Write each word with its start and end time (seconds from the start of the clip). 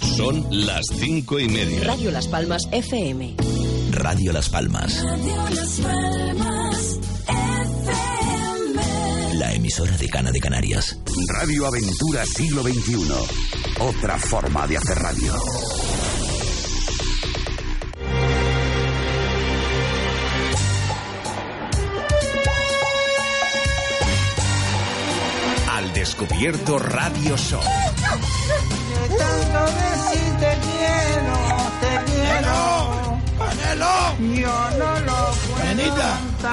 Son 0.00 0.46
las 0.50 0.84
cinco 0.98 1.38
y 1.38 1.48
media. 1.48 1.84
Radio 1.84 2.10
Las 2.10 2.26
Palmas 2.28 2.62
FM. 2.70 3.34
Radio 3.90 4.32
Las 4.32 4.48
Palmas. 4.48 5.04
La 9.34 9.54
emisora 9.54 9.96
de 9.96 10.08
Cana 10.08 10.30
de 10.32 10.40
Canarias. 10.40 10.98
Radio 11.28 11.66
Aventura 11.66 12.24
Siglo 12.26 12.62
XXI. 12.62 13.08
Otra 13.80 14.18
forma 14.18 14.66
de 14.66 14.76
hacer 14.76 14.98
radio. 14.98 15.34
Descubierto 25.96 26.78
Radio 26.78 27.36
Show. 27.38 27.58
Tanto 29.18 29.60
decir 29.72 30.30
te 30.38 30.52
quiero, 30.66 31.36
te 31.80 32.12
quiero. 32.12 32.56
¡Panelo! 33.38 33.96
Yo 34.34 34.56
no 34.78 35.00
lo 35.00 35.16
puedo 35.32 35.64
Nenita. 35.64 36.10
¿Y 36.42 36.46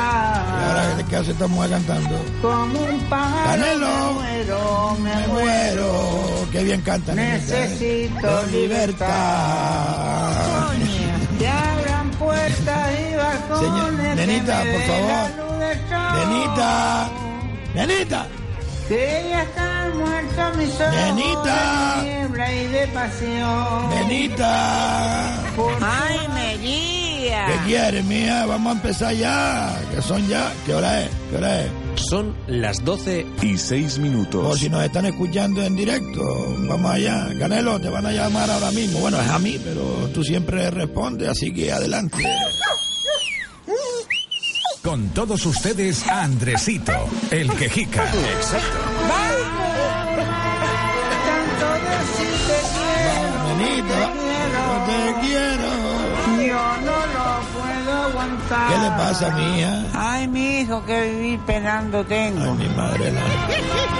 ahora 0.63 1.05
qué 1.09 1.15
hace 1.17 1.31
esta 1.31 1.47
mujer 1.47 1.71
cantando? 1.71 2.15
Como 2.41 2.79
un 2.79 2.99
pájaro 3.09 3.45
Canelo. 3.49 3.87
me 3.87 4.13
muero, 4.13 4.97
me, 5.01 5.13
Me 5.15 5.27
muero. 5.27 5.91
muero. 5.91 6.47
Qué 6.53 6.63
bien 6.63 6.81
canta, 6.81 7.11
¿eh? 7.11 7.15
Necesito 7.15 8.43
libertad. 8.49 9.11
Te 11.37 11.47
abran 11.49 12.09
puertas 12.11 12.89
y 12.97 13.15
balcones. 13.15 13.59
Señor- 13.59 13.97
que 14.15 14.25
Nenita, 14.25 14.63
me 14.63 14.71
por 14.71 14.81
favor. 14.83 15.29
Nenita. 16.15 17.09
Nenita. 17.75 18.27
Que 18.93 19.25
ya 19.27 19.41
están 19.41 19.97
muertos 19.97 20.57
mis 20.57 20.69
ojos 20.79 20.93
Nenita. 20.93 21.95
de 21.97 22.03
niebla 22.03 22.53
y 22.53 22.67
de 22.67 22.87
pasión. 22.89 23.89
Nenita. 23.89 25.39
Ay, 25.81 26.19
Neguía. 26.35 27.45
¿Qué 27.47 27.57
quieres, 27.65 28.05
mía? 28.05 28.45
Vamos 28.45 28.71
a 28.71 28.75
empezar 28.75 29.15
ya. 29.15 29.75
Que 29.95 29.99
son 29.99 30.27
ya. 30.27 30.53
¿Qué 30.67 30.75
hora 30.75 31.01
es? 31.01 31.09
¿Qué 31.31 31.37
hora 31.37 31.61
es? 31.63 31.71
Son 31.95 32.35
las 32.45 32.85
12 32.85 33.25
y 33.41 33.57
6 33.57 33.93
Por 33.93 34.01
minutos. 34.03 34.59
si 34.59 34.69
nos 34.69 34.83
están 34.83 35.07
escuchando 35.07 35.63
en 35.63 35.75
directo, 35.75 36.21
vamos 36.67 36.91
allá. 36.91 37.29
Canelo, 37.39 37.79
te 37.79 37.89
van 37.89 38.05
a 38.05 38.11
llamar 38.11 38.47
ahora 38.51 38.69
mismo. 38.71 38.99
Bueno, 38.99 39.19
es 39.19 39.27
a 39.27 39.39
mí, 39.39 39.59
pero 39.63 39.81
tú 40.13 40.23
siempre 40.23 40.69
respondes, 40.69 41.29
así 41.29 41.51
que 41.51 41.71
adelante. 41.71 42.23
Con 44.83 45.09
todos 45.11 45.45
ustedes, 45.45 46.05
Andresito, 46.09 46.91
el 47.31 47.49
quejica. 47.53 48.03
Tanto 48.03 48.19
decir 51.87 52.35
te 52.47 52.59
quiero, 53.79 54.11
yo 54.51 54.67
te 54.85 54.99
quiero. 55.25 55.69
yo 56.45 56.63
no 56.83 56.97
lo 57.13 57.25
puedo 57.53 57.91
aguantar. 58.03 58.67
¿Qué 58.67 58.77
le 58.77 58.89
pasa, 58.89 59.25
mía? 59.37 59.85
Ay, 59.93 60.27
mi 60.27 60.59
hijo, 60.59 60.85
que 60.85 61.11
vivir 61.11 61.39
penando 61.45 61.99
Ay, 61.99 62.05
tengo. 62.05 62.53
mi 62.55 62.67
madre, 62.67 63.13
la... 63.13 63.21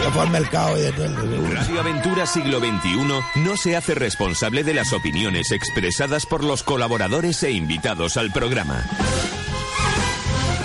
Yo 0.03 0.11
fue 0.11 0.21
al 0.23 0.29
mercado 0.31 0.77
y 0.77 0.81
de 0.81 0.91
todo. 0.91 1.50
Radio 1.53 1.79
Aventura 1.79 2.25
Siglo 2.25 2.59
XXI 2.59 3.39
no 3.41 3.55
se 3.55 3.77
hace 3.77 3.95
responsable 3.95 4.65
de 4.65 4.73
las 4.73 4.91
opiniones 4.91 5.51
expresadas 5.51 6.25
por 6.25 6.44
los 6.44 6.61
colaboradores 6.61 7.41
e 7.44 7.51
invitados 7.51 8.17
al 8.17 8.33
programa. 8.33 8.83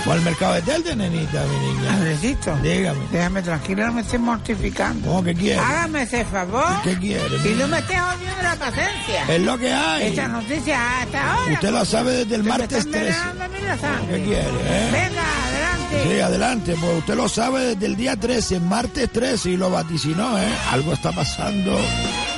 Fue 0.09 0.17
al 0.17 0.23
mercado 0.23 0.55
de 0.55 0.63
Telde, 0.63 0.97
nenita, 0.97 1.45
mi 1.45 1.67
niña. 1.67 1.93
Andresito, 1.93 2.57
Dígame. 2.63 2.99
déjame 3.13 3.43
tranquilo, 3.43 3.87
no 3.89 3.93
me 3.93 4.01
estés 4.01 4.19
mortificando. 4.19 5.07
¿Cómo 5.07 5.23
que 5.23 5.35
quiere? 5.35 5.59
Hágame 5.59 6.01
ese 6.05 6.25
favor. 6.25 6.65
¿Qué 6.83 6.97
quiere? 6.97 7.37
Y 7.45 7.49
mía? 7.49 7.57
no 7.59 7.69
me 7.69 7.79
estés 7.79 7.97
odiando 8.01 8.43
la 8.43 8.57
paciencia. 8.57 9.25
Es 9.29 9.43
lo 9.43 9.59
que 9.59 9.71
hay. 9.71 10.07
Esta 10.07 10.29
noticia 10.29 11.01
hasta 11.03 11.35
ahora. 11.35 11.53
Usted 11.53 11.71
lo 11.71 11.85
sabe 11.85 12.13
desde 12.13 12.35
el 12.37 12.43
martes 12.43 12.79
están 12.79 12.93
13. 12.93 13.07
envenenando 13.19 13.45
a 13.45 13.49
mí 13.49 13.59
la 13.67 13.77
sangre. 13.79 14.17
¿Qué 14.17 14.25
quiere, 14.25 14.41
eh? 14.47 14.89
Venga, 14.93 15.23
adelante. 15.47 16.15
Sí, 16.15 16.21
adelante, 16.21 16.77
pues 16.81 16.99
usted 17.01 17.15
lo 17.15 17.29
sabe 17.29 17.61
desde 17.75 17.85
el 17.87 17.97
día 17.97 18.17
13, 18.17 18.61
martes 18.61 19.13
13, 19.13 19.51
y 19.51 19.57
lo 19.59 19.71
vaticinó, 19.71 20.39
¿eh? 20.39 20.49
Algo 20.73 20.95
está 20.95 21.13
pasando 21.13 21.79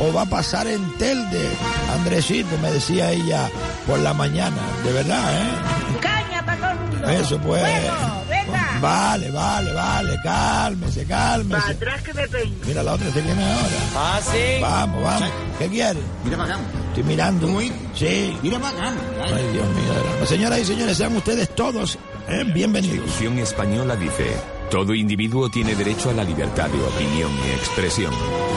o 0.00 0.12
va 0.12 0.22
a 0.22 0.26
pasar 0.26 0.66
en 0.66 0.90
Telde. 0.98 1.48
Andresito, 1.94 2.58
me 2.60 2.72
decía 2.72 3.12
ella 3.12 3.48
por 3.86 4.00
la 4.00 4.12
mañana, 4.12 4.56
de 4.84 4.92
verdad, 4.92 5.32
¿eh? 5.40 6.09
Eso 7.08 7.38
pues. 7.40 7.62
Fuego, 7.62 8.24
venga. 8.28 8.78
Vale, 8.80 9.30
vale, 9.30 9.72
vale, 9.72 10.20
cálmese, 10.22 11.04
cálmese. 11.06 11.60
Para 11.60 11.72
atrás 11.72 12.02
que 12.02 12.14
me 12.14 12.28
peino. 12.28 12.56
Mira 12.66 12.82
la 12.82 12.92
otra 12.94 13.10
se 13.10 13.20
viene 13.20 13.44
ahora. 13.44 13.76
Ah, 13.94 14.20
sí. 14.22 14.60
Vamos, 14.60 15.02
vamos. 15.02 15.30
¿Qué 15.58 15.68
quiere? 15.68 16.00
Mira 16.24 16.36
para 16.36 16.54
acá. 16.54 16.64
Estoy 16.88 17.02
mirando. 17.04 17.46
Muy. 17.48 17.72
Sí. 17.94 18.36
Mira 18.42 18.58
para 18.58 18.78
acá. 18.78 18.94
Ay, 19.24 19.48
Dios 19.52 19.66
mío. 19.68 20.26
Señoras 20.26 20.58
y 20.60 20.64
señores, 20.64 20.96
sean 20.96 21.16
ustedes 21.16 21.54
todos 21.54 21.98
¿eh? 22.30 22.44
bienvenidos. 22.44 22.98
Constitución 23.00 23.38
española 23.38 23.96
dice, 23.96 24.36
todo 24.70 24.94
individuo 24.94 25.50
tiene 25.50 25.74
derecho 25.74 26.10
a 26.10 26.12
la 26.12 26.24
libertad 26.24 26.68
de 26.68 26.82
opinión 26.82 27.30
y 27.46 27.50
expresión. 27.52 28.12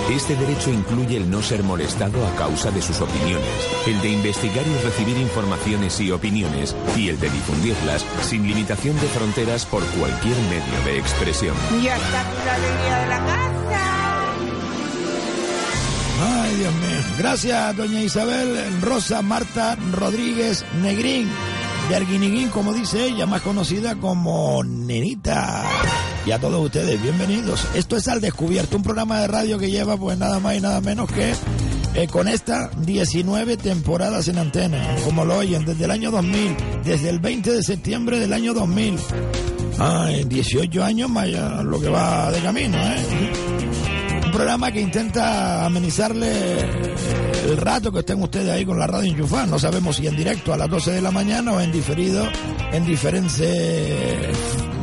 Este 0.09 0.35
derecho 0.35 0.71
incluye 0.71 1.17
el 1.17 1.29
no 1.29 1.41
ser 1.41 1.63
molestado 1.63 2.25
a 2.25 2.35
causa 2.35 2.71
de 2.71 2.81
sus 2.81 3.01
opiniones, 3.01 3.47
el 3.87 4.01
de 4.01 4.09
investigar 4.09 4.65
y 4.67 4.83
recibir 4.83 5.17
informaciones 5.17 5.99
y 5.99 6.11
opiniones, 6.11 6.75
y 6.97 7.09
el 7.09 7.19
de 7.19 7.29
difundirlas 7.29 8.05
sin 8.21 8.47
limitación 8.47 8.95
de 8.95 9.07
fronteras 9.07 9.65
por 9.65 9.83
cualquier 9.85 10.37
medio 10.49 10.85
de 10.85 10.99
expresión. 10.99 11.55
Ya 11.83 11.95
está 11.95 12.21
aquí 12.21 12.37
la 12.45 12.55
alegría 12.55 12.99
de 12.99 13.07
la 13.07 13.25
casa. 13.25 13.53
Ay, 16.25 16.55
Dios 16.55 16.73
mío. 16.73 17.03
Gracias, 17.17 17.77
doña 17.77 18.01
Isabel 18.01 18.81
Rosa 18.81 19.21
Marta 19.21 19.77
Rodríguez 19.91 20.65
Negrín, 20.81 21.29
de 21.89 21.95
Arguiniguín, 21.95 22.49
como 22.49 22.73
dice 22.73 23.05
ella, 23.05 23.25
más 23.25 23.41
conocida 23.41 23.95
como 23.95 24.63
Nenita. 24.63 25.63
Y 26.25 26.31
a 26.31 26.39
todos 26.39 26.63
ustedes, 26.63 27.01
bienvenidos. 27.01 27.67
Esto 27.75 27.97
es 27.97 28.07
Al 28.07 28.21
Descubierto, 28.21 28.77
un 28.77 28.83
programa 28.83 29.19
de 29.19 29.27
radio 29.27 29.59
que 29.59 29.69
lleva 29.69 29.97
pues 29.97 30.17
nada 30.17 30.39
más 30.39 30.55
y 30.55 30.61
nada 30.61 30.79
menos 30.81 31.11
que 31.11 31.33
eh, 31.95 32.07
con 32.07 32.27
esta 32.27 32.69
19 32.77 33.57
temporadas 33.57 34.27
en 34.27 34.37
antena, 34.37 34.95
como 35.03 35.25
lo 35.25 35.37
oyen, 35.37 35.65
desde 35.65 35.85
el 35.85 35.91
año 35.91 36.11
2000, 36.11 36.55
desde 36.83 37.09
el 37.09 37.19
20 37.19 37.51
de 37.51 37.63
septiembre 37.63 38.19
del 38.19 38.33
año 38.33 38.53
2000. 38.53 38.97
Ay, 39.79 40.23
18 40.23 40.83
años 40.83 41.09
más 41.09 41.27
lo 41.27 41.81
que 41.81 41.89
va 41.89 42.31
de 42.31 42.39
camino, 42.39 42.77
¿eh? 42.77 43.42
Un 44.33 44.37
programa 44.37 44.71
que 44.71 44.81
intenta 44.81 45.63
amenizarle 45.63 46.27
el 47.45 47.55
rato 47.55 47.91
que 47.91 47.99
estén 47.99 48.19
ustedes 48.19 48.49
ahí 48.49 48.65
con 48.65 48.79
la 48.79 48.87
radio 48.87 49.11
enchufada. 49.11 49.45
No 49.45 49.59
sabemos 49.59 49.97
si 49.97 50.07
en 50.07 50.15
directo 50.15 50.51
a 50.51 50.57
las 50.57 50.67
12 50.71 50.89
de 50.93 51.01
la 51.03 51.11
mañana 51.11 51.51
o 51.51 51.61
en 51.61 51.71
diferido 51.71 52.27
en 52.71 52.83
diferentes 52.83 54.35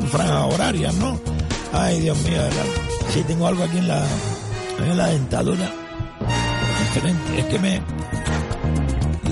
franjas 0.09 0.55
horarias, 0.55 0.95
¿no? 0.95 1.21
Ay, 1.73 1.99
Dios 1.99 2.17
mío. 2.19 2.41
Sí, 3.13 3.25
tengo 3.27 3.49
algo 3.49 3.65
aquí 3.65 3.79
en 3.79 3.89
la, 3.89 4.05
en 4.79 4.97
la 4.97 5.09
dentadura. 5.09 5.69
Diferente. 6.95 7.41
Es 7.41 7.47
que 7.47 7.59
me... 7.59 7.83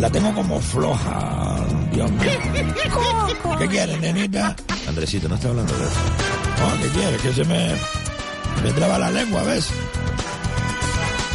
La 0.00 0.10
tengo 0.10 0.34
como 0.34 0.58
floja, 0.58 1.64
Dios 1.93 2.10
mío. 2.10 3.56
¿Qué 3.56 3.69
quieres, 3.69 4.00
nenita? 4.00 4.56
Andresito, 4.88 5.28
no 5.28 5.37
está 5.37 5.50
hablando 5.50 5.72
de 5.78 5.84
eso. 5.84 6.00
No, 6.58 6.82
¿qué 6.82 6.88
quieres? 6.88 7.22
Que 7.22 7.32
se 7.32 7.44
me, 7.44 7.69
me 8.64 8.72
traba 8.72 8.98
la 8.98 9.12
lengua, 9.12 9.44
¿ves? 9.44 9.70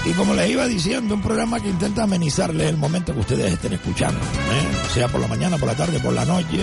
Y 0.06 0.12
como 0.12 0.34
les 0.34 0.50
iba 0.50 0.68
diciendo, 0.68 1.16
un 1.16 1.22
programa 1.22 1.60
que 1.62 1.70
intenta 1.70 2.04
amenizarles 2.04 2.68
el 2.68 2.78
momento 2.78 3.14
que 3.14 3.22
ustedes 3.22 3.54
estén 3.54 3.74
escuchando, 3.74 4.20
¿eh? 4.20 4.92
sea 4.94 5.08
por 5.08 5.22
la 5.22 5.28
mañana, 5.28 5.58
por 5.58 5.68
la 5.68 5.76
tarde, 5.76 6.00
por 6.00 6.14
la 6.14 6.26
noche. 6.26 6.60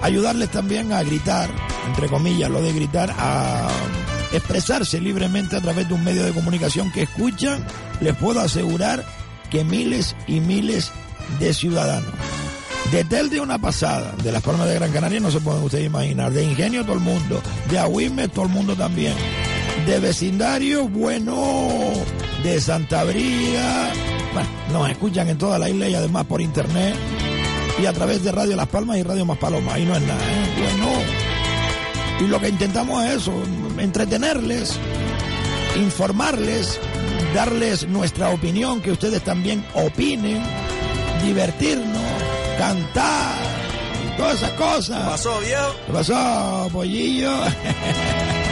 Ayudarles 0.00 0.50
también 0.50 0.92
a 0.92 1.02
gritar, 1.02 1.50
entre 1.86 2.08
comillas, 2.08 2.50
lo 2.50 2.62
de 2.62 2.72
gritar, 2.72 3.14
a 3.18 3.68
expresarse 4.32 5.00
libremente 5.00 5.56
a 5.56 5.60
través 5.60 5.86
de 5.88 5.94
un 5.94 6.04
medio 6.04 6.24
de 6.24 6.32
comunicación 6.32 6.90
que 6.90 7.02
escuchan, 7.02 7.64
les 8.00 8.14
puedo 8.16 8.40
asegurar 8.40 9.04
que 9.50 9.64
miles 9.64 10.16
y 10.26 10.40
miles 10.40 10.90
de 11.38 11.52
ciudadanos. 11.52 12.12
De 12.90 13.04
Telde 13.04 13.40
una 13.40 13.58
pasada, 13.58 14.14
de 14.22 14.32
las 14.32 14.42
Palmas 14.42 14.66
de 14.66 14.76
Gran 14.76 14.92
Canaria 14.92 15.20
no 15.20 15.30
se 15.30 15.40
pueden 15.40 15.62
ustedes 15.62 15.84
imaginar, 15.84 16.32
de 16.32 16.42
Ingenio 16.42 16.82
todo 16.84 16.94
el 16.94 17.00
mundo, 17.00 17.42
de 17.70 17.78
Agüime 17.78 18.28
todo 18.28 18.46
el 18.46 18.50
mundo 18.50 18.74
también, 18.76 19.12
de 19.86 20.00
vecindario 20.00 20.88
bueno, 20.88 21.92
de 22.42 22.60
Santa 22.60 23.04
Briga, 23.04 23.92
bueno, 24.32 24.48
nos 24.72 24.90
escuchan 24.90 25.28
en 25.28 25.38
toda 25.38 25.58
la 25.58 25.68
isla 25.70 25.88
y 25.88 25.94
además 25.94 26.24
por 26.26 26.40
internet 26.40 26.94
y 27.80 27.86
a 27.86 27.92
través 27.92 28.22
de 28.24 28.32
Radio 28.32 28.56
Las 28.56 28.68
Palmas 28.68 28.98
y 28.98 29.02
Radio 29.02 29.24
Más 29.24 29.38
Paloma. 29.38 29.74
Ahí 29.74 29.84
no 29.84 29.94
es 29.94 30.02
nada, 30.02 30.20
¿eh? 30.20 30.62
Bueno. 30.62 30.92
Y 32.20 32.26
lo 32.26 32.40
que 32.40 32.48
intentamos 32.48 33.04
es 33.04 33.22
eso, 33.22 33.32
entretenerles, 33.78 34.76
informarles, 35.76 36.80
darles 37.32 37.86
nuestra 37.86 38.30
opinión, 38.30 38.80
que 38.80 38.90
ustedes 38.90 39.22
también 39.22 39.64
opinen, 39.74 40.42
divertirnos, 41.24 42.02
cantar, 42.58 43.36
todas 44.16 44.34
esas 44.34 44.50
cosas. 44.52 44.98
¿Qué 44.98 45.10
pasó, 45.10 45.40
viejo? 45.40 45.74
¿Qué 45.86 45.92
pasó, 45.92 46.68
pollillo? 46.72 47.32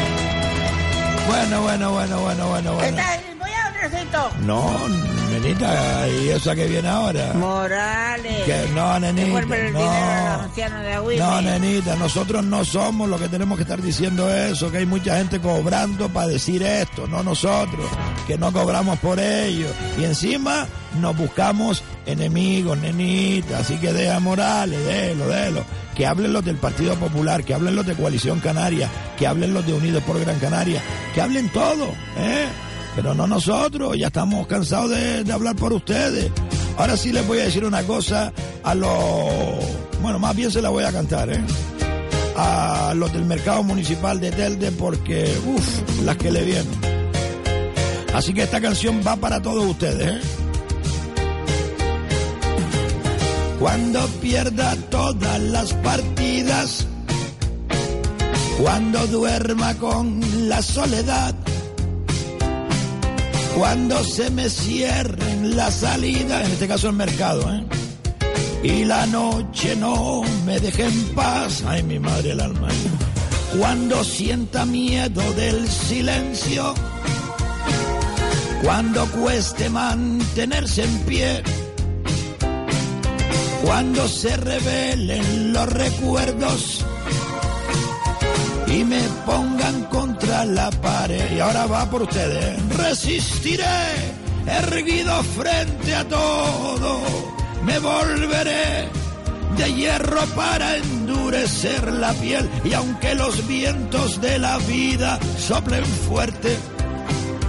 bueno, 1.26 1.62
bueno, 1.62 1.92
bueno, 1.92 2.20
bueno, 2.20 2.48
bueno, 2.48 2.70
¿Qué 2.78 2.90
bueno. 2.90 2.96
tal? 2.96 3.20
Voy 3.38 3.50
a 3.50 3.68
un 3.68 3.90
recito. 3.90 4.30
No, 4.46 4.88
nenita, 5.30 6.08
¿y 6.08 6.28
esa 6.30 6.54
que 6.54 6.66
viene 6.66 6.88
ahora? 6.88 7.32
Morales. 7.34 8.44
Que 8.44 8.68
no, 8.74 8.98
nenita, 9.00 9.38
el 9.38 9.72
no. 9.72 9.80
de. 9.80 11.16
No, 11.18 11.40
nenita, 11.40 11.96
nosotros 11.96 12.44
no 12.44 12.64
somos 12.64 13.08
los 13.08 13.20
que 13.20 13.28
tenemos 13.28 13.56
que 13.56 13.62
estar 13.62 13.80
diciendo 13.80 14.32
eso, 14.32 14.70
que 14.70 14.78
hay 14.78 14.86
mucha 14.86 15.16
gente 15.18 15.40
cobrando 15.40 16.08
para 16.08 16.28
decir 16.28 16.62
esto, 16.62 17.06
no 17.06 17.22
nosotros, 17.22 17.86
que 18.26 18.38
no 18.38 18.52
cobramos 18.52 18.98
por 18.98 19.18
ello. 19.18 19.68
Y 19.98 20.04
encima 20.04 20.66
nos 21.00 21.16
buscamos 21.16 21.82
enemigos, 22.06 22.78
nenita, 22.78 23.58
así 23.58 23.76
que 23.76 23.92
deja 23.92 24.20
Morales, 24.20 24.84
délo, 24.84 25.28
délo. 25.28 25.64
Que 25.94 26.06
hablen 26.06 26.32
los 26.32 26.44
del 26.44 26.56
Partido 26.56 26.94
Popular, 26.96 27.42
que 27.42 27.54
hablen 27.54 27.74
los 27.74 27.86
de 27.86 27.94
Coalición 27.94 28.40
Canaria, 28.40 28.90
que 29.16 29.26
hablen 29.26 29.54
los 29.54 29.66
de 29.66 29.72
Unidos 29.72 30.02
por 30.04 30.20
Gran 30.20 30.38
Canaria, 30.38 30.82
que 31.14 31.20
hablen 31.20 31.48
todo, 31.50 31.88
¿eh? 32.16 32.46
Pero 32.94 33.14
no 33.14 33.26
nosotros, 33.26 33.96
ya 33.98 34.06
estamos 34.06 34.46
cansados 34.46 34.90
de, 34.90 35.24
de 35.24 35.32
hablar 35.32 35.56
por 35.56 35.72
ustedes. 35.72 36.30
Ahora 36.78 36.96
sí 36.96 37.12
les 37.12 37.26
voy 37.26 37.40
a 37.40 37.44
decir 37.44 37.64
una 37.64 37.82
cosa 37.82 38.32
a 38.62 38.74
los... 38.74 38.90
Bueno, 40.00 40.18
más 40.18 40.36
bien 40.36 40.50
se 40.50 40.60
la 40.60 40.68
voy 40.68 40.84
a 40.84 40.92
cantar, 40.92 41.30
¿eh? 41.30 41.40
A 42.36 42.92
los 42.94 43.12
del 43.12 43.24
mercado 43.24 43.62
municipal 43.62 44.20
de 44.20 44.30
Telde 44.30 44.70
porque, 44.72 45.24
uff, 45.46 46.02
las 46.04 46.16
que 46.16 46.30
le 46.30 46.44
vienen. 46.44 46.96
Así 48.14 48.32
que 48.32 48.42
esta 48.42 48.60
canción 48.60 49.00
va 49.06 49.16
para 49.16 49.40
todos 49.40 49.64
ustedes, 49.64 50.16
¿eh? 50.16 50.20
Cuando 53.58 54.06
pierda 54.20 54.76
todas 54.90 55.40
las 55.40 55.72
partidas, 55.74 56.86
cuando 58.58 59.06
duerma 59.06 59.74
con 59.74 60.20
la 60.48 60.62
soledad, 60.62 61.34
cuando 63.56 64.02
se 64.02 64.30
me 64.30 64.48
cierren 64.48 65.56
la 65.56 65.70
salida, 65.70 66.44
en 66.44 66.52
este 66.52 66.66
caso 66.66 66.88
el 66.88 66.94
mercado, 66.94 67.52
¿eh? 67.52 67.64
Y 68.62 68.84
la 68.84 69.06
noche 69.06 69.76
no 69.76 70.22
me 70.44 70.58
deje 70.58 70.86
en 70.86 71.14
paz, 71.14 71.62
ay 71.66 71.82
mi 71.82 71.98
madre 71.98 72.32
el 72.32 72.40
alma. 72.40 72.68
Cuando 73.58 74.02
sienta 74.02 74.64
miedo 74.64 75.22
del 75.34 75.68
silencio, 75.68 76.74
cuando 78.62 79.06
cueste 79.12 79.68
mantenerse 79.68 80.84
en 80.84 80.98
pie, 81.00 81.42
cuando 83.62 84.08
se 84.08 84.36
revelen 84.36 85.52
los 85.52 85.72
recuerdos 85.72 86.84
y 88.66 88.84
me 88.84 89.00
pongan 89.24 89.84
contra 89.84 90.44
la 90.44 90.70
pared. 90.70 91.36
Y 91.36 91.40
ahora 91.40 91.66
va 91.66 91.88
por 91.90 92.02
ustedes. 92.02 92.76
Resistiré, 92.76 93.64
erguido 94.46 95.22
frente 95.22 95.94
a 95.94 96.04
todo. 96.04 97.00
Me 97.64 97.78
volveré 97.78 98.88
de 99.56 99.74
hierro 99.74 100.20
para 100.34 100.76
endurecer 100.76 101.92
la 101.92 102.12
piel. 102.14 102.48
Y 102.64 102.72
aunque 102.74 103.14
los 103.14 103.46
vientos 103.46 104.20
de 104.20 104.38
la 104.38 104.58
vida 104.58 105.18
soplen 105.38 105.84
fuerte, 105.84 106.56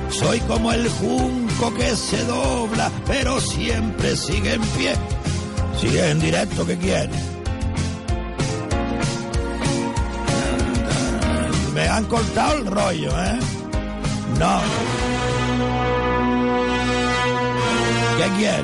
soy 0.10 0.40
como 0.42 0.72
el 0.72 0.90
junco 0.90 1.74
que 1.74 1.96
se 1.96 2.24
dobla, 2.25 2.92
pero 3.06 3.40
siempre 3.42 4.16
sigue 4.16 4.54
en 4.54 4.62
pie. 4.62 4.94
Sigue 5.80 6.10
en 6.10 6.19
directo, 6.19 6.66
¿qué 6.66 6.78
quiere? 6.78 7.37
Me 11.77 11.88
han 11.88 12.06
cortado 12.06 12.57
el 12.57 12.65
rollo, 12.65 13.12
¿eh? 13.24 13.39
No. 14.39 14.62
¿Qué 18.18 18.29
quiere? 18.35 18.63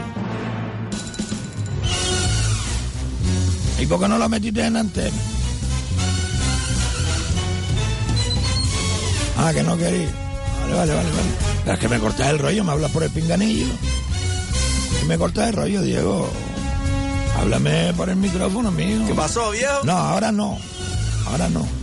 ¿Y 3.80 3.86
por 3.86 4.00
qué 4.00 4.08
no 4.08 4.18
lo 4.18 4.28
metiste 4.28 4.66
en 4.66 4.78
antena? 4.78 5.16
Ah, 9.38 9.52
que 9.54 9.62
no 9.62 9.78
quería. 9.78 10.10
Vale, 10.62 10.74
vale, 10.74 10.94
vale, 10.96 11.10
vale. 11.12 11.30
Pero 11.66 11.74
es 11.74 11.80
que 11.80 11.90
me 11.90 12.00
cortas 12.00 12.28
el 12.30 12.40
rollo, 12.40 12.64
me 12.64 12.72
hablas 12.72 12.90
por 12.90 13.04
el 13.04 13.12
pinganillo. 13.12 13.74
Y 15.04 15.06
me 15.06 15.20
cortas 15.20 15.50
el 15.50 15.54
rollo, 15.54 15.84
Diego. 15.84 16.32
Háblame 17.40 17.94
por 17.94 18.10
el 18.10 18.16
micrófono 18.16 18.72
mío. 18.72 19.04
¿Qué 19.06 19.14
pasó, 19.14 19.52
viejo? 19.52 19.82
No, 19.84 19.94
ahora 19.94 20.32
no. 20.32 20.58
Ahora 21.28 21.48
no. 21.50 21.83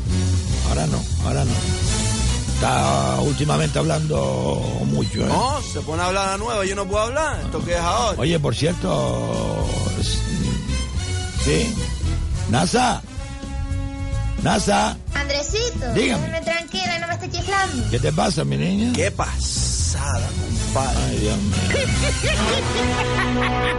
Ahora 0.70 0.86
no, 0.86 1.02
ahora 1.26 1.44
no. 1.44 1.52
Está 2.54 3.20
últimamente 3.20 3.78
hablando 3.78 4.62
mucho, 4.86 5.22
¿eh? 5.22 5.28
No, 5.28 5.60
se 5.62 5.80
pone 5.80 6.02
a 6.02 6.06
hablar 6.06 6.28
a 6.30 6.36
nueva, 6.38 6.64
yo 6.64 6.74
no 6.76 6.86
puedo 6.86 7.02
hablar. 7.04 7.40
¿Esto 7.44 7.64
qué 7.64 7.72
es 7.74 7.80
ahora? 7.80 8.20
Oye, 8.20 8.38
por 8.38 8.54
cierto. 8.54 9.66
Sí. 11.44 11.74
NASA. 12.50 13.02
NASA. 14.42 14.96
Andresito, 15.14 15.92
Dígame. 15.94 16.26
déjame 16.28 16.40
tranquila, 16.42 16.98
no 16.98 17.06
me 17.08 17.14
esté 17.14 17.30
chiflando. 17.30 17.90
¿Qué 17.90 17.98
te 17.98 18.12
pasa, 18.12 18.44
mi 18.44 18.56
niña? 18.58 18.92
Qué 18.94 19.10
pasada, 19.10 20.28
compadre. 20.28 20.98
Ay, 21.08 21.18
Dios 21.18 21.38
mío. 21.38 21.56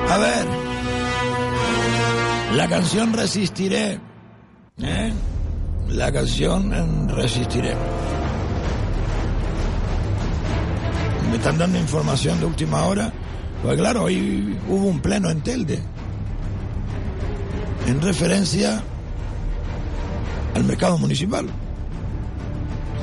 A 0.09 0.17
ver. 0.17 0.47
La 2.55 2.67
canción 2.67 3.13
Resistiré. 3.13 3.99
¿eh? 4.81 5.13
La 5.91 6.09
canción 6.09 7.09
Resistiré. 7.09 7.75
Me 11.29 11.35
están 11.35 11.57
dando 11.57 11.77
información 11.77 12.39
de 12.39 12.45
última 12.45 12.85
hora. 12.85 13.11
Pues 13.61 13.77
claro, 13.77 14.03
hoy 14.03 14.57
hubo 14.69 14.85
un 14.85 15.01
pleno 15.01 15.29
en 15.29 15.41
Telde. 15.41 15.79
En 17.87 18.01
referencia 18.01 18.81
al 20.55 20.63
mercado 20.63 20.97
municipal. 20.97 21.47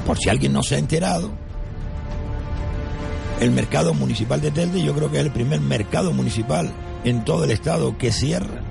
Por 0.06 0.16
si 0.16 0.30
alguien 0.30 0.54
no 0.54 0.62
se 0.62 0.76
ha 0.76 0.78
enterado, 0.78 1.30
el 3.40 3.50
mercado 3.50 3.92
municipal 3.92 4.40
de 4.40 4.50
Telde 4.50 4.82
yo 4.82 4.94
creo 4.94 5.10
que 5.10 5.18
es 5.18 5.26
el 5.26 5.32
primer 5.32 5.60
mercado 5.60 6.12
municipal 6.12 6.72
en 7.04 7.22
todo 7.24 7.44
el 7.44 7.50
estado 7.50 7.98
que 7.98 8.12
cierra. 8.12 8.62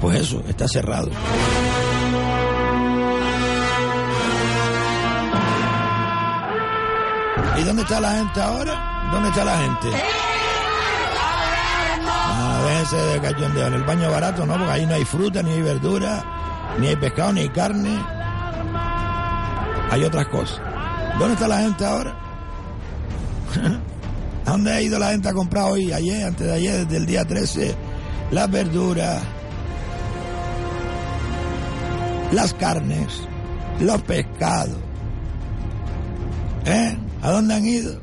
Pues 0.00 0.20
eso, 0.20 0.44
está 0.46 0.68
cerrado. 0.68 1.10
¿Y 7.60 7.64
dónde 7.64 7.82
está 7.82 8.00
la 8.00 8.12
gente 8.12 8.40
ahora? 8.40 9.10
¿Dónde 9.12 9.28
está 9.28 9.44
la 9.44 9.58
gente? 9.58 9.88
Ah, 12.06 12.62
déjense 12.64 12.96
de 12.96 13.20
cachondeo. 13.20 13.66
En 13.66 13.74
el 13.74 13.84
baño 13.84 14.10
barato, 14.10 14.46
¿no? 14.46 14.54
Porque 14.54 14.70
ahí 14.70 14.86
no 14.86 14.94
hay 14.94 15.04
fruta, 15.04 15.42
ni 15.42 15.50
hay 15.50 15.62
verdura, 15.62 16.24
ni 16.78 16.86
hay 16.86 16.96
pescado, 16.96 17.34
ni 17.34 17.40
hay 17.40 17.48
carne. 17.50 17.98
Hay 19.90 20.04
otras 20.04 20.26
cosas. 20.28 20.60
¿Dónde 21.18 21.34
está 21.34 21.48
la 21.48 21.58
gente 21.58 21.84
ahora? 21.84 22.16
¿A 24.46 24.50
dónde 24.52 24.72
ha 24.72 24.80
ido 24.80 24.98
la 24.98 25.10
gente 25.10 25.28
a 25.28 25.34
comprar 25.34 25.64
hoy, 25.64 25.92
ayer, 25.92 26.24
antes 26.24 26.46
de 26.46 26.52
ayer, 26.54 26.86
desde 26.86 26.96
el 26.96 27.06
día 27.06 27.26
13? 27.26 27.74
Las 28.30 28.50
verduras, 28.50 29.22
las 32.32 32.54
carnes, 32.54 33.28
los 33.80 34.00
pescados. 34.02 34.78
¿Eh? 36.64 36.96
¿A 37.22 37.30
dónde 37.30 37.54
han 37.54 37.66
ido? 37.66 38.00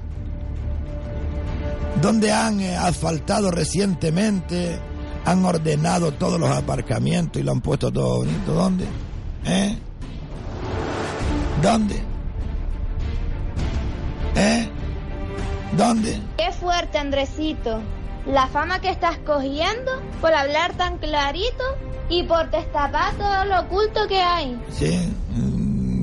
¿Dónde 2.01 2.31
han 2.31 2.59
eh, 2.59 2.75
asfaltado 2.75 3.49
recientemente? 3.49 4.79
Han 5.25 5.43
ordenado 5.43 6.11
todos 6.13 6.39
los 6.39 6.49
aparcamientos 6.49 7.41
y 7.41 7.43
lo 7.43 7.51
han 7.51 7.61
puesto 7.61 7.91
todo 7.91 8.17
bonito. 8.17 8.53
¿Dónde? 8.53 8.85
¿Eh? 9.45 9.77
¿Dónde? 11.61 11.95
¿Eh? 14.35 14.69
¿Dónde? 15.75 16.21
Qué 16.37 16.51
fuerte, 16.51 16.97
Andresito. 16.97 17.81
La 18.27 18.47
fama 18.47 18.79
que 18.79 18.89
estás 18.89 19.17
cogiendo 19.19 19.91
por 20.21 20.33
hablar 20.33 20.75
tan 20.75 20.97
clarito 20.99 21.63
y 22.09 22.23
por 22.23 22.49
destapar 22.51 23.13
todo 23.15 23.45
lo 23.45 23.61
oculto 23.61 24.07
que 24.07 24.21
hay. 24.21 24.59
Sí, 24.71 25.11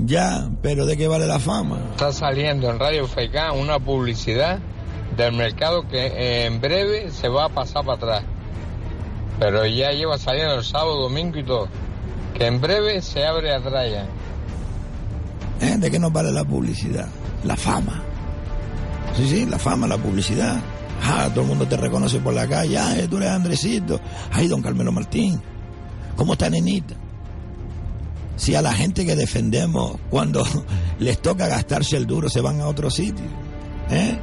ya, 0.06 0.49
pero 0.62 0.87
¿de 0.87 0.96
qué 0.96 1.08
vale 1.08 1.26
la 1.26 1.38
fama? 1.38 1.78
Está 1.92 2.12
saliendo 2.12 2.70
en 2.70 2.78
Radio 2.78 3.06
FK 3.06 3.52
una 3.58 3.78
publicidad 3.78 4.58
del 5.16 5.32
mercado 5.32 5.87
que 5.88 6.46
en 6.46 6.61
breve 6.61 7.11
se 7.11 7.28
va 7.28 7.46
a 7.46 7.49
pasar 7.49 7.84
para 7.84 7.96
atrás. 7.96 8.25
Pero 9.38 9.66
ya 9.66 9.90
lleva 9.92 10.18
saliendo 10.18 10.54
el 10.54 10.64
sábado, 10.64 11.02
domingo 11.02 11.38
y 11.38 11.44
todo. 11.44 11.68
Que 12.34 12.46
en 12.46 12.61
breve 12.61 13.00
se 13.02 13.25
abre 13.25 13.52
atrás 13.54 13.90
ya. 13.90 14.06
¿Eh? 15.61 15.76
¿De 15.78 15.90
qué 15.90 15.99
nos 15.99 16.12
vale 16.12 16.32
la 16.32 16.44
publicidad? 16.44 17.08
La 17.44 17.56
fama. 17.56 18.02
Sí, 19.16 19.28
sí, 19.28 19.46
la 19.46 19.58
fama, 19.58 19.87
la 19.87 19.99
publicidad. 19.99 20.61
Ah, 21.02 21.28
todo 21.30 21.42
el 21.42 21.49
mundo 21.49 21.66
te 21.66 21.76
reconoce 21.76 22.18
por 22.18 22.34
la 22.34 22.46
calle. 22.49 22.78
Ah, 22.78 22.94
tú 23.08 23.16
eres 23.16 23.30
Andresito. 23.30 24.00
Ay, 24.32 24.49
don 24.49 24.62
Carmelo 24.62 24.92
Martín. 24.92 25.40
¿Cómo 26.16 26.32
está 26.32 26.49
nenita? 26.49 26.94
Si 28.36 28.54
a 28.54 28.62
la 28.62 28.72
gente 28.72 29.06
que 29.06 29.14
defendemos, 29.14 29.96
cuando 30.10 30.44
les 30.98 31.20
toca 31.20 31.46
gastarse 31.46 31.96
el 31.96 32.06
duro, 32.06 32.28
se 32.28 32.40
van 32.40 32.60
a 32.60 32.66
otro 32.66 32.90
sitio. 32.90 33.24
¿Eh? 33.90 34.18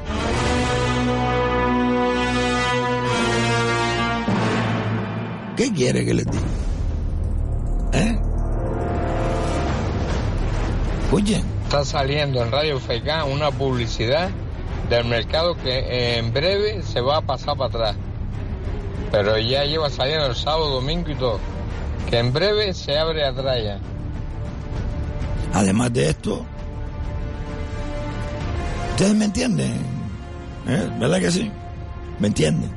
¿Qué 5.55 5.71
quiere 5.73 6.05
que 6.05 6.13
les 6.13 6.25
diga? 6.25 6.43
¿Eh? 7.93 8.19
Oye. 11.11 11.43
Está 11.63 11.85
saliendo 11.85 12.43
en 12.43 12.51
Radio 12.51 12.79
Feicán 12.79 13.31
una 13.31 13.51
publicidad 13.51 14.29
del 14.89 15.05
mercado 15.05 15.55
que 15.55 16.17
en 16.17 16.33
breve 16.33 16.83
se 16.83 16.99
va 16.99 17.17
a 17.17 17.21
pasar 17.21 17.55
para 17.57 17.69
atrás. 17.69 17.95
Pero 19.11 19.37
ya 19.37 19.63
lleva 19.65 19.89
saliendo 19.89 20.25
el 20.27 20.35
sábado, 20.35 20.69
domingo 20.69 21.09
y 21.11 21.15
todo. 21.15 21.39
Que 22.09 22.19
en 22.19 22.33
breve 22.33 22.73
se 22.73 22.97
abre 22.97 23.25
atrás 23.25 23.57
ya. 23.63 23.79
Además 25.53 25.91
de 25.93 26.09
esto, 26.09 26.45
¿ustedes 28.91 29.15
me 29.15 29.25
entienden? 29.25 29.73
¿Eh? 30.67 30.89
¿Verdad 30.99 31.19
que 31.19 31.31
sí? 31.31 31.51
¿Me 32.19 32.27
entienden? 32.27 32.69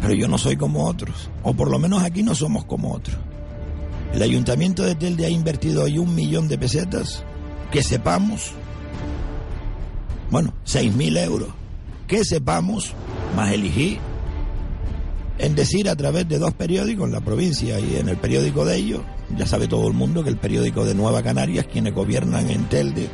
Pero 0.00 0.14
yo 0.14 0.28
no 0.28 0.38
soy 0.38 0.56
como 0.56 0.86
otros, 0.86 1.30
o 1.42 1.52
por 1.54 1.70
lo 1.70 1.78
menos 1.78 2.02
aquí 2.02 2.22
no 2.22 2.34
somos 2.34 2.64
como 2.64 2.92
otros. 2.92 3.16
El 4.12 4.22
ayuntamiento 4.22 4.82
de 4.82 4.94
Telde 4.94 5.26
ha 5.26 5.30
invertido 5.30 5.84
hoy 5.84 5.98
un 5.98 6.14
millón 6.14 6.48
de 6.48 6.56
pesetas, 6.56 7.24
que 7.70 7.82
sepamos, 7.82 8.52
bueno, 10.30 10.54
seis 10.64 10.94
mil 10.94 11.16
euros, 11.16 11.48
que 12.06 12.24
sepamos, 12.24 12.92
más 13.34 13.52
elegí 13.52 13.98
en 15.38 15.54
decir 15.54 15.88
a 15.88 15.96
través 15.96 16.28
de 16.28 16.38
dos 16.38 16.54
periódicos 16.54 17.06
en 17.06 17.12
la 17.12 17.20
provincia 17.20 17.80
y 17.80 17.96
en 17.96 18.08
el 18.08 18.16
periódico 18.16 18.64
de 18.64 18.76
ellos, 18.76 19.00
ya 19.36 19.46
sabe 19.46 19.66
todo 19.66 19.88
el 19.88 19.94
mundo 19.94 20.22
que 20.22 20.30
el 20.30 20.36
periódico 20.36 20.84
de 20.84 20.94
Nueva 20.94 21.22
Canarias, 21.22 21.66
quienes 21.70 21.94
gobiernan 21.94 22.48
en 22.50 22.64
Telde, 22.66 23.08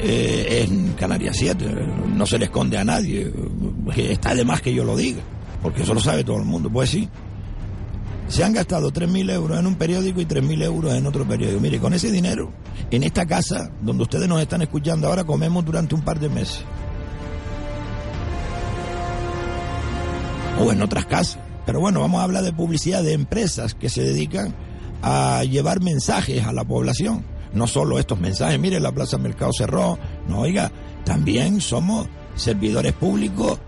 eh, 0.00 0.66
en 0.66 0.92
Canarias 0.92 1.36
7, 1.38 1.66
no 2.14 2.26
se 2.26 2.38
le 2.38 2.46
esconde 2.46 2.78
a 2.78 2.84
nadie, 2.84 3.30
está 3.96 4.34
de 4.34 4.44
más 4.44 4.60
que 4.60 4.72
yo 4.72 4.84
lo 4.84 4.96
diga, 4.96 5.20
porque 5.62 5.82
eso 5.82 5.94
lo 5.94 6.00
sabe 6.00 6.24
todo 6.24 6.38
el 6.38 6.44
mundo, 6.44 6.70
pues 6.70 6.90
sí. 6.90 7.08
Se 8.26 8.42
han 8.42 8.54
gastado 8.54 8.90
3.000 8.90 9.30
euros 9.32 9.58
en 9.58 9.66
un 9.66 9.74
periódico 9.74 10.18
y 10.18 10.24
3.000 10.24 10.62
euros 10.62 10.94
en 10.94 11.06
otro 11.06 11.28
periódico. 11.28 11.60
Mire, 11.60 11.78
con 11.78 11.92
ese 11.92 12.10
dinero, 12.10 12.50
en 12.90 13.02
esta 13.02 13.26
casa 13.26 13.70
donde 13.82 14.04
ustedes 14.04 14.26
nos 14.26 14.40
están 14.40 14.62
escuchando 14.62 15.08
ahora, 15.08 15.24
comemos 15.24 15.62
durante 15.62 15.94
un 15.94 16.00
par 16.00 16.18
de 16.18 16.30
meses. 16.30 16.64
O 20.60 20.72
en 20.72 20.82
otras 20.82 21.06
casas. 21.06 21.38
Pero 21.66 21.80
bueno, 21.80 22.00
vamos 22.00 22.20
a 22.20 22.24
hablar 22.24 22.44
de 22.44 22.52
publicidad 22.52 23.02
de 23.02 23.12
empresas 23.12 23.74
que 23.74 23.88
se 23.88 24.02
dedican 24.02 24.54
a 25.02 25.44
llevar 25.44 25.80
mensajes 25.80 26.44
a 26.44 26.52
la 26.52 26.64
población. 26.64 27.24
No 27.52 27.66
solo 27.66 27.98
estos 27.98 28.18
mensajes, 28.18 28.58
mire, 28.58 28.80
la 28.80 28.92
Plaza 28.92 29.16
Mercado 29.18 29.52
cerró. 29.56 29.98
No, 30.28 30.40
oiga, 30.40 30.72
también 31.04 31.60
somos 31.60 32.08
servidores 32.36 32.92
públicos 32.92 33.58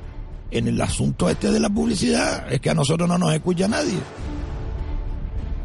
en 0.51 0.69
el 0.69 0.81
asunto 0.81 1.29
este 1.29 1.51
de 1.51 1.61
la 1.61 1.71
publicidad. 1.71 2.53
Es 2.53 2.61
que 2.61 2.71
a 2.71 2.75
nosotros 2.75 3.09
no 3.09 3.17
nos 3.19 3.33
escucha 3.33 3.69
nadie. 3.69 3.99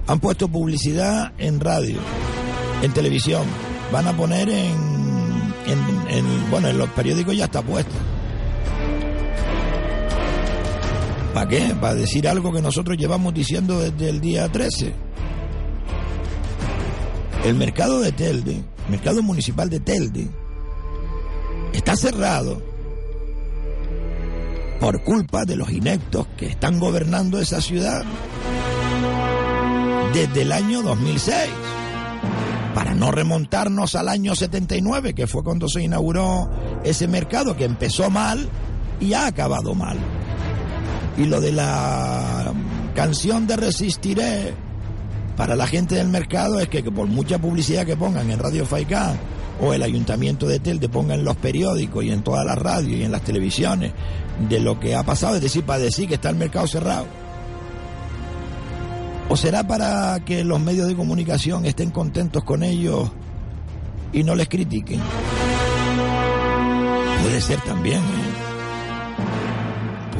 Han 0.08 0.20
puesto 0.20 0.48
publicidad 0.48 1.34
en 1.38 1.60
radio, 1.60 2.00
en 2.82 2.92
televisión. 2.94 3.44
Van 3.92 4.08
a 4.08 4.16
poner 4.16 4.50
en, 4.50 4.76
en, 5.68 6.08
en 6.10 6.50
bueno, 6.50 6.68
en 6.68 6.78
los 6.78 6.90
periódicos 6.90 7.36
ya 7.36 7.46
está 7.46 7.62
puesta. 7.62 7.96
¿Para 11.34 11.48
qué? 11.48 11.76
Para 11.80 11.96
decir 11.96 12.28
algo 12.28 12.52
que 12.52 12.62
nosotros 12.62 12.98
llevamos 12.98 13.34
diciendo 13.34 13.80
desde 13.80 14.10
el 14.10 14.20
día 14.20 14.50
13. 14.52 14.94
El 17.46 17.56
mercado 17.56 18.02
de 18.02 18.12
Telde, 18.12 18.56
el 18.56 18.92
mercado 18.92 19.24
municipal 19.24 19.70
de 19.70 19.80
Telde, 19.80 20.28
está 21.74 21.96
cerrado 21.96 22.62
por 24.80 25.04
culpa 25.04 25.46
de 25.46 25.56
los 25.56 25.72
ineptos 25.72 26.28
que 26.38 26.48
están 26.48 26.80
gobernando 26.80 27.40
esa 27.40 27.62
ciudad 27.62 28.04
desde 30.14 30.42
el 30.42 30.52
año 30.52 30.82
2006. 30.82 31.36
Para 32.76 32.94
no 32.94 33.12
remontarnos 33.12 33.96
al 33.96 34.10
año 34.10 34.36
79, 34.36 35.14
que 35.14 35.28
fue 35.28 35.44
cuando 35.44 35.68
se 35.68 35.84
inauguró 35.84 36.50
ese 36.84 37.08
mercado 37.08 37.56
que 37.56 37.66
empezó 37.66 38.10
mal 38.10 38.50
y 39.00 39.14
ha 39.14 39.28
acabado 39.28 39.74
mal. 39.76 39.98
Y 41.22 41.26
lo 41.26 41.40
de 41.40 41.52
la 41.52 42.52
canción 42.96 43.46
de 43.46 43.56
Resistiré 43.56 44.56
para 45.38 45.56
la 45.56 45.68
gente 45.68 45.94
del 45.94 46.08
mercado 46.08 46.60
es 46.60 46.68
que, 46.68 46.82
por 46.82 47.06
mucha 47.06 47.38
publicidad 47.38 47.86
que 47.86 47.96
pongan 47.96 48.32
en 48.32 48.40
Radio 48.40 48.66
Faicán 48.66 49.20
o 49.62 49.72
el 49.72 49.84
ayuntamiento 49.84 50.48
de 50.48 50.60
Telde 50.60 50.90
ponga 50.90 51.14
en 51.14 51.24
los 51.24 51.36
periódicos 51.38 52.04
y 52.04 52.10
en 52.10 52.24
todas 52.24 52.44
las 52.44 52.58
radios 52.58 53.00
y 53.00 53.04
en 53.04 53.12
las 53.12 53.22
televisiones 53.22 53.92
de 54.50 54.60
lo 54.60 54.80
que 54.80 54.96
ha 54.96 55.04
pasado, 55.04 55.36
es 55.36 55.44
decir, 55.44 55.64
para 55.64 55.78
decir 55.78 56.08
que 56.08 56.16
está 56.16 56.32
el 56.32 56.38
mercado 56.38 56.66
cerrado. 56.66 57.06
¿O 59.30 59.38
será 59.38 59.68
para 59.68 60.20
que 60.26 60.44
los 60.44 60.60
medios 60.60 60.88
de 60.88 60.96
comunicación 60.96 61.68
estén 61.68 61.92
contentos 61.92 62.44
con 62.44 62.64
ellos 62.64 63.12
y 64.12 64.24
no 64.24 64.34
les 64.34 64.50
critiquen? 64.50 65.00
Puede 67.22 67.42
ser 67.42 67.62
también, 67.62 68.00
¿eh? 68.00 68.21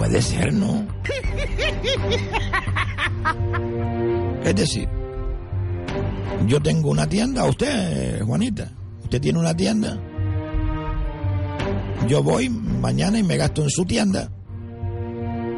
Puede 0.02 0.20
ser, 0.24 0.52
¿no? 0.52 0.84
Es 4.44 4.56
decir, 4.56 4.90
yo 6.48 6.60
tengo 6.60 6.90
una 6.90 7.08
tienda, 7.08 7.46
usted, 7.46 8.24
Juanita, 8.24 8.72
usted 9.04 9.22
tiene 9.22 9.38
una 9.38 9.56
tienda. 9.56 10.00
Yo 12.08 12.24
voy 12.24 12.50
mañana 12.50 13.20
y 13.20 13.24
me 13.24 13.38
gasto 13.38 13.62
en 13.62 13.70
su 13.70 13.86
tienda 13.86 14.32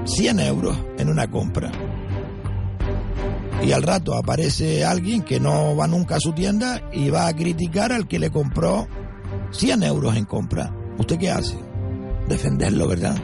100 0.03 0.39
euros 0.41 0.77
en 0.97 1.07
una 1.07 1.31
compra. 1.31 1.71
Y 3.65 3.71
al 3.71 3.81
rato 3.81 4.13
aparece 4.13 4.83
alguien 4.83 5.21
que 5.21 5.39
no 5.39 5.73
va 5.77 5.88
nunca 5.88 6.17
a 6.17 6.19
su 6.19 6.33
tienda 6.33 6.81
y 6.91 7.09
va 7.09 7.27
a 7.27 7.33
criticar 7.33 7.93
al 7.93 8.09
que 8.09 8.19
le 8.19 8.29
compró 8.29 8.89
100 9.51 9.83
euros 9.83 10.17
en 10.17 10.25
compra. 10.25 10.75
¿Usted 10.97 11.17
qué 11.17 11.31
hace? 11.31 11.55
Defenderlo, 12.27 12.89
¿verdad? 12.89 13.15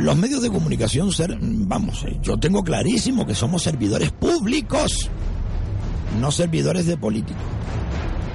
Los 0.00 0.16
medios 0.16 0.40
de 0.40 0.48
comunicación, 0.48 1.12
ser, 1.12 1.36
vamos, 1.40 2.06
yo 2.22 2.38
tengo 2.38 2.64
clarísimo 2.64 3.26
que 3.26 3.34
somos 3.34 3.62
servidores 3.62 4.10
públicos, 4.10 5.10
no 6.18 6.30
servidores 6.30 6.86
de 6.86 6.96
políticos. 6.96 7.42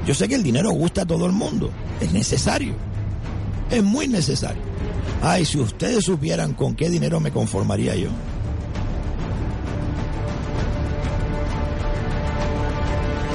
Yo 0.06 0.14
sé 0.14 0.28
que 0.28 0.36
el 0.36 0.44
dinero 0.44 0.70
gusta 0.72 1.02
a 1.02 1.06
todo 1.06 1.26
el 1.26 1.32
mundo, 1.32 1.72
es 2.00 2.14
necesario, 2.14 2.76
es 3.72 3.84
muy 3.84 4.08
necesario. 4.08 4.62
Ay, 5.24 5.44
si 5.44 5.58
ustedes 5.58 6.06
supieran 6.06 6.54
con 6.54 6.76
qué 6.76 6.88
dinero 6.88 7.20
me 7.20 7.32
conformaría 7.32 7.96
yo. 7.96 8.10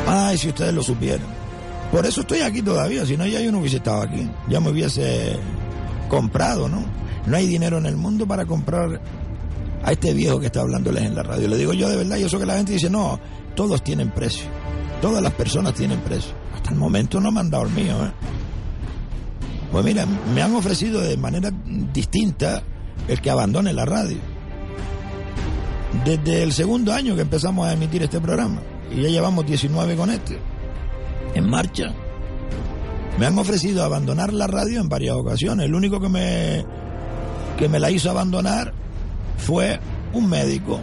Ay, 0.07 0.39
si 0.39 0.49
ustedes 0.49 0.73
lo 0.73 0.85
supieran. 0.85 1.27
Por 1.91 2.07
eso 2.07 2.21
estoy 2.21 2.43
aquí 2.43 2.63
todavía, 2.63 3.05
si 3.05 3.17
no 3.17 3.27
ya 3.27 3.41
yo 3.41 3.51
no 3.51 3.59
hubiese 3.59 3.79
estado 3.79 4.03
aquí, 4.03 4.31
ya 4.49 4.61
me 4.61 4.71
hubiese 4.71 5.37
comprado, 6.09 6.69
¿no? 6.69 6.85
No 7.31 7.37
hay 7.37 7.47
dinero 7.47 7.79
en 7.79 7.87
el 7.87 7.97
mundo 7.97 8.27
para 8.27 8.45
comprar 8.45 9.01
a 9.85 9.93
este 9.93 10.13
viejo 10.13 10.41
que 10.41 10.47
está 10.47 10.63
hablándoles 10.63 11.05
en 11.05 11.15
la 11.15 11.23
radio. 11.23 11.47
Le 11.47 11.57
digo 11.57 11.73
yo 11.73 11.89
de 11.89 11.97
verdad, 11.97 12.17
y 12.17 12.25
eso 12.25 12.41
que 12.41 12.45
la 12.45 12.57
gente 12.57 12.73
dice, 12.73 12.91
no, 12.91 13.21
todos 13.55 13.85
tienen 13.85 14.11
precio. 14.11 14.47
Todas 15.01 15.23
las 15.23 15.33
personas 15.35 15.75
tienen 15.75 16.01
precio. 16.01 16.33
Hasta 16.53 16.71
el 16.71 16.77
momento 16.77 17.21
no 17.21 17.31
me 17.31 17.39
han 17.39 17.49
dado 17.49 17.67
el 17.67 17.71
mío, 17.71 18.05
¿eh? 18.05 18.11
Pues 19.71 19.85
mira, 19.85 20.07
me 20.35 20.43
han 20.43 20.57
ofrecido 20.57 21.01
de 21.01 21.17
manera 21.17 21.53
distinta 21.93 22.65
el 23.07 23.21
que 23.21 23.31
abandone 23.31 23.73
la 23.73 23.85
radio. 23.85 24.19
Desde 26.05 26.43
el 26.43 26.53
segundo 26.53 26.93
año 26.93 27.15
que 27.15 27.23
empezamos 27.23 27.65
a 27.65 27.75
emitir 27.75 28.03
este 28.03 28.21
programa, 28.21 28.61
y 28.91 29.03
ya 29.03 29.09
llevamos 29.09 29.47
19 29.47 29.95
con 29.95 30.11
este, 30.11 30.37
en 31.35 31.49
marcha, 31.49 31.95
me 33.21 33.27
han 33.27 33.39
ofrecido 33.39 33.85
abandonar 33.85 34.33
la 34.33 34.49
radio 34.49 34.81
en 34.81 34.89
varias 34.89 35.15
ocasiones. 35.15 35.67
El 35.67 35.77
único 35.77 36.01
que 36.01 36.09
me, 36.09 36.65
que 37.61 37.69
me 37.69 37.79
la 37.79 37.91
hizo 37.91 38.11
abandonar 38.11 38.73
fue 39.37 39.79
un 40.15 40.29
médico. 40.29 40.81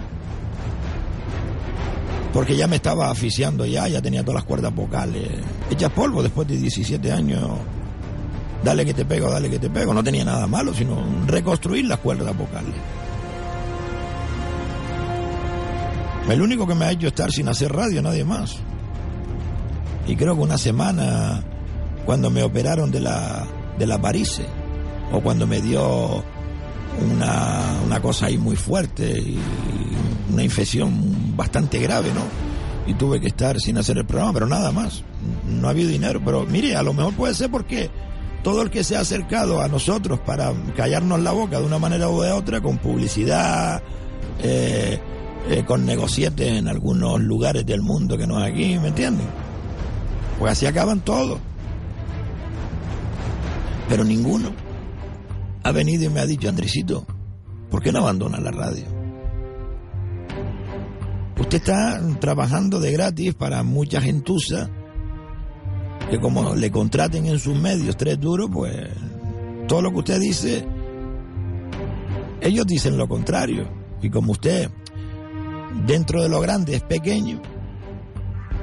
Porque 2.32 2.56
ya 2.56 2.68
me 2.68 2.76
estaba 2.76 3.10
asfixiando 3.10 3.66
ya, 3.66 3.88
ya 3.88 4.00
tenía 4.00 4.22
todas 4.22 4.36
las 4.36 4.44
cuerdas 4.44 4.74
vocales 4.74 5.28
hechas 5.72 5.92
polvo 5.92 6.22
después 6.22 6.48
de 6.48 6.56
17 6.56 7.12
años. 7.12 7.50
Dale 8.64 8.86
que 8.86 8.94
te 8.94 9.06
pego, 9.06 9.30
dale 9.30 9.50
que 9.50 9.58
te 9.58 9.72
pego. 9.72 9.92
No 9.92 10.04
tenía 10.04 10.24
nada 10.24 10.46
malo, 10.46 10.72
sino 10.74 10.98
reconstruir 11.26 11.86
las 11.86 11.98
cuerdas 11.98 12.38
vocales. 12.38 12.76
El 16.30 16.42
único 16.42 16.68
que 16.68 16.76
me 16.76 16.86
ha 16.86 16.92
hecho 16.92 17.08
estar 17.08 17.32
sin 17.32 17.48
hacer 17.48 17.72
radio, 17.72 18.04
nadie 18.04 18.24
más. 18.24 18.58
Y 20.08 20.16
creo 20.16 20.36
que 20.36 20.42
una 20.42 20.60
semana, 20.60 21.42
cuando 22.06 22.30
me 22.30 22.44
operaron 22.44 22.92
de 22.92 23.00
la, 23.00 23.48
de 23.80 23.88
la 23.88 23.98
varice, 23.98 24.46
o 25.12 25.22
cuando 25.22 25.48
me 25.48 25.62
dio 25.62 26.24
una, 27.00 27.80
una 27.86 28.02
cosa 28.02 28.28
ahí 28.28 28.38
muy 28.38 28.56
fuerte 28.56 29.20
y 29.20 29.38
una 30.32 30.44
infección 30.44 31.36
bastante 31.36 31.80
grave, 31.80 32.12
¿no? 32.14 32.22
Y 32.90 32.94
tuve 32.94 33.20
que 33.20 33.28
estar 33.28 33.60
sin 33.60 33.78
hacer 33.78 33.98
el 33.98 34.06
programa, 34.06 34.34
pero 34.34 34.48
nada 34.48 34.72
más. 34.72 35.04
No 35.46 35.68
ha 35.68 35.72
habido 35.72 35.90
dinero, 35.90 36.22
pero 36.24 36.46
mire, 36.46 36.76
a 36.76 36.84
lo 36.84 36.94
mejor 36.94 37.14
puede 37.14 37.34
ser 37.34 37.52
porque 37.52 37.90
todo 38.44 38.62
el 38.62 38.70
que 38.70 38.84
se 38.84 38.96
ha 38.96 39.02
acercado 39.02 39.62
a 39.62 39.68
nosotros 39.68 40.20
para 40.20 40.54
callarnos 40.76 41.20
la 41.20 41.32
boca 41.32 41.60
de 41.60 41.66
una 41.66 41.80
manera 41.80 42.10
u 42.10 42.22
de 42.22 42.32
otra, 42.32 42.62
con 42.62 42.78
publicidad, 42.78 43.82
eh, 44.42 45.00
eh, 45.50 45.64
con 45.66 45.86
negocietes 45.86 46.48
en 46.48 46.68
algunos 46.68 47.20
lugares 47.20 47.66
del 47.66 47.82
mundo 47.82 48.18
que 48.18 48.28
no 48.28 48.40
es 48.40 48.52
aquí, 48.52 48.78
¿me 48.80 48.90
entienden? 48.90 49.28
Pues 50.40 50.54
así 50.54 50.66
acaban 50.66 51.02
todos. 51.02 51.40
Pero 53.90 54.04
ninguno 54.04 54.67
ha 55.68 55.72
venido 55.74 56.06
y 56.06 56.10
me 56.10 56.22
ha 56.22 56.26
dicho, 56.26 56.48
Andresito, 56.48 57.06
¿por 57.70 57.84
qué 57.84 57.92
no 57.92 58.00
abandona 58.00 58.40
la 58.40 58.52
radio? 58.52 58.86
Usted 61.38 61.58
está 61.58 62.02
trabajando 62.22 62.80
de 62.80 62.94
gratis 62.94 63.34
para 63.34 63.64
mucha 63.64 64.00
gentuza 64.00 64.70
que 66.10 66.20
como 66.20 66.56
le 66.56 66.72
contraten 66.72 67.26
en 67.26 67.38
sus 67.38 67.60
medios 67.60 67.98
tres 67.98 68.18
duros, 68.18 68.50
pues 68.52 68.88
todo 69.68 69.82
lo 69.82 69.92
que 69.92 69.98
usted 69.98 70.22
dice, 70.22 70.66
ellos 72.40 72.66
dicen 72.66 72.98
lo 72.98 73.10
contrario. 73.10 73.70
Y 74.02 74.10
como 74.10 74.32
usted 74.32 74.72
dentro 75.86 76.24
de 76.24 76.30
lo 76.30 76.40
grande 76.40 76.76
es 76.76 76.82
pequeño, 76.82 77.42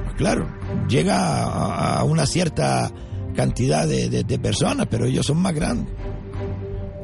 pues 0.05 0.15
claro, 0.15 0.47
llega 0.89 1.43
a, 1.43 2.03
una 2.03 2.25
cierta 2.25 2.91
cantidad 3.35 3.87
de, 3.87 4.39
personas, 4.39 4.87
pero 4.89 5.05
ellos 5.05 5.27
son 5.27 5.37
más 5.37 5.53
grandes. 5.53 5.93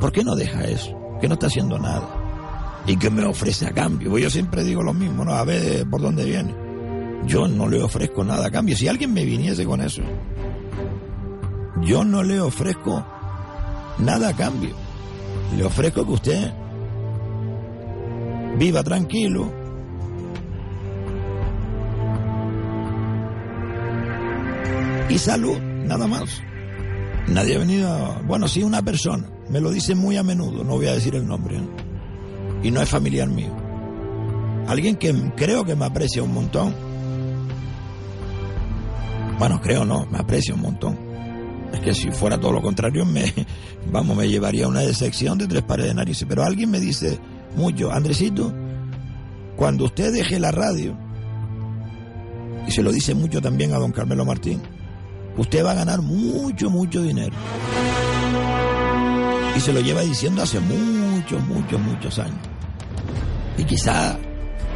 ¿Por 0.01 0.11
qué 0.11 0.23
no 0.23 0.35
deja 0.35 0.63
eso? 0.65 1.17
Que 1.21 1.27
no 1.27 1.35
está 1.35 1.47
haciendo 1.47 1.79
nada. 1.79 2.81
¿Y 2.87 2.97
qué 2.97 3.09
me 3.09 3.23
ofrece 3.23 3.67
a 3.67 3.71
cambio? 3.71 4.09
Pues 4.09 4.23
yo 4.23 4.29
siempre 4.29 4.63
digo 4.63 4.81
lo 4.81 4.93
mismo, 4.93 5.23
¿no? 5.23 5.33
A 5.33 5.45
ver 5.45 5.87
por 5.87 6.01
dónde 6.01 6.25
viene. 6.25 6.53
Yo 7.27 7.47
no 7.47 7.69
le 7.69 7.81
ofrezco 7.81 8.23
nada 8.23 8.47
a 8.47 8.51
cambio. 8.51 8.75
Si 8.75 8.87
alguien 8.87 9.13
me 9.13 9.23
viniese 9.23 9.63
con 9.63 9.79
eso, 9.79 10.01
yo 11.83 12.03
no 12.03 12.23
le 12.23 12.41
ofrezco 12.41 13.05
nada 13.99 14.29
a 14.29 14.35
cambio. 14.35 14.75
Le 15.55 15.63
ofrezco 15.63 16.05
que 16.05 16.11
usted 16.11 16.53
viva 18.57 18.83
tranquilo, 18.83 19.51
y 25.11 25.17
salud, 25.17 25.59
nada 25.59 26.07
más. 26.07 26.41
Nadie 27.27 27.55
ha 27.55 27.59
venido, 27.59 28.21
bueno, 28.25 28.47
sí 28.47 28.63
una 28.63 28.81
persona, 28.81 29.27
me 29.51 29.59
lo 29.59 29.69
dice 29.69 29.95
muy 29.95 30.15
a 30.15 30.23
menudo, 30.23 30.63
no 30.63 30.77
voy 30.77 30.87
a 30.87 30.93
decir 30.93 31.13
el 31.15 31.27
nombre, 31.27 31.57
¿eh? 31.57 31.61
y 32.63 32.71
no 32.71 32.81
es 32.81 32.89
familiar 32.89 33.27
mío. 33.27 33.53
Alguien 34.67 34.95
que 34.95 35.13
creo 35.35 35.65
que 35.65 35.75
me 35.75 35.85
aprecia 35.85 36.23
un 36.23 36.33
montón. 36.33 36.73
Bueno, 39.37 39.59
creo 39.59 39.83
no, 39.83 40.05
me 40.09 40.19
aprecia 40.19 40.53
un 40.53 40.61
montón. 40.61 40.97
Es 41.73 41.79
que 41.81 41.93
si 41.93 42.11
fuera 42.11 42.39
todo 42.39 42.53
lo 42.53 42.61
contrario, 42.61 43.05
me, 43.05 43.33
vamos, 43.91 44.15
me 44.15 44.29
llevaría 44.29 44.67
una 44.67 44.81
decepción 44.81 45.37
de 45.37 45.47
tres 45.47 45.63
pares 45.63 45.87
de 45.87 45.93
narices. 45.95 46.25
Pero 46.29 46.43
alguien 46.43 46.71
me 46.71 46.79
dice 46.79 47.19
mucho, 47.55 47.91
Andresito, 47.91 48.53
cuando 49.57 49.85
usted 49.85 50.13
deje 50.13 50.39
la 50.39 50.51
radio, 50.51 50.97
y 52.67 52.71
se 52.71 52.83
lo 52.83 52.91
dice 52.91 53.13
mucho 53.15 53.41
también 53.41 53.73
a 53.73 53.79
don 53.79 53.91
Carmelo 53.91 54.23
Martín, 54.23 54.61
usted 55.35 55.65
va 55.65 55.71
a 55.71 55.75
ganar 55.75 56.01
mucho, 56.01 56.69
mucho 56.69 57.01
dinero. 57.01 57.35
Y 59.55 59.59
se 59.59 59.73
lo 59.73 59.81
lleva 59.81 60.01
diciendo 60.01 60.41
hace 60.41 60.59
muchos, 60.59 61.41
muchos, 61.43 61.79
muchos 61.79 62.19
años. 62.19 62.39
Y 63.57 63.63
quizá 63.65 64.17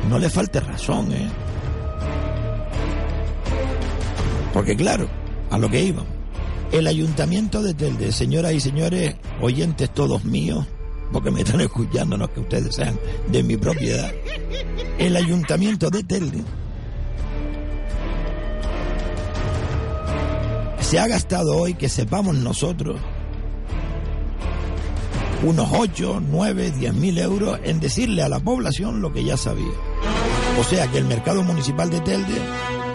no 0.09 0.19
le 0.19 0.29
falte 0.29 0.59
razón, 0.59 1.11
¿eh? 1.11 1.29
Porque 4.53 4.75
claro, 4.75 5.09
a 5.49 5.57
lo 5.57 5.69
que 5.69 5.83
iba. 5.83 6.03
El 6.71 6.87
ayuntamiento 6.87 7.61
de 7.61 7.73
Telde, 7.73 8.11
señoras 8.11 8.53
y 8.53 8.59
señores, 8.59 9.15
oyentes 9.41 9.93
todos 9.93 10.25
míos, 10.25 10.65
porque 11.11 11.31
me 11.31 11.41
están 11.41 11.61
escuchando, 11.61 12.17
no 12.17 12.31
que 12.31 12.39
ustedes 12.39 12.75
sean 12.75 12.99
de 13.27 13.43
mi 13.43 13.55
propiedad. 13.57 14.11
El 14.97 15.15
ayuntamiento 15.15 15.89
de 15.89 16.03
Telde 16.03 16.43
se 20.79 20.99
ha 20.99 21.07
gastado 21.07 21.57
hoy, 21.57 21.73
que 21.73 21.89
sepamos 21.89 22.35
nosotros, 22.35 22.97
unos 25.45 25.69
8, 25.71 26.23
9, 26.27 26.71
10 26.71 26.93
mil 26.95 27.17
euros 27.19 27.59
en 27.63 27.79
decirle 27.79 28.23
a 28.23 28.29
la 28.29 28.39
población 28.39 28.99
lo 28.99 29.13
que 29.13 29.23
ya 29.23 29.37
sabía. 29.37 29.73
O 30.59 30.63
sea 30.63 30.87
que 30.87 30.97
el 30.97 31.05
mercado 31.05 31.43
municipal 31.43 31.89
de 31.91 32.01
Telde, 32.01 32.33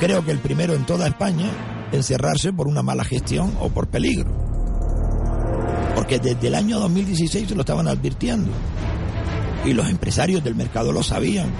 creo 0.01 0.25
que 0.25 0.33
el 0.33 0.41
primero 0.41 0.75
en 0.75 0.85
toda 0.85 1.07
España, 1.07 1.49
en 1.93 2.03
cerrarse 2.03 2.53
por 2.53 2.67
una 2.67 2.83
mala 2.83 3.05
gestión 3.05 3.53
o 3.61 3.69
por 3.69 3.87
peligro. 3.87 4.33
Porque 5.95 6.19
desde 6.19 6.49
el 6.49 6.57
año 6.57 6.81
2016 6.81 7.49
se 7.51 7.55
lo 7.55 7.61
estaban 7.61 7.87
advirtiendo. 7.87 8.51
Y 9.65 9.73
los 9.73 9.89
empresarios 9.89 10.43
del 10.43 10.57
mercado 10.57 10.91
lo 10.91 11.05
sabían. 11.05 11.51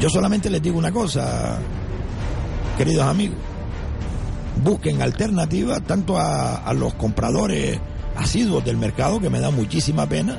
Yo 0.00 0.10
solamente 0.10 0.50
les 0.50 0.60
digo 0.60 0.76
una 0.76 0.92
cosa, 0.92 1.58
queridos 2.76 3.06
amigos 3.06 3.53
busquen 4.62 5.02
alternativas 5.02 5.82
tanto 5.82 6.18
a, 6.18 6.72
los 6.74 6.94
compradores 6.94 7.78
asiduos 8.16 8.64
del 8.64 8.76
mercado, 8.76 9.20
que 9.20 9.30
me 9.30 9.40
da 9.40 9.50
muchísima 9.50 10.06
pena. 10.06 10.38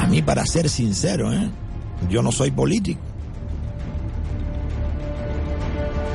A 0.00 0.06
mí, 0.06 0.22
para 0.22 0.44
ser 0.46 0.68
sincero, 0.68 1.32
¿eh? 1.32 1.48
yo 2.08 2.22
no 2.22 2.30
soy 2.30 2.50
político. 2.50 3.00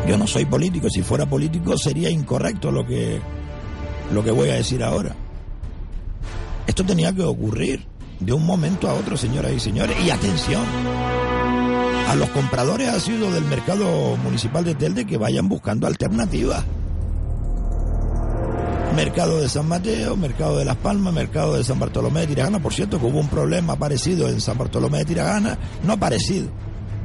Yo 0.07 0.17
no 0.17 0.27
soy 0.27 0.45
político. 0.45 0.89
Si 0.89 1.03
fuera 1.03 1.25
político 1.25 1.77
sería 1.77 2.09
incorrecto 2.09 2.71
lo 2.71 2.85
que, 2.85 3.19
lo 4.11 4.23
que 4.23 4.31
voy 4.31 4.49
a 4.49 4.55
decir 4.55 4.83
ahora. 4.83 5.15
Esto 6.65 6.83
tenía 6.83 7.13
que 7.13 7.23
ocurrir 7.23 7.85
de 8.19 8.33
un 8.33 8.45
momento 8.45 8.89
a 8.89 8.93
otro, 8.93 9.17
señoras 9.17 9.51
y 9.51 9.59
señores. 9.59 9.97
Y 10.05 10.09
atención 10.09 10.63
a 12.09 12.15
los 12.15 12.29
compradores 12.29 12.89
ha 12.89 12.99
sido 12.99 13.31
del 13.31 13.45
mercado 13.45 14.17
municipal 14.17 14.63
de 14.63 14.73
Telde 14.73 15.05
que 15.05 15.17
vayan 15.17 15.47
buscando 15.47 15.85
alternativas. 15.85 16.65
Mercado 18.95 19.39
de 19.39 19.47
San 19.47 19.67
Mateo, 19.67 20.17
Mercado 20.17 20.57
de 20.57 20.65
Las 20.65 20.77
Palmas, 20.77 21.13
Mercado 21.13 21.53
de 21.53 21.63
San 21.63 21.77
Bartolomé 21.77 22.21
de 22.21 22.27
Tiragana. 22.27 22.57
Por 22.59 22.73
cierto, 22.73 22.99
que 22.99 23.05
hubo 23.05 23.19
un 23.19 23.27
problema 23.27 23.75
parecido 23.75 24.27
en 24.27 24.41
San 24.41 24.57
Bartolomé 24.57 24.97
de 24.97 25.05
Tiragana, 25.05 25.55
no 25.83 25.99
parecido, 25.99 26.47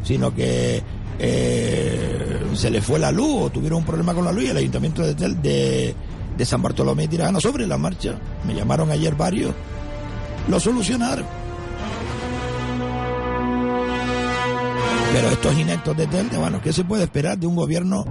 sino 0.02 0.34
que 0.34 0.82
eh, 1.18 2.42
se 2.54 2.70
le 2.70 2.80
fue 2.80 2.98
la 2.98 3.12
luz 3.12 3.42
o 3.42 3.50
tuvieron 3.50 3.80
un 3.80 3.84
problema 3.84 4.14
con 4.14 4.24
la 4.24 4.32
luz 4.32 4.44
y 4.44 4.48
el 4.48 4.56
ayuntamiento 4.56 5.02
de, 5.02 5.14
de, 5.14 5.94
de 6.34 6.44
San 6.46 6.62
Bartolomé 6.62 7.02
de 7.02 7.08
Tiragana 7.08 7.40
sobre 7.40 7.66
la 7.66 7.76
marcha. 7.76 8.14
Me 8.46 8.54
llamaron 8.54 8.90
ayer 8.90 9.14
varios, 9.14 9.52
lo 10.48 10.58
solucionaron. 10.58 11.43
Pero 15.14 15.28
estos 15.28 15.56
ineptos 15.56 15.96
de 15.96 16.08
Telde, 16.08 16.36
bueno, 16.36 16.60
¿qué 16.60 16.72
se 16.72 16.82
puede 16.82 17.04
esperar 17.04 17.38
de 17.38 17.46
un 17.46 17.54
gobierno 17.54 18.04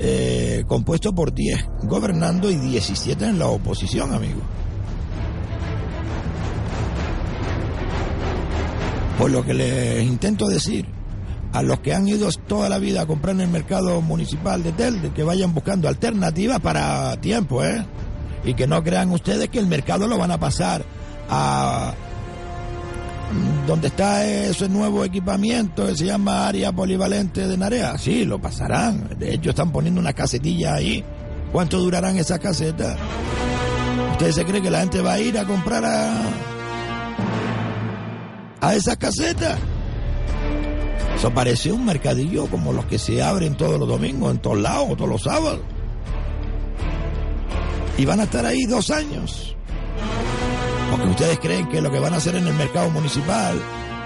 eh, 0.00 0.64
compuesto 0.66 1.14
por 1.14 1.32
10 1.32 1.56
gobernando 1.84 2.50
y 2.50 2.56
17 2.56 3.26
en 3.26 3.38
la 3.38 3.46
oposición, 3.46 4.12
amigo? 4.12 4.40
Por 9.20 9.30
lo 9.30 9.44
que 9.44 9.54
les 9.54 10.02
intento 10.02 10.48
decir 10.48 10.84
a 11.52 11.62
los 11.62 11.78
que 11.78 11.94
han 11.94 12.08
ido 12.08 12.28
toda 12.48 12.68
la 12.68 12.80
vida 12.80 13.02
a 13.02 13.06
comprar 13.06 13.36
en 13.36 13.42
el 13.42 13.50
mercado 13.50 14.00
municipal 14.00 14.60
de 14.64 14.72
Telde, 14.72 15.12
que 15.12 15.22
vayan 15.22 15.54
buscando 15.54 15.86
alternativas 15.86 16.58
para 16.58 17.20
tiempo, 17.20 17.62
¿eh? 17.62 17.86
Y 18.42 18.54
que 18.54 18.66
no 18.66 18.82
crean 18.82 19.12
ustedes 19.12 19.48
que 19.48 19.60
el 19.60 19.68
mercado 19.68 20.08
lo 20.08 20.18
van 20.18 20.32
a 20.32 20.40
pasar 20.40 20.84
a 21.30 21.94
donde 23.66 23.88
está 23.88 24.26
ese 24.26 24.68
nuevo 24.68 25.04
equipamiento 25.04 25.86
que 25.86 25.96
se 25.96 26.06
llama 26.06 26.48
área 26.48 26.72
polivalente 26.72 27.46
de 27.46 27.56
Narea, 27.56 27.98
sí, 27.98 28.24
lo 28.24 28.40
pasarán. 28.40 29.10
De 29.18 29.34
hecho, 29.34 29.50
están 29.50 29.72
poniendo 29.72 30.00
una 30.00 30.12
casetilla 30.12 30.74
ahí. 30.74 31.04
¿Cuánto 31.52 31.78
durarán 31.78 32.16
esas 32.16 32.38
casetas? 32.38 32.96
¿Usted 34.12 34.32
se 34.32 34.44
cree 34.44 34.62
que 34.62 34.70
la 34.70 34.80
gente 34.80 35.00
va 35.00 35.12
a 35.12 35.20
ir 35.20 35.38
a 35.38 35.44
comprar 35.44 35.84
a, 35.84 36.12
a 38.60 38.74
esas 38.74 38.96
casetas. 38.96 39.58
Eso 41.16 41.32
parece 41.32 41.72
un 41.72 41.84
mercadillo 41.84 42.46
como 42.46 42.72
los 42.72 42.86
que 42.86 42.98
se 42.98 43.22
abren 43.22 43.56
todos 43.56 43.78
los 43.78 43.88
domingos, 43.88 44.32
en 44.32 44.38
todos 44.38 44.58
lados, 44.58 44.96
todos 44.96 45.10
los 45.10 45.22
sábados. 45.22 45.60
Y 47.96 48.04
van 48.04 48.20
a 48.20 48.24
estar 48.24 48.46
ahí 48.46 48.64
dos 48.66 48.90
años. 48.90 49.56
Porque 50.90 51.08
ustedes 51.08 51.38
creen 51.38 51.68
que 51.68 51.80
lo 51.80 51.90
que 51.90 51.98
van 51.98 52.14
a 52.14 52.16
hacer 52.16 52.36
en 52.36 52.46
el 52.46 52.54
mercado 52.54 52.90
municipal 52.90 53.60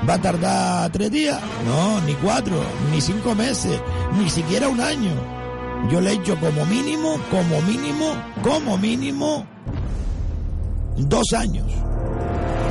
va 0.09 0.15
a 0.15 0.21
tardar 0.21 0.91
tres 0.91 1.11
días. 1.11 1.41
No, 1.67 2.01
ni 2.03 2.15
cuatro, 2.15 2.61
ni 2.91 3.01
cinco 3.01 3.35
meses, 3.35 3.81
ni 4.19 4.29
siquiera 4.29 4.69
un 4.69 4.81
año. 4.81 5.13
Yo 5.91 6.01
le 6.01 6.11
he 6.11 6.15
hecho 6.15 6.39
como 6.39 6.65
mínimo, 6.67 7.17
como 7.31 7.61
mínimo, 7.63 8.15
como 8.43 8.79
mínimo, 8.79 9.47
dos 10.97 11.33
años. 11.33 11.67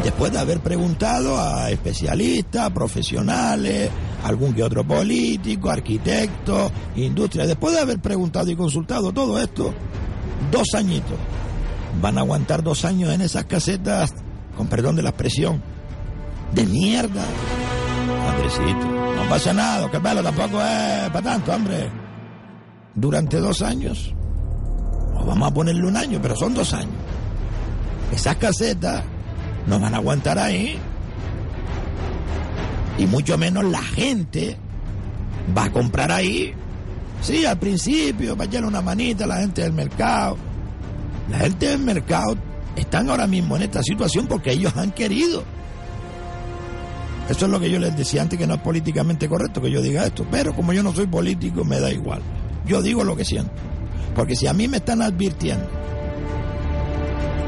Después 0.04 0.32
de 0.32 0.39
haber 0.39 0.62
preguntado 0.62 1.39
a 1.39 1.69
especialistas, 1.69 2.71
profesionales, 2.71 3.89
algún 4.24 4.54
que 4.54 4.63
otro 4.63 4.84
político, 4.84 5.69
arquitecto, 5.69 6.71
industria, 6.95 7.45
después 7.45 7.76
de 7.76 7.82
haber 7.82 8.00
preguntado 8.00 8.50
y 8.50 8.56
consultado 8.56 9.12
todo 9.12 9.39
esto, 9.39 9.74
dos 10.52 10.67
añitos. 10.74 11.17
Van 11.99 12.17
a 12.17 12.21
aguantar 12.21 12.63
dos 12.63 12.86
años 12.86 13.12
en 13.12 13.21
esas 13.21 13.45
casetas, 13.45 14.13
con 14.56 14.67
perdón 14.67 14.95
de 14.95 15.04
la 15.04 15.10
expresión, 15.10 15.62
de 16.54 16.65
mierda. 16.65 17.23
Andresito, 18.30 18.86
no 19.15 19.30
pasa 19.30 19.54
nada, 19.54 19.89
que 19.89 19.99
pelo 19.99 20.23
tampoco 20.23 20.62
es 20.62 21.10
para 21.10 21.21
tanto, 21.21 21.51
hombre. 21.54 21.89
Durante 22.95 23.38
dos 23.38 23.62
años, 23.62 24.13
o 25.15 25.25
vamos 25.25 25.49
a 25.49 25.54
ponerle 25.54 25.86
un 25.86 25.97
año, 25.97 26.19
pero 26.21 26.36
son 26.36 26.54
dos 26.54 26.73
años. 26.73 26.95
Esas 28.13 28.36
casetas 28.38 29.04
no 29.67 29.80
van 29.80 29.93
a 29.93 29.97
aguantar 29.97 30.38
ahí. 30.38 30.77
Y 32.97 33.08
mucho 33.08 33.38
menos 33.38 33.63
la 33.65 33.82
gente 33.82 34.58
va 35.58 35.65
a 35.65 35.71
comprar 35.71 36.12
ahí. 36.12 36.54
Sí, 37.21 37.45
al 37.45 37.58
principio, 37.58 38.36
para 38.36 38.49
echarle 38.49 38.67
una 38.67 38.82
manita 38.82 39.23
a 39.23 39.27
la 39.27 39.38
gente 39.38 39.62
del 39.62 39.73
mercado. 39.73 40.38
La 41.31 41.39
gente 41.39 41.69
del 41.69 41.79
mercado 41.79 42.35
están 42.75 43.09
ahora 43.09 43.25
mismo 43.25 43.55
en 43.55 43.63
esta 43.63 43.81
situación 43.81 44.27
porque 44.27 44.51
ellos 44.51 44.75
han 44.75 44.91
querido. 44.91 45.43
Eso 47.29 47.45
es 47.45 47.51
lo 47.51 47.59
que 47.59 47.69
yo 47.69 47.79
les 47.79 47.95
decía 47.95 48.21
antes, 48.21 48.37
que 48.37 48.45
no 48.45 48.55
es 48.55 48.61
políticamente 48.61 49.29
correcto 49.29 49.61
que 49.61 49.71
yo 49.71 49.81
diga 49.81 50.05
esto. 50.05 50.25
Pero 50.29 50.53
como 50.53 50.73
yo 50.73 50.83
no 50.83 50.93
soy 50.93 51.07
político, 51.07 51.63
me 51.63 51.79
da 51.79 51.89
igual. 51.89 52.21
Yo 52.65 52.81
digo 52.81 53.05
lo 53.05 53.15
que 53.15 53.23
siento. 53.23 53.53
Porque 54.13 54.35
si 54.35 54.47
a 54.47 54.53
mí 54.53 54.67
me 54.67 54.77
están 54.77 55.01
advirtiendo, 55.01 55.65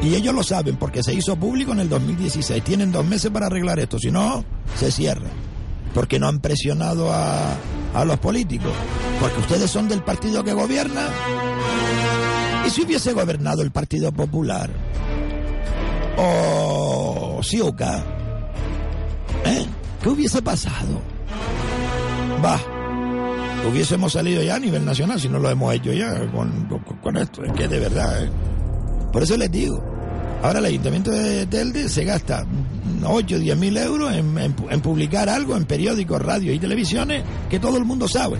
y 0.01 0.15
ellos 0.15 0.33
lo 0.33 0.43
saben 0.43 0.77
porque 0.77 1.03
se 1.03 1.13
hizo 1.13 1.35
público 1.35 1.73
en 1.73 1.81
el 1.81 1.89
2016, 1.89 2.63
tienen 2.63 2.93
dos 2.93 3.05
meses 3.05 3.31
para 3.31 3.47
arreglar 3.47 3.79
esto, 3.79 3.99
si 3.99 4.11
no, 4.11 4.45
se 4.77 4.91
cierra. 4.91 5.29
Porque 5.93 6.19
no 6.19 6.29
han 6.29 6.39
presionado 6.39 7.11
a, 7.11 7.53
a 7.93 8.05
los 8.05 8.17
políticos. 8.19 8.71
Porque 9.19 9.39
ustedes 9.41 9.69
son 9.69 9.89
del 9.89 10.01
partido 10.03 10.43
que 10.45 10.53
gobierna. 10.53 11.09
¿Y 12.65 12.69
si 12.69 12.81
hubiese 12.83 13.13
gobernado 13.13 13.61
el 13.61 13.71
Partido 13.71 14.11
Popular? 14.11 14.69
O 16.17 17.39
Siuca. 17.43 18.03
¿Eh? 19.45 19.65
¿Qué 20.01 20.09
hubiese 20.09 20.41
pasado? 20.41 21.01
Va. 22.43 22.59
Hubiésemos 23.69 24.13
salido 24.13 24.41
ya 24.41 24.55
a 24.55 24.59
nivel 24.59 24.85
nacional 24.85 25.19
si 25.19 25.29
no 25.29 25.39
lo 25.39 25.49
hemos 25.49 25.73
hecho 25.73 25.91
ya 25.93 26.29
con, 26.31 27.17
esto. 27.17 27.43
Es 27.43 27.51
que 27.53 27.67
de 27.67 27.79
verdad. 27.79 28.23
¿eh? 28.25 28.29
Por 29.11 29.23
eso 29.23 29.37
les 29.37 29.51
digo. 29.51 29.83
Ahora 30.41 30.59
el 30.59 30.65
ayuntamiento 30.65 31.11
de 31.11 31.45
Telde 31.45 31.87
se 31.87 32.03
gasta 32.03 32.45
8 33.05 33.35
o 33.35 33.39
10 33.39 33.57
mil 33.57 33.77
euros 33.77 34.13
en, 34.13 34.37
en, 34.37 34.81
publicar 34.81 35.29
algo 35.29 35.55
en 35.55 35.63
periódicos, 35.63 36.21
radio 36.21 36.53
y 36.53 36.59
televisiones 36.59 37.23
que 37.49 37.59
todo 37.59 37.77
el 37.77 37.85
mundo 37.85 38.07
sabe. 38.07 38.37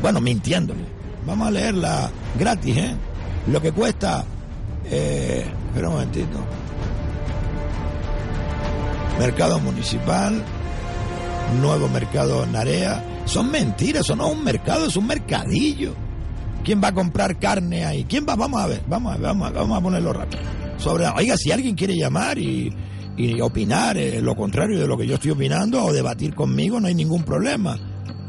Bueno, 0.00 0.20
mintiéndole. 0.20 0.84
Vamos 1.26 1.48
a 1.48 1.50
leerla 1.50 2.10
gratis, 2.38 2.76
¿eh? 2.78 2.96
Lo 3.50 3.60
que 3.60 3.72
cuesta... 3.72 4.24
Eh, 4.90 5.44
espera 5.66 5.88
un 5.88 5.94
momentito. 5.94 6.38
Mercado 9.18 9.60
municipal, 9.60 10.42
nuevo 11.60 11.88
mercado 11.88 12.46
Narea. 12.46 13.04
Son 13.26 13.50
mentiras, 13.50 14.04
eso 14.04 14.16
no 14.16 14.28
es 14.28 14.32
un 14.32 14.44
mercado, 14.44 14.86
es 14.86 14.96
un 14.96 15.06
mercadillo. 15.06 15.94
¿Quién 16.64 16.82
va 16.82 16.88
a 16.88 16.94
comprar 16.94 17.38
carne 17.38 17.84
ahí? 17.84 18.04
¿Quién 18.04 18.26
va? 18.26 18.36
Vamos 18.36 18.60
a 18.60 18.66
ver, 18.66 18.82
vamos 18.86 19.12
a 19.12 19.16
ver, 19.16 19.26
vamos 19.26 19.48
a, 19.48 19.52
vamos 19.52 19.78
a 19.78 19.80
ponerlo 19.80 20.12
rápido. 20.12 20.42
Sobre, 20.78 21.06
oiga, 21.08 21.36
si 21.36 21.50
alguien 21.50 21.74
quiere 21.74 21.94
llamar 21.96 22.38
y, 22.38 22.72
opinar 23.42 23.98
eh, 23.98 24.22
lo 24.22 24.36
contrario 24.36 24.78
de 24.78 24.86
lo 24.86 24.96
que 24.96 25.06
yo 25.06 25.14
estoy 25.14 25.32
opinando 25.32 25.84
o 25.84 25.92
debatir 25.92 26.34
conmigo, 26.34 26.80
no 26.80 26.86
hay 26.86 26.94
ningún 26.94 27.24
problema. 27.24 27.76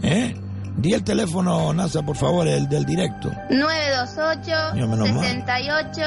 ¿Eh? 0.01 0.33
Di 0.79 0.93
el 0.93 1.03
teléfono, 1.03 1.73
NASA, 1.73 2.01
por 2.01 2.15
favor, 2.15 2.47
el 2.47 2.69
del 2.69 2.85
directo. 2.85 3.29
928 3.49 4.77
68 4.77 6.03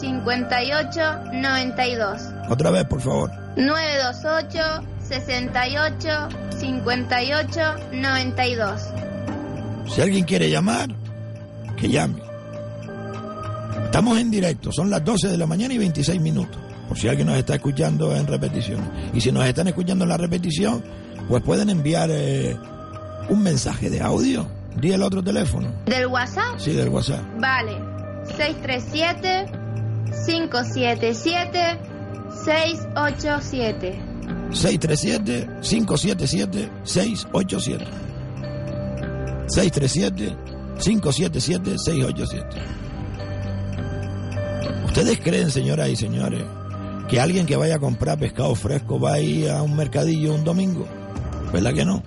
58 0.00 1.00
92. 1.32 2.22
Otra 2.48 2.70
vez, 2.72 2.84
por 2.86 3.00
favor. 3.00 3.30
928 3.56 4.84
68 5.08 6.08
58 6.58 7.60
92. 7.92 8.82
Si 9.94 10.00
alguien 10.00 10.24
quiere 10.24 10.50
llamar, 10.50 10.88
que 11.76 11.88
llame. 11.88 12.20
Estamos 13.84 14.18
en 14.18 14.32
directo, 14.32 14.72
son 14.72 14.90
las 14.90 15.04
12 15.04 15.28
de 15.28 15.38
la 15.38 15.46
mañana 15.46 15.72
y 15.72 15.78
26 15.78 16.20
minutos. 16.20 16.60
Por 16.88 16.98
si 16.98 17.06
alguien 17.06 17.28
nos 17.28 17.36
está 17.36 17.54
escuchando 17.54 18.16
en 18.16 18.26
repetición. 18.26 18.90
Y 19.14 19.20
si 19.20 19.30
nos 19.30 19.46
están 19.46 19.68
escuchando 19.68 20.04
en 20.04 20.08
la 20.08 20.16
repetición, 20.16 20.82
pues 21.28 21.44
pueden 21.44 21.70
enviar 21.70 22.10
eh, 22.12 22.56
un 23.28 23.42
mensaje 23.42 23.90
de 23.90 24.00
audio. 24.00 24.46
Di 24.80 24.92
el 24.92 25.02
otro 25.02 25.22
teléfono. 25.22 25.72
¿Del 25.86 26.06
WhatsApp? 26.06 26.58
Sí, 26.58 26.72
del 26.72 26.88
WhatsApp. 26.88 27.22
Vale. 27.38 27.78
637 28.36 29.46
577 30.26 31.78
687. 32.44 33.98
637 34.52 35.48
577 35.62 36.70
687. 36.84 37.84
637 39.48 40.36
577 40.78 41.78
687. 41.78 42.46
¿Ustedes 44.84 45.20
creen, 45.20 45.50
señoras 45.50 45.88
y 45.88 45.96
señores, 45.96 46.42
que 47.08 47.20
alguien 47.20 47.46
que 47.46 47.56
vaya 47.56 47.76
a 47.76 47.78
comprar 47.78 48.18
pescado 48.18 48.54
fresco 48.54 48.98
va 48.98 49.14
a 49.14 49.20
ir 49.20 49.50
a 49.50 49.62
un 49.62 49.76
mercadillo 49.76 50.34
un 50.34 50.44
domingo? 50.44 50.86
¿Verdad 51.52 51.74
que 51.74 51.84
no? 51.84 52.02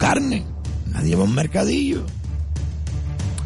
Carne. 0.00 0.44
Nadie 0.86 1.14
va 1.14 1.22
a 1.22 1.24
un 1.26 1.34
mercadillo. 1.34 2.04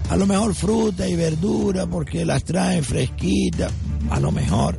A 0.09 0.17
lo 0.17 0.27
mejor 0.27 0.55
fruta 0.55 1.07
y 1.09 1.17
verdura 1.17 1.87
porque 1.87 2.25
las 2.25 2.45
traen 2.45 2.85
fresquitas. 2.85 3.73
A 4.11 4.21
lo 4.21 4.31
mejor. 4.31 4.79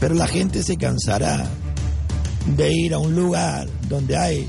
Pero 0.00 0.14
la 0.14 0.26
gente 0.26 0.62
se 0.62 0.76
cansará 0.76 1.46
de 2.56 2.72
ir 2.72 2.94
a 2.94 2.98
un 2.98 3.14
lugar 3.14 3.68
donde 3.88 4.16
hay 4.16 4.48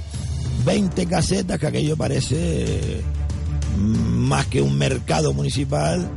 20 0.65 1.05
casetas 1.07 1.59
que 1.59 1.67
aquello 1.67 1.97
parece 1.97 3.01
más 3.77 4.45
que 4.47 4.61
un 4.61 4.77
mercado 4.77 5.33
municipal, 5.33 6.09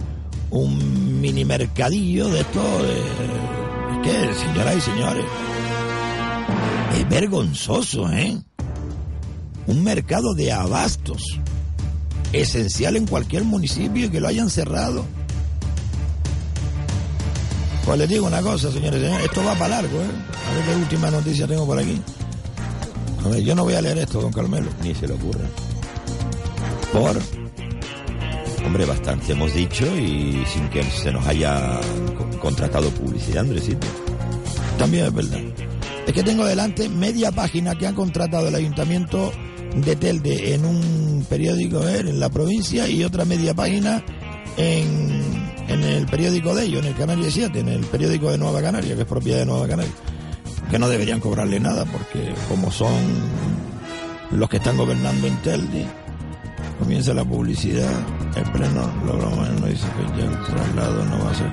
un 0.50 1.20
mini 1.20 1.44
mercadillo 1.44 2.28
de 2.28 2.40
esto. 2.40 2.62
Eh, 2.84 3.02
es 3.92 3.98
que, 4.08 4.34
señoras 4.34 4.76
y 4.76 4.80
señores, 4.80 5.24
es 6.96 7.08
vergonzoso, 7.08 8.08
¿eh? 8.12 8.38
Un 9.66 9.82
mercado 9.82 10.34
de 10.34 10.52
abastos, 10.52 11.40
esencial 12.32 12.96
en 12.96 13.06
cualquier 13.06 13.44
municipio 13.44 14.06
y 14.06 14.08
que 14.08 14.20
lo 14.20 14.28
hayan 14.28 14.50
cerrado. 14.50 15.04
Pues 17.84 17.98
les 17.98 18.08
digo 18.08 18.26
una 18.26 18.40
cosa, 18.40 18.70
señores, 18.70 19.00
señores, 19.02 19.26
esto 19.26 19.44
va 19.44 19.54
para 19.54 19.80
largo, 19.80 20.00
¿eh? 20.00 20.06
A 20.50 20.54
ver 20.54 20.64
qué 20.64 20.76
última 20.76 21.10
noticia 21.10 21.46
tengo 21.46 21.66
por 21.66 21.78
aquí. 21.78 22.00
A 23.24 23.28
ver, 23.28 23.42
yo 23.42 23.54
no 23.54 23.64
voy 23.64 23.74
a 23.74 23.82
leer 23.82 23.98
esto, 23.98 24.20
don 24.20 24.32
Carmelo. 24.32 24.70
Ni 24.82 24.94
se 24.94 25.06
le 25.06 25.14
ocurra. 25.14 25.44
Por 26.92 27.18
Hombre, 28.64 28.86
bastante 28.86 29.32
hemos 29.32 29.52
dicho 29.52 29.84
y 29.96 30.42
sin 30.46 30.68
que 30.70 30.82
se 30.82 31.12
nos 31.12 31.26
haya 31.26 31.78
contratado 32.40 32.88
publicidad, 32.90 33.40
Andresito. 33.40 33.86
También 34.78 35.06
es 35.06 35.14
verdad. 35.14 35.40
Es 36.06 36.12
que 36.12 36.22
tengo 36.22 36.46
delante 36.46 36.88
media 36.88 37.30
página 37.30 37.76
que 37.76 37.86
han 37.86 37.94
contratado 37.94 38.48
el 38.48 38.54
ayuntamiento 38.54 39.32
de 39.74 39.96
Telde 39.96 40.54
en 40.54 40.64
un 40.64 41.26
periódico 41.28 41.86
eh, 41.86 42.00
en 42.00 42.20
la 42.20 42.28
provincia 42.28 42.88
y 42.88 43.04
otra 43.04 43.24
media 43.24 43.54
página 43.54 44.04
en, 44.56 45.22
en 45.68 45.82
el 45.82 46.06
periódico 46.06 46.54
de 46.54 46.64
ellos, 46.64 46.82
en 46.82 46.88
el 46.88 46.96
Canaria 46.96 47.30
7, 47.30 47.58
en 47.58 47.68
el 47.68 47.84
periódico 47.86 48.30
de 48.30 48.38
Nueva 48.38 48.62
Canaria, 48.62 48.94
que 48.94 49.02
es 49.02 49.08
propiedad 49.08 49.38
de 49.38 49.46
Nueva 49.46 49.66
Canaria. 49.66 49.92
Que 50.70 50.78
no 50.78 50.88
deberían 50.88 51.20
cobrarle 51.20 51.60
nada 51.60 51.84
porque 51.84 52.32
como 52.48 52.70
son 52.70 52.94
los 54.30 54.48
que 54.48 54.56
están 54.56 54.76
gobernando 54.76 55.26
en 55.26 55.36
Telde, 55.42 55.86
comienza 56.78 57.14
la 57.14 57.24
publicidad 57.24 57.90
El 58.36 58.50
pleno 58.50 58.92
logró 59.06 59.30
no 59.30 59.66
dice 59.66 59.86
que 59.96 60.20
ya 60.20 60.24
el 60.24 60.44
traslado 60.44 61.04
no 61.04 61.24
va 61.24 61.30
a 61.30 61.34
ser... 61.34 61.52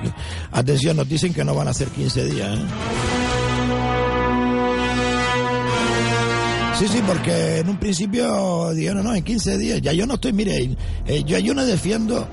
Atención, 0.50 0.96
nos 0.96 1.08
dicen 1.08 1.32
que 1.32 1.44
no 1.44 1.54
van 1.54 1.68
a 1.68 1.74
ser 1.74 1.88
15 1.88 2.24
días, 2.24 2.58
¿eh? 2.58 2.62
Sí, 6.78 6.88
sí, 6.88 7.02
porque 7.06 7.58
en 7.58 7.68
un 7.68 7.76
principio 7.76 8.72
dijeron, 8.72 9.04
no, 9.04 9.14
en 9.14 9.22
15 9.22 9.58
días. 9.58 9.80
Ya 9.82 9.92
yo 9.92 10.06
no 10.06 10.14
estoy, 10.14 10.32
mire, 10.32 10.74
eh, 11.06 11.22
yo, 11.24 11.38
yo 11.38 11.54
no 11.54 11.64
defiendo 11.64 12.26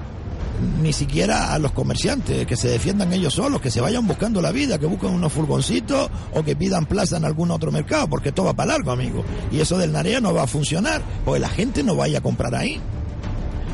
ni 0.82 0.93
siquiera 0.93 1.54
a 1.54 1.60
los 1.60 1.71
comerciantes, 1.71 2.45
que 2.45 2.56
se 2.56 2.69
defiendan 2.69 3.13
ellos 3.13 3.34
solos, 3.34 3.62
que 3.62 3.69
se 3.69 3.82
vayan 3.82 4.08
buscando 4.08 4.41
la 4.41 4.52
vida, 4.52 4.78
que 4.78 4.86
busquen 4.86 5.12
unos 5.12 5.32
furgoncitos 5.32 6.10
o 6.34 6.43
que 6.43 6.56
pidan 6.56 6.86
plaza 6.86 7.17
en 7.17 7.25
algún 7.25 7.52
otro 7.52 7.71
mercado, 7.71 8.08
porque 8.10 8.30
esto 8.30 8.43
va 8.43 8.54
para 8.54 8.73
largo, 8.73 8.91
amigo. 8.91 9.23
Y 9.52 9.60
eso 9.60 9.78
del 9.78 9.91
Narea 9.91 10.19
no 10.19 10.34
va 10.34 10.43
a 10.43 10.47
funcionar, 10.47 11.02
porque 11.25 11.39
la 11.39 11.49
gente 11.49 11.84
no 11.84 11.95
vaya 11.95 12.19
a 12.19 12.21
comprar 12.21 12.56
ahí. 12.56 12.80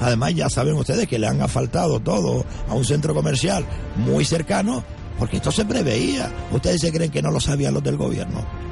Además, 0.01 0.35
ya 0.35 0.49
saben 0.49 0.75
ustedes 0.75 1.07
que 1.07 1.19
le 1.19 1.27
han 1.27 1.41
asfaltado 1.41 1.99
todo 1.99 2.45
a 2.67 2.73
un 2.73 2.83
centro 2.83 3.13
comercial 3.13 3.65
muy 3.95 4.25
cercano, 4.25 4.83
porque 5.17 5.37
esto 5.37 5.51
se 5.51 5.63
preveía. 5.63 6.31
Ustedes 6.51 6.81
se 6.81 6.91
creen 6.91 7.11
que 7.11 7.21
no 7.21 7.31
lo 7.31 7.39
sabían 7.39 7.73
los 7.73 7.83
del 7.83 7.97
gobierno. 7.97 8.64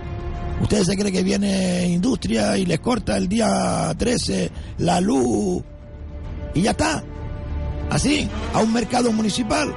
Ustedes 0.63 0.87
se 0.87 0.95
creen 0.95 1.13
que 1.13 1.23
viene 1.23 1.87
industria 1.87 2.57
y 2.57 2.65
les 2.65 2.79
corta 2.79 3.17
el 3.17 3.27
día 3.27 3.93
13 3.97 4.49
la 4.77 5.01
luz 5.01 5.61
y 6.53 6.61
ya 6.61 6.71
está. 6.71 7.03
Así, 7.89 8.29
a 8.53 8.61
un 8.61 8.71
mercado 8.71 9.11
municipal, 9.11 9.73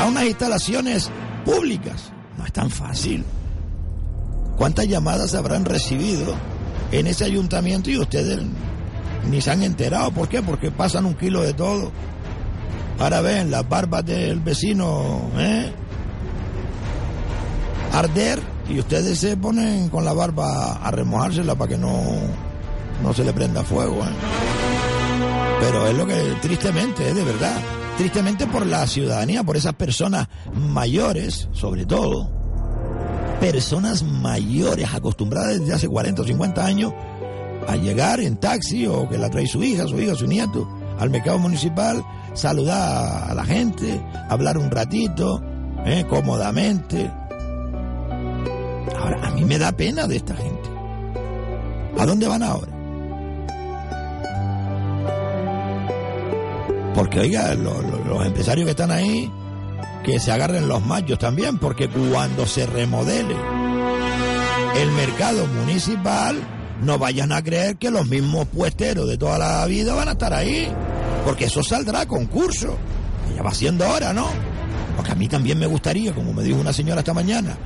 a 0.00 0.06
unas 0.06 0.24
instalaciones 0.24 1.10
públicas. 1.44 2.12
No 2.38 2.46
es 2.46 2.52
tan 2.52 2.70
fácil. 2.70 3.22
¿Cuántas 4.56 4.88
llamadas 4.88 5.34
habrán 5.34 5.66
recibido 5.66 6.34
en 6.90 7.06
ese 7.06 7.26
ayuntamiento 7.26 7.90
y 7.90 7.98
ustedes 7.98 8.40
ni 9.30 9.42
se 9.42 9.50
han 9.50 9.62
enterado? 9.62 10.12
¿Por 10.12 10.30
qué? 10.30 10.40
Porque 10.40 10.70
pasan 10.70 11.04
un 11.04 11.14
kilo 11.14 11.42
de 11.42 11.52
todo. 11.52 11.92
Ahora 12.98 13.20
ven 13.20 13.50
las 13.50 13.68
barbas 13.68 14.06
del 14.06 14.40
vecino, 14.40 15.30
¿eh? 15.36 15.70
Arder 17.92 18.53
y 18.68 18.78
ustedes 18.78 19.18
se 19.18 19.36
ponen 19.36 19.88
con 19.88 20.04
la 20.04 20.12
barba 20.12 20.74
a 20.74 20.90
remojársela 20.90 21.54
para 21.54 21.70
que 21.70 21.78
no, 21.78 22.02
no 23.02 23.12
se 23.12 23.24
le 23.24 23.32
prenda 23.32 23.62
fuego, 23.62 24.02
¿eh? 24.02 24.14
Pero 25.60 25.86
es 25.86 25.96
lo 25.96 26.06
que, 26.06 26.14
tristemente, 26.42 27.08
es 27.08 27.14
de 27.14 27.24
verdad. 27.24 27.56
Tristemente 27.96 28.46
por 28.46 28.66
la 28.66 28.86
ciudadanía, 28.86 29.44
por 29.44 29.56
esas 29.56 29.74
personas 29.74 30.28
mayores, 30.52 31.48
sobre 31.52 31.86
todo. 31.86 32.30
Personas 33.40 34.02
mayores 34.02 34.92
acostumbradas 34.92 35.60
desde 35.60 35.74
hace 35.74 35.88
40 35.88 36.22
o 36.22 36.24
50 36.24 36.66
años 36.66 36.92
a 37.66 37.76
llegar 37.76 38.20
en 38.20 38.36
taxi 38.36 38.86
o 38.86 39.08
que 39.08 39.16
la 39.16 39.30
trae 39.30 39.46
su 39.46 39.62
hija, 39.62 39.86
su 39.86 39.98
hijo, 39.98 40.14
su 40.14 40.26
nieto 40.26 40.68
al 40.98 41.10
mercado 41.10 41.38
municipal, 41.38 42.04
saludar 42.34 43.30
a 43.30 43.34
la 43.34 43.44
gente, 43.44 44.00
hablar 44.28 44.58
un 44.58 44.70
ratito, 44.70 45.42
¿eh? 45.84 46.04
cómodamente. 46.08 47.10
Ahora, 48.98 49.26
a 49.26 49.30
mí 49.30 49.44
me 49.44 49.58
da 49.58 49.72
pena 49.72 50.06
de 50.06 50.16
esta 50.16 50.34
gente. 50.36 50.68
¿A 51.98 52.06
dónde 52.06 52.26
van 52.28 52.42
ahora? 52.42 52.72
Porque, 56.94 57.20
oiga, 57.20 57.54
lo- 57.54 57.82
lo- 57.82 58.04
los 58.04 58.26
empresarios 58.26 58.64
que 58.66 58.70
están 58.70 58.90
ahí, 58.90 59.30
que 60.04 60.20
se 60.20 60.30
agarren 60.30 60.68
los 60.68 60.84
machos 60.84 61.18
también, 61.18 61.58
porque 61.58 61.88
cuando 61.88 62.46
se 62.46 62.66
remodele 62.66 63.34
el 64.76 64.90
mercado 64.92 65.46
municipal, 65.46 66.36
no 66.82 66.98
vayan 66.98 67.32
a 67.32 67.42
creer 67.42 67.76
que 67.76 67.90
los 67.90 68.06
mismos 68.06 68.46
puesteros 68.48 69.08
de 69.08 69.16
toda 69.16 69.38
la 69.38 69.64
vida 69.66 69.94
van 69.94 70.08
a 70.08 70.12
estar 70.12 70.32
ahí, 70.34 70.68
porque 71.24 71.46
eso 71.46 71.62
saldrá 71.62 72.02
a 72.02 72.06
concurso. 72.06 72.76
Ya 73.34 73.42
va 73.42 73.52
siendo 73.52 73.88
hora, 73.88 74.12
¿no? 74.12 74.26
Porque 74.96 75.12
a 75.12 75.14
mí 75.16 75.26
también 75.28 75.58
me 75.58 75.66
gustaría, 75.66 76.12
como 76.14 76.32
me 76.32 76.42
dijo 76.44 76.60
una 76.60 76.72
señora 76.72 77.00
esta 77.00 77.14
mañana, 77.14 77.56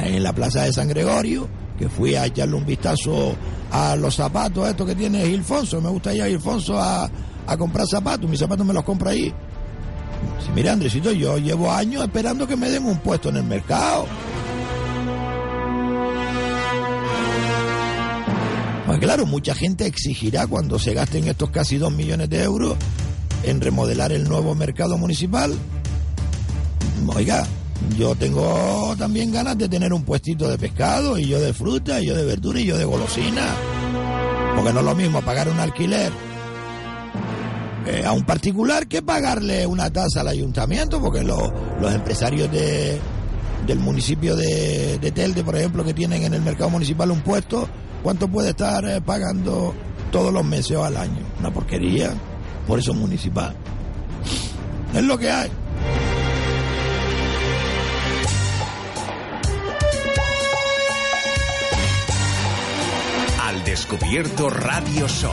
en 0.00 0.22
la 0.22 0.32
plaza 0.32 0.62
de 0.62 0.72
San 0.72 0.88
Gregorio, 0.88 1.48
que 1.78 1.88
fui 1.88 2.14
a 2.14 2.26
echarle 2.26 2.54
un 2.54 2.66
vistazo 2.66 3.34
a 3.70 3.96
los 3.96 4.14
zapatos 4.14 4.68
estos 4.68 4.86
que 4.86 4.94
tiene 4.94 5.24
Ilfonso. 5.26 5.80
Me 5.80 5.88
gusta 5.88 6.14
ir 6.14 6.22
a 6.22 6.28
Ilfonso 6.28 6.78
a, 6.78 7.10
a 7.46 7.56
comprar 7.56 7.86
zapatos. 7.86 8.28
Mis 8.28 8.38
zapatos 8.38 8.66
me 8.66 8.72
los 8.72 8.84
compro 8.84 9.10
ahí. 9.10 9.32
Sí, 10.44 10.50
mira, 10.54 10.72
Andresito, 10.72 11.12
yo 11.12 11.38
llevo 11.38 11.70
años 11.70 12.02
esperando 12.02 12.46
que 12.46 12.56
me 12.56 12.70
den 12.70 12.84
un 12.84 12.98
puesto 12.98 13.28
en 13.28 13.36
el 13.36 13.44
mercado. 13.44 14.06
Pues 18.86 18.98
claro, 18.98 19.26
mucha 19.26 19.54
gente 19.54 19.86
exigirá 19.86 20.46
cuando 20.46 20.78
se 20.78 20.92
gasten 20.92 21.26
estos 21.26 21.50
casi 21.50 21.78
dos 21.78 21.92
millones 21.92 22.28
de 22.28 22.42
euros 22.42 22.76
en 23.42 23.60
remodelar 23.60 24.12
el 24.12 24.28
nuevo 24.28 24.54
mercado 24.54 24.98
municipal. 24.98 25.56
Oiga, 27.14 27.46
yo 27.96 28.14
tengo 28.14 28.94
también 28.98 29.30
ganas 29.32 29.56
de 29.58 29.68
tener 29.68 29.92
un 29.92 30.02
puestito 30.04 30.48
de 30.48 30.58
pescado, 30.58 31.18
y 31.18 31.26
yo 31.26 31.40
de 31.40 31.52
fruta, 31.52 32.00
y 32.00 32.06
yo 32.06 32.14
de 32.16 32.24
verdura, 32.24 32.60
y 32.60 32.64
yo 32.66 32.76
de 32.78 32.84
golosina. 32.84 33.42
Porque 34.56 34.72
no 34.72 34.80
es 34.80 34.84
lo 34.86 34.94
mismo 34.94 35.20
pagar 35.22 35.48
un 35.48 35.58
alquiler 35.58 36.12
eh, 37.86 38.04
a 38.06 38.12
un 38.12 38.24
particular 38.24 38.86
que 38.86 39.02
pagarle 39.02 39.66
una 39.66 39.90
tasa 39.90 40.20
al 40.20 40.28
ayuntamiento, 40.28 41.00
porque 41.00 41.22
lo- 41.24 41.52
los 41.80 41.92
empresarios 41.94 42.50
de, 42.52 42.98
del 43.66 43.78
municipio 43.78 44.36
de, 44.36 44.98
de 44.98 45.10
Telde, 45.12 45.42
por 45.42 45.56
ejemplo, 45.56 45.84
que 45.84 45.94
tienen 45.94 46.22
en 46.22 46.34
el 46.34 46.42
mercado 46.42 46.70
municipal 46.70 47.10
un 47.10 47.20
puesto, 47.22 47.68
¿cuánto 48.02 48.28
puede 48.28 48.50
estar 48.50 48.84
eh, 48.84 49.00
pagando 49.00 49.74
todos 50.12 50.32
los 50.32 50.44
meses 50.44 50.76
o 50.76 50.84
al 50.84 50.96
año? 50.96 51.20
Una 51.40 51.52
porquería, 51.52 52.12
por 52.66 52.78
eso 52.78 52.92
es 52.92 52.98
municipal. 52.98 53.54
Es 54.94 55.02
lo 55.02 55.18
que 55.18 55.30
hay. 55.30 55.50
Al 63.62 63.66
descubierto 63.66 64.50
Radio 64.50 65.06
Show. 65.06 65.30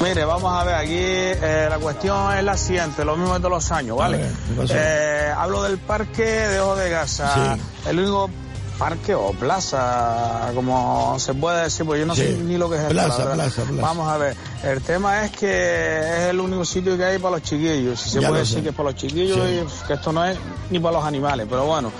Mire, 0.00 0.24
vamos 0.24 0.52
a 0.52 0.62
ver, 0.64 0.74
aquí 0.76 0.94
eh, 0.96 1.66
la 1.68 1.78
cuestión 1.78 2.32
es 2.36 2.44
la 2.44 2.56
siguiente, 2.56 3.04
lo 3.04 3.16
mismo 3.16 3.34
de 3.34 3.40
todos 3.40 3.50
los 3.50 3.72
años, 3.72 3.96
¿vale? 3.98 4.30
Eh, 4.70 5.32
hablo 5.36 5.62
del 5.64 5.78
parque 5.78 6.22
de 6.24 6.60
Ojo 6.60 6.76
de 6.76 6.88
Gaza, 6.88 7.56
Sí. 7.56 7.88
el 7.88 7.98
único 7.98 8.30
parque 8.78 9.14
o 9.16 9.32
plaza, 9.32 10.52
como 10.54 11.16
se 11.18 11.34
puede 11.34 11.64
decir, 11.64 11.84
pues 11.84 11.98
yo 12.00 12.06
no 12.06 12.14
Sí. 12.14 12.22
sé 12.22 12.32
ni 12.38 12.56
lo 12.56 12.70
que 12.70 12.76
es 12.76 12.84
Plaza, 12.84 13.24
la 13.24 13.34
plaza, 13.34 13.62
plaza. 13.64 13.82
Vamos 13.82 14.08
a 14.08 14.16
ver, 14.16 14.36
el 14.62 14.80
tema 14.80 15.24
es 15.24 15.32
que 15.32 15.98
es 16.00 16.28
el 16.30 16.38
único 16.40 16.64
sitio 16.64 16.96
que 16.96 17.04
hay 17.04 17.18
para 17.18 17.32
los 17.36 17.42
chiquillos, 17.42 18.00
si 18.00 18.08
se 18.10 18.20
Ya 18.20 18.28
puede 18.28 18.42
decir 18.42 18.58
sé. 18.58 18.62
que 18.62 18.68
es 18.70 18.74
para 18.74 18.90
los 18.90 18.94
chiquillos 19.00 19.36
Sí. 19.36 19.60
y 19.82 19.86
que 19.88 19.94
esto 19.94 20.12
no 20.12 20.24
es 20.24 20.38
ni 20.70 20.78
para 20.78 20.96
los 20.96 21.04
animales, 21.04 21.46
pero 21.50 21.66
bueno. 21.66 21.90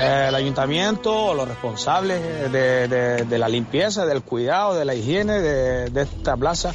El 0.00 0.34
ayuntamiento 0.34 1.26
o 1.26 1.34
los 1.34 1.48
responsables 1.48 2.50
de, 2.52 3.38
la 3.38 3.48
limpieza, 3.48 4.06
del 4.06 4.22
cuidado, 4.22 4.74
de 4.74 4.84
la 4.84 4.94
higiene 4.94 5.40
de, 5.40 5.90
de 5.90 6.02
esta 6.02 6.36
plaza, 6.36 6.72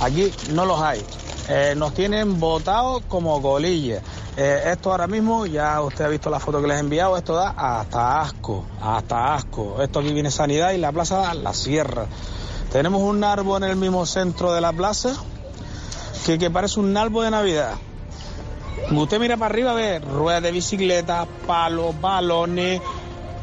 aquí 0.00 0.32
no 0.52 0.64
los 0.64 0.80
hay. 0.80 1.04
Eh, 1.48 1.74
nos 1.76 1.94
tienen 1.94 2.40
votados 2.40 3.04
como 3.06 3.40
colillas. 3.40 4.02
Eh, 4.36 4.62
esto 4.66 4.90
ahora 4.90 5.06
mismo, 5.06 5.46
ya 5.46 5.80
usted 5.80 6.04
ha 6.04 6.08
visto 6.08 6.28
la 6.28 6.40
foto 6.40 6.60
que 6.60 6.66
les 6.66 6.76
he 6.76 6.80
enviado, 6.80 7.16
esto 7.16 7.34
da 7.34 7.50
hasta 7.56 8.20
asco, 8.20 8.64
hasta 8.82 9.34
asco. 9.34 9.80
Esto 9.80 10.00
aquí 10.00 10.12
viene 10.12 10.30
sanidad 10.30 10.72
y 10.72 10.78
la 10.78 10.90
plaza 10.90 11.18
da 11.18 11.34
la 11.34 11.54
sierra. 11.54 12.06
Tenemos 12.72 13.00
un 13.00 13.22
árbol 13.22 13.62
en 13.62 13.70
el 13.70 13.76
mismo 13.76 14.04
centro 14.06 14.52
de 14.52 14.60
la 14.60 14.72
plaza 14.72 15.14
que, 16.26 16.36
que 16.36 16.50
parece 16.50 16.80
un 16.80 16.96
árbol 16.96 17.24
de 17.24 17.30
Navidad. 17.30 17.74
Usted 18.90 19.18
mira 19.18 19.36
para 19.36 19.52
arriba, 19.52 19.74
ve 19.74 19.98
ruedas 19.98 20.42
de 20.42 20.52
bicicleta, 20.52 21.26
palos, 21.46 21.98
balones, 22.00 22.80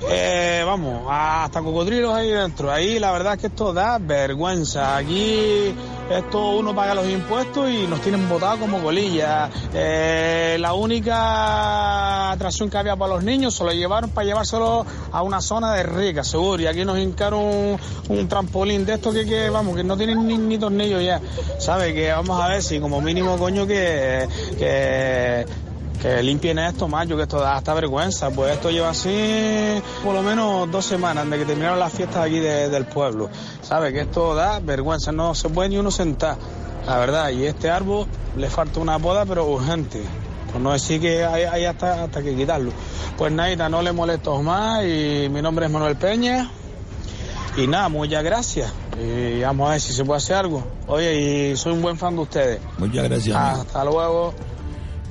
eh, 0.09 0.63
vamos, 0.65 1.07
hasta 1.09 1.61
cocodrilos 1.61 2.13
ahí 2.13 2.29
dentro. 2.29 2.71
Ahí 2.71 2.99
la 2.99 3.11
verdad 3.11 3.33
es 3.33 3.41
que 3.41 3.47
esto 3.47 3.73
da 3.73 3.97
vergüenza. 3.99 4.97
Aquí 4.97 5.73
esto 6.17 6.49
uno 6.57 6.75
paga 6.75 6.93
los 6.93 7.09
impuestos 7.09 7.69
y 7.69 7.87
nos 7.87 8.01
tienen 8.01 8.27
votado 8.29 8.59
como 8.59 8.81
colillas. 8.81 9.49
Eh, 9.73 10.57
la 10.59 10.73
única 10.73 12.31
atracción 12.31 12.69
que 12.69 12.77
había 12.77 12.95
para 12.95 13.15
los 13.15 13.23
niños 13.23 13.55
se 13.55 13.63
lo 13.63 13.71
llevaron 13.71 14.09
para 14.09 14.25
llevárselo 14.25 14.85
a 15.11 15.21
una 15.21 15.41
zona 15.41 15.73
de 15.73 15.83
rica, 15.83 16.23
seguro. 16.23 16.61
Y 16.61 16.67
aquí 16.67 16.85
nos 16.85 16.99
hincaron 16.99 17.77
un, 18.09 18.27
trampolín 18.27 18.85
de 18.85 18.93
esto 18.93 19.11
que, 19.11 19.25
que, 19.25 19.49
vamos, 19.49 19.75
que 19.75 19.83
no 19.83 19.97
tienen 19.97 20.25
ni, 20.27 20.37
ni 20.37 20.57
tornillos 20.57 21.03
ya. 21.03 21.21
¿Sabe? 21.59 21.93
Que 21.93 22.11
vamos 22.11 22.39
a 22.39 22.47
ver 22.47 22.61
si 22.61 22.79
como 22.79 23.01
mínimo, 23.01 23.37
coño, 23.37 23.65
que, 23.65 24.27
que, 24.57 25.45
que 26.03 26.21
limpien 26.21 26.59
esto, 26.59 26.87
macho, 26.87 27.15
que 27.15 27.23
esto 27.23 27.39
da 27.39 27.55
hasta 27.55 27.73
vergüenza. 27.73 28.29
Pues 28.29 28.51
esto 28.53 28.69
lleva 28.69 28.89
así 28.89 29.81
por 30.03 30.13
lo 30.13 30.21
menos 30.21 30.69
dos 30.69 30.85
semanas 30.85 31.23
desde 31.25 31.39
que 31.39 31.45
terminaron 31.45 31.79
las 31.79 31.93
fiestas 31.93 32.25
aquí 32.25 32.39
de- 32.39 32.69
del 32.69 32.85
pueblo. 32.85 33.29
¿Sabe? 33.61 33.91
Que 33.93 34.01
esto 34.01 34.35
da 34.35 34.59
vergüenza, 34.59 35.11
no 35.13 35.33
se 35.33 35.47
puede 35.49 35.69
ni 35.69 35.77
uno 35.77 35.89
sentar, 35.91 36.35
la 36.85 36.97
verdad. 36.97 37.29
Y 37.29 37.45
este 37.45 37.69
árbol 37.69 38.05
le 38.35 38.49
falta 38.49 38.79
una 38.81 38.99
poda, 38.99 39.25
pero 39.25 39.45
urgente. 39.45 40.03
Por 40.51 40.61
no 40.61 40.73
decir 40.73 40.99
que 41.01 41.23
hay, 41.25 41.43
hay 41.45 41.65
hasta, 41.65 42.03
hasta 42.03 42.21
que 42.21 42.35
quitarlo. 42.35 42.71
Pues 43.17 43.31
Naita, 43.31 43.69
no 43.69 43.81
le 43.81 43.91
molesto 43.93 44.39
más 44.43 44.83
y 44.83 45.27
mi 45.31 45.41
nombre 45.41 45.65
es 45.67 45.71
Manuel 45.71 45.95
Peña. 45.95 46.51
Y 47.55 47.65
nada, 47.67 47.87
muchas 47.87 48.23
gracias. 48.23 48.71
y 49.01 49.41
vamos 49.41 49.69
a 49.69 49.71
ver 49.71 49.81
si 49.81 49.93
se 49.93 50.03
puede 50.03 50.17
hacer 50.17 50.35
algo. 50.35 50.63
Oye, 50.87 51.51
y 51.51 51.55
soy 51.55 51.71
un 51.73 51.81
buen 51.81 51.97
fan 51.97 52.15
de 52.15 52.21
ustedes. 52.23 52.59
Muchas 52.77 53.03
gracias. 53.05 53.35
amigo. 53.35 53.61
Hasta 53.61 53.83
luego. 53.85 54.33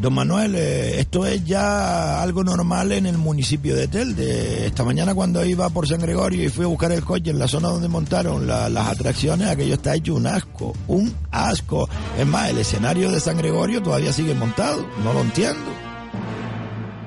Don 0.03 0.15
Manuel, 0.15 0.57
eh, 0.57 0.99
esto 0.99 1.25
es 1.27 1.45
ya 1.45 2.21
algo 2.21 2.43
normal 2.43 2.91
en 2.91 3.07
el 3.07 3.19
municipio 3.19 3.77
de 3.77 3.87
Telde. 3.87 4.67
Esta 4.67 4.83
mañana 4.83 5.15
cuando 5.15 5.45
iba 5.45 5.69
por 5.71 5.87
San 5.87 6.01
Gregorio 6.01 6.43
y 6.43 6.49
fui 6.49 6.65
a 6.65 6.69
buscar 6.69 6.91
el 6.91 7.05
coche 7.05 7.31
en 7.31 7.39
la 7.39 7.47
zona 7.47 7.69
donde 7.69 7.87
montaron 7.87 8.45
la- 8.49 8.69
las 8.69 8.89
atracciones, 8.89 9.47
aquello 9.47 9.75
está 9.75 9.95
hecho 9.95 10.17
un 10.17 10.27
asco, 10.27 10.73
un 10.89 11.15
asco. 11.31 11.89
Es 12.19 12.27
más, 12.27 12.51
el 12.51 12.59
escenario 12.59 13.13
de 13.13 13.21
San 13.21 13.37
Gregorio 13.39 13.81
todavía 13.81 14.13
sigue 14.13 14.35
montado, 14.35 14.85
no 15.05 15.13
lo 15.13 15.21
entiendo. 15.21 15.71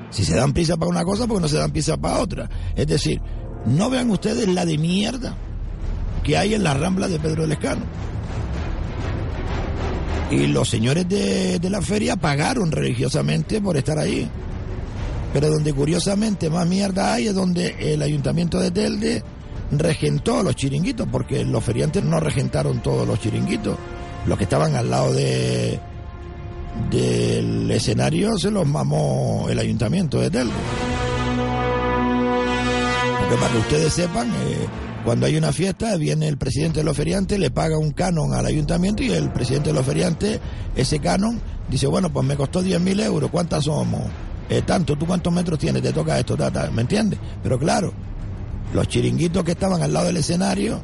Si 0.08 0.24
se 0.24 0.34
dan 0.34 0.54
prisa 0.54 0.78
para 0.78 0.90
una 0.90 1.04
cosa, 1.04 1.26
porque 1.26 1.42
no 1.42 1.48
se 1.48 1.58
dan 1.58 1.72
prisa 1.72 1.98
para 1.98 2.18
otra. 2.20 2.48
Es 2.74 2.86
decir, 2.86 3.20
no 3.66 3.90
vean 3.90 4.08
ustedes 4.10 4.48
la 4.48 4.64
de 4.64 4.78
mierda 4.78 5.34
que 6.24 6.38
hay 6.38 6.54
en 6.54 6.64
la 6.64 6.72
rambla 6.72 7.08
de 7.08 7.18
Pedro 7.20 7.42
del 7.42 7.52
Escano. 7.52 7.82
Y 10.30 10.48
los 10.48 10.68
señores 10.68 11.08
de, 11.08 11.58
de 11.58 11.70
la 11.70 11.80
feria 11.80 12.16
pagaron 12.16 12.72
religiosamente 12.72 13.60
por 13.60 13.76
estar 13.76 13.98
ahí. 13.98 14.28
Pero 15.32 15.50
donde 15.50 15.72
curiosamente 15.72 16.50
más 16.50 16.66
mierda 16.66 17.14
hay 17.14 17.28
es 17.28 17.34
donde 17.34 17.92
el 17.92 18.02
ayuntamiento 18.02 18.58
de 18.58 18.70
Telde 18.70 19.22
regentó 19.70 20.42
los 20.42 20.56
chiringuitos, 20.56 21.06
porque 21.10 21.44
los 21.44 21.62
feriantes 21.62 22.04
no 22.04 22.20
regentaron 22.20 22.82
todos 22.82 23.06
los 23.06 23.20
chiringuitos. 23.20 23.76
Los 24.26 24.38
que 24.38 24.44
estaban 24.44 24.74
al 24.74 24.90
lado 24.90 25.12
de 25.12 25.78
del 26.90 27.70
escenario 27.70 28.36
se 28.38 28.50
los 28.50 28.66
mamó 28.66 29.46
el 29.48 29.58
ayuntamiento 29.58 30.20
de 30.20 30.30
Telde. 30.30 30.52
Porque 33.20 33.36
para 33.36 33.52
que 33.52 33.58
ustedes 33.58 33.92
sepan, 33.92 34.28
eh, 34.28 34.66
cuando 35.06 35.26
hay 35.26 35.36
una 35.36 35.52
fiesta, 35.52 35.94
viene 35.96 36.26
el 36.26 36.36
presidente 36.36 36.80
de 36.80 36.84
los 36.84 36.96
feriantes, 36.96 37.38
le 37.38 37.52
paga 37.52 37.78
un 37.78 37.92
canon 37.92 38.34
al 38.34 38.44
ayuntamiento 38.44 39.04
y 39.04 39.12
el 39.12 39.30
presidente 39.30 39.68
de 39.68 39.74
los 39.74 39.86
feriantes, 39.86 40.40
ese 40.74 40.98
canon, 40.98 41.40
dice, 41.70 41.86
bueno, 41.86 42.12
pues 42.12 42.26
me 42.26 42.34
costó 42.34 42.60
10 42.60 42.80
mil 42.80 42.98
euros, 42.98 43.30
¿cuántas 43.30 43.62
somos? 43.62 44.02
Eh, 44.50 44.62
tanto, 44.62 44.98
¿tú 44.98 45.06
cuántos 45.06 45.32
metros 45.32 45.60
tienes? 45.60 45.80
Te 45.80 45.92
toca 45.92 46.18
esto, 46.18 46.36
ta, 46.36 46.50
ta, 46.50 46.72
¿me 46.72 46.82
entiendes? 46.82 47.20
Pero 47.40 47.56
claro, 47.56 47.92
los 48.74 48.88
chiringuitos 48.88 49.44
que 49.44 49.52
estaban 49.52 49.80
al 49.80 49.92
lado 49.92 50.06
del 50.06 50.16
escenario 50.16 50.80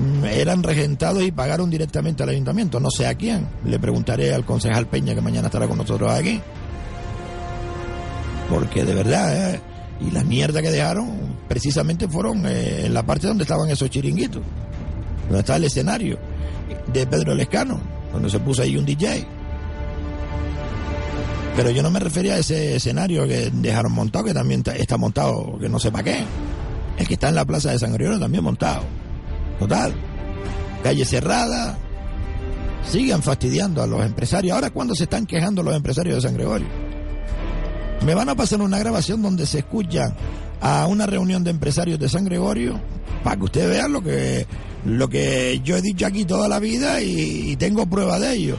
mm, 0.00 0.24
eran 0.24 0.62
regentados 0.62 1.22
y 1.22 1.30
pagaron 1.30 1.68
directamente 1.68 2.22
al 2.22 2.30
ayuntamiento, 2.30 2.80
no 2.80 2.90
sé 2.90 3.06
a 3.06 3.14
quién. 3.16 3.46
Le 3.66 3.78
preguntaré 3.78 4.32
al 4.32 4.46
concejal 4.46 4.86
Peña 4.86 5.14
que 5.14 5.20
mañana 5.20 5.48
estará 5.48 5.68
con 5.68 5.76
nosotros 5.76 6.10
aquí. 6.10 6.40
Porque 8.48 8.82
de 8.82 8.94
verdad, 8.94 9.54
¿eh? 9.56 9.60
Y 10.00 10.10
la 10.10 10.22
mierda 10.24 10.62
que 10.62 10.70
dejaron 10.70 11.36
precisamente 11.48 12.06
fueron 12.08 12.44
eh, 12.46 12.86
en 12.86 12.94
la 12.94 13.02
parte 13.02 13.26
donde 13.26 13.42
estaban 13.44 13.68
esos 13.70 13.90
chiringuitos, 13.90 14.42
donde 15.26 15.40
está 15.40 15.56
el 15.56 15.64
escenario 15.64 16.18
de 16.92 17.06
Pedro 17.06 17.34
Lescano, 17.34 17.80
donde 18.12 18.30
se 18.30 18.38
puso 18.38 18.62
ahí 18.62 18.76
un 18.76 18.84
DJ. 18.84 19.26
Pero 21.56 21.70
yo 21.70 21.82
no 21.82 21.90
me 21.90 21.98
refería 21.98 22.34
a 22.34 22.38
ese 22.38 22.76
escenario 22.76 23.26
que 23.26 23.50
dejaron 23.52 23.92
montado, 23.92 24.24
que 24.26 24.34
también 24.34 24.62
está- 24.76 24.96
montado, 24.96 25.58
que 25.58 25.68
no 25.68 25.80
sé 25.80 25.90
para 25.90 26.04
qué. 26.04 26.24
El 26.98 27.06
que 27.08 27.14
está 27.14 27.28
en 27.30 27.34
la 27.34 27.44
plaza 27.44 27.72
de 27.72 27.78
San 27.78 27.92
Gregorio 27.92 28.20
también 28.20 28.44
montado. 28.44 28.82
Total. 29.58 29.92
Calle 30.84 31.04
cerrada. 31.04 31.76
Sigan 32.88 33.22
fastidiando 33.22 33.82
a 33.82 33.86
los 33.88 34.04
empresarios. 34.06 34.54
Ahora, 34.54 34.70
¿cuándo 34.70 34.94
se 34.94 35.04
están 35.04 35.26
quejando 35.26 35.62
los 35.64 35.74
empresarios 35.74 36.16
de 36.16 36.20
San 36.22 36.34
Gregorio? 36.34 36.68
Me 38.04 38.14
van 38.14 38.28
a 38.28 38.34
pasar 38.34 38.60
una 38.60 38.78
grabación 38.78 39.22
donde 39.22 39.46
se 39.46 39.58
escucha 39.58 40.14
a 40.60 40.86
una 40.86 41.06
reunión 41.06 41.44
de 41.44 41.50
empresarios 41.50 41.98
de 41.98 42.08
San 42.08 42.24
Gregorio 42.24 42.80
para 43.22 43.36
que 43.36 43.44
ustedes 43.44 43.68
vean 43.68 43.92
lo 43.92 44.02
que, 44.02 44.46
lo 44.84 45.08
que 45.08 45.60
yo 45.64 45.76
he 45.76 45.82
dicho 45.82 46.06
aquí 46.06 46.24
toda 46.24 46.48
la 46.48 46.58
vida 46.58 47.00
y, 47.02 47.56
tengo 47.56 47.86
prueba 47.86 48.18
de 48.18 48.34
ello. 48.34 48.56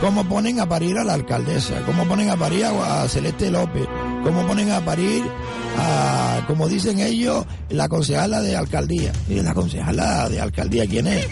Cómo 0.00 0.28
ponen 0.28 0.60
a 0.60 0.68
parir 0.68 0.98
a 0.98 1.04
la 1.04 1.14
alcaldesa, 1.14 1.82
cómo 1.86 2.04
ponen 2.06 2.28
a 2.28 2.36
parir 2.36 2.66
a, 2.66 3.02
a 3.02 3.08
Celeste 3.08 3.50
López, 3.50 3.88
cómo 4.26 4.44
ponen 4.44 4.72
a 4.72 4.84
parir 4.84 5.22
a, 5.78 6.42
como 6.48 6.68
dicen 6.68 6.98
ellos, 6.98 7.46
la 7.70 7.88
concejala 7.88 8.40
de 8.40 8.56
alcaldía. 8.56 9.12
Y 9.28 9.34
la 9.34 9.54
concejala 9.54 10.28
de 10.28 10.40
alcaldía, 10.40 10.84
¿quién 10.86 11.06
es? 11.06 11.28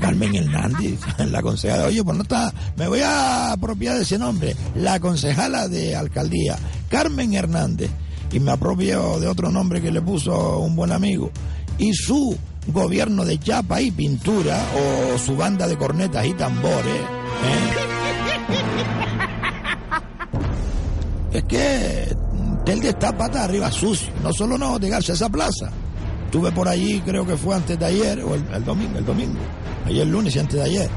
Carmen 0.00 0.34
Hernández, 0.34 0.98
la 1.30 1.42
concejala. 1.42 1.84
Oye, 1.84 2.02
pues 2.02 2.16
no 2.16 2.22
está, 2.22 2.54
me 2.76 2.88
voy 2.88 3.00
a 3.00 3.52
apropiar 3.52 3.96
de 3.96 4.02
ese 4.02 4.18
nombre, 4.18 4.56
la 4.76 4.98
concejala 4.98 5.68
de 5.68 5.94
alcaldía, 5.94 6.56
Carmen 6.88 7.34
Hernández. 7.34 7.90
Y 8.32 8.40
me 8.40 8.52
apropio 8.52 9.20
de 9.20 9.28
otro 9.28 9.50
nombre 9.50 9.82
que 9.82 9.90
le 9.90 10.00
puso 10.00 10.60
un 10.60 10.74
buen 10.74 10.92
amigo. 10.92 11.30
Y 11.76 11.92
su 11.92 12.34
gobierno 12.68 13.26
de 13.26 13.38
chapa 13.38 13.82
y 13.82 13.90
pintura, 13.90 14.58
o 14.74 15.18
su 15.18 15.36
banda 15.36 15.68
de 15.68 15.76
cornetas 15.76 16.24
y 16.24 16.32
tambores, 16.32 16.94
¿eh? 16.94 17.18
Es 21.32 21.44
que 21.44 22.16
Telde 22.64 22.90
está 22.90 23.16
pata 23.16 23.44
arriba 23.44 23.70
sucio, 23.70 24.12
no 24.22 24.32
solo 24.32 24.58
no 24.58 24.78
de 24.78 24.88
Garza, 24.88 25.12
esa 25.12 25.28
plaza. 25.28 25.70
Estuve 26.24 26.52
por 26.52 26.68
allí, 26.68 27.00
creo 27.00 27.26
que 27.26 27.36
fue 27.36 27.54
antes 27.54 27.78
de 27.78 27.86
ayer, 27.86 28.20
o 28.20 28.34
el, 28.34 28.44
el 28.52 28.64
domingo, 28.64 28.98
el 28.98 29.04
domingo. 29.04 29.38
Ayer 29.86 30.06
lunes 30.06 30.36
y 30.36 30.38
antes 30.38 30.56
de 30.56 30.62
ayer. 30.62 30.90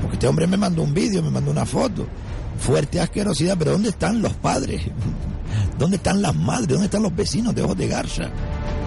Porque 0.00 0.14
este 0.14 0.28
hombre 0.28 0.46
me 0.46 0.56
mandó 0.56 0.82
un 0.82 0.94
vídeo, 0.94 1.22
me 1.22 1.30
mandó 1.30 1.50
una 1.50 1.66
foto. 1.66 2.06
Fuerte 2.58 3.00
asquerosidad, 3.00 3.56
pero 3.58 3.72
¿dónde 3.72 3.88
están 3.88 4.22
los 4.22 4.34
padres? 4.34 4.82
¿Dónde 5.78 5.96
están 5.96 6.22
las 6.22 6.34
madres? 6.36 6.68
¿Dónde 6.68 6.84
están 6.84 7.02
los 7.02 7.14
vecinos 7.14 7.54
de 7.54 7.62
Ojos 7.62 7.76
de 7.76 7.88
Garza? 7.88 8.30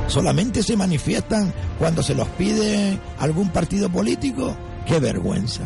¿Solamente 0.08 0.64
se 0.64 0.78
manifiestan 0.78 1.54
cuando 1.80 2.04
se 2.04 2.16
los 2.16 2.28
pide 2.30 2.98
algún 3.20 3.50
partido 3.50 3.90
político? 3.90 4.56
¡Qué 4.86 5.00
vergüenza! 5.00 5.64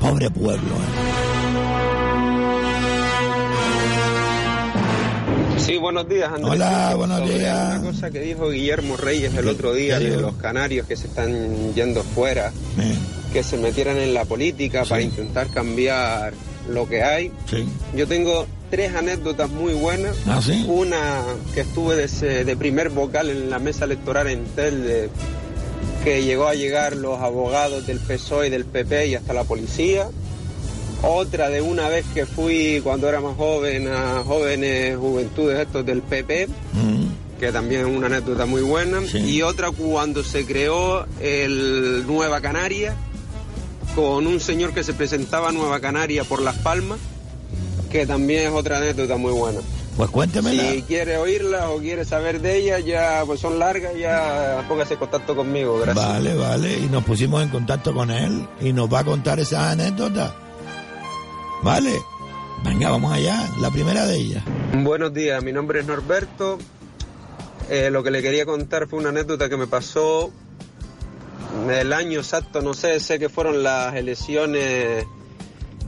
Pobre 0.00 0.30
pueblo, 0.30 0.74
¿eh? 0.74 1.27
Sí, 5.68 5.76
buenos 5.76 6.08
días, 6.08 6.28
Andrés. 6.32 6.52
Hola, 6.54 6.94
buenos 6.96 7.28
días. 7.28 7.78
Una 7.78 7.90
cosa 7.90 8.10
que 8.10 8.20
dijo 8.20 8.48
Guillermo 8.48 8.96
Reyes 8.96 9.34
el 9.34 9.44
¿Qué- 9.44 9.50
otro 9.50 9.74
día 9.74 9.98
de 9.98 10.16
los 10.16 10.34
canarios 10.36 10.86
que 10.86 10.96
se 10.96 11.08
están 11.08 11.74
yendo 11.74 12.02
fuera, 12.02 12.52
Eh, 12.80 12.94
que 13.34 13.42
se 13.42 13.58
metieran 13.58 13.98
en 13.98 14.14
la 14.14 14.24
política 14.24 14.84
para 14.86 15.02
intentar 15.02 15.48
cambiar 15.48 16.32
lo 16.70 16.88
que 16.88 17.02
hay. 17.02 17.30
sí. 17.50 17.66
Yo 17.94 18.06
tengo 18.06 18.46
tres 18.70 18.94
anécdotas 18.94 19.50
muy 19.50 19.74
buenas. 19.74 20.16
¿Ah, 20.26 20.40
sí? 20.42 20.64
Una 20.66 21.22
que 21.54 21.60
estuve 21.60 21.96
de 21.96 22.56
primer 22.56 22.88
vocal 22.88 23.28
en 23.28 23.50
la 23.50 23.58
mesa 23.58 23.84
electoral 23.84 24.26
en 24.28 24.46
Telde, 24.46 25.10
que 26.02 26.22
llegó 26.24 26.46
a 26.48 26.54
llegar 26.54 26.96
los 26.96 27.20
abogados 27.20 27.86
del 27.86 28.00
PSOE 28.00 28.46
y 28.46 28.50
del 28.50 28.64
PP 28.64 29.08
y 29.08 29.14
hasta 29.16 29.34
la 29.34 29.44
policía. 29.44 30.08
Otra 31.02 31.48
de 31.48 31.60
una 31.60 31.88
vez 31.88 32.04
que 32.12 32.26
fui 32.26 32.80
cuando 32.82 33.08
era 33.08 33.20
más 33.20 33.36
joven 33.36 33.88
a 33.88 34.22
jóvenes 34.24 34.96
juventudes 34.96 35.58
estos 35.60 35.86
del 35.86 36.02
PP, 36.02 36.48
Mm. 36.72 37.38
que 37.38 37.52
también 37.52 37.82
es 37.82 37.86
una 37.96 38.06
anécdota 38.06 38.46
muy 38.46 38.62
buena. 38.62 39.00
Y 39.14 39.42
otra 39.42 39.70
cuando 39.70 40.24
se 40.24 40.44
creó 40.44 41.06
el 41.20 42.04
Nueva 42.06 42.40
Canaria, 42.40 42.96
con 43.94 44.26
un 44.26 44.40
señor 44.40 44.72
que 44.74 44.82
se 44.82 44.92
presentaba 44.92 45.50
a 45.50 45.52
Nueva 45.52 45.78
Canaria 45.80 46.24
por 46.24 46.42
Las 46.42 46.56
Palmas, 46.56 46.98
que 47.90 48.04
también 48.06 48.48
es 48.48 48.52
otra 48.52 48.78
anécdota 48.78 49.16
muy 49.16 49.32
buena. 49.32 49.60
Pues 49.96 50.10
cuéntemela. 50.10 50.62
Si 50.72 50.82
quiere 50.82 51.16
oírla 51.16 51.70
o 51.70 51.78
quiere 51.78 52.04
saber 52.04 52.40
de 52.40 52.56
ella, 52.58 52.78
ya 52.80 53.22
pues 53.26 53.40
son 53.40 53.58
largas, 53.58 53.92
ya 53.98 54.64
póngase 54.68 54.94
en 54.94 55.00
contacto 55.00 55.34
conmigo, 55.34 55.78
gracias. 55.80 56.06
Vale, 56.06 56.34
vale. 56.34 56.76
Y 56.78 56.86
nos 56.86 57.02
pusimos 57.04 57.42
en 57.42 57.48
contacto 57.48 57.92
con 57.94 58.10
él 58.10 58.46
y 58.60 58.72
nos 58.72 58.92
va 58.92 59.00
a 59.00 59.04
contar 59.04 59.40
esas 59.40 59.72
anécdotas. 59.72 60.32
Vale. 61.62 62.02
Venga, 62.64 62.90
vamos 62.90 63.12
allá. 63.12 63.48
La 63.60 63.70
primera 63.70 64.06
de 64.06 64.16
ellas. 64.16 64.44
Buenos 64.74 65.12
días, 65.14 65.42
mi 65.42 65.52
nombre 65.52 65.80
es 65.80 65.86
Norberto. 65.86 66.58
Eh, 67.70 67.90
lo 67.90 68.02
que 68.02 68.10
le 68.10 68.22
quería 68.22 68.46
contar 68.46 68.88
fue 68.88 68.98
una 68.98 69.10
anécdota 69.10 69.48
que 69.48 69.56
me 69.56 69.66
pasó 69.66 70.32
el 71.68 71.92
año 71.92 72.20
exacto, 72.20 72.62
no 72.62 72.74
sé, 72.74 73.00
sé 73.00 73.18
que 73.18 73.28
fueron 73.28 73.62
las 73.62 73.94
elecciones 73.94 75.06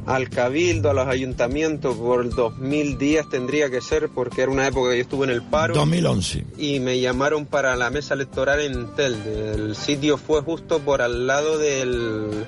al 0.07 0.29
cabildo, 0.29 0.91
a 0.91 0.95
los 0.95 1.07
ayuntamientos 1.07 1.97
por 1.97 2.25
el 2.25 2.31
2010 2.31 3.29
tendría 3.29 3.71
que 3.71 3.81
ser, 3.81 4.09
porque 4.09 4.43
era 4.43 4.51
una 4.51 4.67
época 4.67 4.91
que 4.91 4.97
yo 4.97 5.03
estuve 5.03 5.27
en 5.27 5.31
el 5.31 5.43
paro. 5.43 5.75
2011. 5.75 6.47
Y 6.59 6.81
me 6.81 7.01
llamaron 7.01 7.47
para 7.47 7.77
la 7.77 7.91
mesa 7.91 8.15
electoral 8.15 8.61
en 8.61 8.95
Telde. 8.95 9.53
El 9.53 9.77
sitio 9.77 10.17
fue 10.19 10.43
justo 10.43 10.81
por 10.81 11.03
al 11.03 11.27
lado 11.27 11.59
del 11.59 12.45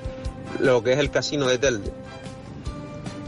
lo 0.59 0.83
que 0.83 0.93
es 0.93 0.99
el 0.99 1.09
casino 1.09 1.47
de 1.47 1.57
Telde. 1.57 1.91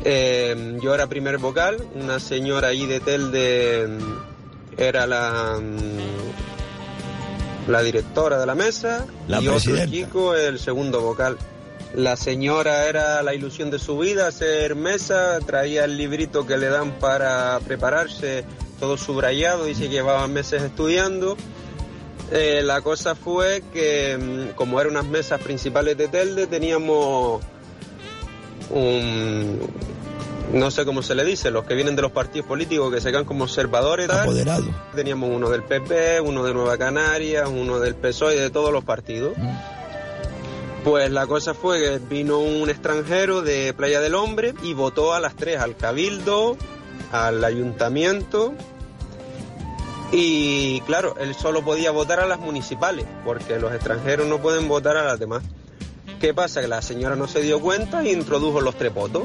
Eh, 0.07 0.77
yo 0.81 0.93
era 0.93 1.07
primer 1.07 1.39
vocal, 1.39 1.77
una 1.95 2.19
señora 2.19 2.67
ahí 2.67 2.85
de 2.85 2.99
Telde 2.99 3.87
mm, 3.87 4.77
era 4.77 5.07
la, 5.07 5.59
mm, 5.59 7.71
la 7.71 7.81
directora 7.81 8.37
de 8.37 8.45
la 8.45 8.53
mesa 8.53 9.07
La 9.27 9.41
y 9.41 9.47
otro 9.47 9.83
chico 9.87 10.35
el 10.35 10.59
segundo 10.59 11.01
vocal. 11.01 11.39
La 11.95 12.17
señora 12.17 12.87
era 12.87 13.23
la 13.23 13.33
ilusión 13.33 13.71
de 13.71 13.79
su 13.79 13.97
vida, 13.97 14.27
hacer 14.27 14.75
mesa, 14.75 15.39
traía 15.43 15.85
el 15.85 15.97
librito 15.97 16.45
que 16.45 16.57
le 16.57 16.69
dan 16.69 16.91
para 16.99 17.59
prepararse, 17.65 18.45
todo 18.79 18.97
subrayado, 18.97 19.65
dice 19.65 19.83
que 19.83 19.89
llevaba 19.89 20.27
meses 20.27 20.61
estudiando 20.61 21.35
Eh, 22.31 22.61
la 22.63 22.81
cosa 22.81 23.13
fue 23.15 23.63
que, 23.71 24.51
como 24.55 24.79
eran 24.81 24.93
unas 24.93 25.05
mesas 25.05 25.39
principales 25.41 25.95
de 25.97 26.07
Telde, 26.07 26.47
teníamos 26.47 27.41
un. 28.71 29.59
No 30.55 30.71
sé 30.71 30.85
cómo 30.85 31.03
se 31.03 31.15
le 31.15 31.25
dice, 31.25 31.51
los 31.51 31.65
que 31.65 31.75
vienen 31.75 31.95
de 31.95 32.01
los 32.01 32.11
partidos 32.11 32.47
políticos 32.47 32.91
que 32.91 33.01
se 33.01 33.11
quedan 33.11 33.25
como 33.25 33.43
observadores. 33.43 34.07
tal. 34.07 34.21
Apoderado. 34.21 34.65
Teníamos 34.95 35.29
uno 35.31 35.49
del 35.49 35.63
PP, 35.63 36.21
uno 36.21 36.43
de 36.43 36.53
Nueva 36.53 36.77
Canarias, 36.77 37.47
uno 37.47 37.79
del 37.79 37.95
PSOE 37.95 38.39
de 38.39 38.49
todos 38.49 38.71
los 38.71 38.83
partidos. 38.83 39.33
Pues 40.83 41.11
la 41.11 41.27
cosa 41.27 41.53
fue 41.53 41.79
que 41.79 41.99
vino 41.99 42.39
un 42.39 42.69
extranjero 42.69 43.41
de 43.41 43.73
Playa 43.73 43.99
del 44.01 44.15
Hombre 44.15 44.53
y 44.63 44.73
votó 44.73 45.13
a 45.13 45.19
las 45.19 45.35
tres, 45.35 45.59
al 45.59 45.75
Cabildo, 45.75 46.57
al 47.11 47.43
Ayuntamiento 47.43 48.53
y 50.11 50.79
claro, 50.81 51.15
él 51.19 51.35
solo 51.35 51.63
podía 51.63 51.91
votar 51.91 52.19
a 52.19 52.25
las 52.25 52.39
municipales, 52.39 53.05
porque 53.25 53.59
los 53.59 53.73
extranjeros 53.73 54.27
no 54.27 54.39
pueden 54.39 54.67
votar 54.67 54.95
a 54.95 55.03
las 55.03 55.19
demás. 55.19 55.43
¿Qué 56.21 56.33
pasa? 56.33 56.61
Que 56.61 56.67
la 56.67 56.81
señora 56.81 57.15
no 57.15 57.27
se 57.27 57.41
dio 57.41 57.59
cuenta 57.59 58.01
e 58.03 58.11
introdujo 58.11 58.61
los 58.61 58.75
tres 58.75 58.93
votos. 58.93 59.23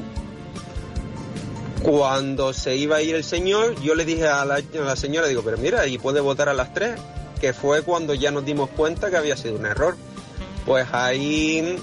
Cuando 1.82 2.52
se 2.52 2.76
iba 2.76 2.96
a 2.96 3.02
ir 3.02 3.14
el 3.14 3.24
señor, 3.24 3.80
yo 3.80 3.94
le 3.94 4.04
dije 4.04 4.28
a 4.28 4.44
la, 4.44 4.96
señora, 4.96 5.26
digo, 5.26 5.42
pero 5.42 5.56
mira, 5.56 5.86
y 5.86 5.98
puede 5.98 6.20
votar 6.20 6.48
a 6.48 6.54
las 6.54 6.74
tres, 6.74 7.00
que 7.40 7.52
fue 7.52 7.82
cuando 7.82 8.14
ya 8.14 8.30
nos 8.30 8.44
dimos 8.44 8.68
cuenta 8.70 9.10
que 9.10 9.16
había 9.16 9.36
sido 9.36 9.56
un 9.56 9.66
error. 9.66 9.96
Pues 10.66 10.86
ahí 10.92 11.76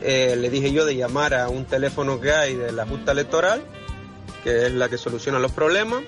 eh, 0.00 0.36
le 0.38 0.50
dije 0.50 0.72
yo 0.72 0.86
de 0.86 0.96
llamar 0.96 1.34
a 1.34 1.48
un 1.48 1.66
teléfono 1.66 2.20
que 2.20 2.32
hay 2.32 2.54
de 2.54 2.72
la 2.72 2.86
Junta 2.86 3.12
Electoral, 3.12 3.62
que 4.42 4.66
es 4.66 4.72
la 4.72 4.88
que 4.88 4.96
soluciona 4.96 5.38
los 5.38 5.52
problemas, 5.52 6.02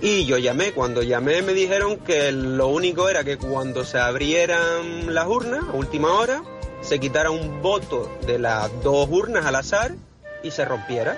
y 0.00 0.26
yo 0.26 0.38
llamé, 0.38 0.72
cuando 0.72 1.02
llamé 1.02 1.42
me 1.42 1.54
dijeron 1.54 1.98
que 1.98 2.30
lo 2.32 2.68
único 2.68 3.08
era 3.08 3.24
que 3.24 3.38
cuando 3.38 3.84
se 3.84 3.98
abrieran 3.98 5.14
las 5.14 5.26
urnas, 5.26 5.64
a 5.68 5.72
última 5.72 6.12
hora, 6.12 6.42
se 6.82 7.00
quitara 7.00 7.30
un 7.30 7.62
voto 7.62 8.10
de 8.26 8.38
las 8.38 8.70
dos 8.82 9.08
urnas 9.10 9.46
al 9.46 9.56
azar 9.56 9.94
y 10.42 10.50
se 10.50 10.64
rompiera. 10.66 11.16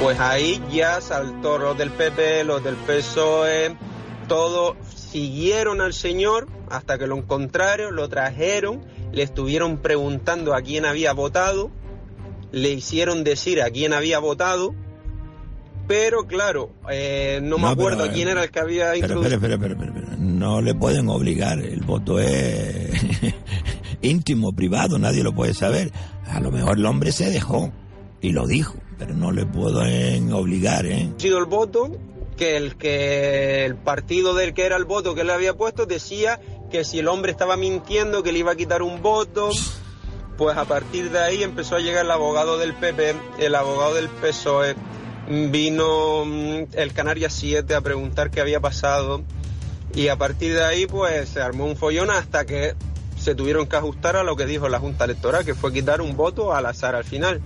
Pues 0.00 0.18
ahí 0.18 0.62
ya 0.72 1.00
saltó 1.00 1.58
los 1.58 1.76
del 1.76 1.90
PP, 1.90 2.44
los 2.44 2.64
del 2.64 2.74
PSOE, 2.74 3.76
todos 4.28 4.76
siguieron 4.94 5.80
al 5.80 5.92
señor 5.92 6.48
hasta 6.70 6.96
que 6.98 7.06
lo 7.06 7.18
encontraron, 7.18 7.94
lo 7.94 8.08
trajeron, 8.08 8.82
le 9.12 9.22
estuvieron 9.22 9.78
preguntando 9.78 10.54
a 10.54 10.62
quién 10.62 10.86
había 10.86 11.12
votado, 11.12 11.70
le 12.50 12.70
hicieron 12.70 13.24
decir 13.24 13.60
a 13.60 13.70
quién 13.70 13.92
había 13.92 14.18
votado, 14.20 14.74
pero 15.86 16.26
claro, 16.26 16.70
eh, 16.90 17.40
no, 17.42 17.58
me 17.58 17.68
acuerdo 17.68 18.02
pero, 18.02 18.14
quién 18.14 18.28
era 18.28 18.44
el 18.44 18.50
que 18.50 18.60
había 18.60 18.92
Pero, 18.92 19.20
espera, 19.20 19.34
espera, 19.34 19.54
espera, 19.54 19.74
espera. 19.74 20.16
No 20.16 20.62
le 20.62 20.74
pueden 20.74 21.08
obligar. 21.08 21.58
El 21.58 21.80
voto 21.80 22.20
es 22.20 22.90
íntimo, 24.00 24.52
privado, 24.52 24.98
nadie 24.98 25.24
lo 25.24 25.34
puede 25.34 25.52
saber. 25.52 25.90
A 26.26 26.40
lo 26.40 26.52
mejor 26.52 26.78
el 26.78 26.86
hombre 26.86 27.10
se 27.10 27.28
dejó 27.28 27.72
y 28.20 28.30
lo 28.30 28.46
dijo, 28.46 28.76
pero 29.00 29.14
no 29.14 29.32
le 29.32 29.46
pueden 29.46 30.30
obligar, 30.30 30.84
¿eh? 30.84 31.10
sido 31.16 31.38
el 31.38 31.46
voto 31.46 31.90
que 32.36 32.58
el 32.58 32.76
que 32.76 33.64
el 33.64 33.74
partido 33.74 34.34
del 34.34 34.52
que 34.52 34.66
era 34.66 34.76
el 34.76 34.84
voto 34.84 35.14
que 35.14 35.24
le 35.24 35.32
había 35.32 35.54
puesto 35.54 35.86
decía 35.86 36.38
que 36.70 36.84
si 36.84 36.98
el 36.98 37.08
hombre 37.08 37.32
estaba 37.32 37.56
mintiendo 37.56 38.22
que 38.22 38.30
le 38.30 38.40
iba 38.40 38.52
a 38.52 38.56
quitar 38.56 38.82
un 38.82 39.02
voto. 39.02 39.50
Pues 40.36 40.56
a 40.56 40.64
partir 40.64 41.10
de 41.10 41.18
ahí 41.18 41.42
empezó 41.42 41.76
a 41.76 41.80
llegar 41.80 42.04
el 42.04 42.10
abogado 42.10 42.56
del 42.56 42.72
PP 42.74 43.14
el 43.40 43.54
abogado 43.54 43.94
del 43.94 44.08
PSOE 44.08 44.74
vino 45.50 46.24
mm, 46.24 46.64
el 46.72 46.92
Canarias 46.94 47.34
7 47.34 47.74
a 47.74 47.80
preguntar 47.80 48.30
qué 48.30 48.40
había 48.40 48.60
pasado. 48.60 49.22
Y 49.94 50.08
a 50.08 50.16
partir 50.16 50.54
de 50.54 50.64
ahí 50.64 50.86
pues 50.86 51.30
se 51.30 51.40
armó 51.40 51.64
un 51.64 51.76
follón 51.76 52.10
hasta 52.10 52.44
que 52.44 52.74
se 53.18 53.34
tuvieron 53.34 53.66
que 53.66 53.76
ajustar 53.76 54.16
a 54.16 54.22
lo 54.22 54.36
que 54.36 54.46
dijo 54.46 54.68
la 54.68 54.78
Junta 54.78 55.04
Electoral 55.04 55.44
que 55.44 55.54
fue 55.54 55.72
quitar 55.72 56.00
un 56.00 56.16
voto 56.16 56.54
al 56.54 56.66
azar 56.66 56.94
al 56.94 57.04
final 57.04 57.42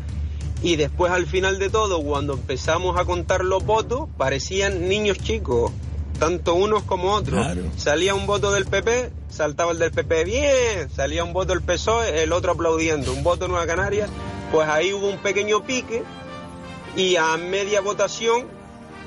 y 0.65 0.77
después 0.77 1.13
al 1.13 1.27
final 1.27 1.59
de 1.59 1.69
todo, 1.69 2.03
cuando 2.03 2.33
empezamos 2.33 2.99
a 2.99 3.05
contar 3.05 3.45
los 3.45 3.67
votos, 3.67 4.09
parecían 4.17 4.89
niños 4.89 5.19
chicos, 5.19 5.71
tanto 6.19 6.55
unos 6.55 6.85
como 6.85 7.13
otros. 7.13 7.47
Salía 7.77 8.15
un 8.15 8.27
voto 8.27 8.51
del 8.51 8.65
PP, 8.65 9.13
saltaba 9.29 9.73
el 9.73 9.79
del 9.79 9.91
PP 9.91 10.25
bien, 10.25 10.91
salía 10.91 11.23
un 11.23 11.35
voto 11.35 11.53
del 11.53 11.61
PSOE, 11.61 12.23
el 12.23 12.33
otro 12.33 12.53
aplaudiendo, 12.53 13.13
un 13.13 13.23
voto 13.23 13.47
Nueva 13.47 13.67
Canarias, 13.67 14.09
pues 14.51 14.67
ahí 14.67 14.95
hubo 14.95 15.07
un 15.07 15.19
pequeño 15.19 15.65
pique 15.65 16.03
y 16.97 17.17
a 17.17 17.37
media 17.37 17.83
votación, 17.83 18.47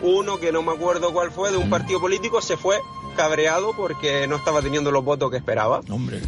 uno 0.03 0.37
que 0.37 0.51
no 0.51 0.61
me 0.61 0.73
acuerdo 0.73 1.11
cuál 1.11 1.31
fue, 1.31 1.49
de 1.49 1.57
un 1.57 1.71
partido 1.71 1.99
político, 1.99 2.39
se 2.39 2.55
fue 2.55 2.79
cabreado 3.15 3.73
porque 3.75 4.27
no 4.27 4.35
estaba 4.35 4.61
teniendo 4.61 4.91
los 4.91 5.03
votos 5.03 5.31
que 5.31 5.37
esperaba. 5.37 5.81
Hombre. 5.89 6.21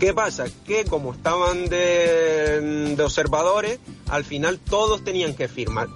¿Qué 0.00 0.14
pasa? 0.14 0.46
Que 0.66 0.86
como 0.86 1.12
estaban 1.12 1.66
de, 1.66 2.94
de 2.96 3.02
observadores, 3.02 3.78
al 4.08 4.24
final 4.24 4.58
todos 4.58 5.04
tenían 5.04 5.34
que 5.34 5.46
firmar. 5.46 5.88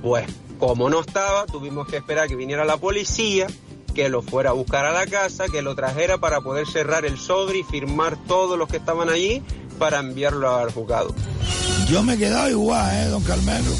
Pues 0.00 0.26
como 0.60 0.88
no 0.88 1.00
estaba, 1.00 1.44
tuvimos 1.46 1.88
que 1.88 1.96
esperar 1.96 2.28
que 2.28 2.36
viniera 2.36 2.64
la 2.64 2.76
policía, 2.76 3.48
que 3.96 4.08
lo 4.08 4.22
fuera 4.22 4.50
a 4.50 4.52
buscar 4.52 4.86
a 4.86 4.92
la 4.92 5.08
casa, 5.08 5.46
que 5.48 5.60
lo 5.60 5.74
trajera 5.74 6.18
para 6.18 6.40
poder 6.40 6.68
cerrar 6.68 7.04
el 7.04 7.18
sobre 7.18 7.58
y 7.58 7.62
firmar 7.64 8.16
todos 8.28 8.56
los 8.56 8.68
que 8.68 8.76
estaban 8.76 9.08
allí 9.08 9.42
para 9.76 9.98
enviarlo 9.98 10.54
al 10.54 10.70
juzgado. 10.70 11.12
Yo 11.88 12.04
me 12.04 12.14
he 12.14 12.18
quedado 12.18 12.48
igual, 12.48 12.94
¿eh, 12.94 13.08
don 13.08 13.24
Carmelo? 13.24 13.72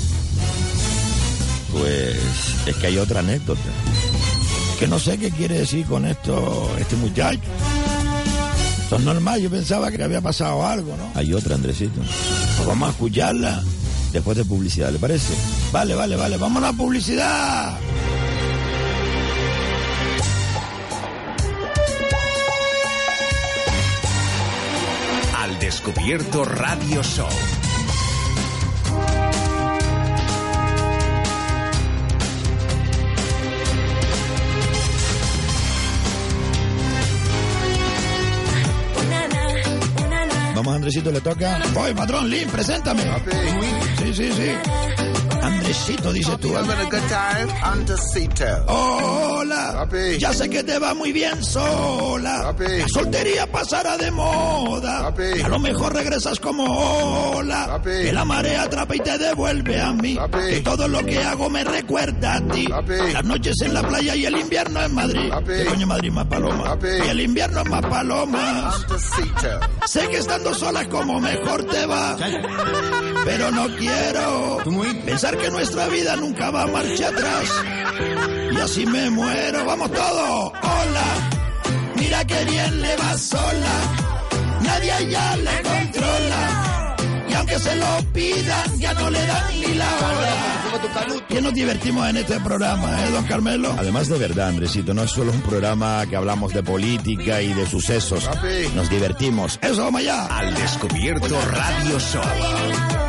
Pues 1.70 2.18
es 2.66 2.76
que 2.76 2.88
hay 2.88 2.98
otra 2.98 3.20
anécdota. 3.20 3.60
Que 4.80 4.88
no 4.88 4.98
sé 4.98 5.18
qué 5.18 5.30
quiere 5.30 5.60
decir 5.60 5.86
con 5.86 6.04
esto 6.04 6.68
este 6.80 6.96
muchacho. 6.96 7.38
Esto 8.92 9.00
es 9.00 9.06
normal, 9.06 9.40
yo 9.40 9.48
pensaba 9.48 9.90
que 9.90 10.02
había 10.02 10.20
pasado 10.20 10.66
algo, 10.66 10.94
¿no? 10.98 11.12
Hay 11.14 11.32
otra, 11.32 11.54
Andresito. 11.54 11.98
Pues 12.02 12.68
vamos 12.68 12.90
a 12.90 12.92
escucharla. 12.92 13.62
Después 14.12 14.36
de 14.36 14.44
publicidad, 14.44 14.92
¿le 14.92 14.98
parece? 14.98 15.32
Vale, 15.72 15.94
vale, 15.94 16.14
vale, 16.14 16.36
vamos 16.36 16.62
a 16.62 16.66
la 16.66 16.72
publicidad. 16.74 17.78
Al 25.38 25.58
descubierto 25.58 26.44
Radio 26.44 27.02
Show. 27.02 27.71
Andresito, 40.82 41.12
le 41.12 41.20
toca. 41.20 41.60
Voy, 41.74 41.94
patrón, 41.94 42.28
Lin, 42.28 42.48
preséntame. 42.48 43.04
Sí, 43.98 44.14
sí, 44.14 44.32
sí. 44.32 44.50
Andresito, 45.72 46.12
dices 46.12 46.38
tú. 46.38 46.54
Hola. 48.66 49.88
Ya 50.18 50.34
sé 50.34 50.50
que 50.50 50.62
te 50.62 50.78
va 50.78 50.92
muy 50.92 51.12
bien 51.12 51.42
sola. 51.42 52.54
La 52.58 52.88
soltería 52.88 53.50
pasará 53.50 53.96
de 53.96 54.10
moda. 54.10 55.06
A 55.42 55.48
lo 55.48 55.58
mejor 55.58 55.94
regresas 55.94 56.38
como 56.40 56.64
ola. 56.64 57.80
Que 57.82 58.12
la 58.12 58.26
marea 58.26 58.64
atrapa 58.64 58.96
y 58.96 59.00
te 59.00 59.16
devuelve 59.16 59.80
a 59.80 59.92
mí. 59.94 60.18
Que 60.50 60.60
todo 60.60 60.86
lo 60.88 61.02
que 61.06 61.18
hago 61.24 61.48
me 61.48 61.64
recuerda 61.64 62.34
a 62.34 62.40
ti. 62.48 62.66
Las 63.14 63.24
noches 63.24 63.56
en 63.62 63.72
la 63.72 63.82
playa 63.82 64.14
y 64.14 64.26
el 64.26 64.36
invierno 64.36 64.82
en 64.82 64.94
Madrid. 64.94 65.32
¿Qué 65.46 65.64
coño 65.64 65.86
Madrid 65.86 66.10
más 66.10 66.26
paloma? 66.26 66.76
Y 66.82 67.08
el 67.08 67.20
invierno 67.22 67.60
es 67.62 67.70
más 67.70 67.82
palomas. 67.86 68.86
Sé 69.86 70.06
que 70.08 70.18
estando 70.18 70.52
sola 70.54 70.82
es 70.82 70.88
como 70.88 71.18
mejor 71.18 71.64
te 71.64 71.86
va. 71.86 72.14
Pero 73.24 73.50
no 73.52 73.68
quiero 73.76 74.58
pensar 75.06 75.36
que 75.38 75.50
nuestra 75.62 75.86
vida 75.90 76.16
nunca 76.16 76.50
va 76.50 76.62
a 76.62 76.66
marcha 76.66 77.06
atrás. 77.06 77.48
Y 78.52 78.56
así 78.58 78.84
me 78.84 79.08
muero, 79.10 79.64
vamos 79.64 79.92
todos. 79.92 80.52
Hola, 80.60 81.30
mira 81.94 82.24
que 82.24 82.44
bien 82.46 82.82
le 82.82 82.96
va 82.96 83.16
sola. 83.16 83.74
Nadie 84.60 85.08
ya 85.08 85.36
le 85.36 85.62
controla. 85.62 86.96
Y 87.28 87.34
aunque 87.34 87.58
se 87.60 87.76
lo 87.76 87.86
pidan, 88.12 88.80
ya 88.80 88.92
no 88.94 89.08
le 89.08 89.24
dan 89.24 89.60
ni 89.60 89.74
la 89.74 89.86
hora. 89.86 91.28
Y 91.28 91.40
nos 91.40 91.54
divertimos 91.54 92.08
en 92.08 92.16
este 92.16 92.40
programa, 92.40 93.00
¿eh, 93.04 93.10
don 93.12 93.24
Carmelo? 93.26 93.72
Además 93.78 94.08
de 94.08 94.18
verdad, 94.18 94.48
Andresito, 94.48 94.92
no 94.92 95.04
es 95.04 95.12
solo 95.12 95.30
un 95.30 95.42
programa 95.42 96.04
que 96.10 96.16
hablamos 96.16 96.52
de 96.52 96.64
política 96.64 97.40
y 97.40 97.54
de 97.54 97.66
sucesos. 97.68 98.28
Nos 98.74 98.90
divertimos. 98.90 99.60
Eso, 99.62 99.84
vamos 99.84 100.00
allá. 100.00 100.26
Al 100.26 100.52
descubierto 100.56 101.40
Radio 101.52 102.00
Show. 102.00 103.01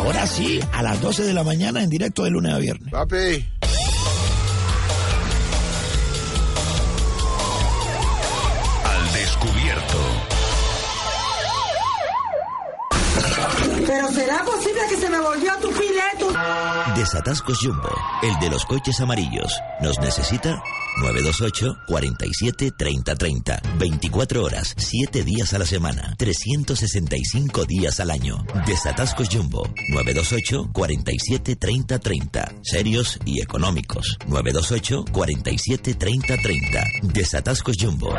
La 0.00 0.08
hora 0.08 0.26
sí, 0.26 0.58
a 0.72 0.82
las 0.82 0.98
12 1.02 1.24
de 1.24 1.34
la 1.34 1.44
mañana 1.44 1.82
en 1.82 1.90
directo 1.90 2.24
de 2.24 2.30
lunes 2.30 2.54
a 2.54 2.58
viernes. 2.58 2.90
Papi. 2.90 3.46
Al 8.82 9.12
descubierto. 9.12 9.98
Pero 13.86 14.08
será 14.08 14.42
posible 14.42 14.80
que 14.88 14.96
se 14.96 15.10
me 15.10 15.20
volvió 15.20 15.52
tu 15.60 15.68
pileto. 15.68 16.32
Desatascos 16.96 17.58
Jumbo, 17.60 17.90
el 18.22 18.38
de 18.40 18.48
los 18.48 18.64
coches 18.64 18.98
amarillos. 19.02 19.52
¿Nos 19.82 19.98
necesita? 20.00 20.62
928 20.98 21.78
47 21.86 22.70
30 22.72 23.14
30. 23.14 23.62
24 23.78 24.44
horas, 24.44 24.74
7 24.76 25.24
días 25.24 25.54
a 25.54 25.58
la 25.58 25.66
semana, 25.66 26.14
365 26.18 27.64
días 27.64 28.00
al 28.00 28.10
año. 28.10 28.44
Desatascos 28.66 29.28
Jumbo. 29.30 29.62
928 29.90 30.70
47 30.72 31.56
30 31.56 31.98
30. 31.98 32.52
Serios 32.62 33.18
y 33.24 33.40
económicos. 33.40 34.18
928 34.26 35.04
47 35.12 35.94
30 35.94 36.36
30. 36.36 36.84
Desatascos 37.02 37.76
Jumbo. 37.80 38.14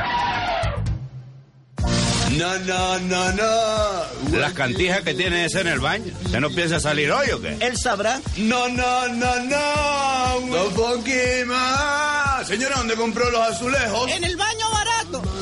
No, 2.37 2.57
no, 2.59 2.99
no, 2.99 3.31
no. 3.33 4.37
Las 4.37 4.53
cantijas 4.53 5.01
que 5.01 5.13
tiene 5.13 5.45
ese 5.45 5.61
en 5.61 5.67
el 5.67 5.79
baño. 5.79 6.13
¿Se 6.29 6.39
no 6.39 6.49
piensa 6.49 6.79
salir 6.79 7.11
hoy 7.11 7.29
o 7.31 7.41
qué? 7.41 7.57
Él 7.59 7.77
sabrá. 7.77 8.21
No, 8.37 8.69
no, 8.69 9.07
no, 9.09 9.35
no. 9.43 10.37
Un 10.39 10.73
poquito 10.73 11.45
más. 11.47 12.47
Señora, 12.47 12.75
¿dónde 12.77 12.95
compró 12.95 13.29
los 13.29 13.41
azulejos? 13.41 14.09
En 14.11 14.23
el 14.23 14.35
baño 14.37 14.69
barato. 14.71 14.80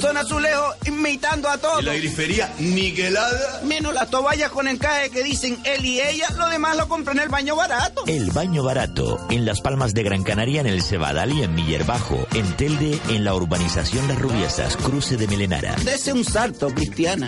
Son 0.02 0.18
azulejos 0.18 0.76
imitando 0.86 1.50
a 1.50 1.58
todos. 1.58 1.82
¿Y 1.82 1.86
la 1.86 1.94
grifería 1.94 2.54
niquelada? 2.60 3.62
Menos 3.64 3.94
las 3.94 4.10
toallas 4.10 4.52
con 4.52 4.68
encaje 4.68 5.10
que 5.10 5.24
dicen 5.24 5.60
él 5.66 5.86
y 5.86 6.00
ella, 6.00 6.28
lo 6.38 6.48
demás 6.50 6.78
lo 6.78 6.88
compré 6.88 7.14
en 7.14 7.20
el 7.20 7.30
baño 7.30 7.56
barato. 7.56 8.04
El 8.08 8.32
baño 8.32 8.64
barato, 8.64 9.20
en 9.30 9.46
Las 9.46 9.62
Palmas 9.62 9.94
de 9.94 10.04
Gran 10.04 10.24
Canaria, 10.24 10.62
en 10.62 10.68
el 10.68 10.82
Cebadal 10.82 11.34
y 11.34 11.44
en 11.44 11.54
Miller 11.54 11.84
Bajo. 11.84 12.28
En 12.34 12.46
Telde, 12.56 13.00
en 13.10 13.24
la 13.24 13.34
urbanización 13.36 14.08
Las 14.08 14.20
Rubiesas, 14.20 14.78
cruce 14.78 15.18
de 15.18 15.28
Melenara. 15.28 15.76
Dese 15.84 16.14
un 16.14 16.24
salto, 16.24 16.70
Cristiana. 16.70 17.28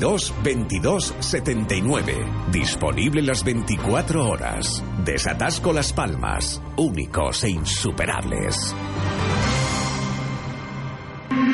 22 0.00 1.14
79. 1.20 2.14
Disponible 2.50 3.20
las 3.20 3.44
24 3.44 4.26
horas. 4.26 4.82
Desatasco 5.04 5.74
Las 5.74 5.92
Palmas. 5.92 6.62
Únicos 6.76 7.44
e 7.44 7.50
insuperables. 7.50 8.74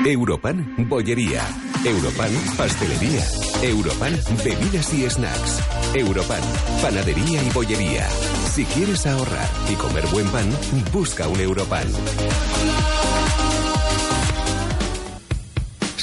Europan, 0.04 0.86
bollería. 0.88 1.42
Europan, 1.84 2.30
pastelería. 2.56 3.24
Europan, 3.62 4.16
bebidas 4.44 4.94
y 4.94 5.10
snacks. 5.10 5.60
Europan, 5.94 6.40
panadería 6.80 7.42
y 7.42 7.50
bollería. 7.50 8.08
Si 8.08 8.64
quieres 8.66 9.06
ahorrar 9.06 9.48
y 9.68 9.74
comer 9.74 10.06
buen 10.12 10.28
pan, 10.28 10.48
busca 10.92 11.26
un 11.26 11.40
Europan. 11.40 11.88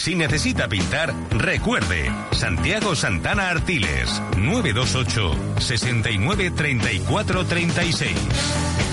Si 0.04 0.16
necesita 0.16 0.68
pintar, 0.68 1.16
recuerde, 1.30 2.12
Santiago 2.32 2.94
Santana 2.94 3.50
Artiles, 3.50 4.22
928 4.36 5.62
69 5.62 6.52
34 6.52 7.46
36. 7.46 8.93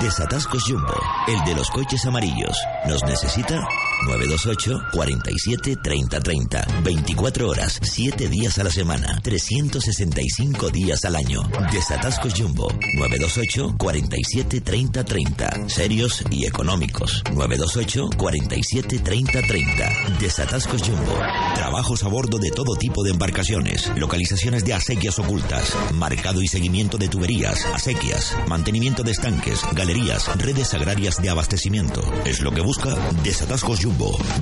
Desatascos 0.00 0.62
Jumbo, 0.66 0.94
el 1.28 1.38
de 1.44 1.54
los 1.54 1.68
coches 1.70 2.06
amarillos. 2.06 2.56
¿Nos 2.86 3.02
necesita? 3.04 3.60
928 4.06 4.82
47 4.92 5.76
30 5.76 6.20
30. 6.20 6.66
24 6.82 7.48
horas, 7.48 7.78
7 7.82 8.28
días 8.28 8.58
a 8.58 8.64
la 8.64 8.70
semana, 8.70 9.20
365 9.22 10.70
días 10.70 11.04
al 11.04 11.16
año. 11.16 11.42
Desatascos 11.72 12.34
Jumbo, 12.34 12.68
928 12.94 13.76
47 13.78 14.60
30 14.60 15.04
30. 15.04 15.68
Serios 15.68 16.24
y 16.30 16.46
económicos. 16.46 17.22
928 17.32 18.16
47 18.16 18.98
30 19.00 19.42
30. 19.42 20.18
Desatascos 20.18 20.82
Jumbo. 20.82 21.18
Trabajos 21.54 22.02
a 22.04 22.08
bordo 22.08 22.38
de 22.38 22.50
todo 22.50 22.76
tipo 22.76 23.02
de 23.02 23.10
embarcaciones. 23.10 23.90
Localizaciones 23.96 24.64
de 24.64 24.74
acequias 24.74 25.18
ocultas. 25.18 25.76
Marcado 25.94 26.42
y 26.42 26.48
seguimiento 26.48 26.96
de 26.96 27.08
tuberías, 27.08 27.66
acequias. 27.66 28.34
Mantenimiento 28.48 29.02
de 29.02 29.12
estanques, 29.12 29.60
galerías, 29.72 30.26
redes 30.38 30.72
agrarias 30.74 31.20
de 31.20 31.30
abastecimiento. 31.30 32.00
Es 32.24 32.40
lo 32.40 32.50
que 32.52 32.62
busca 32.62 32.94
Desatascos 33.22 33.80
Jumbo 33.80 33.89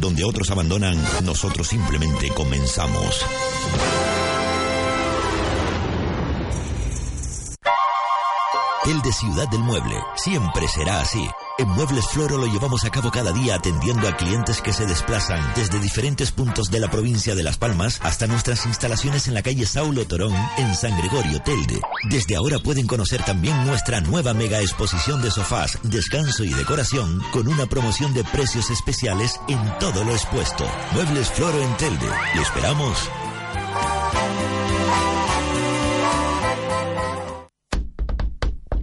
donde 0.00 0.24
otros 0.24 0.50
abandonan, 0.50 0.96
nosotros 1.24 1.68
simplemente 1.68 2.28
comenzamos. 2.30 3.24
El 8.86 9.02
de 9.02 9.12
Ciudad 9.12 9.48
del 9.48 9.60
Mueble 9.60 9.96
siempre 10.16 10.66
será 10.68 11.00
así. 11.00 11.28
En 11.58 11.68
Muebles 11.70 12.06
Floro 12.06 12.38
lo 12.38 12.46
llevamos 12.46 12.84
a 12.84 12.90
cabo 12.90 13.10
cada 13.10 13.32
día 13.32 13.56
atendiendo 13.56 14.06
a 14.06 14.16
clientes 14.16 14.62
que 14.62 14.72
se 14.72 14.86
desplazan 14.86 15.40
desde 15.56 15.80
diferentes 15.80 16.30
puntos 16.30 16.70
de 16.70 16.78
la 16.78 16.88
provincia 16.88 17.34
de 17.34 17.42
Las 17.42 17.58
Palmas 17.58 17.98
hasta 18.04 18.28
nuestras 18.28 18.64
instalaciones 18.64 19.26
en 19.26 19.34
la 19.34 19.42
calle 19.42 19.66
Saulo 19.66 20.06
Torón 20.06 20.32
en 20.56 20.74
San 20.76 20.96
Gregorio 20.96 21.40
Telde. 21.42 21.80
Desde 22.08 22.36
ahora 22.36 22.60
pueden 22.60 22.86
conocer 22.86 23.24
también 23.24 23.66
nuestra 23.66 24.00
nueva 24.00 24.34
mega 24.34 24.60
exposición 24.60 25.20
de 25.20 25.32
sofás, 25.32 25.80
descanso 25.82 26.44
y 26.44 26.54
decoración 26.54 27.20
con 27.32 27.48
una 27.48 27.66
promoción 27.66 28.14
de 28.14 28.22
precios 28.22 28.70
especiales 28.70 29.40
en 29.48 29.60
todo 29.80 30.04
lo 30.04 30.12
expuesto. 30.12 30.64
Muebles 30.92 31.28
Floro 31.32 31.60
en 31.60 31.76
Telde. 31.76 32.06
Lo 32.36 32.42
esperamos. 32.42 33.10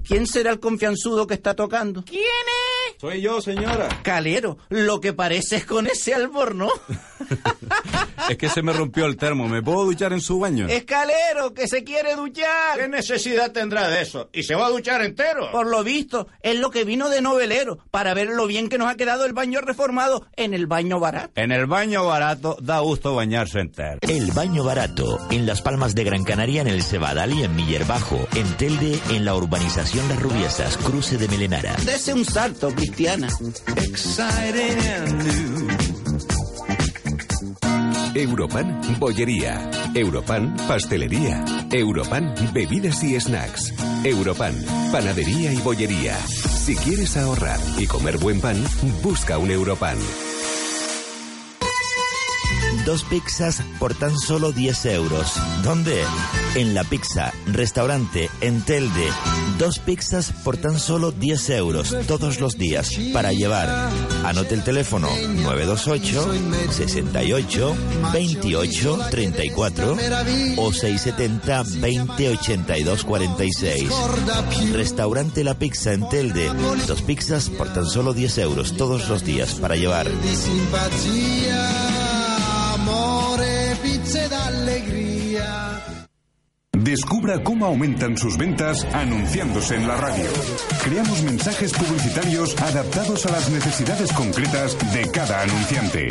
¿Quién 0.08 0.28
será 0.28 0.52
el 0.52 0.60
confianzudo 0.60 1.26
que 1.26 1.34
está 1.34 1.56
tocando? 1.56 2.04
¿Quién 2.06 2.22
es? 2.22 3.02
Soy 3.02 3.22
yo, 3.22 3.42
señora. 3.42 3.90
Calero, 4.04 4.58
lo 4.70 5.02
que 5.02 5.14
parece 5.14 5.58
es 5.58 5.66
con 5.66 5.88
ese 5.88 6.14
alborno. 6.14 6.70
Es 8.28 8.38
que 8.38 8.50
se 8.50 8.64
me 8.64 8.74
rompió 8.74 9.06
el 9.06 9.18
termo. 9.18 9.48
¿Me 9.48 9.62
puedo 9.62 9.86
duchar 9.86 10.12
en 10.12 10.20
su 10.20 10.40
baño? 10.40 10.68
Escalero, 10.68 11.54
que 11.54 11.68
se 11.68 11.84
quiere 11.84 12.16
duchar. 12.16 12.76
¿Qué 12.76 12.88
necesidad 12.88 13.52
tendrá 13.52 13.88
de 13.88 14.02
eso? 14.02 14.30
¿Y 14.34 14.42
se 14.42 14.56
va 14.56 14.66
a 14.66 14.70
duchar 14.72 15.04
entero? 15.04 15.52
Por 15.52 15.68
lo 15.68 15.84
visto, 15.84 16.28
es 16.42 16.58
lo 16.60 16.72
que 16.72 16.86
vino 16.86 17.10
de 17.10 17.22
novelero, 17.22 17.78
para 17.92 18.16
ver 18.16 18.30
lo 18.30 18.48
bien 18.48 18.68
que 18.68 18.80
nos 18.80 18.90
ha 18.90 18.96
quedado 18.96 19.26
el 19.26 19.34
baño 19.34 19.62
reformado 19.62 20.26
en 20.38 20.56
el 20.56 20.66
baño 20.66 21.00
barato. 21.00 21.34
En 21.36 21.52
el 21.52 21.68
baño 21.68 22.06
barato 22.08 22.58
da 22.60 22.80
gusto 22.80 23.14
bañarse 23.14 23.60
entero. 23.60 24.00
El 24.02 24.32
baño 24.32 24.64
barato, 24.64 25.20
en 25.30 25.46
Las 25.46 25.62
Palmas 25.62 25.94
de 25.94 26.04
Gran 26.04 26.24
Canaria, 26.24 26.62
en 26.62 26.68
el 26.68 26.82
Cebadal 26.82 27.32
y 27.32 27.44
en 27.44 27.56
Miller 27.56 27.86
Bajo, 27.86 28.28
en 28.34 28.52
Telde, 28.58 29.00
en 29.12 29.24
la 29.24 29.36
urbanización 29.36 29.95
Las 30.04 30.22
Rubiesas, 30.22 30.78
cruce 30.78 31.18
de 31.18 31.28
Melenara. 31.30 31.74
Dese 31.86 32.14
un 32.14 32.26
salto, 32.26 32.70
Cristiana. 32.76 33.30
Europan, 38.14 39.00
bollería. 39.00 39.72
Europan, 39.94 40.58
pastelería. 40.68 41.46
Europan, 41.72 42.36
bebidas 42.54 43.02
y 43.04 43.18
snacks. 43.20 43.74
Europan, 44.04 44.54
panadería 44.92 45.54
y 45.54 45.58
bollería. 45.58 46.18
Si 46.28 46.76
quieres 46.76 47.16
ahorrar 47.16 47.60
y 47.78 47.88
comer 47.88 48.18
buen 48.18 48.42
pan, 48.42 48.62
busca 49.02 49.38
un 49.38 49.50
Europan. 49.50 49.98
Dos 52.86 53.04
pizzas 53.04 53.64
por 53.80 53.96
tan 53.96 54.16
solo 54.16 54.52
10 54.52 54.86
euros. 54.86 55.34
¿Dónde? 55.64 56.04
En 56.54 56.76
La 56.76 56.84
Pizza, 56.84 57.34
restaurante 57.48 58.30
en 58.42 58.62
Telde. 58.62 59.10
Dos 59.58 59.80
pizzas 59.80 60.32
por 60.44 60.58
tan 60.58 60.80
solo 60.80 61.12
10 61.12 61.50
euros 61.50 61.96
todos 62.08 62.40
los 62.40 62.60
días 62.60 62.92
para 63.12 63.34
llevar. 63.34 63.90
Anote 64.24 64.54
el 64.54 64.64
teléfono 64.64 65.08
928 65.08 66.72
68 66.72 67.76
28 68.14 69.00
34 69.10 69.98
o 70.58 70.72
670 70.72 71.64
20 71.82 72.30
82 72.30 73.04
46. 73.04 73.90
Restaurante 74.74 75.44
La 75.44 75.56
Pizza 75.56 75.92
en 75.94 76.08
Telde. 76.08 76.52
Dos 76.88 77.02
pizzas 77.02 77.50
por 77.50 77.74
tan 77.74 77.88
solo 77.88 78.14
10 78.14 78.38
euros 78.38 78.78
todos 78.78 79.10
los 79.10 79.26
días 79.26 79.56
para 79.56 79.76
llevar. 79.76 80.08
Descubra 86.86 87.42
cómo 87.42 87.66
aumentan 87.66 88.16
sus 88.16 88.38
ventas 88.38 88.86
anunciándose 88.94 89.76
en 89.76 89.88
la 89.88 89.98
radio. 89.98 90.26
Creamos 90.84 91.24
mensajes 91.24 91.74
publicitarios 91.74 92.56
adaptados 92.62 93.26
a 93.26 93.32
las 93.32 93.50
necesidades 93.50 94.14
concretas 94.14 94.78
de 94.94 95.10
cada 95.10 95.42
anunciante. 95.42 96.10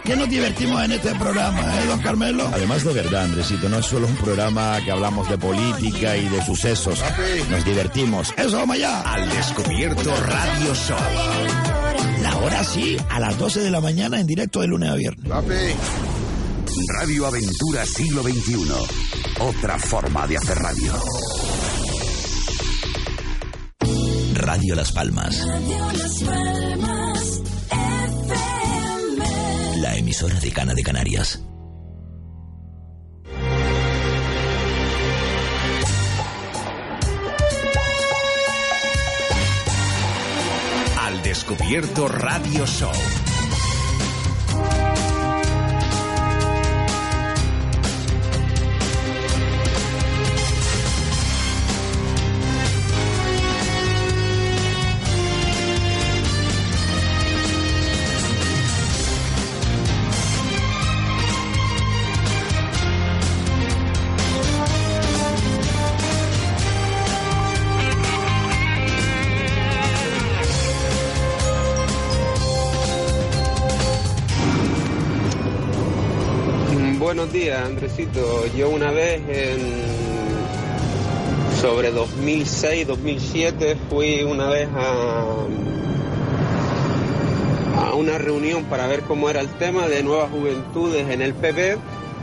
Que 0.07 0.15
nos 0.15 0.29
divertimos 0.29 0.85
en 0.85 0.93
este 0.93 1.13
programa, 1.17 1.61
¿eh, 1.83 1.87
don 1.89 1.99
Carmelo? 2.01 2.49
Además 2.53 2.85
de 2.85 2.93
verdad, 2.93 3.25
Andresito, 3.25 3.69
no 3.69 3.79
es 3.79 3.87
solo 3.87 4.07
un 4.07 4.15
programa 4.15 4.79
que 4.85 4.93
hablamos 4.93 5.29
de 5.29 5.37
política 5.37 6.17
y 6.17 6.29
de 6.29 6.45
sucesos. 6.45 7.03
Nos 7.51 7.65
divertimos. 7.65 8.33
Eso, 8.37 8.57
vamos 8.57 8.77
allá. 8.77 9.01
Al 9.01 9.29
descubierto 9.29 10.15
Radio 10.15 10.75
Show. 10.75 10.97
La 12.23 12.37
hora 12.37 12.63
sí, 12.63 12.97
a 13.11 13.19
las 13.19 13.37
12 13.37 13.61
de 13.61 13.71
la 13.71 13.81
mañana 13.81 14.21
en 14.21 14.29
directo 14.29 14.61
de 14.61 14.69
lunes 14.69 14.91
a 14.91 14.95
viernes. 14.95 15.29
Radio 17.01 17.27
Aventura 17.27 17.85
Siglo 17.85 18.23
XXI. 18.23 18.65
Otra 19.41 19.77
forma 19.77 20.25
de 20.29 20.37
hacer 20.37 20.57
radio. 20.57 20.93
Radio 24.35 24.75
Las 24.77 24.93
Palmas. 24.93 25.45
La 29.87 29.95
emisora 29.95 30.41
de 30.41 30.51
Cana 30.51 30.75
de 30.75 30.83
Canarias. 30.83 31.41
Al 41.01 41.23
descubierto 41.23 42.09
Radio 42.09 42.67
Show. 42.67 42.91
Buenos 77.27 77.45
días, 77.45 77.61
Andresito. 77.61 78.47
Yo 78.57 78.71
una 78.71 78.93
vez 78.93 79.21
en 79.29 79.59
sobre 81.61 81.91
2006, 81.91 82.87
2007 82.87 83.77
fui 83.91 84.23
una 84.23 84.49
vez 84.49 84.69
a 84.73 85.25
a 87.79 87.95
una 87.95 88.17
reunión 88.19 88.67
para 88.67 88.87
ver 88.87 89.01
cómo 89.01 89.29
era 89.29 89.41
el 89.41 89.49
tema 89.59 89.89
de 89.89 90.05
nuevas 90.05 90.31
juventudes 90.31 91.11
en 91.11 91.21
el 91.21 91.35
PP 91.35 91.79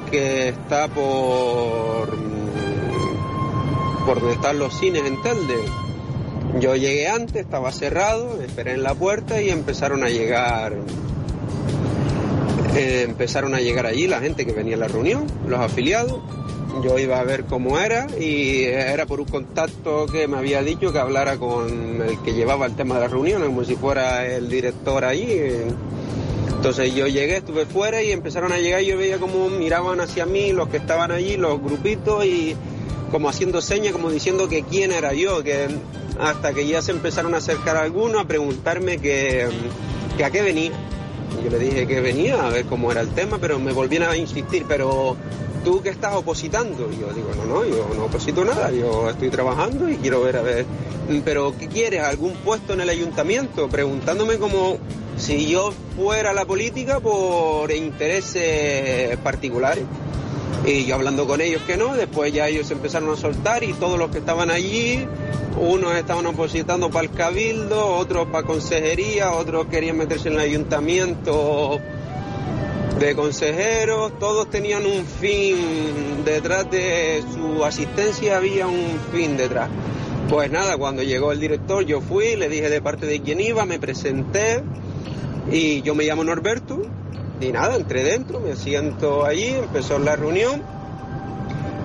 que 0.09 0.47
está 0.47 0.87
por 0.87 2.15
por 4.05 4.21
donde 4.21 4.35
están 4.35 4.57
los 4.57 4.79
cines 4.79 5.03
en 5.05 5.21
Telde. 5.21 5.65
Yo 6.61 6.77
llegué 6.77 7.09
antes, 7.09 7.43
estaba 7.43 7.73
cerrado, 7.73 8.41
esperé 8.41 8.71
en 8.71 8.83
la 8.83 8.95
puerta 8.95 9.41
y 9.41 9.49
empezaron 9.49 10.01
a 10.05 10.07
llegar 10.07 10.77
empezaron 12.75 13.53
a 13.53 13.59
llegar 13.59 13.85
allí 13.85 14.07
la 14.07 14.19
gente 14.19 14.45
que 14.45 14.51
venía 14.51 14.75
a 14.75 14.79
la 14.79 14.87
reunión, 14.87 15.25
los 15.47 15.59
afiliados. 15.59 16.19
Yo 16.83 16.97
iba 16.97 17.19
a 17.19 17.23
ver 17.23 17.45
cómo 17.45 17.77
era 17.77 18.07
y 18.19 18.63
era 18.63 19.05
por 19.05 19.19
un 19.19 19.27
contacto 19.27 20.07
que 20.07 20.27
me 20.27 20.37
había 20.37 20.63
dicho 20.63 20.91
que 20.91 20.97
hablara 20.97 21.37
con 21.37 22.01
el 22.01 22.19
que 22.23 22.33
llevaba 22.33 22.65
el 22.65 22.75
tema 22.75 22.95
de 22.95 23.01
la 23.01 23.07
reunión, 23.07 23.43
como 23.45 23.63
si 23.63 23.75
fuera 23.75 24.25
el 24.25 24.49
director 24.49 25.05
allí. 25.05 25.39
Entonces 26.47 26.95
yo 26.95 27.07
llegué, 27.07 27.37
estuve 27.37 27.65
fuera 27.65 28.01
y 28.01 28.11
empezaron 28.11 28.51
a 28.53 28.57
llegar 28.57 28.81
y 28.81 28.87
yo 28.87 28.97
veía 28.97 29.19
como 29.19 29.49
miraban 29.49 29.99
hacia 29.99 30.25
mí 30.25 30.51
los 30.51 30.69
que 30.69 30.77
estaban 30.77 31.11
allí, 31.11 31.37
los 31.37 31.61
grupitos 31.61 32.25
y 32.25 32.55
como 33.11 33.29
haciendo 33.29 33.61
señas, 33.61 33.93
como 33.93 34.09
diciendo 34.09 34.49
que 34.49 34.63
quién 34.63 34.91
era 34.91 35.13
yo, 35.13 35.43
que 35.43 35.67
hasta 36.19 36.53
que 36.53 36.65
ya 36.65 36.81
se 36.81 36.91
empezaron 36.91 37.35
a 37.35 37.37
acercar 37.37 37.77
algunos 37.77 38.23
a 38.23 38.27
preguntarme 38.27 38.97
que 38.97 39.47
a 40.23 40.31
qué 40.31 40.41
venía. 40.41 40.71
Yo 41.41 41.49
le 41.49 41.59
dije 41.59 41.87
que 41.87 42.01
venía 42.01 42.45
a 42.45 42.49
ver 42.49 42.65
cómo 42.65 42.91
era 42.91 43.01
el 43.01 43.09
tema, 43.09 43.37
pero 43.39 43.59
me 43.59 43.71
volvían 43.71 44.03
a 44.03 44.15
insistir, 44.15 44.65
pero 44.67 45.15
tú 45.63 45.81
que 45.81 45.89
estás 45.89 46.13
opositando. 46.15 46.89
Y 46.91 46.99
yo 46.99 47.13
digo, 47.13 47.29
no, 47.35 47.45
no, 47.45 47.65
yo 47.65 47.89
no 47.95 48.05
oposito 48.05 48.43
nada, 48.45 48.71
yo 48.71 49.09
estoy 49.09 49.29
trabajando 49.29 49.89
y 49.89 49.95
quiero 49.97 50.21
ver 50.21 50.37
a 50.37 50.41
ver. 50.41 50.65
Pero 51.25 51.53
¿qué 51.57 51.67
quieres? 51.67 52.01
¿Algún 52.01 52.33
puesto 52.33 52.73
en 52.73 52.81
el 52.81 52.89
ayuntamiento? 52.89 53.67
Preguntándome 53.69 54.37
como 54.37 54.77
si 55.17 55.47
yo 55.47 55.73
fuera 55.95 56.33
la 56.33 56.45
política 56.45 56.99
por 56.99 57.71
intereses 57.71 59.17
particulares. 59.17 59.83
Y 60.65 60.85
yo 60.85 60.95
hablando 60.95 61.27
con 61.27 61.41
ellos 61.41 61.61
que 61.63 61.75
no, 61.75 61.93
después 61.93 62.31
ya 62.31 62.47
ellos 62.47 62.71
empezaron 62.71 63.11
a 63.11 63.17
soltar 63.17 63.65
y 63.65 63.73
todos 63.73 63.99
los 63.99 64.09
que 64.11 64.19
estaban 64.19 64.49
allí, 64.49 65.05
unos 65.59 65.93
estaban 65.95 66.25
opositando 66.25 66.89
para 66.89 67.05
el 67.05 67.11
cabildo, 67.11 67.85
otros 67.85 68.27
para 68.27 68.47
consejería, 68.47 69.33
otros 69.33 69.65
querían 69.65 69.97
meterse 69.97 70.29
en 70.29 70.35
el 70.35 70.39
ayuntamiento 70.39 71.79
de 72.97 73.13
consejeros, 73.13 74.17
todos 74.19 74.49
tenían 74.49 74.85
un 74.85 75.05
fin 75.05 76.23
detrás 76.23 76.71
de 76.71 77.21
su 77.33 77.65
asistencia, 77.65 78.37
había 78.37 78.65
un 78.65 78.99
fin 79.11 79.35
detrás. 79.35 79.69
Pues 80.29 80.49
nada, 80.49 80.77
cuando 80.77 81.03
llegó 81.03 81.33
el 81.33 81.41
director 81.41 81.85
yo 81.85 81.99
fui, 81.99 82.37
le 82.37 82.47
dije 82.47 82.69
de 82.69 82.81
parte 82.81 83.05
de 83.05 83.21
quién 83.21 83.41
iba, 83.41 83.65
me 83.65 83.79
presenté 83.79 84.63
y 85.51 85.81
yo 85.81 85.93
me 85.93 86.05
llamo 86.05 86.23
Norberto 86.23 87.02
y 87.43 87.51
nada, 87.51 87.75
entré 87.75 88.03
dentro, 88.03 88.39
me 88.39 88.55
siento 88.55 89.25
allí, 89.25 89.49
empezó 89.49 89.99
la 89.99 90.15
reunión 90.15 90.61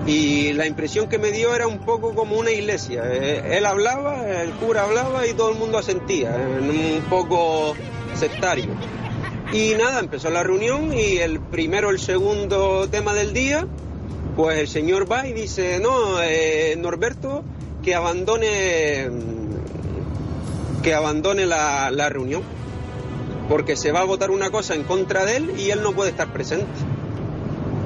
y 0.05 0.53
la 0.53 0.65
impresión 0.65 1.07
que 1.07 1.19
me 1.19 1.31
dio 1.31 1.53
era 1.53 1.67
un 1.67 1.79
poco 1.79 2.15
como 2.15 2.37
una 2.37 2.51
iglesia. 2.51 3.03
Eh, 3.05 3.57
Él 3.57 3.65
hablaba, 3.65 4.27
el 4.27 4.51
cura 4.53 4.83
hablaba 4.83 5.27
y 5.27 5.33
todo 5.33 5.51
el 5.51 5.57
mundo 5.57 5.77
asentía, 5.77 6.31
un 6.31 7.03
poco 7.09 7.75
sectario. 8.15 8.69
Y 9.51 9.73
nada, 9.75 9.99
empezó 9.99 10.29
la 10.29 10.43
reunión 10.43 10.93
y 10.93 11.17
el 11.17 11.39
primero, 11.39 11.89
el 11.89 11.99
segundo 11.99 12.87
tema 12.89 13.13
del 13.13 13.33
día, 13.33 13.67
pues 14.35 14.59
el 14.59 14.67
señor 14.67 15.11
va 15.11 15.27
y 15.27 15.33
dice, 15.33 15.79
no, 15.79 16.21
eh, 16.21 16.75
Norberto, 16.77 17.43
que 17.83 17.95
abandone, 17.95 19.09
que 20.83 20.93
abandone 20.93 21.45
la, 21.45 21.89
la 21.91 22.09
reunión, 22.09 22.43
porque 23.49 23.75
se 23.75 23.91
va 23.91 24.01
a 24.01 24.05
votar 24.05 24.29
una 24.29 24.51
cosa 24.51 24.75
en 24.75 24.83
contra 24.83 25.25
de 25.25 25.37
él 25.37 25.53
y 25.57 25.71
él 25.71 25.81
no 25.81 25.93
puede 25.93 26.11
estar 26.11 26.31
presente. 26.31 26.67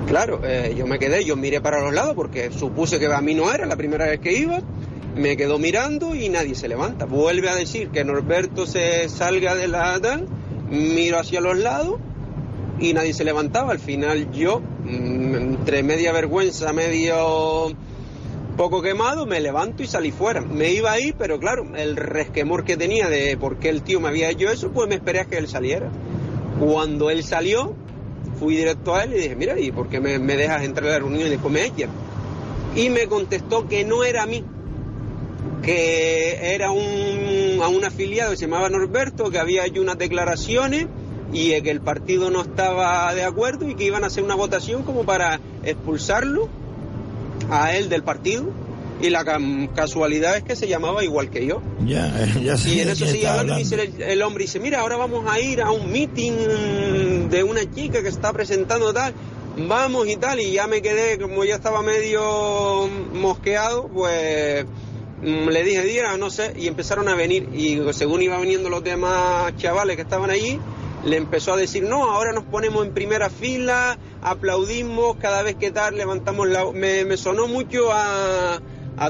Claro, 0.08 0.42
eh, 0.44 0.76
yo 0.78 0.86
me 0.86 1.00
quedé, 1.00 1.24
yo 1.24 1.38
miré 1.38 1.62
para 1.62 1.82
los 1.82 1.94
lados 1.94 2.14
porque 2.16 2.52
supuse 2.52 3.00
que 3.00 3.08
a 3.08 3.22
mí 3.22 3.34
no 3.34 3.52
era 3.52 3.66
la 3.66 3.78
primera 3.78 4.06
vez 4.06 4.20
que 4.20 4.34
iba, 4.34 4.60
me 5.16 5.38
quedo 5.38 5.58
mirando 5.58 6.14
y 6.14 6.28
nadie 6.28 6.54
se 6.56 6.68
levanta. 6.68 7.06
Vuelve 7.06 7.50
a 7.50 7.56
decir 7.56 7.90
que 7.90 8.04
Norberto 8.04 8.66
se 8.66 9.08
salga 9.08 9.56
de 9.56 9.70
la 9.70 9.98
tal, 10.02 10.28
miro 10.70 11.18
hacia 11.18 11.40
los 11.40 11.58
lados 11.58 12.00
y 12.80 12.94
nadie 12.94 13.14
se 13.14 13.24
levantaba. 13.24 13.72
Al 13.72 13.80
final 13.80 14.32
yo, 14.32 14.60
mm, 14.60 15.36
entre 15.36 15.82
media 15.82 16.12
vergüenza, 16.12 16.74
medio 16.74 17.72
poco 18.56 18.82
quemado, 18.82 19.26
me 19.26 19.40
levanto 19.40 19.84
y 19.84 19.88
salí 19.88 20.12
fuera. 20.12 20.42
Me 20.42 20.72
iba 20.72 20.92
a 20.92 21.00
ir, 21.00 21.16
pero 21.18 21.40
claro, 21.40 21.76
el 21.76 21.96
resquemor 21.96 22.64
que 22.64 22.78
tenía 22.78 23.10
de 23.10 23.38
por 23.38 23.58
qué 23.58 23.70
el 23.70 23.84
tío 23.84 24.00
me 24.00 24.10
había 24.10 24.30
hecho 24.30 24.50
eso, 24.50 24.72
pues 24.72 24.88
me 24.88 24.96
esperé 24.96 25.22
a 25.22 25.26
que 25.26 25.38
él 25.38 25.48
saliera. 25.48 25.90
Cuando 26.60 27.10
él 27.10 27.24
salió, 27.24 27.76
fui 28.40 28.56
directo 28.56 28.96
a 28.96 29.04
él 29.04 29.14
y 29.14 29.20
dije, 29.20 29.36
mira, 29.36 29.60
¿y 29.60 29.72
por 29.72 29.90
qué 29.90 30.00
me, 30.00 30.18
dejas 30.20 30.64
entrar 30.64 30.90
a 30.90 30.94
la 30.94 31.00
reunión 31.00 31.28
y 31.28 31.32
después 31.32 31.54
me? 31.54 31.72
Y 32.76 32.90
me 32.90 33.08
contestó 33.08 33.68
que 33.68 33.84
no 33.86 34.04
era 34.04 34.24
a 34.24 34.26
mí, 34.26 34.44
que 35.62 36.54
era 36.54 36.68
a 36.68 36.72
un 36.72 37.86
afiliado 37.86 38.32
que 38.32 38.38
se 38.38 38.46
llamaba 38.46 38.70
Norberto, 38.70 39.30
que 39.30 39.40
había 39.40 39.66
hecho 39.66 39.82
unas 39.82 39.98
declaraciones 39.98 40.88
y 41.32 41.60
que 41.62 41.72
el 41.72 41.82
partido 41.82 42.30
no 42.30 42.42
estaba 42.42 43.14
de 43.14 43.24
acuerdo 43.24 43.68
y 43.68 43.76
que 43.76 43.86
iban 43.86 44.04
a 44.04 44.08
hacer 44.08 44.24
una 44.24 44.36
votación 44.36 44.84
como 44.84 45.04
para 45.04 45.40
expulsarlo 45.64 46.50
a 47.62 47.76
él 47.76 47.90
del 47.90 48.04
partido. 48.04 48.50
Y 49.02 49.10
la 49.10 49.26
casualidad 49.76 50.38
es 50.38 50.44
que 50.44 50.56
se 50.56 50.68
llamaba 50.68 51.04
igual 51.04 51.30
que 51.30 51.46
yo. 51.46 51.62
Ya, 51.86 52.26
ya 52.42 52.58
sé 52.58 52.70
Y 52.70 52.80
en 52.80 52.90
eso 52.90 53.06
y 53.06 53.58
dice 53.58 53.76
el, 53.76 54.02
el 54.02 54.22
hombre, 54.22 54.46
dice, 54.46 54.60
mira, 54.60 54.80
ahora 54.80 54.96
vamos 54.96 55.26
a 55.30 55.40
ir 55.42 55.62
a 55.62 55.72
un 55.72 55.92
meeting 55.92 57.30
de 57.30 57.44
una 57.44 57.70
chica 57.70 58.02
que 58.02 58.08
está 58.08 58.32
presentando 58.32 58.94
tal, 58.94 59.14
vamos 59.58 60.08
y 60.08 60.16
tal, 60.16 60.40
y 60.40 60.54
ya 60.54 60.68
me 60.68 60.82
quedé, 60.82 61.18
como 61.18 61.44
ya 61.44 61.56
estaba 61.56 61.82
medio 61.82 62.88
mosqueado, 63.14 63.88
pues 63.88 64.66
mm, 65.22 65.50
le 65.50 65.64
dije, 65.64 65.84
día, 65.84 66.16
no 66.18 66.30
sé, 66.30 66.54
y 66.58 66.68
empezaron 66.68 67.10
a 67.10 67.16
venir, 67.16 67.50
y 67.54 67.82
según 67.94 68.22
iban 68.22 68.42
viniendo 68.42 68.70
los 68.70 68.84
demás 68.84 69.56
chavales 69.58 69.96
que 69.96 70.04
estaban 70.04 70.30
allí, 70.30 70.60
le 71.06 71.18
empezó 71.18 71.54
a 71.54 71.58
decir, 71.58 71.84
no, 71.84 72.12
ahora 72.12 72.32
nos 72.32 72.46
ponemos 72.46 72.86
en 72.86 72.94
primera 72.94 73.30
fila, 73.30 73.98
aplaudimos 74.22 75.18
cada 75.18 75.44
vez 75.44 75.56
que 75.56 75.72
tal, 75.72 75.98
levantamos 75.98 76.48
la... 76.48 76.72
Me, 76.72 77.18
sonó 77.18 77.48
mucho 77.48 77.92
a, 77.92 78.62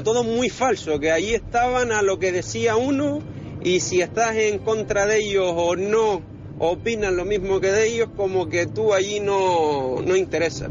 todo 0.02 0.24
muy 0.24 0.48
falso, 0.48 0.98
que 0.98 1.12
allí 1.12 1.34
estaban 1.34 1.92
a 1.92 2.02
lo 2.02 2.18
que 2.18 2.32
decía 2.32 2.76
uno 2.76 3.20
y 3.62 3.80
si 3.80 4.00
estás 4.00 4.34
en 4.36 4.58
contra 4.58 5.06
de 5.06 5.20
ellos 5.20 5.52
o 5.54 5.76
no 5.76 6.20
opinan 6.58 7.16
lo 7.16 7.24
mismo 7.24 7.60
que 7.60 7.70
de 7.70 7.88
ellos, 7.88 8.08
como 8.16 8.48
que 8.48 8.66
tú 8.66 8.92
allí 8.92 9.20
no, 9.20 10.00
no 10.04 10.16
interesas. 10.16 10.70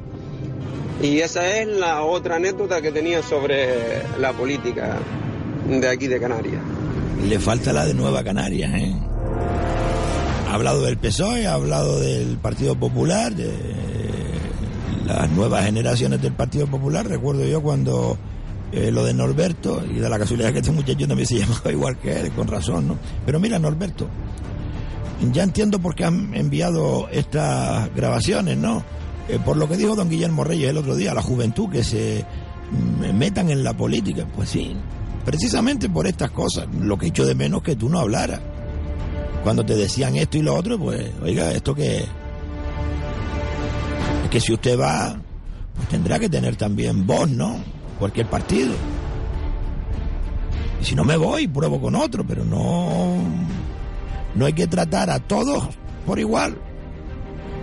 Y 1.01 1.19
esa 1.19 1.57
es 1.57 1.67
la 1.67 2.03
otra 2.03 2.35
anécdota 2.35 2.81
que 2.81 2.91
tenía 2.91 3.23
sobre 3.23 4.03
la 4.19 4.33
política 4.33 4.97
de 5.67 5.87
aquí 5.87 6.07
de 6.07 6.19
Canarias. 6.19 6.61
Le 7.27 7.39
falta 7.39 7.73
la 7.73 7.85
de 7.85 7.93
Nueva 7.93 8.23
Canarias, 8.23 8.73
¿eh? 8.75 8.93
Ha 10.53 10.55
hablado 10.55 10.83
del 10.83 10.97
PSOE, 10.97 11.47
ha 11.47 11.55
hablado 11.55 11.99
del 11.99 12.37
Partido 12.37 12.75
Popular, 12.75 13.35
de 13.35 13.51
las 15.03 15.27
nuevas 15.31 15.65
generaciones 15.65 16.21
del 16.21 16.33
Partido 16.33 16.67
Popular. 16.67 17.07
Recuerdo 17.07 17.43
yo 17.43 17.59
cuando 17.63 18.19
eh, 18.71 18.91
lo 18.91 19.03
de 19.03 19.15
Norberto, 19.15 19.83
y 19.83 19.95
de 19.95 20.07
la 20.07 20.19
casualidad 20.19 20.53
que 20.53 20.59
este 20.59 20.71
muchacho 20.71 21.07
también 21.07 21.27
se 21.27 21.39
llamaba 21.39 21.71
igual 21.71 21.97
que 21.97 22.19
él, 22.19 22.31
con 22.33 22.47
razón, 22.47 22.87
¿no? 22.87 22.99
Pero 23.25 23.39
mira, 23.39 23.57
Norberto, 23.57 24.07
ya 25.31 25.41
entiendo 25.41 25.79
por 25.79 25.95
qué 25.95 26.05
han 26.05 26.35
enviado 26.35 27.09
estas 27.09 27.91
grabaciones, 27.95 28.55
¿no? 28.55 28.83
Eh, 29.29 29.39
por 29.43 29.57
lo 29.57 29.67
que 29.67 29.75
dijo 29.75 29.95
don 29.95 30.07
Guillermo 30.07 30.43
Reyes 30.43 30.69
el 30.69 30.77
otro 30.77 30.95
día, 30.95 31.15
la 31.15 31.23
juventud 31.23 31.67
que 31.71 31.83
se 31.83 32.23
mm, 32.69 33.17
metan 33.17 33.49
en 33.49 33.63
la 33.63 33.73
política, 33.75 34.27
pues 34.35 34.49
sí, 34.49 34.75
precisamente 35.25 35.89
por 35.89 36.05
estas 36.05 36.29
cosas, 36.29 36.67
lo 36.79 36.95
que 36.95 37.07
echo 37.07 37.25
de 37.25 37.33
menos 37.33 37.63
que 37.63 37.75
tú 37.75 37.89
no 37.89 37.97
hablaras. 37.97 38.39
Cuando 39.43 39.65
te 39.65 39.75
decían 39.75 40.15
esto 40.15 40.37
y 40.37 40.41
lo 40.41 40.55
otro, 40.55 40.79
pues, 40.79 41.11
oiga, 41.21 41.51
esto 41.51 41.75
que... 41.75 41.97
Es 44.23 44.29
que 44.29 44.39
si 44.39 44.53
usted 44.53 44.79
va, 44.79 45.15
pues 45.75 45.89
tendrá 45.89 46.17
que 46.17 46.29
tener 46.29 46.55
también 46.55 47.05
voz, 47.05 47.29
¿no? 47.29 47.57
Cualquier 47.99 48.27
partido. 48.27 48.73
Y 50.81 50.85
si 50.85 50.95
no 50.95 51.03
me 51.03 51.17
voy, 51.17 51.47
pruebo 51.47 51.81
con 51.81 51.95
otro, 51.95 52.25
pero 52.25 52.45
no... 52.45 53.17
No 54.33 54.45
hay 54.45 54.53
que 54.53 54.65
tratar 54.65 55.09
a 55.09 55.19
todos 55.19 55.67
por 56.05 56.19
igual. 56.19 56.57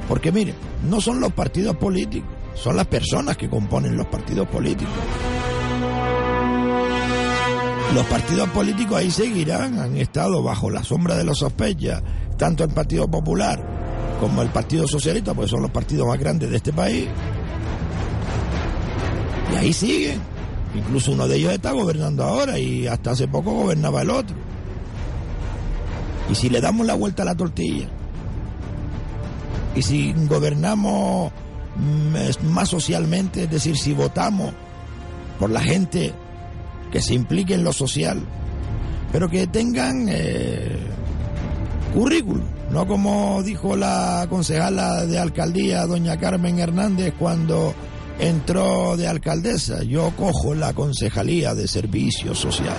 Porque 0.06 0.30
mire, 0.30 0.54
no 0.88 1.00
son 1.00 1.20
los 1.20 1.32
partidos 1.32 1.76
políticos, 1.76 2.30
son 2.54 2.76
las 2.76 2.86
personas 2.86 3.36
que 3.36 3.48
componen 3.48 3.96
los 3.96 4.06
partidos 4.06 4.46
políticos. 4.48 4.92
Los 7.94 8.06
partidos 8.06 8.48
políticos 8.50 8.98
ahí 8.98 9.10
seguirán, 9.10 9.78
han 9.78 9.96
estado 9.96 10.42
bajo 10.42 10.70
la 10.70 10.84
sombra 10.84 11.16
de 11.16 11.24
los 11.24 11.38
sospechas, 11.38 12.02
tanto 12.36 12.62
el 12.62 12.70
Partido 12.70 13.10
Popular 13.10 13.60
como 14.20 14.42
el 14.42 14.50
Partido 14.50 14.86
Socialista, 14.86 15.34
pues 15.34 15.50
son 15.50 15.62
los 15.62 15.70
partidos 15.70 16.06
más 16.06 16.18
grandes 16.18 16.50
de 16.50 16.56
este 16.56 16.72
país. 16.72 17.08
Y 19.52 19.56
ahí 19.56 19.72
siguen. 19.72 20.20
Incluso 20.74 21.12
uno 21.12 21.26
de 21.26 21.36
ellos 21.36 21.52
está 21.52 21.72
gobernando 21.72 22.22
ahora 22.22 22.58
y 22.58 22.86
hasta 22.86 23.10
hace 23.10 23.26
poco 23.26 23.50
gobernaba 23.52 24.02
el 24.02 24.10
otro. 24.10 24.36
Y 26.30 26.34
si 26.36 26.48
le 26.48 26.60
damos 26.60 26.86
la 26.86 26.94
vuelta 26.94 27.22
a 27.22 27.26
la 27.26 27.34
tortilla, 27.34 27.88
y 29.74 29.82
si 29.82 30.12
gobernamos 30.28 31.32
mm, 31.74 32.46
más 32.50 32.68
socialmente, 32.68 33.44
es 33.44 33.50
decir, 33.50 33.76
si 33.76 33.94
votamos 33.94 34.52
por 35.40 35.50
la 35.50 35.60
gente 35.60 36.12
que 36.90 37.00
se 37.00 37.14
implique 37.14 37.54
en 37.54 37.64
lo 37.64 37.72
social, 37.72 38.20
pero 39.12 39.28
que 39.28 39.46
tengan 39.46 40.06
eh, 40.08 40.78
currículum, 41.94 42.44
no 42.70 42.86
como 42.86 43.42
dijo 43.42 43.76
la 43.76 44.26
concejala 44.28 45.06
de 45.06 45.18
alcaldía, 45.18 45.86
doña 45.86 46.18
Carmen 46.18 46.58
Hernández, 46.58 47.14
cuando 47.18 47.74
entró 48.18 48.96
de 48.96 49.08
alcaldesa. 49.08 49.82
Yo 49.82 50.12
cojo 50.16 50.54
la 50.54 50.72
concejalía 50.72 51.54
de 51.54 51.66
servicios 51.66 52.38
sociales. 52.38 52.76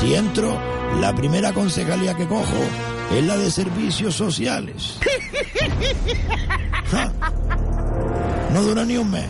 Si 0.00 0.14
entro, 0.14 0.58
la 1.00 1.14
primera 1.14 1.52
concejalía 1.52 2.14
que 2.14 2.26
cojo 2.26 2.56
es 3.14 3.24
la 3.24 3.36
de 3.36 3.50
servicios 3.50 4.14
sociales. 4.14 4.98
No 8.52 8.62
dura 8.62 8.84
ni 8.84 8.98
un 8.98 9.10
mes 9.10 9.24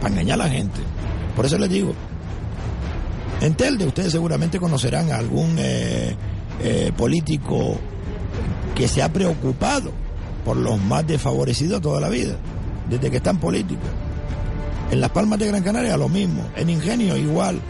para 0.00 0.12
engañar 0.12 0.40
a 0.40 0.44
la 0.44 0.50
gente. 0.50 0.80
Por 1.36 1.46
eso 1.46 1.58
les 1.58 1.70
digo, 1.70 1.94
En 3.40 3.54
Telde 3.54 3.86
ustedes 3.86 4.12
seguramente 4.12 4.58
conocerán 4.58 5.10
a 5.12 5.16
algún 5.16 5.56
eh, 5.58 6.16
eh, 6.62 6.92
político 6.96 7.76
que 8.74 8.88
se 8.88 9.02
ha 9.02 9.12
preocupado 9.12 9.92
por 10.44 10.56
los 10.56 10.80
más 10.80 11.06
desfavorecidos 11.06 11.82
toda 11.82 12.00
la 12.00 12.08
vida, 12.08 12.36
desde 12.88 13.10
que 13.10 13.18
está 13.18 13.30
en 13.30 13.38
política. 13.38 13.88
En 14.90 15.00
Las 15.00 15.10
Palmas 15.10 15.38
de 15.38 15.48
Gran 15.48 15.62
Canaria 15.62 15.96
lo 15.96 16.08
mismo, 16.08 16.48
en 16.56 16.70
Ingenio 16.70 17.16
igual. 17.16 17.60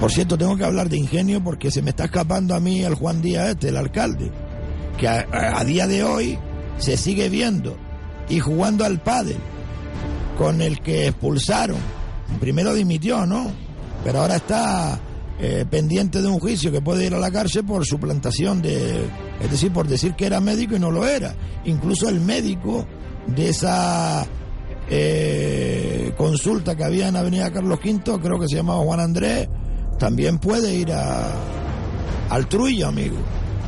Por 0.00 0.10
cierto, 0.10 0.36
tengo 0.36 0.56
que 0.56 0.64
hablar 0.64 0.88
de 0.88 0.96
Ingenio 0.96 1.44
porque 1.44 1.70
se 1.70 1.80
me 1.80 1.90
está 1.90 2.06
escapando 2.06 2.56
a 2.56 2.60
mí 2.60 2.82
el 2.82 2.94
Juan 2.94 3.22
Díaz 3.22 3.50
este, 3.50 3.68
el 3.68 3.76
alcalde, 3.76 4.32
que 4.98 5.06
a, 5.06 5.26
a 5.30 5.64
día 5.64 5.86
de 5.86 6.02
hoy 6.02 6.38
se 6.78 6.96
sigue 6.96 7.28
viendo 7.28 7.76
y 8.28 8.40
jugando 8.40 8.84
al 8.84 9.00
pádel 9.00 9.38
con 10.36 10.60
el 10.62 10.80
que 10.80 11.08
expulsaron. 11.08 11.78
Primero 12.40 12.74
dimitió, 12.74 13.26
¿no? 13.26 13.50
Pero 14.04 14.20
ahora 14.20 14.36
está 14.36 14.98
eh, 15.38 15.64
pendiente 15.68 16.22
de 16.22 16.28
un 16.28 16.38
juicio 16.38 16.70
que 16.72 16.80
puede 16.80 17.06
ir 17.06 17.14
a 17.14 17.18
la 17.18 17.30
cárcel 17.30 17.64
por 17.64 17.84
suplantación 17.84 18.62
de, 18.62 19.04
es 19.40 19.50
decir, 19.50 19.72
por 19.72 19.86
decir 19.86 20.14
que 20.14 20.26
era 20.26 20.40
médico 20.40 20.76
y 20.76 20.78
no 20.78 20.90
lo 20.90 21.06
era. 21.06 21.34
Incluso 21.64 22.08
el 22.08 22.20
médico 22.20 22.86
de 23.26 23.48
esa 23.48 24.26
eh, 24.88 26.12
consulta 26.16 26.74
que 26.76 26.84
había 26.84 27.08
en 27.08 27.16
Avenida 27.16 27.50
Carlos 27.50 27.78
V, 27.84 28.20
creo 28.20 28.38
que 28.38 28.48
se 28.48 28.56
llamaba 28.56 28.82
Juan 28.82 29.00
Andrés, 29.00 29.48
también 29.98 30.38
puede 30.38 30.74
ir 30.74 30.92
a, 30.92 31.32
al 32.28 32.48
trullo, 32.48 32.88
amigo. 32.88 33.16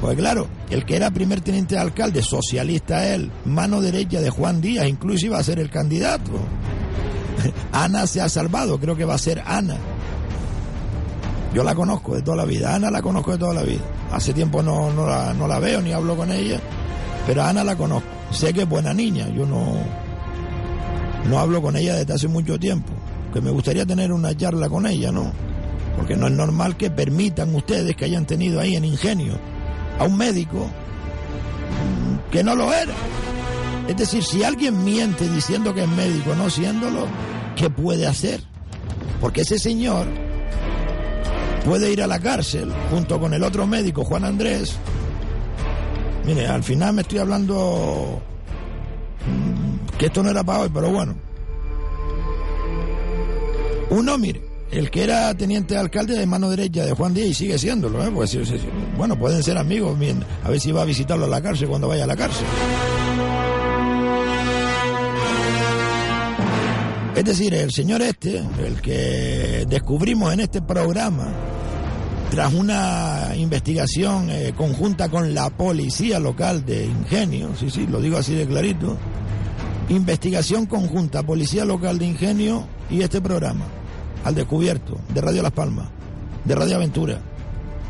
Pues 0.05 0.19
claro, 0.19 0.49
el 0.69 0.85
que 0.85 0.97
era 0.97 1.11
primer 1.11 1.41
teniente 1.41 1.77
de 1.77 1.81
alcalde, 1.81 2.21
socialista 2.21 3.09
él, 3.09 3.31
mano 3.47 3.81
derecha 3.81 4.21
de 4.21 4.29
Juan 4.29 4.61
Díaz, 4.61 4.87
incluso 4.87 5.25
iba 5.25 5.39
a 5.39 5.43
ser 5.43 5.59
el 5.59 5.71
candidato. 5.71 6.31
Ana 7.73 8.07
se 8.07 8.21
ha 8.21 8.29
salvado, 8.29 8.79
creo 8.79 8.95
que 8.95 9.07
va 9.07 9.15
a 9.15 9.19
ser 9.19 9.43
Ana. 9.47 9.79
Yo 11.55 11.65
la 11.65 11.75
conozco 11.75 12.15
de 12.15 12.21
toda 12.21 12.37
la 12.37 12.45
vida, 12.45 12.75
Ana 12.75 12.91
la 12.91 13.01
conozco 13.01 13.33
de 13.33 13.39
toda 13.39 13.55
la 13.55 13.63
vida. 13.63 13.81
Hace 14.13 14.35
tiempo 14.35 14.63
no, 14.63 14.93
no, 14.93 15.07
la, 15.07 15.33
no 15.33 15.49
la 15.49 15.59
veo 15.59 15.81
ni 15.81 15.95
hablo 15.95 16.15
con 16.19 16.31
ella, 16.31 16.61
pero 17.27 17.43
Ana 17.43 17.65
la 17.65 17.75
conozco. 17.75 18.07
Sé 18.31 18.53
que 18.53 18.65
es 18.65 18.69
buena 18.69 18.93
niña, 18.93 19.31
yo 19.31 19.47
no, 19.47 19.73
no 21.31 21.39
hablo 21.39 21.63
con 21.63 21.77
ella 21.77 21.95
desde 21.95 22.13
hace 22.13 22.29
mucho 22.29 22.59
tiempo. 22.59 22.93
Que 23.33 23.41
me 23.41 23.51
gustaría 23.51 23.87
tener 23.87 24.13
una 24.13 24.37
charla 24.37 24.69
con 24.69 24.87
ella, 24.87 25.11
¿no? 25.11 25.33
Porque 25.97 26.15
no 26.15 26.27
es 26.27 26.33
normal 26.35 26.77
que 26.77 26.91
permitan 26.91 27.55
ustedes 27.55 27.97
que 27.97 28.05
hayan 28.05 28.27
tenido 28.27 28.61
ahí 28.61 28.77
en 28.77 28.85
Ingenio 28.85 29.54
a 29.99 30.05
un 30.05 30.17
médico 30.17 30.71
que 32.31 32.43
no 32.43 32.55
lo 32.55 32.73
era. 32.73 32.95
Es 33.89 33.97
decir, 33.97 34.23
si 34.25 34.43
alguien 34.43 34.83
miente 34.85 35.29
diciendo 35.29 35.75
que 35.75 35.83
es 35.85 35.89
médico, 35.89 36.35
no 36.35 36.49
siéndolo, 36.49 37.07
¿qué 37.57 37.69
puede 37.71 38.07
hacer? 38.07 38.41
Porque 39.21 39.43
ese 39.43 39.59
señor 39.59 40.07
puede 41.65 41.93
ir 41.93 42.03
a 42.03 42.07
la 42.07 42.19
cárcel 42.19 42.73
junto 42.91 43.21
con 43.21 43.35
el 43.35 43.43
otro 43.43 43.67
médico, 43.67 44.05
Juan 44.05 44.25
Andrés. 44.25 44.77
Mire, 46.27 46.47
al 46.47 46.63
final 46.63 46.95
me 46.95 47.03
estoy 47.03 47.19
hablando 47.19 48.23
mm, 49.27 49.97
que 49.99 50.07
esto 50.07 50.23
no 50.23 50.31
era 50.31 50.43
para 50.43 50.61
hoy, 50.61 50.71
pero 50.73 50.91
bueno. 50.91 51.15
Uno, 53.91 54.19
mire, 54.19 54.43
el 54.75 54.91
que 54.91 55.05
era 55.05 55.33
teniente 55.35 55.75
de 55.75 55.81
alcalde 55.81 56.19
de 56.19 56.27
mano 56.27 56.51
derecha 56.51 56.85
de 56.85 56.93
Juan 56.93 57.15
Díaz 57.15 57.29
y 57.29 57.35
sigue 57.35 57.59
siéndolo, 57.59 58.05
¿eh? 58.05 58.11
Pues, 58.13 58.37
bueno, 58.97 59.17
pueden 59.17 59.41
ser 59.43 59.57
amigos, 59.57 59.97
a 60.43 60.51
ver 60.51 60.61
si 60.61 60.73
va 60.73 60.83
a 60.83 60.85
visitarlo 60.85 61.27
a 61.27 61.29
la 61.29 61.41
cárcel 61.41 61.69
cuando 61.69 61.87
vaya 61.87 62.05
a 62.05 62.07
la 62.09 62.17
cárcel. 62.17 62.45
Es 67.15 67.25
decir, 67.25 67.55
el 67.55 67.71
señor 67.71 68.03
este, 68.03 68.43
el 68.59 68.81
que 68.83 69.65
descubrimos 69.69 70.33
en 70.33 70.41
este 70.41 70.61
programa, 70.61 71.33
tras 72.33 72.53
una 72.53 73.31
investigación 73.37 74.29
eh, 74.29 74.53
conjunta 74.57 75.09
con 75.09 75.33
la 75.35 75.51
policía 75.51 76.19
local 76.19 76.67
de 76.67 76.87
Ingenio, 76.87 77.51
sí, 77.57 77.71
sí, 77.71 77.87
lo 77.87 78.01
digo 78.01 78.19
así 78.19 78.35
de 78.35 78.45
clarito, 78.45 78.99
investigación 79.89 80.67
conjunta, 80.67 81.23
policía 81.23 81.65
local 81.65 82.01
de 82.01 82.07
Ingenio 82.07 82.67
y 82.91 83.03
este 83.03 83.21
programa 83.21 83.65
al 84.25 84.35
descubierto, 84.35 84.99
de 85.13 85.21
Radio 85.21 85.43
Las 85.43 85.53
Palmas, 85.53 85.87
de 86.45 86.55
Radio 86.55 86.77
Aventura, 86.77 87.19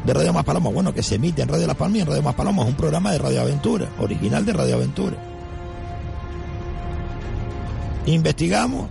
de 0.04 0.12
Radio 0.12 0.32
Más 0.32 0.44
Paloma, 0.44 0.70
bueno, 0.70 0.92
que 0.92 1.02
se 1.02 1.14
emite 1.14 1.42
en 1.42 1.48
Radio 1.48 1.66
Las 1.66 1.76
Palmas 1.76 1.98
y 1.98 2.00
en 2.02 2.06
Radio 2.08 2.22
Más 2.22 2.34
Paloma, 2.34 2.62
es 2.62 2.68
un 2.68 2.74
programa 2.74 3.12
de 3.12 3.18
Radio 3.18 3.40
Aventura, 3.40 3.88
original 3.98 4.44
de 4.44 4.52
Radio 4.52 4.74
Aventura. 4.74 5.16
Investigamos, 8.06 8.88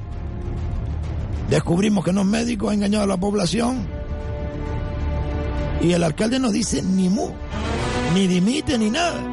descubrimos 1.49 2.03
que 2.03 2.13
no 2.13 2.21
es 2.21 2.27
médico, 2.27 2.69
ha 2.69 2.73
engañado 2.73 3.03
a 3.03 3.07
la 3.07 3.17
población 3.17 3.85
y 5.81 5.91
el 5.91 6.03
alcalde 6.03 6.39
no 6.39 6.49
dice 6.49 6.81
ni 6.81 7.09
mu, 7.09 7.29
ni 8.13 8.25
dimite 8.25 8.77
ni 8.77 8.89
nada. 8.89 9.32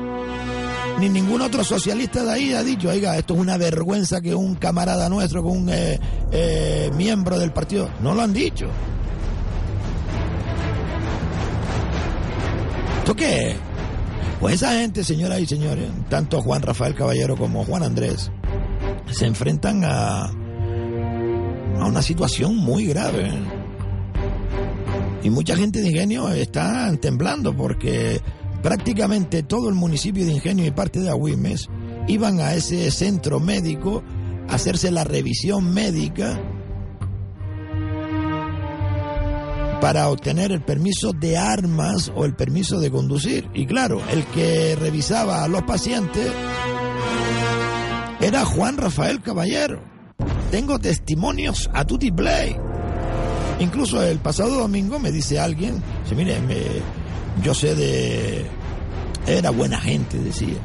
Ni 1.00 1.08
ningún 1.08 1.40
otro 1.40 1.64
socialista 1.64 2.22
de 2.24 2.30
ahí 2.30 2.52
ha 2.52 2.62
dicho, 2.62 2.90
oiga, 2.90 3.16
esto 3.16 3.32
es 3.32 3.40
una 3.40 3.56
vergüenza 3.56 4.20
que 4.20 4.34
un 4.34 4.54
camarada 4.56 5.08
nuestro, 5.08 5.42
que 5.42 5.48
un 5.48 5.66
eh, 5.70 5.98
eh, 6.30 6.90
miembro 6.94 7.38
del 7.38 7.52
partido, 7.52 7.88
no 8.02 8.14
lo 8.14 8.20
han 8.20 8.34
dicho. 8.34 8.66
¿Esto 12.98 13.16
qué 13.16 13.52
es? 13.52 13.56
Pues 14.40 14.56
esa 14.56 14.72
gente, 14.72 15.02
señoras 15.02 15.40
y 15.40 15.46
señores, 15.46 15.88
tanto 16.10 16.42
Juan 16.42 16.60
Rafael 16.60 16.94
Caballero 16.94 17.34
como 17.34 17.64
Juan 17.64 17.82
Andrés, 17.82 18.30
se 19.10 19.24
enfrentan 19.24 19.82
a, 19.84 20.26
a 20.26 21.86
una 21.86 22.02
situación 22.02 22.56
muy 22.58 22.84
grave. 22.84 23.32
Y 25.22 25.30
mucha 25.30 25.56
gente 25.56 25.80
de 25.80 25.88
ingenio 25.88 26.28
está 26.28 26.94
temblando 27.00 27.56
porque 27.56 28.20
prácticamente 28.62 29.42
todo 29.42 29.68
el 29.68 29.74
municipio 29.74 30.24
de 30.24 30.32
Ingenio 30.32 30.66
y 30.66 30.70
parte 30.70 31.00
de 31.00 31.10
Agüimes 31.10 31.68
iban 32.08 32.40
a 32.40 32.54
ese 32.54 32.90
centro 32.90 33.40
médico 33.40 34.02
a 34.48 34.54
hacerse 34.54 34.90
la 34.90 35.04
revisión 35.04 35.72
médica 35.72 36.38
para 39.80 40.10
obtener 40.10 40.52
el 40.52 40.60
permiso 40.60 41.12
de 41.12 41.38
armas 41.38 42.12
o 42.14 42.24
el 42.24 42.34
permiso 42.34 42.78
de 42.80 42.90
conducir. 42.90 43.48
Y 43.54 43.66
claro, 43.66 44.02
el 44.10 44.24
que 44.26 44.76
revisaba 44.76 45.42
a 45.42 45.48
los 45.48 45.62
pacientes 45.62 46.30
era 48.20 48.44
Juan 48.44 48.76
Rafael 48.76 49.22
Caballero. 49.22 49.80
Tengo 50.50 50.78
testimonios 50.78 51.70
a 51.72 51.86
Tutti 51.86 52.10
Play. 52.10 52.56
Incluso 53.60 54.02
el 54.02 54.18
pasado 54.18 54.58
domingo 54.58 54.98
me 54.98 55.12
dice 55.12 55.38
alguien, 55.38 55.82
mire, 56.14 56.40
me, 56.40 56.56
yo 57.42 57.54
sé 57.54 57.74
de... 57.74 58.46
Era 59.26 59.50
buena 59.50 59.78
gente, 59.78 60.18
decía. 60.18 60.58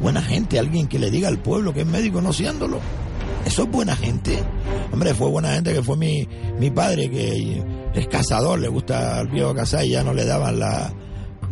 Buena 0.00 0.22
gente, 0.22 0.58
alguien 0.58 0.86
que 0.86 0.98
le 0.98 1.10
diga 1.10 1.28
al 1.28 1.38
pueblo 1.38 1.74
que 1.74 1.80
es 1.80 1.86
médico 1.86 2.20
no 2.20 2.32
siéndolo. 2.32 2.80
Eso 3.44 3.62
es 3.64 3.70
buena 3.70 3.96
gente. 3.96 4.42
Hombre, 4.92 5.14
fue 5.14 5.28
buena 5.28 5.52
gente 5.52 5.72
que 5.72 5.82
fue 5.82 5.96
mi, 5.96 6.26
mi 6.58 6.70
padre, 6.70 7.10
que 7.10 7.62
es 7.94 8.06
cazador, 8.06 8.58
le 8.58 8.68
gusta 8.68 9.18
al 9.18 9.28
viejo 9.28 9.54
cazar 9.54 9.84
y 9.84 9.90
ya 9.90 10.02
no 10.02 10.14
le 10.14 10.24
daban 10.24 10.58
la, 10.58 10.92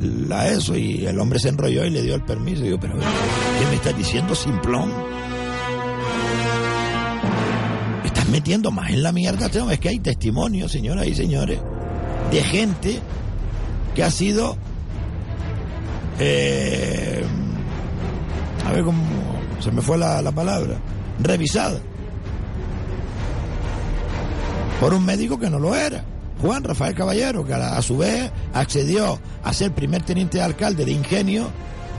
la 0.01 0.49
eso. 0.49 0.77
Y 0.77 1.07
el 1.07 1.19
hombre 1.19 1.39
se 1.39 1.49
enrolló 1.49 1.85
y 1.85 1.91
le 1.91 2.03
dio 2.03 2.15
el 2.15 2.25
permiso. 2.25 2.63
Y 2.63 2.67
digo, 2.67 2.79
pero 2.81 2.95
¿qué 2.95 3.67
me 3.69 3.75
estás 3.75 3.97
diciendo, 3.97 4.35
simplón? 4.35 4.93
estás 8.05 8.29
metiendo 8.29 8.71
más 8.71 8.91
en 8.91 9.03
la 9.03 9.13
mierda. 9.13 9.47
Es 9.47 9.81
que 9.81 9.89
hay 9.89 9.99
testimonios, 9.99 10.73
señoras 10.73 11.07
y 11.07 11.15
señores, 11.15 11.61
de 12.31 12.43
gente 12.43 13.01
que 13.99 14.05
ha 14.05 14.13
sido, 14.13 14.57
eh, 16.21 17.21
a 18.65 18.71
ver 18.71 18.85
cómo 18.85 19.03
se 19.59 19.73
me 19.73 19.83
fue 19.83 19.99
la, 19.99 20.23
la 20.23 20.31
palabra, 20.31 20.79
revisada 21.19 21.81
por 24.79 24.95
un 24.95 25.05
médico 25.05 25.37
que 25.41 25.51
no 25.51 25.59
lo 25.59 25.75
era. 25.75 26.05
Juan 26.41 26.63
Rafael 26.63 26.95
Caballero, 26.95 27.45
que 27.45 27.55
a, 27.55 27.83
su 27.83 27.99
vez 27.99 28.31
accedió 28.55 29.19
a 29.43 29.53
ser 29.53 29.73
primer 29.73 30.05
teniente 30.05 30.39
de 30.39 30.45
alcalde 30.45 30.85
de 30.85 30.93
Ingenio, 30.93 31.49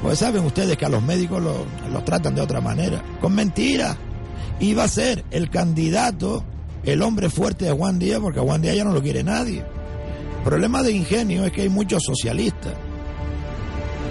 pues 0.01 0.19
saben 0.19 0.45
ustedes 0.45 0.77
que 0.77 0.85
a 0.85 0.89
los 0.89 1.03
médicos 1.03 1.43
los 1.43 1.57
lo 1.91 2.01
tratan 2.05 2.33
de 2.33 2.39
otra 2.39 2.61
manera, 2.61 3.03
con 3.19 3.35
mentiras. 3.35 3.97
Iba 4.61 4.85
a 4.85 4.87
ser 4.87 5.25
el 5.31 5.49
candidato, 5.49 6.45
el 6.85 7.01
hombre 7.01 7.29
fuerte 7.29 7.65
de 7.65 7.71
Juan 7.73 7.99
Díaz, 7.99 8.21
porque 8.21 8.39
a 8.39 8.43
Juan 8.43 8.61
Díaz 8.61 8.77
ya 8.77 8.85
no 8.85 8.93
lo 8.93 9.01
quiere 9.01 9.21
nadie. 9.21 9.65
Problema 10.43 10.81
de 10.81 10.91
Ingenio 10.91 11.45
es 11.45 11.51
que 11.51 11.63
hay 11.63 11.69
muchos 11.69 12.03
socialistas. 12.03 12.73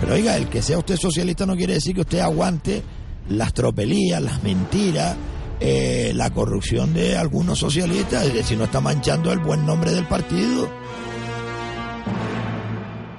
Pero 0.01 0.15
oiga, 0.15 0.37
el 0.37 0.49
que 0.49 0.63
sea 0.63 0.79
usted 0.79 0.97
socialista 0.97 1.47
no 1.47 1.57
quiere 1.57 1.75
decir 1.75 1.95
que 1.95 2.03
usted 2.03 2.21
aguante 2.21 2.83
las 3.29 3.53
tropelías, 3.53 4.23
las 4.23 4.43
mentiras, 4.43 5.17
eh, 5.61 6.13
la 6.15 6.31
corrupción 6.31 6.95
de 6.95 7.17
algunos 7.17 7.59
socialistas, 7.59 8.33
decir, 8.33 8.57
no 8.57 8.65
está 8.65 8.81
manchando 8.81 9.33
el 9.33 9.41
buen 9.41 9.67
nombre 9.67 9.91
del 9.91 10.07
partido. 10.07 10.69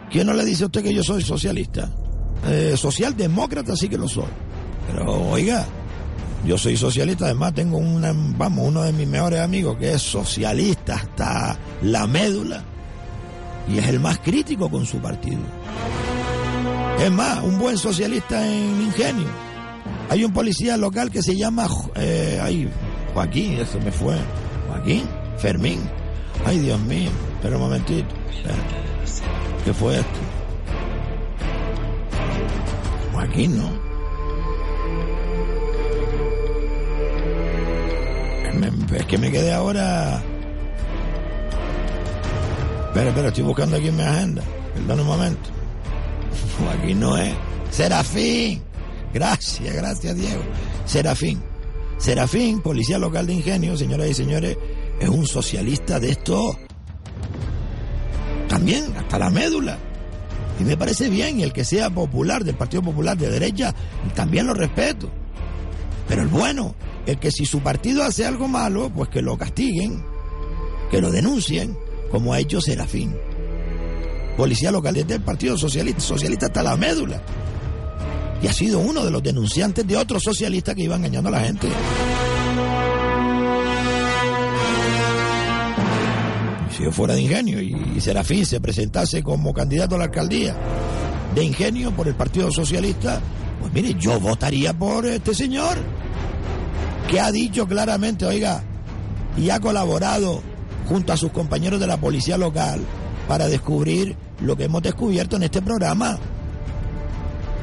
¿Quién 0.10 0.28
no 0.28 0.34
le 0.34 0.45
dice 0.45 0.64
a 0.64 0.68
usted 0.68 0.84
que 0.84 0.93
yo 0.93 1.03
soy 1.03 1.22
socialista? 1.22 1.91
Eh, 2.47 2.76
socialdemócrata 2.78 3.76
sí 3.76 3.89
que 3.89 3.97
lo 3.97 4.07
soy. 4.07 4.24
Pero 4.88 5.30
oiga, 5.30 5.68
Yo 6.45 6.57
soy 6.57 6.78
socialista, 6.78 7.26
además 7.26 7.53
tengo 7.53 7.78
una, 7.78 8.14
vamos, 8.16 8.66
uno 8.70 8.84
de 8.84 8.93
mis 8.93 9.05
mejores 9.05 9.41
amigos 9.41 9.76
que 9.78 9.91
es 9.91 10.01
socialista 10.01 10.95
hasta 10.95 11.60
la 11.82 12.07
médula 12.07 12.64
y 13.70 13.78
es 13.78 13.88
el 13.88 13.99
más 13.99 14.20
crítico 14.20 14.70
con 14.70 14.86
su 14.86 14.97
partido. 14.99 15.39
Es 16.99 17.11
más, 17.11 17.43
un 17.43 17.57
buen 17.59 17.78
socialista 17.78 18.45
en 18.45 18.82
ingenio. 18.82 19.28
Hay 20.09 20.24
un 20.26 20.34
policía 20.34 20.76
local 20.76 21.11
que 21.11 21.22
se 21.22 21.36
llama 21.36 21.67
eh, 21.95 22.39
ay, 22.41 22.70
Joaquín, 23.13 23.53
eso 23.59 23.80
me 23.80 23.91
fue. 23.91 24.17
Joaquín, 24.67 25.03
Fermín. 25.38 25.80
Ay, 26.45 26.59
Dios 26.59 26.80
mío, 26.82 27.09
espera 27.36 27.57
un 27.57 27.63
momentito. 27.63 28.07
¿Qué 29.63 29.74
fue 29.74 29.95
esto? 29.99 30.20
Joaquín, 33.13 33.57
¿no? 33.57 33.89
Es 38.95 39.05
que 39.05 39.17
me 39.17 39.32
quedé 39.32 39.53
ahora. 39.53 40.22
Espera, 42.89 43.09
espera, 43.09 43.27
estoy 43.27 43.43
buscando 43.43 43.77
aquí 43.77 43.87
en 43.89 43.97
mi 43.97 44.01
agenda. 44.01 44.41
Perdón 44.73 44.99
un 45.01 45.07
momento. 45.07 45.49
Joaquín 46.57 46.99
no 46.99 47.17
es. 47.17 47.35
Serafín. 47.69 48.63
Gracias, 49.13 49.75
gracias, 49.75 50.15
Diego. 50.15 50.41
Serafín. 50.85 51.39
Serafín, 51.99 52.61
policía 52.61 52.97
local 52.97 53.27
de 53.27 53.33
Ingenio, 53.33 53.77
señoras 53.77 54.09
y 54.09 54.13
señores, 54.15 54.57
es 54.99 55.07
un 55.07 55.27
socialista 55.27 55.99
de 55.99 56.11
esto. 56.11 56.57
También, 58.47 58.91
hasta 58.97 59.19
la 59.19 59.29
médula. 59.29 59.77
Y 60.59 60.63
me 60.63 60.75
parece 60.75 61.09
bien, 61.09 61.39
y 61.39 61.43
el 61.43 61.53
que 61.53 61.63
sea 61.63 61.91
popular, 61.91 62.43
del 62.43 62.55
Partido 62.55 62.81
Popular 62.81 63.15
de 63.15 63.29
derecha, 63.29 63.75
también 64.15 64.47
lo 64.47 64.55
respeto. 64.55 65.11
Pero 66.07 66.23
el 66.23 66.27
bueno, 66.27 66.73
el 67.05 67.19
que 67.19 67.29
si 67.29 67.45
su 67.45 67.59
partido 67.59 68.03
hace 68.03 68.25
algo 68.25 68.47
malo, 68.47 68.89
pues 68.89 69.09
que 69.09 69.21
lo 69.21 69.37
castiguen, 69.37 70.03
que 70.89 70.99
lo 70.99 71.11
denuncien, 71.11 71.77
como 72.10 72.34
ha 72.34 72.39
hecho 72.39 72.62
Serafín. 72.62 73.16
Policía 74.38 74.72
local 74.72 74.93
del 74.93 75.22
Partido 75.22 75.57
Socialista, 75.57 76.01
socialista 76.01 76.45
hasta 76.47 76.64
la 76.64 76.78
médula. 76.78 77.22
Y 78.41 78.47
ha 78.47 78.53
sido 78.53 78.80
uno 78.80 79.03
de 79.03 79.12
los 79.12 79.22
denunciantes 79.22 79.86
de 79.86 79.97
otros 79.97 80.24
socialistas 80.24 80.76
que 80.76 80.84
iban 80.84 80.99
engañando 80.99 81.30
a 81.30 81.32
la 81.34 81.41
gente. 81.41 81.68
Si 86.76 86.84
yo 86.84 86.91
fuera 86.91 87.16
de 87.16 87.22
Ingenio 87.22 87.62
y 87.62 87.99
Serafín 87.99 88.45
se 88.45 88.62
presentase 88.62 89.22
como 89.22 89.53
candidato 89.53 89.95
a 89.95 89.97
la 89.97 90.05
alcaldía 90.05 90.55
de 91.36 91.43
Ingenio 91.43 91.91
por 91.91 92.07
el 92.07 92.16
Partido 92.16 92.51
Socialista, 92.51 93.22
pues 93.60 93.74
mire, 93.74 93.95
yo 93.99 94.20
votaría 94.20 94.74
por 94.74 95.05
este 95.05 95.36
señor 95.36 95.78
que 97.10 97.20
ha 97.20 97.32
dicho 97.32 97.68
claramente, 97.68 98.26
oiga, 98.26 98.64
y 99.36 99.49
ha 99.49 99.60
colaborado 99.60 100.41
junto 100.89 101.13
a 101.13 101.17
sus 101.17 101.31
compañeros 101.31 101.79
de 101.79 101.85
la 101.85 101.97
policía 101.97 102.37
local 102.37 102.81
para 103.27 103.47
descubrir 103.47 104.17
lo 104.41 104.57
que 104.57 104.63
hemos 104.63 104.81
descubierto 104.81 105.35
en 105.35 105.43
este 105.43 105.61
programa. 105.61 106.17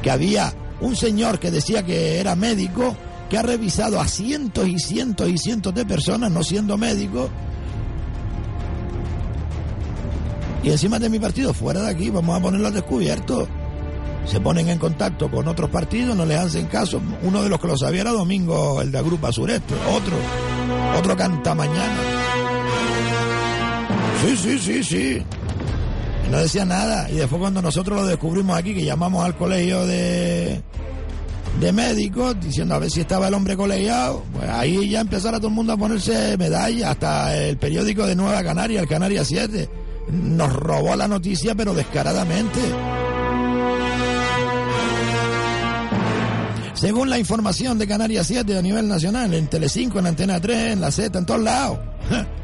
Que 0.01 0.09
había 0.09 0.53
un 0.79 0.95
señor 0.95 1.37
que 1.37 1.51
decía 1.51 1.83
que 1.83 2.21
era 2.21 2.35
médico, 2.35 2.95
que 3.29 3.37
ha 3.37 3.41
revisado 3.41 3.99
a 3.99 4.07
cientos 4.07 4.65
y 4.65 4.79
cientos 4.79 5.27
y 5.27 5.37
cientos 5.37 5.75
de 5.75 5.85
personas 5.85 6.31
no 6.31 6.41
siendo 6.41 6.77
médico. 6.77 7.29
Y 10.63 10.69
encima 10.69 10.97
de 10.97 11.09
mi 11.09 11.19
partido, 11.19 11.53
fuera 11.53 11.81
de 11.81 11.89
aquí, 11.89 12.09
vamos 12.09 12.37
a 12.37 12.41
ponerlo 12.41 12.67
al 12.67 12.73
descubierto. 12.73 13.45
Se 14.25 14.39
ponen 14.39 14.69
en 14.69 14.79
contacto 14.79 15.29
con 15.29 15.47
otros 15.47 15.69
partidos, 15.69 16.15
no 16.15 16.25
les 16.25 16.39
hacen 16.39 16.67
caso. 16.67 17.01
Uno 17.23 17.43
de 17.43 17.49
los 17.49 17.59
que 17.59 17.67
lo 17.67 17.77
sabía 17.77 18.01
era 18.01 18.11
Domingo, 18.11 18.81
el 18.81 18.91
de 18.91 18.97
Agrupa 18.99 19.31
Sureste. 19.33 19.75
Otro, 19.89 20.15
otro 20.97 21.15
canta 21.15 21.53
mañana. 21.53 22.16
Sí, 24.21 24.37
sí, 24.37 24.59
sí, 24.59 24.83
sí. 24.83 25.21
No 26.31 26.39
decía 26.39 26.65
nada. 26.65 27.09
Y 27.09 27.15
después 27.15 27.39
cuando 27.39 27.61
nosotros 27.61 27.99
lo 27.99 28.05
descubrimos 28.05 28.57
aquí, 28.57 28.73
que 28.73 28.83
llamamos 28.83 29.23
al 29.23 29.37
colegio 29.37 29.85
de, 29.85 30.61
de 31.59 31.71
médicos, 31.71 32.35
diciendo 32.41 32.75
a 32.75 32.79
ver 32.79 32.91
si 32.91 33.01
estaba 33.01 33.27
el 33.27 33.33
hombre 33.33 33.55
colegiado, 33.55 34.23
pues 34.33 34.49
ahí 34.49 34.89
ya 34.89 35.01
empezara 35.01 35.37
todo 35.37 35.47
el 35.47 35.53
mundo 35.53 35.73
a 35.73 35.77
ponerse 35.77 36.37
medallas, 36.37 36.91
hasta 36.91 37.35
el 37.37 37.57
periódico 37.57 38.05
de 38.05 38.15
Nueva 38.15 38.43
Canaria, 38.43 38.81
el 38.81 38.87
Canaria 38.87 39.23
7, 39.23 39.69
nos 40.09 40.53
robó 40.53 40.95
la 40.95 41.07
noticia, 41.07 41.55
pero 41.55 41.73
descaradamente. 41.73 42.59
Según 46.73 47.09
la 47.09 47.17
información 47.17 47.79
de 47.79 47.87
Canarias 47.87 48.27
7 48.27 48.55
a 48.55 48.61
nivel 48.61 48.87
nacional, 48.87 49.33
en 49.33 49.47
Telecinco, 49.47 49.97
en 49.97 50.07
Antena 50.07 50.39
3, 50.39 50.73
en 50.73 50.81
la 50.81 50.91
Z, 50.91 51.17
en 51.17 51.25
todos 51.25 51.41
lados. 51.41 51.79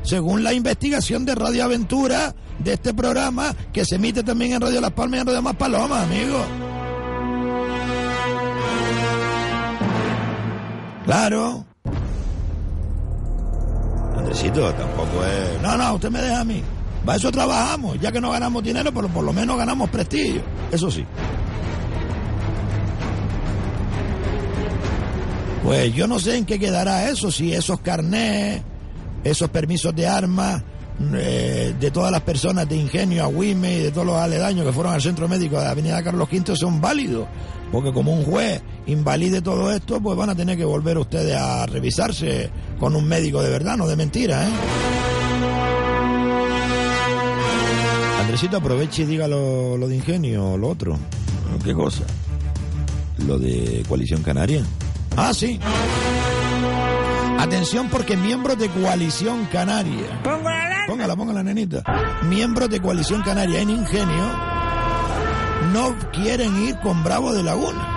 Según 0.03 0.43
la 0.43 0.53
investigación 0.53 1.25
de 1.25 1.33
Radio 1.33 1.63
Aventura, 1.63 2.35
de 2.59 2.73
este 2.73 2.93
programa, 2.93 3.55
que 3.71 3.85
se 3.85 3.95
emite 3.95 4.23
también 4.23 4.53
en 4.53 4.61
Radio 4.61 4.81
Las 4.81 4.91
Palmas 4.91 5.17
y 5.17 5.21
en 5.21 5.27
Radio 5.27 5.41
Más 5.41 5.55
Palomas, 5.55 6.03
amigo. 6.03 6.45
Claro. 11.05 11.65
Andresito, 14.17 14.73
tampoco 14.73 15.25
es... 15.25 15.61
No, 15.61 15.77
no, 15.77 15.95
usted 15.95 16.09
me 16.09 16.21
deja 16.21 16.41
a 16.41 16.45
mí. 16.45 16.61
Para 17.05 17.17
eso 17.17 17.31
trabajamos. 17.31 17.99
Ya 17.99 18.11
que 18.11 18.21
no 18.21 18.31
ganamos 18.31 18.63
dinero, 18.63 18.93
pero 18.93 19.07
por 19.09 19.23
lo 19.23 19.33
menos 19.33 19.57
ganamos 19.57 19.89
prestigio. 19.89 20.41
Eso 20.71 20.89
sí. 20.91 21.05
Pues 25.63 25.93
yo 25.93 26.07
no 26.07 26.19
sé 26.19 26.37
en 26.37 26.45
qué 26.45 26.59
quedará 26.59 27.09
eso, 27.09 27.31
si 27.31 27.53
esos 27.53 27.79
carnés, 27.79 28.61
esos 29.23 29.49
permisos 29.49 29.95
de 29.95 30.07
armas, 30.07 30.63
eh, 31.15 31.73
de 31.79 31.91
todas 31.91 32.11
las 32.11 32.21
personas 32.21 32.67
de 32.69 32.75
Ingenio 32.75 33.23
a 33.23 33.27
Wime 33.27 33.77
y 33.77 33.79
de 33.79 33.91
todos 33.91 34.05
los 34.05 34.17
aledaños 34.17 34.65
que 34.65 34.71
fueron 34.71 34.93
al 34.93 35.01
centro 35.01 35.27
médico 35.27 35.57
de 35.57 35.63
la 35.65 35.71
Avenida 35.71 36.03
Carlos 36.03 36.27
V 36.31 36.55
son 36.55 36.79
válidos. 36.81 37.27
Porque 37.71 37.91
como 37.91 38.13
un 38.13 38.23
juez 38.23 38.61
invalide 38.85 39.41
todo 39.41 39.71
esto, 39.71 39.99
pues 39.99 40.15
van 40.15 40.29
a 40.29 40.35
tener 40.35 40.55
que 40.55 40.65
volver 40.65 40.97
ustedes 40.97 41.35
a 41.35 41.65
revisarse 41.65 42.51
con 42.79 42.95
un 42.95 43.07
médico 43.07 43.41
de 43.41 43.49
verdad, 43.49 43.75
no 43.77 43.87
de 43.87 43.95
mentira, 43.95 44.47
¿eh? 44.47 44.51
Andresito, 48.21 48.57
aproveche 48.57 49.03
y 49.03 49.05
diga 49.05 49.27
lo, 49.27 49.77
lo 49.77 49.87
de 49.87 49.95
Ingenio, 49.95 50.55
lo 50.57 50.69
otro. 50.69 50.99
¿Qué 51.63 51.73
cosa? 51.73 52.03
Lo 53.27 53.39
de 53.39 53.83
Coalición 53.87 54.21
Canaria. 54.21 54.63
Ah, 55.15 55.33
sí. 55.33 55.59
Atención 57.39 57.89
porque 57.89 58.15
miembros 58.15 58.57
de 58.57 58.69
Coalición 58.69 59.45
Canaria. 59.51 60.21
Póngala, 60.87 61.15
póngala, 61.15 61.43
nenita. 61.43 61.83
Miembros 62.23 62.69
de 62.69 62.81
Coalición 62.81 63.21
Canaria 63.21 63.61
en 63.61 63.69
Ingenio 63.69 64.53
no 65.73 65.95
quieren 66.11 66.55
ir 66.63 66.77
con 66.79 67.03
Bravo 67.03 67.33
de 67.33 67.43
Laguna. 67.43 67.89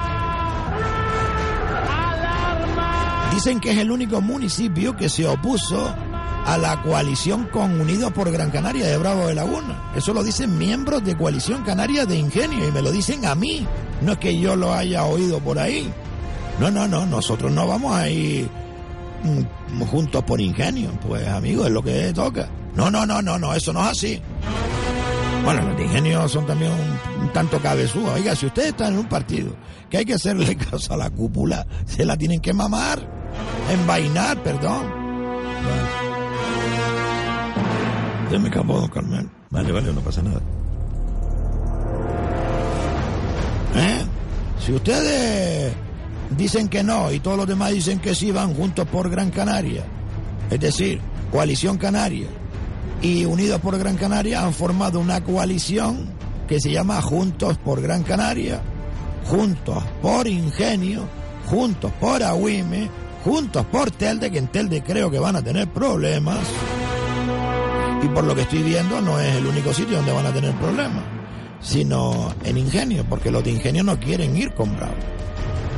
Dicen 3.32 3.60
que 3.60 3.72
es 3.72 3.78
el 3.78 3.90
único 3.90 4.20
municipio 4.20 4.96
que 4.96 5.08
se 5.08 5.26
opuso 5.26 5.94
a 6.46 6.56
la 6.56 6.80
coalición 6.82 7.46
con 7.46 7.80
Unidos 7.80 8.12
por 8.12 8.30
Gran 8.30 8.50
Canaria 8.50 8.86
de 8.86 8.96
Bravo 8.96 9.26
de 9.26 9.34
Laguna. 9.34 9.90
Eso 9.94 10.14
lo 10.14 10.22
dicen 10.22 10.56
miembros 10.56 11.04
de 11.04 11.16
Coalición 11.16 11.62
Canaria 11.62 12.06
de 12.06 12.16
Ingenio 12.16 12.66
y 12.68 12.72
me 12.72 12.82
lo 12.82 12.90
dicen 12.90 13.26
a 13.26 13.34
mí. 13.34 13.66
No 14.00 14.12
es 14.12 14.18
que 14.18 14.38
yo 14.38 14.56
lo 14.56 14.72
haya 14.72 15.04
oído 15.04 15.40
por 15.40 15.58
ahí. 15.58 15.92
No, 16.60 16.70
no, 16.70 16.88
no, 16.88 17.04
nosotros 17.04 17.52
no 17.52 17.66
vamos 17.66 17.94
a 17.94 18.08
ir 18.08 18.48
juntos 19.90 20.22
por 20.24 20.40
ingenio. 20.40 20.90
Pues 21.06 21.26
amigo, 21.28 21.66
es 21.66 21.72
lo 21.72 21.82
que 21.82 22.12
toca. 22.12 22.48
No, 22.74 22.90
no, 22.90 23.06
no, 23.06 23.22
no, 23.22 23.38
no, 23.38 23.54
eso 23.54 23.72
no 23.72 23.82
es 23.84 23.90
así. 23.90 24.22
Bueno, 25.44 25.62
los 25.62 25.76
de 25.76 25.84
ingenio 25.84 26.28
son 26.28 26.46
también 26.46 26.72
un, 26.72 27.22
un 27.22 27.32
tanto 27.32 27.60
cabezudos. 27.60 28.14
Oiga, 28.14 28.34
si 28.34 28.46
ustedes 28.46 28.68
están 28.68 28.94
en 28.94 28.98
un 29.00 29.08
partido 29.08 29.54
que 29.88 29.98
hay 29.98 30.04
que 30.04 30.14
hacerle 30.14 30.56
caso 30.70 30.94
a 30.94 30.96
la 30.96 31.10
cúpula, 31.10 31.66
se 31.86 32.04
la 32.04 32.16
tienen 32.16 32.40
que 32.40 32.52
mamar, 32.52 32.98
envainar, 33.70 34.42
perdón. 34.42 34.90
Vale. 35.64 36.06
Ya 38.30 38.38
me 38.40 38.48
acabó, 38.48 38.80
don 38.80 38.88
Carmel. 38.88 39.28
Vale, 39.50 39.72
vale, 39.72 39.92
no 39.92 40.00
pasa 40.00 40.22
nada. 40.22 40.40
¿Eh? 43.76 44.04
Si 44.58 44.72
ustedes 44.72 45.72
dicen 46.30 46.68
que 46.68 46.82
no 46.82 47.12
y 47.12 47.20
todos 47.20 47.36
los 47.36 47.46
demás 47.46 47.72
dicen 47.72 47.98
que 47.98 48.14
sí, 48.14 48.30
van 48.30 48.54
juntos 48.54 48.86
por 48.88 49.10
Gran 49.10 49.30
Canaria, 49.30 49.84
es 50.50 50.60
decir, 50.60 51.00
Coalición 51.30 51.76
Canaria 51.76 52.28
y 53.02 53.24
Unidos 53.24 53.60
por 53.60 53.78
Gran 53.78 53.96
Canaria 53.96 54.44
han 54.44 54.54
formado 54.54 55.00
una 55.00 55.22
coalición 55.22 56.14
que 56.48 56.60
se 56.60 56.70
llama 56.70 57.02
Juntos 57.02 57.58
por 57.58 57.80
Gran 57.80 58.02
Canaria, 58.02 58.60
Juntos 59.26 59.82
por 60.00 60.26
Ingenio, 60.26 61.08
Juntos 61.46 61.92
por 62.00 62.22
Agüime, 62.22 62.88
Juntos 63.24 63.66
por 63.66 63.90
Telde, 63.90 64.30
que 64.30 64.38
en 64.38 64.48
Telde 64.48 64.82
creo 64.82 65.10
que 65.10 65.18
van 65.18 65.36
a 65.36 65.42
tener 65.42 65.68
problemas. 65.68 66.38
Y 68.02 68.08
por 68.08 68.24
lo 68.24 68.34
que 68.34 68.42
estoy 68.42 68.62
viendo 68.62 69.00
no 69.00 69.18
es 69.18 69.34
el 69.34 69.46
único 69.46 69.72
sitio 69.72 69.96
donde 69.96 70.12
van 70.12 70.26
a 70.26 70.32
tener 70.32 70.54
problemas, 70.54 71.02
sino 71.60 72.32
en 72.44 72.58
Ingenio, 72.58 73.04
porque 73.08 73.30
los 73.30 73.42
de 73.42 73.50
Ingenio 73.50 73.82
no 73.82 73.98
quieren 73.98 74.36
ir 74.36 74.54
con 74.54 74.76
Bravo. 74.76 75.15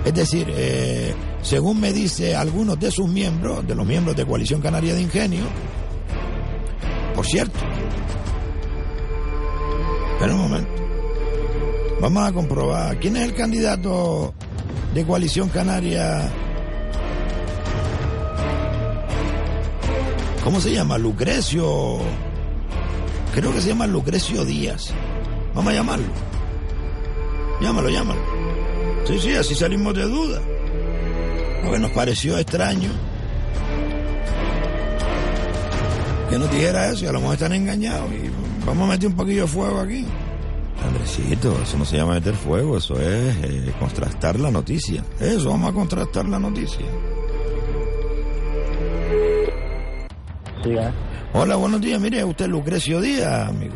Es 0.09 0.15
decir, 0.15 0.51
eh, 0.57 1.15
según 1.43 1.81
me 1.81 1.93
dice 1.93 2.35
algunos 2.35 2.81
de 2.81 2.91
sus 2.91 3.07
miembros, 3.07 3.67
de 3.69 3.75
los 3.75 3.87
miembros 3.87 4.17
de 4.17 4.25
Coalición 4.25 4.63
Canaria 4.63 4.95
de 4.95 5.03
Ingenio, 5.03 5.45
por 7.15 7.27
cierto, 7.27 7.59
espera 10.15 10.35
un 10.35 10.41
momento, 10.41 10.71
vamos 12.01 12.27
a 12.27 12.33
comprobar, 12.33 12.99
¿quién 12.99 13.19
es 13.19 13.25
el 13.25 13.35
candidato 13.35 14.33
de 14.95 15.05
Coalición 15.05 15.51
Canaria? 15.51 16.33
¿Cómo 20.43 20.59
se 20.63 20.73
llama? 20.73 20.97
Lucrecio, 20.97 21.99
creo 23.35 23.53
que 23.53 23.61
se 23.61 23.69
llama 23.69 23.87
Lucrecio 23.87 24.47
Díaz. 24.47 24.89
Vamos 25.55 25.71
a 25.71 25.77
llamarlo. 25.77 26.07
Llámalo, 27.61 27.91
llámalo. 27.91 28.28
Sí, 29.09 29.19
sí, 29.19 29.35
así 29.35 29.55
salimos 29.55 29.95
de 29.95 30.03
duda. 30.03 30.39
Lo 31.65 31.73
que 31.73 31.79
nos 31.79 31.91
pareció 31.93 32.37
extraño 32.37 32.91
que 36.29 36.39
nos 36.39 36.51
dijera 36.51 36.91
eso 36.91 37.07
y 37.07 37.09
a 37.09 37.13
lo 37.13 37.21
mejor 37.21 37.35
están 37.37 37.55
engañados 37.55 38.11
y 38.13 38.29
vamos 38.67 38.87
a 38.87 38.93
meter 38.93 39.09
un 39.09 39.17
poquillo 39.17 39.43
de 39.43 39.49
fuego 39.49 39.81
aquí. 39.81 40.05
Andresito, 40.85 41.57
eso 41.63 41.79
no 41.79 41.87
se 41.87 41.97
llama 41.97 42.15
meter 42.15 42.35
fuego, 42.35 42.77
eso 42.77 43.01
es 43.01 43.37
eh, 43.45 43.73
contrastar 43.81 44.39
la 44.39 44.51
noticia. 44.51 45.03
Eso, 45.19 45.53
vamos 45.53 45.71
a 45.71 45.73
contrastar 45.73 46.29
la 46.29 46.39
noticia. 46.39 46.85
Sí, 50.63 50.71
¿eh? 50.71 50.91
Hola, 51.33 51.57
buenos 51.57 51.81
días. 51.81 51.99
Mire, 51.99 52.23
usted 52.25 52.45
es 52.45 52.51
Lucrecio 52.51 53.01
Díaz, 53.01 53.49
amigo. 53.49 53.75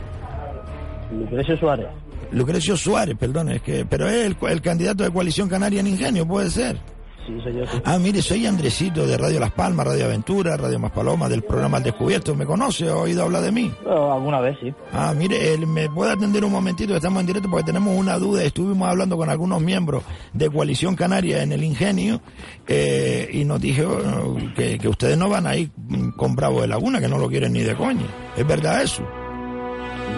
Lucrecio 1.11 1.57
Suárez. 1.57 1.89
Lucrecio 2.33 2.77
Suárez, 2.77 3.17
perdón, 3.19 3.51
es 3.51 3.63
que, 3.63 3.85
pero 3.85 4.09
es 4.09 4.25
el, 4.27 4.37
el 4.49 4.63
candidato 4.63 5.05
de 5.05 5.11
Coalición 5.11 5.49
Canaria 5.49 5.81
en 5.81 5.87
Ingenio, 5.87 6.27
puede 6.27 6.51
ser. 6.51 6.79
Sí, 7.27 7.39
sí. 7.45 7.81
Ah, 7.85 7.99
mire, 7.99 8.21
soy 8.21 8.47
Andresito 8.47 9.07
de 9.07 9.17
Radio 9.17 9.39
Las 9.39 9.53
Palmas, 9.53 9.87
Radio 9.87 10.07
Aventura, 10.07 10.57
Radio 10.57 10.81
Más 10.81 10.91
Paloma, 10.91 11.29
del 11.29 11.43
programa 11.43 11.77
Al 11.77 11.85
Descubierto. 11.85 12.35
¿Me 12.35 12.45
conoce? 12.45 12.89
¿Ha 12.89 12.97
oído 12.97 13.23
hablar 13.23 13.43
de 13.43 13.53
mí? 13.53 13.73
Alguna 13.87 14.41
vez, 14.41 14.57
sí. 14.61 14.75
Ah, 14.93 15.15
mire, 15.17 15.55
él 15.55 15.67
me 15.69 15.89
puede 15.89 16.13
atender 16.13 16.45
un 16.45 16.51
momentito, 16.51 16.97
estamos 16.97 17.21
en 17.21 17.27
directo 17.27 17.49
porque 17.49 17.67
tenemos 17.67 17.97
una 17.97 18.19
duda. 18.19 18.43
Estuvimos 18.43 18.89
hablando 18.89 19.17
con 19.17 19.31
algunos 19.31 19.61
miembros 19.61 20.03
de 20.33 20.51
Coalición 20.51 20.97
Canaria 20.97 21.45
en 21.45 21.53
el 21.53 21.63
Ingenio 21.63 22.21
eh, 22.67 23.29
y 23.33 23.45
nos 23.45 23.61
dijo 23.61 24.01
eh, 24.01 24.53
que, 24.57 24.79
que 24.79 24.89
ustedes 24.89 25.17
no 25.17 25.29
van 25.29 25.47
a 25.47 25.55
ir 25.55 25.71
con 26.17 26.35
Bravo 26.35 26.63
de 26.63 26.67
Laguna, 26.67 27.01
que 27.01 27.09
no 27.09 27.19
lo 27.19 27.29
quieren 27.29 27.53
ni 27.53 27.61
de 27.61 27.77
coña. 27.77 28.07
¿Es 28.37 28.47
verdad 28.47 28.83
eso? 28.83 29.03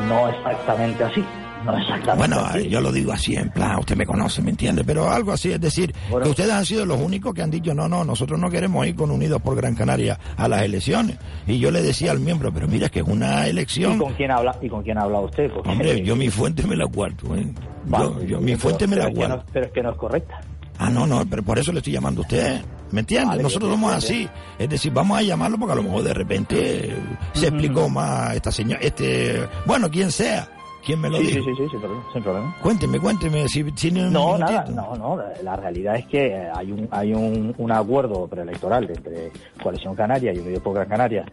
No 0.08 0.28
exactamente 0.30 1.04
así. 1.04 1.22
No 1.64 1.76
exactamente 1.78 2.16
Bueno, 2.16 2.40
así. 2.44 2.68
yo 2.68 2.80
lo 2.80 2.92
digo 2.92 3.12
así, 3.12 3.36
en 3.36 3.50
plan, 3.50 3.78
usted 3.78 3.96
me 3.96 4.04
conoce, 4.06 4.42
¿me 4.42 4.50
entiende? 4.50 4.84
Pero 4.84 5.10
algo 5.10 5.32
así, 5.32 5.50
es 5.52 5.60
decir, 5.60 5.92
que 6.22 6.28
ustedes 6.28 6.52
han 6.52 6.64
sido 6.66 6.84
los 6.84 7.00
únicos 7.00 7.32
que 7.34 7.42
han 7.42 7.50
dicho, 7.50 7.72
no, 7.74 7.88
no, 7.88 8.04
nosotros 8.04 8.38
no 8.38 8.50
queremos 8.50 8.86
ir 8.86 8.94
con 8.94 9.10
Unidos 9.10 9.40
por 9.42 9.56
Gran 9.56 9.74
Canaria 9.74 10.18
a 10.36 10.46
las 10.48 10.62
elecciones. 10.62 11.16
Y 11.46 11.58
yo 11.58 11.70
le 11.70 11.82
decía 11.82 12.10
al 12.10 12.20
miembro, 12.20 12.52
pero 12.52 12.68
mira, 12.68 12.86
es 12.86 12.92
que 12.92 13.00
es 13.00 13.06
una 13.08 13.46
¿Y 13.46 13.50
elección. 13.50 13.98
con 13.98 14.12
quién 14.14 14.30
habla, 14.30 14.56
y 14.60 14.68
con 14.68 14.82
quién 14.82 14.98
ha 14.98 15.02
hablado 15.02 15.24
usted? 15.24 15.50
Porque- 15.52 15.70
Hombre, 15.70 16.00
yo 16.04 16.16
mi 16.16 16.28
fuente 16.30 16.66
me 16.66 16.76
la 16.76 16.84
guardo, 16.84 17.34
¿eh? 17.36 17.46
Vale, 17.86 18.04
Yo, 18.04 18.22
yo 18.24 18.40
mi 18.40 18.46
pero- 18.52 18.58
fuente 18.58 18.86
me 18.86 18.96
la 18.96 19.02
es 19.04 19.08
que 19.08 19.14
no- 19.14 19.26
guardo. 19.28 19.44
pero 19.52 19.66
es 19.66 19.72
que 19.72 19.82
no 19.82 19.90
es 19.90 19.96
correcta. 19.96 20.40
Ah, 20.78 20.90
no, 20.90 21.06
no, 21.06 21.24
pero 21.30 21.42
por 21.42 21.58
eso 21.58 21.70
le 21.72 21.78
estoy 21.78 21.92
llamando 21.92 22.20
a 22.20 22.22
usted. 22.22 22.60
¿Me 22.90 23.00
entiende? 23.00 23.28
Vale, 23.28 23.42
Nosotros 23.44 23.70
somos 23.70 23.92
así. 23.92 24.28
Es 24.58 24.68
decir, 24.68 24.92
vamos 24.92 25.18
a 25.18 25.22
llamarlo 25.22 25.56
porque 25.58 25.72
a 25.72 25.76
lo 25.76 25.82
mejor 25.84 26.02
de 26.02 26.14
repente 26.14 26.96
se 27.32 27.48
explicó 27.48 27.88
más 27.88 28.34
esta 28.36 28.50
señora, 28.52 28.80
este, 28.82 29.40
bueno, 29.66 29.88
quien 29.90 30.10
sea, 30.12 30.48
quien 30.84 31.00
me 31.00 31.08
lo 31.10 31.18
Sí, 31.18 31.26
sí, 31.26 31.34
dijo. 31.40 31.44
sí, 31.50 31.54
sí, 31.56 31.68
sin 31.70 31.80
problema. 31.80 32.04
Sin 32.12 32.22
problema. 32.22 32.56
Cuénteme, 32.62 33.00
cuénteme, 33.00 33.48
si 33.48 33.64
tiene 33.72 34.06
un 34.06 34.12
No, 34.12 34.34
minutito. 34.34 34.52
nada, 34.52 34.70
no, 34.70 34.96
no. 34.96 35.22
La, 35.42 35.56
realidad 35.56 35.96
es 35.96 36.06
que 36.06 36.26
eh, 36.26 36.48
hay 36.54 36.70
un 36.72 36.88
hay 36.90 37.12
un, 37.14 37.54
un 37.58 37.72
acuerdo 37.72 38.26
preelectoral 38.28 38.88
entre 38.90 39.30
Coalición 39.62 39.94
Canaria 39.94 40.32
y 40.32 40.38
Unidos 40.38 40.62
por 40.62 40.74
Gran 40.74 40.88
Canaria 40.88 41.24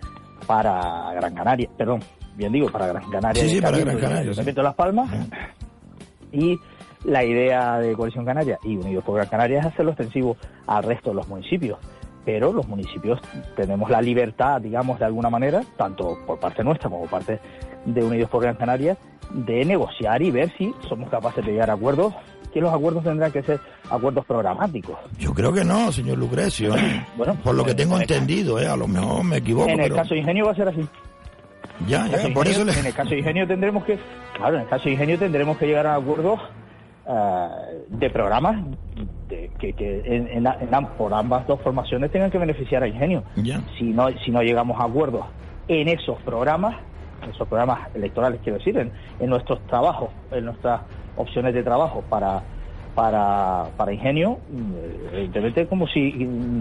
para 0.48 1.14
Gran 1.14 1.34
Canaria, 1.36 1.70
perdón, 1.78 2.00
bien 2.36 2.52
digo, 2.52 2.70
para 2.72 2.88
Gran 2.88 3.10
Canaria. 3.10 3.42
Sí, 3.44 3.50
sí, 3.50 3.62
para 3.62 3.78
Gran 3.78 3.96
Canaria, 3.98 4.18
sí. 4.18 4.30
Ayuntamiento 4.30 4.62
de 4.62 4.66
Las 4.66 4.76
Palmas. 4.76 5.10
Y 6.32 6.58
la 7.04 7.24
idea 7.24 7.80
de 7.80 7.94
Coalición 7.96 8.26
Canaria 8.26 8.58
y 8.64 8.78
Unidos 8.78 9.04
por 9.04 9.16
Gran 9.16 9.28
Canaria 9.28 9.60
es 9.60 9.66
hacerlo 9.66 9.92
extensivo 9.92 10.38
al 10.68 10.84
resto 10.84 11.10
de 11.10 11.16
los 11.18 11.28
municipios. 11.28 11.78
Pero 12.24 12.54
los 12.54 12.68
municipios 12.68 13.20
tenemos 13.56 13.90
la 13.90 14.02
libertad, 14.02 14.62
digamos, 14.62 15.00
de 15.00 15.06
alguna 15.06 15.30
manera, 15.30 15.62
tanto 15.78 16.18
por 16.28 16.40
parte 16.40 16.64
nuestra 16.64 16.90
como 16.90 17.02
por 17.02 17.10
parte 17.10 17.40
de 17.86 18.04
Unidos 18.04 18.30
por 18.30 18.44
Gran 18.44 18.56
Canaria, 18.56 18.96
de 19.34 19.66
negociar 19.66 20.22
y 20.22 20.32
ver 20.32 20.52
si 20.58 20.74
somos 20.88 21.10
capaces 21.10 21.46
de 21.46 21.52
llegar 21.54 21.70
a 21.70 21.74
acuerdos, 21.74 22.14
que 22.54 22.60
los 22.62 22.74
acuerdos 22.74 23.04
tendrán 23.04 23.32
que 23.32 23.42
ser 23.44 23.60
acuerdos 23.90 24.26
programáticos. 24.26 24.98
Yo 25.18 25.34
creo 25.34 25.54
que 25.54 25.64
no, 25.64 25.92
señor 25.92 26.18
Lucrecio. 26.18 26.76
¿eh? 26.76 27.06
Bueno, 27.18 27.36
por 27.44 27.56
lo 27.56 27.64
que 27.64 27.72
en- 27.72 27.78
tengo 27.78 27.96
en 27.96 28.02
entendido, 28.02 28.60
¿eh? 28.60 28.68
a 28.68 28.76
lo 28.76 28.88
mejor 28.88 29.24
me 29.24 29.38
equivoco, 29.38 29.70
en 29.70 29.80
el 29.80 29.84
pero 29.84 29.96
caso 29.96 30.14
de 30.14 30.20
Ingenio 30.20 30.46
va 30.46 30.52
a 30.52 30.56
ser 30.56 30.68
así. 30.68 30.86
ya, 31.88 32.08
ya, 32.08 32.34
por 32.34 32.48
eso 32.48 32.62
Ingenio- 32.62 32.66
le... 32.66 32.80
En 32.80 32.86
el 32.88 32.94
caso 32.94 33.10
de 33.12 33.20
Ingenio 33.20 33.48
tendremos 33.48 33.84
que, 33.86 33.98
claro, 34.36 34.56
en 34.56 34.62
el 34.64 34.68
caso 34.68 34.84
de 34.86 34.92
Ingenio 34.92 35.18
tendremos 35.20 35.58
que 35.58 35.66
llegar 35.68 35.88
a 35.88 35.96
acuerdos 35.96 36.40
ah, 37.08 37.56
de 37.88 38.10
programas 38.10 38.58
de- 39.30 39.50
que, 39.60 39.74
que 39.74 40.02
en, 40.06 40.28
en 40.28 40.46
en 40.48 40.86
por 40.98 41.14
ambas 41.14 41.48
dos 41.48 41.62
formaciones 41.62 42.12
tengan 42.12 42.32
que 42.32 42.38
beneficiar 42.38 42.84
a 42.84 42.88
Ingenio. 42.88 43.24
Ya. 43.38 43.62
Si 43.78 43.86
no, 43.86 44.10
si 44.26 44.32
no 44.32 44.42
llegamos 44.44 44.80
a 44.80 44.84
acuerdos 44.86 45.26
en 45.68 45.88
esos 45.88 46.20
programas, 46.24 46.76
en 47.24 47.30
esos 47.30 47.48
programas 47.48 47.90
electorales, 47.96 48.40
quiero 48.44 48.58
decir, 48.58 48.78
en, 48.78 48.92
en 49.20 49.30
nuestros 49.30 49.60
trabajos, 49.68 50.10
en 50.32 50.46
nuestras 50.46 50.82
opciones 51.18 51.54
de 51.54 51.64
trabajo 51.64 52.04
para 52.10 52.42
para, 52.94 53.70
para 53.78 53.94
Ingenio, 53.94 54.40
mm, 54.52 55.16
evidentemente 55.16 55.66
como 55.66 55.88
si 55.88 56.12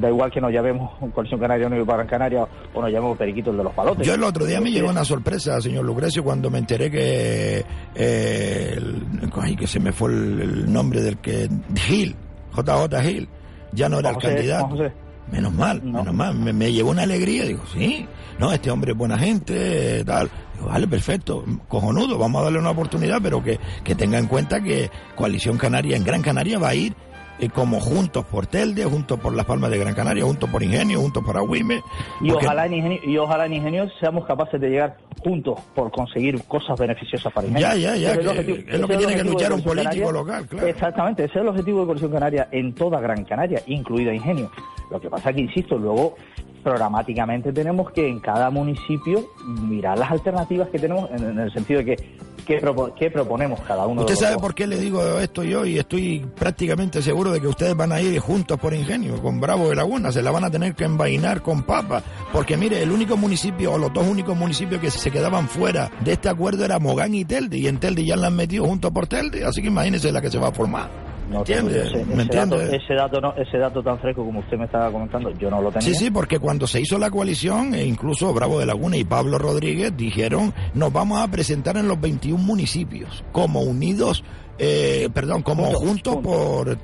da 0.00 0.08
igual 0.08 0.30
que 0.30 0.40
nos 0.40 0.52
llamemos 0.52 0.92
Coalición 1.12 1.40
Canaria 1.40 1.66
Unido 1.66 1.84
para 1.84 1.96
Gran 2.04 2.06
Canaria 2.08 2.46
o 2.72 2.80
nos 2.80 2.88
llamemos 2.92 3.18
Periquitos 3.18 3.56
de 3.56 3.64
los 3.64 3.72
Palotes. 3.72 4.06
Yo 4.06 4.14
el 4.14 4.22
otro 4.22 4.44
día 4.46 4.60
me 4.60 4.70
llegó 4.70 4.90
una 4.90 5.04
sorpresa, 5.04 5.60
señor 5.60 5.84
Lucrecio, 5.84 6.22
cuando 6.22 6.48
me 6.48 6.58
enteré 6.58 6.88
que... 6.88 7.64
eh, 7.96 8.74
el- 8.76 9.06
ay, 9.40 9.56
que 9.56 9.66
se 9.66 9.80
me 9.80 9.90
fue 9.90 10.10
el, 10.12 10.40
el 10.40 10.72
nombre 10.72 11.00
del 11.00 11.16
que... 11.18 11.48
Gil, 11.74 12.14
JJ 12.56 13.00
Gil, 13.02 13.28
ya 13.72 13.88
no 13.88 13.98
era 13.98 14.10
Juan 14.12 14.14
el 14.14 14.22
José- 14.22 14.34
candidato. 14.36 14.66
Juan 14.68 14.78
José. 14.78 14.92
Menos 15.32 15.52
mal, 15.52 15.82
menos 15.82 16.14
mal. 16.14 16.34
Me, 16.34 16.52
me 16.52 16.72
llevó 16.72 16.90
una 16.90 17.02
alegría. 17.02 17.44
Digo, 17.44 17.62
sí, 17.72 18.04
no, 18.38 18.52
este 18.52 18.68
hombre 18.70 18.92
es 18.92 18.98
buena 18.98 19.16
gente, 19.18 20.04
tal. 20.04 20.28
Vale, 20.66 20.86
perfecto, 20.86 21.44
cojonudo, 21.68 22.18
vamos 22.18 22.40
a 22.40 22.44
darle 22.44 22.58
una 22.58 22.70
oportunidad, 22.70 23.18
pero 23.22 23.42
que, 23.42 23.58
que 23.84 23.94
tenga 23.94 24.18
en 24.18 24.26
cuenta 24.26 24.60
que 24.62 24.90
Coalición 25.16 25.56
Canaria 25.58 25.96
en 25.96 26.04
Gran 26.04 26.22
Canaria 26.22 26.58
va 26.58 26.68
a 26.70 26.74
ir 26.74 26.94
eh, 27.38 27.48
como 27.48 27.80
juntos 27.80 28.26
por 28.26 28.46
Telde, 28.46 28.84
juntos 28.84 29.18
por 29.18 29.34
Las 29.34 29.46
Palmas 29.46 29.70
de 29.70 29.78
Gran 29.78 29.94
Canaria, 29.94 30.22
juntos 30.24 30.50
por 30.50 30.62
Ingenio, 30.62 31.00
juntos 31.00 31.24
por 31.24 31.38
Agüime. 31.38 31.80
Y 32.20 32.30
porque- 32.30 32.44
ojalá, 32.44 32.66
en 32.66 32.74
Ingenio, 32.74 32.98
y 33.02 33.16
ojalá 33.16 33.46
en 33.46 33.54
Ingenio 33.54 33.88
seamos 33.98 34.26
capaces 34.26 34.60
de 34.60 34.68
llegar 34.68 34.98
juntos 35.24 35.58
por 35.74 35.90
conseguir 35.90 36.42
cosas 36.44 36.78
beneficiosas 36.78 37.32
para 37.32 37.46
Ingenio. 37.46 37.66
Ya, 37.68 37.76
ya, 37.76 37.96
ya, 37.96 38.18
que 38.18 38.28
objetivo- 38.28 38.58
es 38.68 38.80
lo 38.80 38.88
que 38.88 38.96
tiene 38.98 39.14
que 39.16 39.24
luchar 39.24 39.52
un 39.54 39.62
político 39.62 39.90
Canaria. 39.90 40.12
local, 40.12 40.46
claro. 40.48 40.66
Exactamente, 40.66 41.24
ese 41.24 41.34
es 41.38 41.40
el 41.40 41.48
objetivo 41.48 41.80
de 41.80 41.86
Coalición 41.86 42.12
Canaria 42.12 42.48
en 42.52 42.74
toda 42.74 43.00
Gran 43.00 43.24
Canaria, 43.24 43.62
incluida 43.66 44.12
Ingenio. 44.12 44.50
Lo 44.90 45.00
que 45.00 45.08
pasa 45.08 45.32
que, 45.32 45.40
insisto, 45.40 45.78
luego 45.78 46.16
programáticamente 46.62 47.52
tenemos 47.52 47.90
que 47.92 48.08
en 48.08 48.20
cada 48.20 48.50
municipio 48.50 49.24
mirar 49.62 49.98
las 49.98 50.10
alternativas 50.10 50.68
que 50.68 50.78
tenemos 50.78 51.10
en, 51.10 51.24
en 51.30 51.38
el 51.38 51.52
sentido 51.52 51.78
de 51.82 51.84
que 51.96 52.14
qué, 52.46 52.60
propo- 52.60 52.92
qué 52.94 53.10
proponemos 53.10 53.60
cada 53.60 53.86
uno 53.86 54.00
Usted 54.02 54.14
de 54.14 54.16
los 54.16 54.20
sabe 54.20 54.32
dos. 54.34 54.42
por 54.42 54.54
qué 54.54 54.66
le 54.66 54.78
digo 54.78 55.18
esto 55.20 55.42
yo 55.44 55.64
y 55.64 55.78
estoy 55.78 56.26
prácticamente 56.38 57.02
seguro 57.02 57.30
de 57.32 57.40
que 57.40 57.46
ustedes 57.46 57.76
van 57.76 57.92
a 57.92 58.00
ir 58.00 58.18
juntos 58.20 58.58
por 58.58 58.74
ingenio, 58.74 59.20
con 59.22 59.40
Bravo 59.40 59.68
de 59.68 59.76
Laguna, 59.76 60.10
se 60.12 60.22
la 60.22 60.30
van 60.30 60.44
a 60.44 60.50
tener 60.50 60.74
que 60.74 60.84
envainar 60.84 61.42
con 61.42 61.62
papa, 61.62 62.02
porque 62.32 62.56
mire, 62.56 62.82
el 62.82 62.90
único 62.90 63.16
municipio 63.16 63.72
o 63.72 63.78
los 63.78 63.92
dos 63.92 64.06
únicos 64.06 64.36
municipios 64.36 64.80
que 64.80 64.90
se 64.90 65.10
quedaban 65.10 65.48
fuera 65.48 65.90
de 66.04 66.12
este 66.12 66.28
acuerdo 66.28 66.64
era 66.64 66.78
Mogán 66.78 67.14
y 67.14 67.24
Telde, 67.24 67.58
y 67.58 67.66
en 67.68 67.78
Telde 67.78 68.04
ya 68.04 68.16
la 68.16 68.28
han 68.28 68.36
metido 68.36 68.64
juntos 68.64 68.90
por 68.90 69.06
Telde, 69.06 69.44
así 69.44 69.60
que 69.62 69.68
imagínese 69.68 70.10
la 70.12 70.20
que 70.20 70.30
se 70.30 70.38
va 70.38 70.48
a 70.48 70.52
formar. 70.52 71.09
¿Me 71.30 71.36
entiende? 71.36 71.86
ese, 71.86 72.04
¿Me 72.04 72.22
ese 72.22 72.36
dato, 72.36 72.54
entiende? 72.56 72.76
ese 72.76 72.94
dato 72.94 73.20
no, 73.20 73.34
ese 73.36 73.58
dato 73.58 73.82
tan 73.82 73.98
fresco 74.00 74.24
como 74.24 74.40
usted 74.40 74.58
me 74.58 74.64
estaba 74.64 74.90
comentando, 74.90 75.30
yo 75.32 75.48
no 75.48 75.62
lo 75.62 75.70
tenía. 75.70 75.88
Sí, 75.88 75.94
sí, 75.94 76.10
porque 76.10 76.38
cuando 76.38 76.66
se 76.66 76.80
hizo 76.80 76.98
la 76.98 77.10
coalición, 77.10 77.74
e 77.74 77.84
incluso 77.84 78.34
Bravo 78.34 78.58
de 78.58 78.66
Laguna 78.66 78.96
y 78.96 79.04
Pablo 79.04 79.38
Rodríguez 79.38 79.96
dijeron, 79.96 80.52
nos 80.74 80.92
vamos 80.92 81.20
a 81.20 81.28
presentar 81.28 81.76
en 81.76 81.86
los 81.86 82.00
21 82.00 82.42
municipios, 82.42 83.24
como 83.30 83.60
unidos, 83.60 84.24
eh, 84.58 85.08
perdón, 85.14 85.42
como 85.42 85.64
juntos, 85.72 86.16
por, 86.16 86.76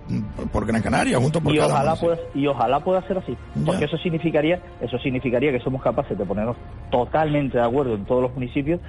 por 0.53 0.67
Gran 0.67 0.81
Canaria, 0.81 1.19
juntos 1.19 1.43
por 1.43 1.55
y 1.55 1.59
cada 1.59 1.75
ojalá 1.75 1.97
pueda, 1.97 2.19
y 2.35 2.47
ojalá 2.47 2.81
pueda 2.81 3.07
ser 3.07 3.19
así 3.19 3.37
porque 3.67 3.85
eso 3.85 3.99
significaría 3.99 4.63
eso 4.81 4.99
significaría 4.99 5.53
que 5.53 5.61
somos 5.61 5.83
capaces 5.83 6.17
de 6.17 6.25
ponernos 6.25 6.57
totalmente 6.91 7.59
de 7.59 7.65
acuerdo 7.65 7.95
en 7.95 8.07
todos 8.07 8.23
los 8.23 8.33
municipios 8.35 8.81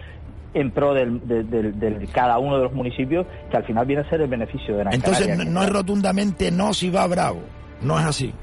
en 0.60 0.72
pro 0.72 0.94
del, 0.94 1.22
del- 1.28 2.10
cada 2.12 2.38
uno 2.40 2.58
de 2.58 2.64
los 2.64 2.74
municipios 2.74 3.26
que 3.52 3.58
al 3.58 3.64
final 3.64 3.86
viene 3.86 4.02
a 4.04 4.10
ser 4.10 4.22
el 4.22 4.28
beneficio 4.28 4.74
de 4.76 4.80
Gran 4.84 4.94
Entonces, 4.94 5.38
no, 5.38 5.44
no 5.46 5.64
es 5.64 5.70
rotundamente 5.70 6.52
no 6.52 6.74
si 6.74 6.90
va 6.90 7.06
Bravo, 7.08 7.40
no 7.82 8.00
es 8.00 8.06
así. 8.06 8.34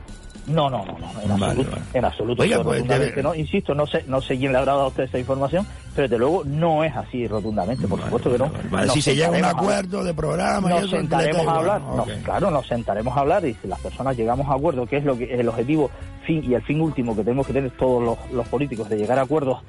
No, 0.46 0.68
no, 0.68 0.84
no, 0.84 0.92
no, 0.98 1.22
en 1.22 1.28
Vale, 1.30 1.44
absoluto. 1.46 1.70
vale. 1.70 1.82
En 1.94 2.04
absoluto. 2.04 2.42
Oiga, 2.42 2.62
pues, 2.62 2.84
no. 3.22 3.34
Insisto, 3.34 3.74
no 3.74 3.86
sé, 3.86 4.04
no 4.06 4.20
sé 4.20 4.36
quién 4.36 4.52
le 4.52 4.58
habrá 4.58 4.72
dado 4.72 4.84
a 4.84 4.88
usted 4.88 5.04
esa 5.04 5.18
información, 5.18 5.66
pero 5.94 6.06
desde 6.06 6.18
luego 6.18 6.42
no 6.44 6.84
es 6.84 6.94
así 6.94 7.26
rotundamente, 7.26 7.88
por 7.88 7.98
supuesto 8.02 8.30
que 8.30 8.36
no. 8.36 8.52
Si 8.92 9.00
se 9.00 9.14
llega 9.14 9.28
a 9.28 9.30
un 9.30 9.42
a- 9.42 9.48
acuerdo 9.48 10.04
de 10.04 10.12
programa 10.12 10.68
y 10.70 10.74
nos 10.74 10.84
eso, 10.84 10.96
sentaremos 10.98 11.46
a 11.48 11.56
hablar, 11.56 11.80
no, 11.80 12.04
claro, 12.22 12.50
nos 12.50 12.66
sentaremos 12.66 13.16
a 13.16 13.20
hablar 13.20 13.46
y 13.46 13.54
si 13.54 13.66
las 13.68 13.80
personas 13.80 14.18
llegamos 14.18 14.46
a 14.46 14.52
acuerdo, 14.52 14.84
que 14.86 14.98
es 14.98 15.04
lo 15.04 15.16
que 15.16 15.32
es 15.32 15.40
el 15.40 15.48
objetivo 15.48 15.90
fin 16.26 16.44
y 16.46 16.52
el 16.52 16.60
fin 16.62 16.78
último 16.82 17.16
que 17.16 17.24
tenemos 17.24 17.46
que 17.46 17.54
tener 17.54 17.70
todos 17.70 18.02
los, 18.02 18.18
los 18.30 18.46
políticos 18.48 18.90
de 18.90 18.98
llegar 18.98 19.18
a 19.18 19.22
acuerdos, 19.22 19.62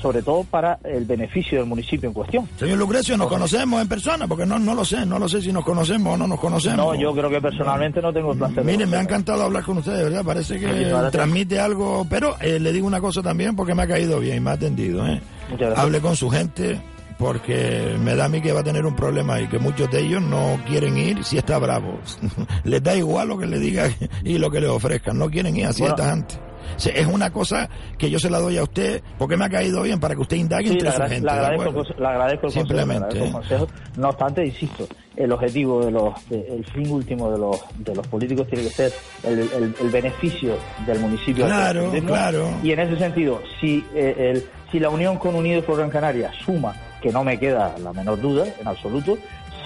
sobre 0.00 0.22
todo 0.22 0.44
para 0.44 0.78
el 0.84 1.04
beneficio 1.04 1.58
del 1.58 1.66
municipio 1.68 2.08
en 2.08 2.14
cuestión. 2.14 2.48
Señor 2.58 2.78
Lucrecio, 2.78 3.16
¿nos 3.16 3.28
conocemos 3.28 3.80
en 3.82 3.88
persona? 3.88 4.26
Porque 4.28 4.46
no, 4.46 4.58
no 4.58 4.74
lo 4.74 4.84
sé, 4.84 5.04
no 5.04 5.18
lo 5.18 5.28
sé 5.28 5.42
si 5.42 5.52
nos 5.52 5.64
conocemos 5.64 6.14
o 6.14 6.16
no 6.16 6.26
nos 6.26 6.40
conocemos. 6.40 6.76
No, 6.78 6.94
yo 6.94 7.12
creo 7.14 7.28
que 7.30 7.40
personalmente 7.40 8.00
no 8.00 8.12
tengo 8.12 8.32
el 8.32 8.38
placer. 8.38 8.64
de 8.64 8.72
Miren, 8.72 8.90
me 8.90 8.96
ha 8.96 9.02
encantado 9.02 9.42
hablar 9.44 9.64
con 9.64 9.78
ustedes, 9.78 10.04
¿verdad? 10.04 10.24
Parece 10.24 10.58
que 10.58 10.92
transmite 11.10 11.58
algo, 11.58 12.06
pero 12.08 12.36
eh, 12.40 12.58
le 12.58 12.72
digo 12.72 12.86
una 12.86 13.00
cosa 13.00 13.22
también 13.22 13.56
porque 13.56 13.74
me 13.74 13.82
ha 13.82 13.86
caído 13.86 14.20
bien, 14.20 14.42
me 14.42 14.50
ha 14.50 14.54
atendido, 14.54 15.06
¿eh? 15.06 15.20
Muchas 15.50 15.60
gracias. 15.68 15.78
Hable 15.78 16.00
con 16.00 16.16
su 16.16 16.30
gente 16.30 16.80
porque 17.18 17.96
me 18.00 18.14
da 18.14 18.26
a 18.26 18.28
mí 18.28 18.40
que 18.40 18.52
va 18.52 18.60
a 18.60 18.64
tener 18.64 18.86
un 18.86 18.94
problema 18.94 19.40
y 19.40 19.48
que 19.48 19.58
muchos 19.58 19.90
de 19.90 20.00
ellos 20.00 20.22
no 20.22 20.60
quieren 20.68 20.96
ir 20.96 21.24
si 21.24 21.36
está 21.36 21.58
bravo. 21.58 21.98
Les 22.64 22.82
da 22.82 22.94
igual 22.94 23.28
lo 23.28 23.38
que 23.38 23.46
le 23.46 23.58
diga 23.58 23.88
y 24.24 24.38
lo 24.38 24.50
que 24.50 24.60
le 24.60 24.68
ofrezcan, 24.68 25.18
no 25.18 25.28
quieren 25.28 25.56
ir 25.56 25.66
así 25.66 25.80
Bueno. 25.82 25.96
esta 25.96 26.10
gente. 26.10 26.47
Es 26.76 27.06
una 27.06 27.30
cosa 27.30 27.68
que 27.98 28.10
yo 28.10 28.18
se 28.18 28.30
la 28.30 28.38
doy 28.38 28.56
a 28.58 28.62
usted 28.62 29.02
porque 29.18 29.36
me 29.36 29.44
ha 29.44 29.48
caído 29.48 29.82
bien 29.82 29.98
para 30.00 30.14
que 30.14 30.20
usted 30.20 30.36
indague 30.36 30.66
Sí, 30.68 30.72
entre 30.74 30.88
le, 30.90 30.94
su 30.96 31.02
agra- 31.02 31.08
gente. 31.08 31.26
le 31.26 31.32
¿de 31.32 31.38
agradezco, 31.46 31.82
le 31.98 32.06
agradezco 32.06 32.46
el 32.46 32.52
consejo, 32.52 32.66
Simplemente, 32.66 33.14
le 33.14 33.20
agradezco 33.22 33.24
el 33.24 33.28
¿eh? 33.28 33.32
consejo. 33.32 33.66
No 33.96 34.08
obstante, 34.10 34.46
insisto, 34.46 34.86
el 35.16 35.32
objetivo 35.32 35.84
de 35.84 35.90
los, 35.90 36.28
de- 36.28 36.46
el 36.56 36.64
fin 36.66 36.90
último 36.90 37.30
de 37.32 37.38
los, 37.38 37.60
de 37.78 37.94
los 37.94 38.06
políticos 38.06 38.46
tiene 38.48 38.64
que 38.64 38.70
ser 38.70 38.92
el, 39.24 39.38
el- 39.40 39.74
el 39.80 39.90
beneficio 39.90 40.56
del 40.86 41.00
municipio. 41.00 41.46
Claro, 41.46 41.90
claro. 42.06 42.48
Y 42.62 42.70
en 42.72 42.80
ese 42.80 42.96
sentido, 42.98 43.40
si 43.60 43.84
eh, 43.94 44.32
el, 44.34 44.44
si 44.70 44.78
la 44.78 44.90
unión 44.90 45.16
con 45.18 45.34
Unidos 45.34 45.64
por 45.64 45.78
Gran 45.78 45.90
Canaria 45.90 46.30
suma, 46.44 46.74
que 47.02 47.10
no 47.10 47.24
me 47.24 47.38
queda 47.38 47.74
la 47.82 47.92
menor 47.92 48.20
duda, 48.20 48.44
en 48.60 48.68
absoluto, 48.68 49.16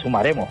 sumaremos. 0.02 0.48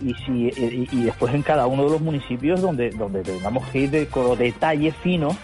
Y, 0.00 0.12
si, 0.14 0.48
y, 0.60 0.88
y 0.90 1.04
después 1.04 1.32
en 1.32 1.42
cada 1.42 1.66
uno 1.68 1.84
de 1.84 1.90
los 1.90 2.00
municipios 2.00 2.60
donde, 2.60 2.90
donde 2.90 3.22
tengamos 3.22 3.64
que 3.68 3.78
ir 3.80 3.90
de, 3.90 4.06
con 4.08 4.24
los 4.24 4.36
detalles 4.36 4.96
finos, 4.96 5.36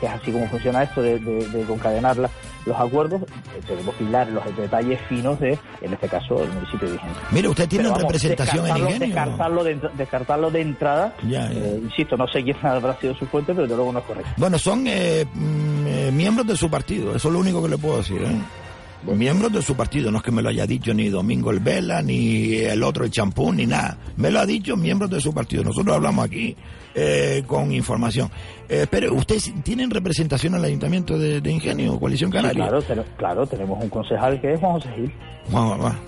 que 0.00 0.06
es 0.06 0.12
así 0.12 0.30
como 0.32 0.48
funciona 0.48 0.82
esto 0.82 1.02
de, 1.02 1.18
de- 1.18 1.48
de 1.48 1.64
concadenar 1.64 2.16
la- 2.16 2.30
los 2.66 2.78
acuerdos, 2.78 3.22
eh, 3.22 3.60
tenemos 3.66 3.94
que 3.94 4.04
hilar 4.04 4.28
los 4.28 4.44
detalles 4.56 5.00
finos 5.08 5.40
de, 5.40 5.58
en 5.80 5.92
este 5.94 6.08
caso, 6.08 6.42
el 6.42 6.52
municipio 6.52 6.90
vigente. 6.90 7.18
Mire, 7.30 7.48
usted 7.48 7.68
tiene 7.68 7.84
vamos, 7.88 8.02
representación 8.02 8.66
en 8.66 8.76
Ingenio. 8.76 8.98
Descartarlo 9.06 9.64
de, 9.64 9.80
descartarlo 9.96 10.50
de 10.50 10.60
entrada, 10.60 11.14
Ya, 11.22 11.50
ya. 11.50 11.52
eh, 11.52 11.80
insisto, 11.82 12.16
no 12.16 12.26
sé 12.28 12.42
quién 12.44 12.56
habrá 12.62 12.98
sido 13.00 13.14
su 13.14 13.26
fuente, 13.26 13.54
pero 13.54 13.66
de 13.66 13.74
luego 13.74 13.92
no 13.92 14.00
es 14.00 14.04
correcto. 14.04 14.30
Bueno, 14.36 14.58
son 14.58 14.84
eh, 14.86 15.24
mm, 15.32 15.86
eh, 15.86 16.10
miembros 16.12 16.46
de 16.46 16.56
su 16.56 16.68
partido, 16.70 17.14
eso 17.16 17.28
es 17.28 17.32
lo 17.34 17.40
único 17.40 17.62
que 17.62 17.68
le 17.70 17.78
puedo 17.78 17.98
decir. 17.98 18.20
¿eh? 18.22 18.36
Miembros 19.14 19.52
de 19.52 19.62
su 19.62 19.76
partido, 19.76 20.10
no 20.10 20.18
es 20.18 20.24
que 20.24 20.32
me 20.32 20.42
lo 20.42 20.48
haya 20.48 20.66
dicho 20.66 20.92
ni 20.92 21.08
Domingo 21.08 21.52
el 21.52 21.60
Vela, 21.60 22.02
ni 22.02 22.56
el 22.56 22.82
otro 22.82 23.04
el 23.04 23.10
champú, 23.12 23.52
ni 23.52 23.64
nada. 23.64 23.96
Me 24.16 24.30
lo 24.30 24.40
ha 24.40 24.44
dicho 24.46 24.76
miembros 24.76 25.08
de 25.08 25.20
su 25.20 25.32
partido. 25.32 25.62
Nosotros 25.62 25.94
hablamos 25.96 26.24
aquí 26.26 26.56
eh, 26.94 27.42
con 27.46 27.72
información. 27.72 28.30
Eh, 28.68 28.86
pero, 28.90 29.14
¿ustedes 29.14 29.52
tienen 29.62 29.90
representación 29.90 30.54
en 30.54 30.58
el 30.60 30.64
Ayuntamiento 30.66 31.18
de, 31.18 31.40
de 31.40 31.50
Ingenio, 31.50 31.98
Coalición 31.98 32.30
Sí, 32.30 32.36
Canaria? 32.36 32.68
claro, 32.68 33.04
claro, 33.16 33.46
tenemos 33.46 33.82
un 33.82 33.88
concejal 33.88 34.40
que 34.40 34.52
es 34.52 34.60
Juan 34.60 34.72
José 34.72 34.88
Gil. 34.96 35.12
Juan- 35.50 35.78
Juan- 35.78 35.98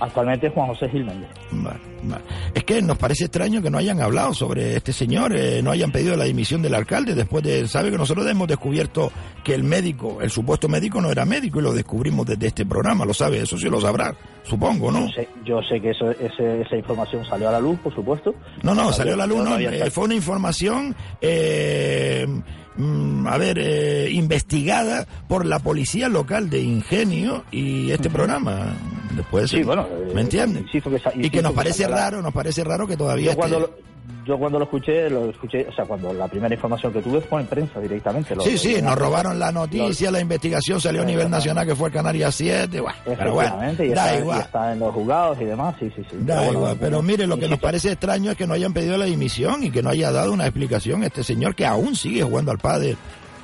Actualmente 0.00 0.50
Juan 0.50 0.66
José 0.68 0.88
Gil 0.90 1.04
Méndez. 1.04 1.28
Vale, 1.50 1.78
vale. 2.02 2.22
Es 2.54 2.64
que 2.64 2.82
nos 2.82 2.98
parece 2.98 3.24
extraño 3.24 3.62
que 3.62 3.70
no 3.70 3.78
hayan 3.78 4.00
hablado 4.00 4.34
sobre 4.34 4.76
este 4.76 4.92
señor, 4.92 5.34
eh, 5.36 5.62
no 5.62 5.70
hayan 5.70 5.90
pedido 5.90 6.16
la 6.16 6.24
dimisión 6.24 6.60
del 6.62 6.74
alcalde 6.74 7.14
después 7.14 7.42
de, 7.44 7.66
sabe 7.66 7.90
que 7.90 7.96
nosotros 7.98 8.26
hemos 8.30 8.46
descubierto 8.48 9.10
que 9.42 9.54
el 9.54 9.62
médico, 9.64 10.18
el 10.20 10.30
supuesto 10.30 10.68
médico 10.68 11.00
no 11.00 11.10
era 11.10 11.24
médico 11.24 11.60
y 11.60 11.62
lo 11.62 11.72
descubrimos 11.72 12.26
desde 12.26 12.48
este 12.48 12.66
programa, 12.66 13.04
lo 13.06 13.14
sabe, 13.14 13.40
eso 13.40 13.56
sí 13.56 13.68
lo 13.70 13.80
sabrá, 13.80 14.14
supongo, 14.44 14.92
¿no? 14.92 15.06
Yo 15.06 15.12
sé, 15.12 15.28
yo 15.44 15.60
sé 15.62 15.80
que 15.80 15.90
eso, 15.90 16.10
ese- 16.10 16.60
esa 16.62 16.76
información 16.76 17.24
salió 17.24 17.48
a 17.48 17.52
la 17.52 17.60
luz, 17.60 17.78
por 17.80 17.94
supuesto. 17.94 18.34
No, 18.62 18.74
no, 18.74 18.92
salió 18.92 19.14
a 19.14 19.16
la 19.16 19.26
luz, 19.26 19.38
no, 19.38 19.44
todavía 19.44 19.70
eh, 19.72 19.90
fue 19.90 20.04
una 20.04 20.14
información, 20.14 20.94
eh, 21.20 22.26
mm, 22.76 23.26
a 23.26 23.38
ver, 23.38 23.58
eh, 23.58 24.10
investigada 24.10 25.06
por 25.28 25.46
la 25.46 25.58
policía 25.60 26.08
local 26.08 26.50
de 26.50 26.60
Ingenio 26.60 27.44
y 27.50 27.90
este 27.90 28.10
programa. 28.10 28.74
Después, 29.16 29.50
Sí, 29.50 29.62
bueno, 29.62 29.86
eh, 29.90 30.12
¿me 30.14 30.20
entiendes? 30.20 30.64
que 30.70 30.98
sa- 30.98 31.12
Y 31.14 31.30
que 31.30 31.42
nos 31.42 31.52
parece 31.52 31.88
raro, 31.88 32.20
nos 32.22 32.32
parece 32.32 32.62
raro 32.62 32.86
que 32.86 32.96
todavía 32.96 33.26
Yo 33.26 33.30
esté- 33.32 33.36
cuando, 33.38 33.60
lo, 33.60 33.70
yo 34.26 34.38
cuando 34.38 34.58
lo 34.58 34.64
escuché, 34.64 35.08
lo 35.08 35.30
escuché, 35.30 35.66
o 35.68 35.72
sea, 35.72 35.84
cuando 35.84 36.12
la 36.12 36.28
primera 36.28 36.54
información 36.54 36.92
que 36.92 37.00
tuve 37.00 37.20
fue 37.22 37.40
en 37.40 37.46
prensa 37.46 37.80
directamente. 37.80 38.34
lo- 38.36 38.42
Sí, 38.42 38.58
sí, 38.58 38.80
nos 38.82 38.96
robaron 38.96 39.38
la 39.38 39.50
noticia, 39.52 40.10
la 40.10 40.20
investigación 40.20 40.80
salió 40.80 41.02
a 41.02 41.04
nivel 41.04 41.30
nacional 41.30 41.66
que 41.66 41.74
fue 41.74 41.90
Canarias 41.90 42.34
7, 42.34 42.80
bueno, 42.80 42.96
pero 43.04 43.32
bueno, 43.32 43.56
y, 43.72 43.88
da 43.88 44.04
está, 44.06 44.14
y 44.14 44.18
igual, 44.20 44.40
está 44.40 44.72
en 44.72 44.78
los 44.80 44.94
juzgados 44.94 45.40
y 45.40 45.44
demás, 45.44 45.74
sí, 45.80 45.90
sí, 45.96 46.02
sí. 46.10 46.16
da 46.20 46.26
Pero 46.26 46.36
bueno, 46.44 46.52
igual, 46.58 46.76
pero 46.80 47.02
mire, 47.02 47.26
lo 47.26 47.38
que 47.38 47.48
nos 47.48 47.58
parece 47.58 47.92
extraño 47.92 48.32
es 48.32 48.36
que 48.36 48.46
no 48.46 48.54
hayan 48.54 48.72
pedido 48.72 48.96
la 48.98 49.06
dimisión 49.06 49.62
y 49.64 49.70
que 49.70 49.82
no 49.82 49.90
haya 49.90 50.10
dado 50.12 50.32
una 50.32 50.44
explicación 50.44 51.02
este 51.04 51.24
señor 51.24 51.54
que 51.54 51.64
aún 51.64 51.96
sigue 51.96 52.22
jugando 52.22 52.50
al 52.50 52.58
padre 52.58 52.96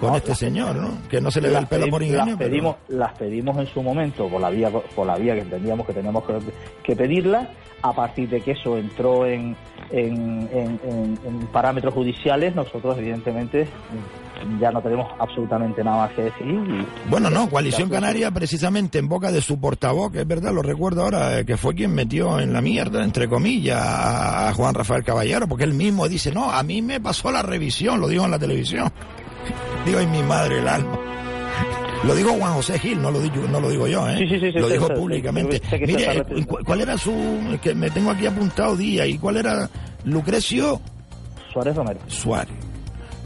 con 0.03 0.11
No, 0.11 0.17
este 0.17 0.35
señor, 0.35 0.75
¿no? 0.75 1.09
Que 1.09 1.21
no 1.21 1.31
se 1.31 1.41
le 1.41 1.49
las 1.51 1.63
el 1.63 1.69
pelo 1.69 1.87
por 1.89 2.03
ingenio, 2.03 2.27
las 2.27 2.37
pero- 2.37 2.51
pedimos, 2.51 2.77
las 2.89 3.13
pedimos 3.17 3.57
en 3.57 3.67
su 3.69 3.83
momento 3.85 4.27
por 4.29 4.41
la 4.41 4.51
vía 4.51 4.69
por 4.71 5.07
la 5.07 5.17
vía 5.17 5.35
que 5.35 5.43
entendíamos 5.43 5.87
que 5.87 5.93
teníamos 5.93 6.25
que, 6.25 6.35
que 6.83 6.97
pedirla. 6.97 7.49
A 7.85 7.93
partir 7.93 8.29
de 8.29 8.41
que 8.41 8.53
eso 8.53 8.79
entró 8.79 9.27
en, 9.27 9.57
en, 9.91 10.49
en- 10.53 10.81
en- 10.85 11.19
en 11.27 11.47
parámetros 11.53 11.93
judiciales, 11.93 12.55
nosotros 12.55 12.97
evidentemente 12.97 13.67
ya 14.61 14.71
no 14.71 14.81
tenemos 14.81 15.09
absolutamente 15.19 15.83
nada 15.83 15.97
más 16.07 16.13
que 16.13 16.23
decir. 16.23 16.47
y- 16.47 16.87
Bueno, 17.11 17.29
no, 17.29 17.49
Coalición 17.51 17.89
Canaria 17.91 18.31
precisamente 18.31 18.99
en 19.01 19.09
boca 19.09 19.33
de 19.33 19.41
su 19.41 19.59
portavoz, 19.61 20.13
que 20.13 20.21
es 20.21 20.27
verdad, 20.29 20.53
lo 20.53 20.63
recuerdo 20.63 21.03
ahora, 21.03 21.43
que 21.45 21.57
fue 21.57 21.75
quien 21.75 21.93
metió 21.93 22.39
en 22.39 22.53
la 22.53 22.61
mierda, 22.61 23.03
entre 23.03 23.29
comillas, 23.29 23.81
a 23.85 24.53
Juan 24.55 24.75
Rafael 24.75 25.03
Caballero, 25.03 25.49
porque 25.49 25.65
él 25.65 25.75
mismo 25.75 26.07
dice, 26.09 26.31
no, 26.33 26.53
a 26.53 26.63
mí 26.63 26.83
me 26.83 27.01
pasó 27.01 27.33
la 27.33 27.43
revisión, 27.43 28.01
lo 28.01 28.07
dijo 28.07 28.25
en 28.25 28.31
la 28.31 28.39
televisión. 28.39 28.93
Digo, 29.87 29.99
ay, 29.99 30.07
mi 30.07 30.23
madre, 30.23 30.59
el 30.59 30.69
alma. 30.69 30.99
Lo 32.05 32.15
digo 32.17 32.33
Juan 32.33 32.55
José 32.55 32.79
Gil, 32.81 33.01
no 33.01 33.11
lo 33.13 33.21
digo, 33.21 33.47
no 33.49 33.61
lo 33.61 33.71
digo 33.71 33.87
yo, 33.87 34.09
¿eh? 34.09 34.17
Sí, 34.19 34.27
sí, 34.29 34.41
sí, 34.41 34.53
sí, 34.53 34.59
lo 34.59 34.69
dijo 34.69 34.89
públicamente. 34.89 35.61
Mire, 35.73 35.93
está 35.93 36.13
eh, 36.13 36.15
refiriendo. 36.19 36.49
¿cu- 36.57 36.65
¿cuál 36.65 36.81
era 36.81 36.99
su, 36.99 37.13
que 37.63 37.75
me 37.77 37.91
tengo 37.91 38.11
aquí 38.11 38.27
apuntado 38.27 38.77
día, 38.77 39.07
y 39.07 39.19
cuál 39.19 39.37
era 39.37 39.71
Lucrecio? 40.05 40.81
Suárez 41.53 41.77
Romero. 41.77 42.01
Suárez. 42.09 42.55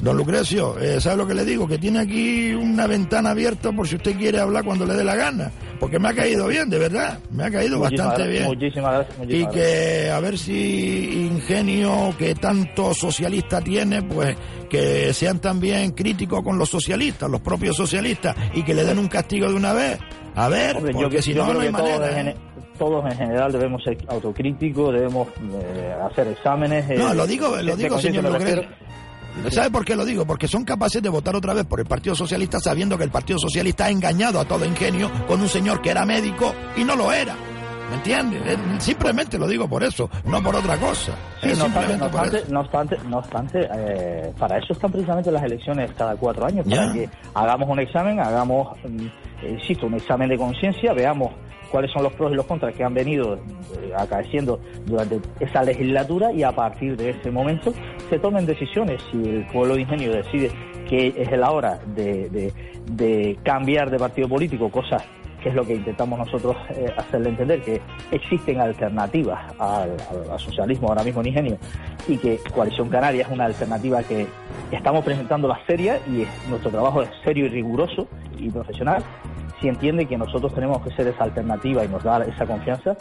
Don 0.02 0.14
Lucrecio, 0.14 0.78
eh, 0.78 1.00
¿sabe 1.00 1.16
lo 1.16 1.26
que 1.26 1.32
le 1.32 1.44
digo? 1.46 1.66
Que 1.66 1.78
tiene 1.78 2.00
aquí 2.00 2.52
una 2.52 2.86
ventana 2.86 3.30
abierta 3.30 3.72
por 3.72 3.88
si 3.88 3.96
usted 3.96 4.14
quiere 4.18 4.38
hablar 4.40 4.62
cuando 4.62 4.84
le 4.84 4.92
dé 4.92 5.02
la 5.04 5.16
gana. 5.16 5.50
Porque 5.78 5.98
me 5.98 6.08
ha 6.08 6.14
caído 6.14 6.46
bien, 6.48 6.68
de 6.70 6.78
verdad. 6.78 7.18
Me 7.30 7.44
ha 7.44 7.50
caído 7.50 7.78
Muchísimas 7.78 8.06
bastante 8.06 8.22
gracias, 8.22 8.28
bien. 8.28 8.44
Muchísimas 8.58 8.92
gracias. 8.94 9.16
Y 9.16 9.20
muchísimas 9.20 9.54
gracias. 9.54 10.02
que 10.02 10.10
a 10.10 10.20
ver 10.20 10.38
si 10.38 11.26
Ingenio, 11.26 12.14
que 12.18 12.34
tanto 12.34 12.94
socialista 12.94 13.60
tiene, 13.60 14.02
pues 14.02 14.36
que 14.70 15.12
sean 15.12 15.38
también 15.40 15.92
críticos 15.92 16.42
con 16.42 16.58
los 16.58 16.68
socialistas, 16.68 17.30
los 17.30 17.40
propios 17.40 17.76
socialistas, 17.76 18.34
y 18.54 18.62
que 18.62 18.74
le 18.74 18.84
den 18.84 18.98
un 18.98 19.08
castigo 19.08 19.48
de 19.48 19.54
una 19.54 19.72
vez. 19.72 19.98
A 20.34 20.48
ver, 20.48 20.76
Hombre, 20.76 20.92
porque 20.92 21.16
que- 21.16 21.22
si 21.22 21.32
yo 21.34 21.46
no, 21.46 21.54
no 21.54 21.60
hay 21.60 21.70
manera. 21.70 22.20
en, 22.20 22.28
¿eh? 22.28 22.36
todos 22.78 23.04
en 23.10 23.16
general 23.16 23.50
debemos 23.52 23.82
ser 23.82 23.96
autocríticos, 24.08 24.92
debemos 24.92 25.28
eh, 25.50 25.94
hacer 26.10 26.28
exámenes. 26.28 26.90
eh, 26.90 26.96
No, 26.98 27.14
lo 27.14 27.26
digo, 27.26 27.56
lo 27.62 27.74
digo, 27.76 27.98
señor. 27.98 28.24
¿Sabe 29.50 29.70
por 29.70 29.84
qué 29.84 29.94
lo 29.94 30.04
digo? 30.04 30.26
Porque 30.26 30.48
son 30.48 30.64
capaces 30.64 31.02
de 31.02 31.08
votar 31.08 31.36
otra 31.36 31.54
vez 31.54 31.64
por 31.64 31.80
el 31.80 31.86
Partido 31.86 32.16
Socialista 32.16 32.58
sabiendo 32.58 32.98
que 32.98 33.04
el 33.04 33.10
Partido 33.10 33.38
Socialista 33.38 33.86
ha 33.86 33.90
engañado 33.90 34.40
a 34.40 34.44
todo 34.44 34.64
ingenio 34.64 35.10
con 35.26 35.40
un 35.40 35.48
señor 35.48 35.80
que 35.80 35.90
era 35.90 36.04
médico 36.04 36.54
y 36.76 36.84
no 36.84 36.96
lo 36.96 37.12
era. 37.12 37.36
¿Me 37.90 37.96
entiendes? 37.96 38.58
Simplemente 38.78 39.38
lo 39.38 39.46
digo 39.46 39.68
por 39.68 39.84
eso, 39.84 40.10
no 40.24 40.42
por 40.42 40.56
otra 40.56 40.76
cosa. 40.76 41.12
Sí, 41.40 41.50
no 41.56 41.66
obstante, 41.66 41.96
no 41.96 42.06
obstante, 42.06 42.38
eso. 42.38 42.52
no 42.52 42.60
obstante, 42.60 42.96
no 43.08 43.18
obstante, 43.18 43.68
eh, 43.72 44.32
para 44.36 44.58
eso 44.58 44.72
están 44.72 44.90
precisamente 44.90 45.30
las 45.30 45.44
elecciones 45.44 45.92
cada 45.96 46.16
cuatro 46.16 46.46
años, 46.46 46.66
para 46.68 46.92
que 46.92 47.08
hagamos 47.34 47.68
un 47.68 47.78
examen, 47.78 48.18
hagamos, 48.18 48.76
mm, 48.82 49.06
eh, 49.42 49.50
insisto, 49.52 49.86
un 49.86 49.94
examen 49.94 50.28
de 50.28 50.36
conciencia, 50.36 50.92
veamos 50.94 51.32
cuáles 51.76 51.90
son 51.92 52.04
los 52.04 52.12
pros 52.14 52.32
y 52.32 52.34
los 52.36 52.46
contras 52.46 52.74
que 52.74 52.82
han 52.82 52.94
venido 52.94 53.34
eh, 53.34 53.92
acaeciendo 53.94 54.58
durante 54.86 55.20
esa 55.40 55.62
legislatura 55.62 56.32
y 56.32 56.42
a 56.42 56.50
partir 56.52 56.96
de 56.96 57.10
ese 57.10 57.30
momento 57.30 57.74
se 58.08 58.18
tomen 58.18 58.46
decisiones. 58.46 59.02
Si 59.12 59.18
el 59.28 59.46
pueblo 59.48 59.74
de 59.74 59.82
Ingenio 59.82 60.10
decide 60.10 60.50
que 60.88 61.08
es 61.18 61.30
la 61.32 61.50
hora 61.50 61.78
de, 61.94 63.36
cambiar 63.42 63.90
de 63.90 63.98
partido 63.98 64.26
político, 64.26 64.70
cosas 64.70 65.02
que 65.42 65.50
es 65.50 65.54
lo 65.54 65.66
que 65.66 65.74
intentamos 65.74 66.18
nosotros 66.18 66.56
eh, 66.70 66.90
hacerle 66.96 67.28
entender, 67.28 67.60
que 67.60 67.78
existen 68.10 68.58
alternativas 68.58 69.38
al, 69.58 69.90
al- 70.10 70.30
al 70.32 70.40
socialismo 70.40 70.88
ahora 70.88 71.04
mismo 71.04 71.20
en 71.20 71.26
Ingenio 71.26 71.58
y 72.08 72.16
que 72.16 72.38
Coalición 72.54 72.88
Canaria 72.88 73.22
es 73.22 73.28
una 73.28 73.44
alternativa 73.44 74.02
que 74.02 74.26
estamos 74.72 75.04
presentando 75.04 75.46
la 75.46 75.60
seria 75.66 76.00
y 76.10 76.22
es- 76.22 76.48
nuestro 76.48 76.70
trabajo 76.70 77.02
es 77.02 77.10
serio 77.22 77.44
y 77.44 77.48
riguroso 77.50 78.08
y 78.38 78.48
profesional. 78.48 79.02
Si 79.60 79.68
entiende 79.68 80.06
que 80.06 80.18
nosotros 80.18 80.54
tenemos 80.54 80.82
que 80.82 80.90
ser 80.90 81.06
esa 81.06 81.24
alternativa 81.24 81.84
y 81.84 81.88
nos 81.88 82.02
da 82.02 82.24
esa 82.24 82.46
confianza, 82.46 82.96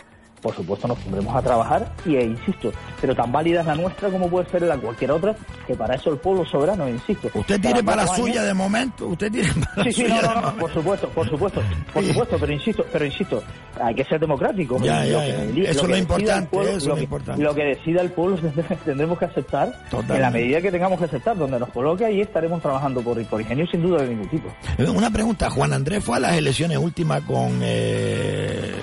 por 0.46 0.56
supuesto 0.56 0.88
nos 0.88 1.00
pondremos 1.00 1.36
a 1.36 1.42
trabajar 1.42 1.92
y, 2.06 2.16
e 2.18 2.24
insisto, 2.24 2.72
pero 3.02 3.16
tan 3.16 3.32
válida 3.32 3.62
es 3.62 3.66
la 3.66 3.74
nuestra 3.74 4.10
como 4.10 4.30
puede 4.30 4.48
ser 4.52 4.62
la 4.62 4.78
cualquier 4.78 5.10
otra, 5.10 5.36
que 5.66 5.74
para 5.74 5.96
eso 5.96 6.12
el 6.12 6.18
pueblo 6.20 6.46
soberano, 6.46 6.88
insisto. 6.88 7.32
Usted 7.34 7.60
tiene 7.60 7.84
para 7.84 8.04
la 8.04 8.08
suya 8.16 8.34
años- 8.34 8.46
de 8.46 8.54
momento, 8.54 9.08
usted 9.08 9.32
tiene 9.32 9.50
para 9.54 9.84
Sí, 9.86 9.92
sí, 9.92 10.02
suya 10.04 10.22
no, 10.22 10.34
no, 10.36 10.42
no, 10.52 10.58
por 10.58 10.72
supuesto, 10.72 11.10
por 11.10 11.28
supuesto, 11.28 11.64
por 11.92 12.04
supuesto, 12.06 12.38
pero 12.40 12.54
insisto, 12.54 12.86
pero 12.94 13.06
insisto, 13.06 13.44
hay 13.82 13.96
que 13.96 14.04
ser 14.06 14.20
democrático. 14.20 14.78
Ya, 14.84 15.04
ya, 15.04 15.26
ya. 15.26 15.36
que- 15.52 15.62
Eso 15.72 15.82
es 15.82 15.88
lo 15.90 15.98
importante, 15.98 16.50
pueblo- 16.52 16.78
eso 16.78 16.90
lo 16.90 17.02
importante. 17.02 17.42
Lo 17.44 17.56
que 17.56 17.64
decida 17.64 18.02
el 18.02 18.12
pueblo 18.12 18.38
tendremos 18.86 19.18
que 19.18 19.26
aceptar 19.26 19.72
Totalmente. 19.90 20.14
en 20.16 20.22
la 20.22 20.30
medida 20.30 20.62
que 20.62 20.72
tengamos 20.72 21.00
que 21.00 21.06
aceptar, 21.06 21.36
donde 21.36 21.60
nos 21.60 21.70
coloque 21.70 22.06
ahí 22.06 22.22
estaremos 22.22 22.62
trabajando 22.62 23.02
por, 23.02 23.20
por 23.26 23.42
ingenio 23.42 23.66
sin 23.66 23.82
duda 23.82 24.04
de 24.04 24.10
ningún 24.10 24.30
tipo. 24.30 24.48
Eh, 24.78 24.88
Una 24.88 25.10
pregunta, 25.10 25.50
Juan 25.50 25.74
Andrés 25.74 26.04
fue 26.04 26.18
a 26.18 26.20
las 26.20 26.34
elecciones 26.34 26.78
últimas 26.78 27.22
con 27.24 27.60
eh, 27.64 28.74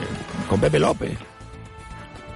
con 0.48 0.60
Pepe 0.60 0.78
López, 0.78 1.12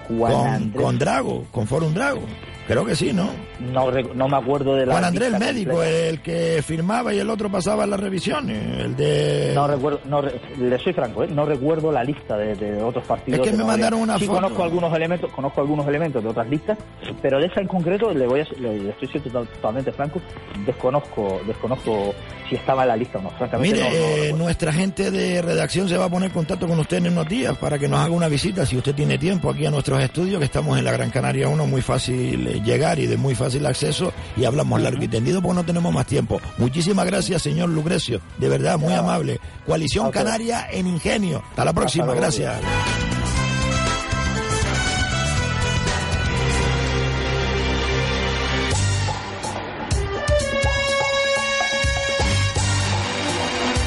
Juan 0.09 0.33
con, 0.33 0.47
Andrés. 0.47 0.85
con 0.85 0.99
Drago, 0.99 1.45
con 1.51 1.66
Forum 1.66 1.95
Drago. 1.95 2.23
Creo 2.66 2.84
que 2.84 2.97
sí, 2.97 3.12
¿no? 3.12 3.30
No, 3.60 3.90
no 3.90 4.28
me 4.28 4.36
acuerdo 4.36 4.74
de 4.74 4.86
la 4.86 4.93
Juan 4.93 5.05
Andrés, 5.05 5.32
el 5.32 5.38
médico, 5.38 5.70
completa. 5.72 5.98
el 6.09 6.20
que 6.20 6.62
firmaba 6.66 7.14
y 7.14 7.18
el 7.20 7.30
otro 7.30 7.48
pasaba 7.51 7.86
las 7.86 7.98
revisiones, 8.01 8.80
el 8.80 8.97
de... 8.97 9.52
No 9.55 9.66
recuerdo, 9.68 10.01
no, 10.06 10.20
le 10.22 10.78
soy 10.80 10.93
franco, 10.93 11.22
¿eh? 11.22 11.28
no 11.30 11.47
recuerdo 11.47 11.93
la 11.93 12.02
lista 12.02 12.36
de, 12.36 12.55
de 12.56 12.82
otros 12.82 13.05
partidos. 13.06 13.40
Es 13.47 13.51
que 13.52 13.56
me 13.56 13.62
mandaron 13.64 14.01
una 14.01 14.18
sí, 14.18 14.26
foto. 14.26 14.40
conozco 14.40 14.64
algunos 14.64 14.93
elementos, 14.94 15.30
conozco 15.32 15.60
algunos 15.60 15.86
elementos 15.86 16.22
de 16.22 16.28
otras 16.28 16.48
listas, 16.48 16.76
pero 17.22 17.38
de 17.38 17.47
esa 17.47 17.60
en 17.60 17.68
concreto 17.68 18.12
le 18.12 18.26
voy 18.26 18.40
a, 18.40 18.47
le, 18.60 18.78
le 18.80 18.90
estoy 18.90 19.09
siendo 19.09 19.30
total- 19.30 19.48
totalmente 19.55 19.93
franco, 19.93 20.20
desconozco, 20.66 21.40
desconozco 21.47 22.14
si 22.48 22.56
estaba 22.56 22.82
en 22.82 22.88
la 22.88 22.97
lista 22.97 23.18
o 23.18 23.22
no. 23.22 23.30
Francamente, 23.30 23.76
Mire, 23.76 23.88
no- 23.88 23.97
no 23.97 23.97
eh, 24.24 24.32
nuestra 24.36 24.72
gente 24.72 25.10
de 25.10 25.40
redacción 25.43 25.88
se 25.88 25.97
va 25.97 26.06
a 26.06 26.09
poner 26.09 26.28
en 26.28 26.34
contacto 26.34 26.66
con 26.66 26.78
usted 26.78 26.98
en 26.98 27.09
unos 27.12 27.28
días 27.28 27.56
para 27.59 27.78
que 27.78 27.88
nos 27.88 28.01
haga 28.01 28.10
una 28.12 28.28
visita, 28.28 28.66
si 28.66 28.76
usted 28.76 28.94
tiene 28.94 29.18
tiempo, 29.18 29.51
aquí 29.51 29.66
a 29.66 29.70
nuestros 29.70 30.01
estudios, 30.02 30.38
que 30.38 30.44
estamos 30.47 30.78
en 30.78 30.84
la 30.84 30.93
Gran 30.93 31.10
Canaria 31.10 31.48
1, 31.48 31.66
muy 31.66 31.80
fácil 31.82 32.47
eh, 32.48 32.56
llegar 32.61 32.99
y 32.99 33.07
de 33.07 33.16
muy 33.16 33.35
fácil 33.35 33.66
acceso, 33.66 34.12
y 34.37 34.45
hablamos 34.45 34.81
largo 34.81 35.03
y 35.03 35.09
tendido 35.09 35.43
porque 35.43 35.57
no 35.57 35.65
tenemos 35.65 35.93
más 35.93 36.07
tiempo. 36.07 36.41
Muchísimas 36.59 37.07
gracias, 37.07 37.43
señor 37.43 37.69
Lucrecio, 37.69 38.20
de 38.39 38.49
verdad, 38.49 38.78
muy 38.78 38.93
amable. 38.93 39.41
Coalición. 39.66 40.11
Canaria 40.11 40.69
en 40.70 40.87
Ingenio. 40.87 41.43
Hasta 41.51 41.65
la 41.65 41.73
próxima, 41.73 42.15
gracias. 42.15 42.55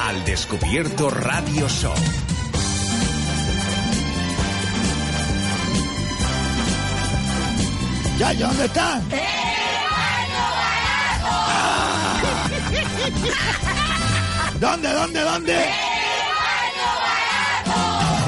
Al 0.01 0.25
descubierto 0.25 1.09
Radio 1.09 1.67
Show. 1.69 1.93
Ya, 8.19 8.33
¿ya 8.33 8.47
dónde 8.47 8.65
están? 8.65 9.01
¿Dónde, 14.59 14.91
dónde, 14.91 15.21
dónde? 15.21 15.55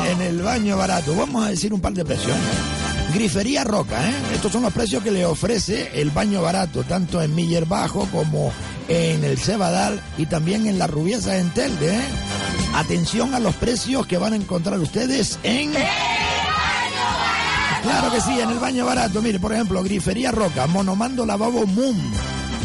En 0.09 0.21
el 0.21 0.41
baño 0.41 0.77
barato. 0.77 1.13
Vamos 1.13 1.45
a 1.45 1.49
decir 1.49 1.73
un 1.73 1.81
par 1.81 1.91
de 1.91 2.05
precios. 2.05 2.31
¿eh? 2.31 3.13
Grifería 3.13 3.65
Roca, 3.65 4.09
¿eh? 4.09 4.13
Estos 4.33 4.53
son 4.53 4.63
los 4.63 4.71
precios 4.71 5.03
que 5.03 5.11
le 5.11 5.25
ofrece 5.25 5.91
el 5.93 6.09
baño 6.11 6.41
barato, 6.41 6.83
tanto 6.83 7.21
en 7.21 7.35
Miller 7.35 7.65
Bajo 7.65 8.05
como 8.13 8.53
en 8.87 9.25
el 9.25 9.37
Cebadal 9.37 10.01
y 10.17 10.25
también 10.25 10.67
en 10.67 10.79
la 10.79 10.87
Rubiesa 10.87 11.37
en 11.37 11.49
Telde, 11.49 11.97
¿eh? 11.97 12.01
Atención 12.75 13.35
a 13.35 13.41
los 13.41 13.55
precios 13.55 14.07
que 14.07 14.17
van 14.17 14.31
a 14.31 14.37
encontrar 14.37 14.79
ustedes 14.79 15.37
en... 15.43 15.73
Claro 17.81 18.11
que 18.11 18.21
sí, 18.21 18.39
en 18.39 18.49
el 18.49 18.59
baño 18.59 18.85
barato. 18.85 19.21
Mire, 19.21 19.39
por 19.39 19.53
ejemplo, 19.53 19.83
Grifería 19.83 20.31
Roca, 20.31 20.67
Monomando 20.67 21.25
Lavabo 21.25 21.65
Moon, 21.65 21.97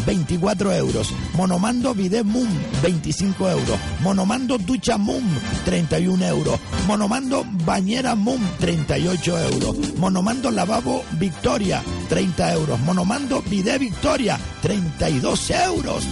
24 0.06 0.72
euros. 0.74 1.12
Monomando 1.34 1.94
Bidet 1.94 2.24
Moon, 2.24 2.48
25 2.82 3.51
euros. 3.51 3.78
Monomando 4.02 4.59
Ducha 4.59 4.98
Moon, 4.98 5.24
31 5.64 6.24
euros. 6.26 6.60
Monomando 6.86 7.44
Bañera 7.64 8.14
Moon, 8.14 8.40
38 8.60 9.38
euros. 9.40 9.76
Monomando 9.97 10.51
Lavabo 10.51 11.02
Victoria, 11.12 11.82
30 12.09 12.52
euros. 12.52 12.80
Monomando 12.80 13.43
Bidet 13.43 13.78
Victoria, 13.78 14.38
32 14.62 15.51
euros. 15.51 16.05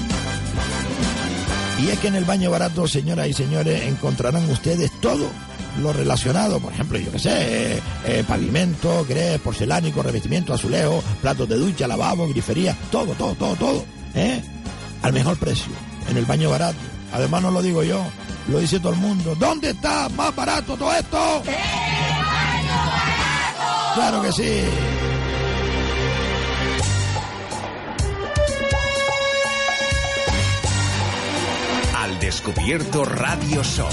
Y 1.82 1.88
es 1.88 1.98
que 1.98 2.08
en 2.08 2.14
el 2.14 2.24
baño 2.24 2.50
barato, 2.50 2.88
señoras 2.88 3.28
y 3.28 3.32
señores, 3.32 3.82
encontrarán 3.82 4.48
ustedes 4.48 4.90
todo 5.00 5.28
lo 5.80 5.92
relacionado, 5.92 6.60
por 6.60 6.72
ejemplo, 6.72 6.98
yo 6.98 7.10
qué 7.10 7.18
sé, 7.18 7.76
eh, 7.76 7.82
eh, 8.06 8.24
pavimento, 8.26 9.04
grés, 9.08 9.40
porcelánico, 9.40 10.02
revestimiento, 10.02 10.54
azulejo, 10.54 11.02
platos 11.20 11.48
de 11.48 11.56
ducha, 11.56 11.86
lavabo, 11.88 12.28
grifería, 12.28 12.76
todo, 12.90 13.12
todo, 13.14 13.34
todo, 13.34 13.56
todo, 13.56 13.84
¿eh? 14.14 14.42
Al 15.02 15.12
mejor 15.12 15.36
precio, 15.36 15.72
en 16.08 16.16
el 16.16 16.24
baño 16.24 16.50
barato. 16.50 16.78
Además 17.12 17.42
no 17.42 17.50
lo 17.50 17.62
digo 17.62 17.82
yo, 17.82 18.04
lo 18.48 18.58
dice 18.58 18.80
todo 18.80 18.92
el 18.92 18.98
mundo. 18.98 19.34
¿Dónde 19.38 19.70
está 19.70 20.08
más 20.10 20.34
barato 20.34 20.76
todo 20.76 20.92
esto? 20.92 21.42
Claro 23.94 24.22
que 24.22 24.32
sí. 24.32 24.60
Al 31.96 32.18
descubierto 32.18 33.04
Radio 33.04 33.62
Show. 33.62 33.88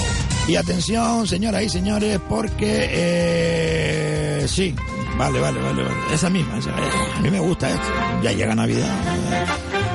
Y 0.47 0.55
atención, 0.55 1.27
señoras 1.27 1.63
y 1.63 1.69
señores, 1.69 2.19
porque 2.27 2.89
eh, 2.91 4.45
sí, 4.47 4.75
vale, 5.17 5.39
vale, 5.39 5.61
vale, 5.61 5.83
vale. 5.83 5.95
Esa 6.13 6.29
misma, 6.29 6.57
esa, 6.57 6.71
eh, 6.71 6.73
a 7.15 7.21
mí 7.21 7.29
me 7.29 7.39
gusta 7.39 7.69
esto. 7.69 7.87
Ya 8.21 8.31
llega 8.33 8.53
Navidad. 8.55 8.89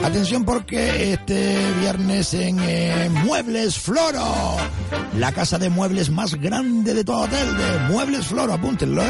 Atención 0.03 0.45
porque 0.45 1.13
este 1.15 1.59
viernes 1.81 2.33
en 2.33 2.59
eh, 2.61 3.11
Muebles 3.25 3.77
Floro, 3.77 4.57
la 5.19 5.33
casa 5.33 5.59
de 5.59 5.69
muebles 5.69 6.11
más 6.11 6.37
grande 6.37 6.95
de 6.95 7.03
todo 7.03 7.23
hotel 7.23 7.57
de 7.57 7.93
Muebles 7.93 8.27
Floro, 8.27 8.53
apúntenlo, 8.53 9.03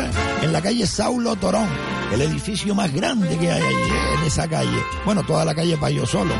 en 0.43 0.53
la 0.53 0.63
calle 0.63 0.87
Saulo 0.87 1.37
Torón, 1.37 1.69
el 2.13 2.21
edificio 2.23 2.75
más 2.75 2.93
grande 2.93 3.37
que 3.39 3.51
hay 3.51 3.63
¿eh? 3.63 4.15
en 4.19 4.25
esa 4.25 4.49
calle. 4.49 4.79
Bueno, 5.05 5.23
toda 5.25 5.45
la 5.45 5.55
calle 5.55 5.77
para 5.77 5.91
yo 5.91 6.07
solo. 6.07 6.35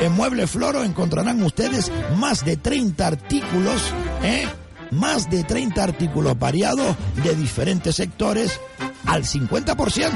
En 0.00 0.12
Muebles 0.12 0.50
Floro 0.50 0.82
encontrarán 0.82 1.42
ustedes 1.42 1.90
más 2.16 2.44
de 2.44 2.56
30 2.56 3.06
artículos, 3.06 3.82
¿eh? 4.22 4.46
Más 4.90 5.30
de 5.30 5.44
30 5.44 5.82
artículos 5.82 6.38
variados 6.38 6.94
de 7.22 7.34
diferentes 7.34 7.96
sectores 7.96 8.60
al 9.06 9.24
50%, 9.24 10.10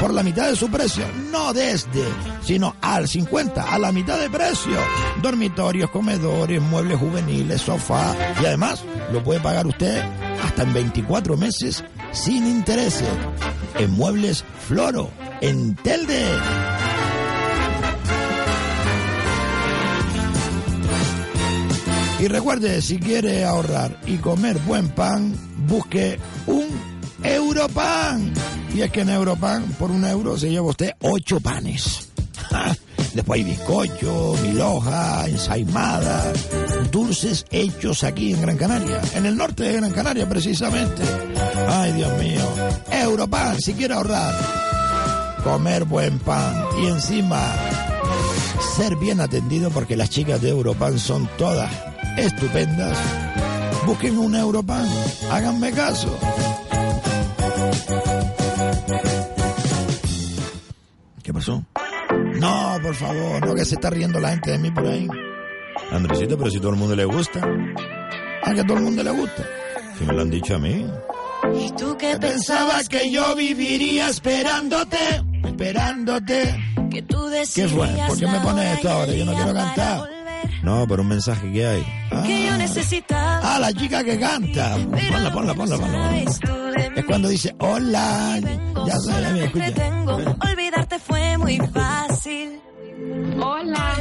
por 0.00 0.12
la 0.12 0.22
mitad 0.22 0.48
de 0.48 0.56
su 0.56 0.70
precio. 0.70 1.04
No 1.30 1.52
desde, 1.52 2.04
sino 2.42 2.74
al 2.80 3.08
50, 3.08 3.62
a 3.62 3.78
la 3.78 3.92
mitad 3.92 4.18
de 4.18 4.30
precio. 4.30 4.76
Dormitorios, 5.20 5.90
comedores, 5.90 6.60
muebles 6.60 6.98
juveniles, 6.98 7.60
sofá. 7.60 8.14
Y 8.42 8.46
además, 8.46 8.82
lo 9.12 9.22
puede 9.22 9.40
pagar 9.40 9.66
usted 9.66 10.02
hasta 10.42 10.62
en 10.62 10.72
24 10.72 11.36
meses 11.36 11.84
sin 12.12 12.46
intereses. 12.46 13.08
En 13.78 13.90
Muebles 13.92 14.44
Floro, 14.66 15.10
en 15.40 15.74
Telde. 15.76 16.24
Y 22.20 22.28
recuerde, 22.28 22.80
si 22.82 22.98
quiere 22.98 23.44
ahorrar 23.44 23.98
y 24.06 24.18
comer 24.18 24.56
buen 24.60 24.88
pan, 24.90 25.34
busque 25.66 26.20
un 26.46 26.68
Europan. 27.24 28.32
Y 28.74 28.82
es 28.82 28.92
que 28.92 29.00
en 29.00 29.10
Europan, 29.10 29.64
por 29.78 29.90
un 29.90 30.04
euro, 30.04 30.38
se 30.38 30.48
lleva 30.50 30.68
usted 30.68 30.92
ocho 31.00 31.40
panes. 31.40 32.08
Después 33.14 33.38
hay 33.38 33.44
bizcocho, 33.44 34.34
milhoja, 34.42 35.26
ensaimada, 35.28 36.32
dulces 36.90 37.44
hechos 37.50 38.04
aquí 38.04 38.32
en 38.32 38.40
Gran 38.40 38.56
Canaria, 38.56 39.02
en 39.14 39.26
el 39.26 39.36
norte 39.36 39.64
de 39.64 39.74
Gran 39.74 39.90
Canaria 39.90 40.26
precisamente. 40.28 41.02
Ay, 41.68 41.92
Dios 41.92 42.18
mío. 42.18 42.40
Europan, 42.90 43.60
si 43.60 43.74
quiere 43.74 43.94
ahorrar, 43.94 44.34
comer 45.44 45.84
buen 45.84 46.18
pan 46.20 46.64
y 46.82 46.86
encima 46.86 47.54
ser 48.76 48.96
bien 48.96 49.20
atendido 49.20 49.70
porque 49.70 49.96
las 49.96 50.08
chicas 50.08 50.40
de 50.40 50.48
Europan 50.48 50.98
son 50.98 51.28
todas 51.36 51.70
estupendas. 52.16 52.96
Busquen 53.86 54.16
un 54.16 54.34
Europan, 54.34 54.86
háganme 55.30 55.70
caso. 55.72 56.18
¿Qué 61.22 61.32
pasó? 61.32 61.62
No, 62.42 62.76
por 62.82 62.94
favor, 62.96 63.46
no 63.46 63.54
que 63.54 63.64
se 63.64 63.76
está 63.76 63.88
riendo 63.88 64.18
la 64.18 64.30
gente 64.30 64.50
de 64.50 64.58
mí 64.58 64.70
por 64.72 64.84
ahí. 64.84 65.06
Andresito, 65.92 66.36
pero 66.36 66.50
si 66.50 66.58
todo 66.58 66.70
el 66.70 66.76
mundo 66.76 66.96
le 66.96 67.04
gusta. 67.04 67.40
A 68.42 68.52
que 68.52 68.60
a 68.60 68.64
todo 68.64 68.78
el 68.78 68.82
mundo 68.82 69.02
le 69.04 69.10
gusta. 69.12 69.46
Si 69.96 70.04
me 70.04 70.12
lo 70.12 70.22
han 70.22 70.30
dicho 70.30 70.56
a 70.56 70.58
mí. 70.58 70.84
¿Y 71.54 71.70
tú 71.72 71.96
qué 71.96 72.18
Pensaba 72.18 72.82
que 72.88 73.12
yo 73.12 73.36
viviría 73.36 74.08
esperándote, 74.08 75.22
esperándote. 75.44 76.56
Que 76.90 77.02
tú 77.02 77.22
¿Qué 77.54 77.68
fue? 77.68 77.88
¿Por 78.08 78.18
qué 78.18 78.26
me 78.26 78.40
pones 78.40 78.76
esto 78.76 78.90
ahora? 78.90 79.12
Yo 79.12 79.24
no 79.24 79.34
quiero 79.34 79.54
cantar. 79.54 80.21
No, 80.62 80.86
pero 80.86 81.02
un 81.02 81.08
mensaje 81.08 81.50
que 81.52 81.66
hay. 81.66 81.84
Ah, 82.12 82.22
Que 82.24 82.46
yo 82.46 82.56
necesitaba. 82.56 83.40
ah, 83.42 83.58
la 83.58 83.72
chica 83.72 84.04
que 84.04 84.18
canta. 84.18 84.76
Ponla, 85.10 85.32
ponla, 85.32 85.54
ponla, 85.54 85.76
ponla. 85.76 86.16
Es 86.96 87.04
cuando 87.04 87.28
dice, 87.28 87.54
hola. 87.58 88.38
Ya 88.86 88.98
sabes, 89.00 89.44
escucha. 89.44 89.74
Tengo. 89.74 90.14
Olvidarte 90.40 90.98
fue 91.00 91.36
muy 91.38 91.58
fácil. 91.58 92.60
Hola, 93.40 93.94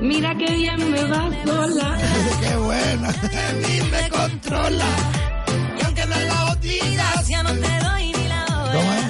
mira 0.00 0.34
qué 0.38 0.54
bien 0.54 0.90
me 0.90 1.04
va 1.04 1.28
sola. 1.44 1.98
qué 2.40 2.56
buena. 2.56 3.08
Ni 3.68 3.80
me 3.90 4.08
controla. 4.08 4.86
Y 5.80 5.84
aunque 5.84 6.06
me 6.06 6.24
la 6.24 6.56
digas, 6.62 7.28
ya 7.28 7.42
no 7.42 7.50
te 7.50 7.84
doy 7.84 8.12
ni 8.12 8.28
la 8.28 8.44
hora. 8.46 8.72
¿Cómo 8.72 8.92
es? 8.94 9.04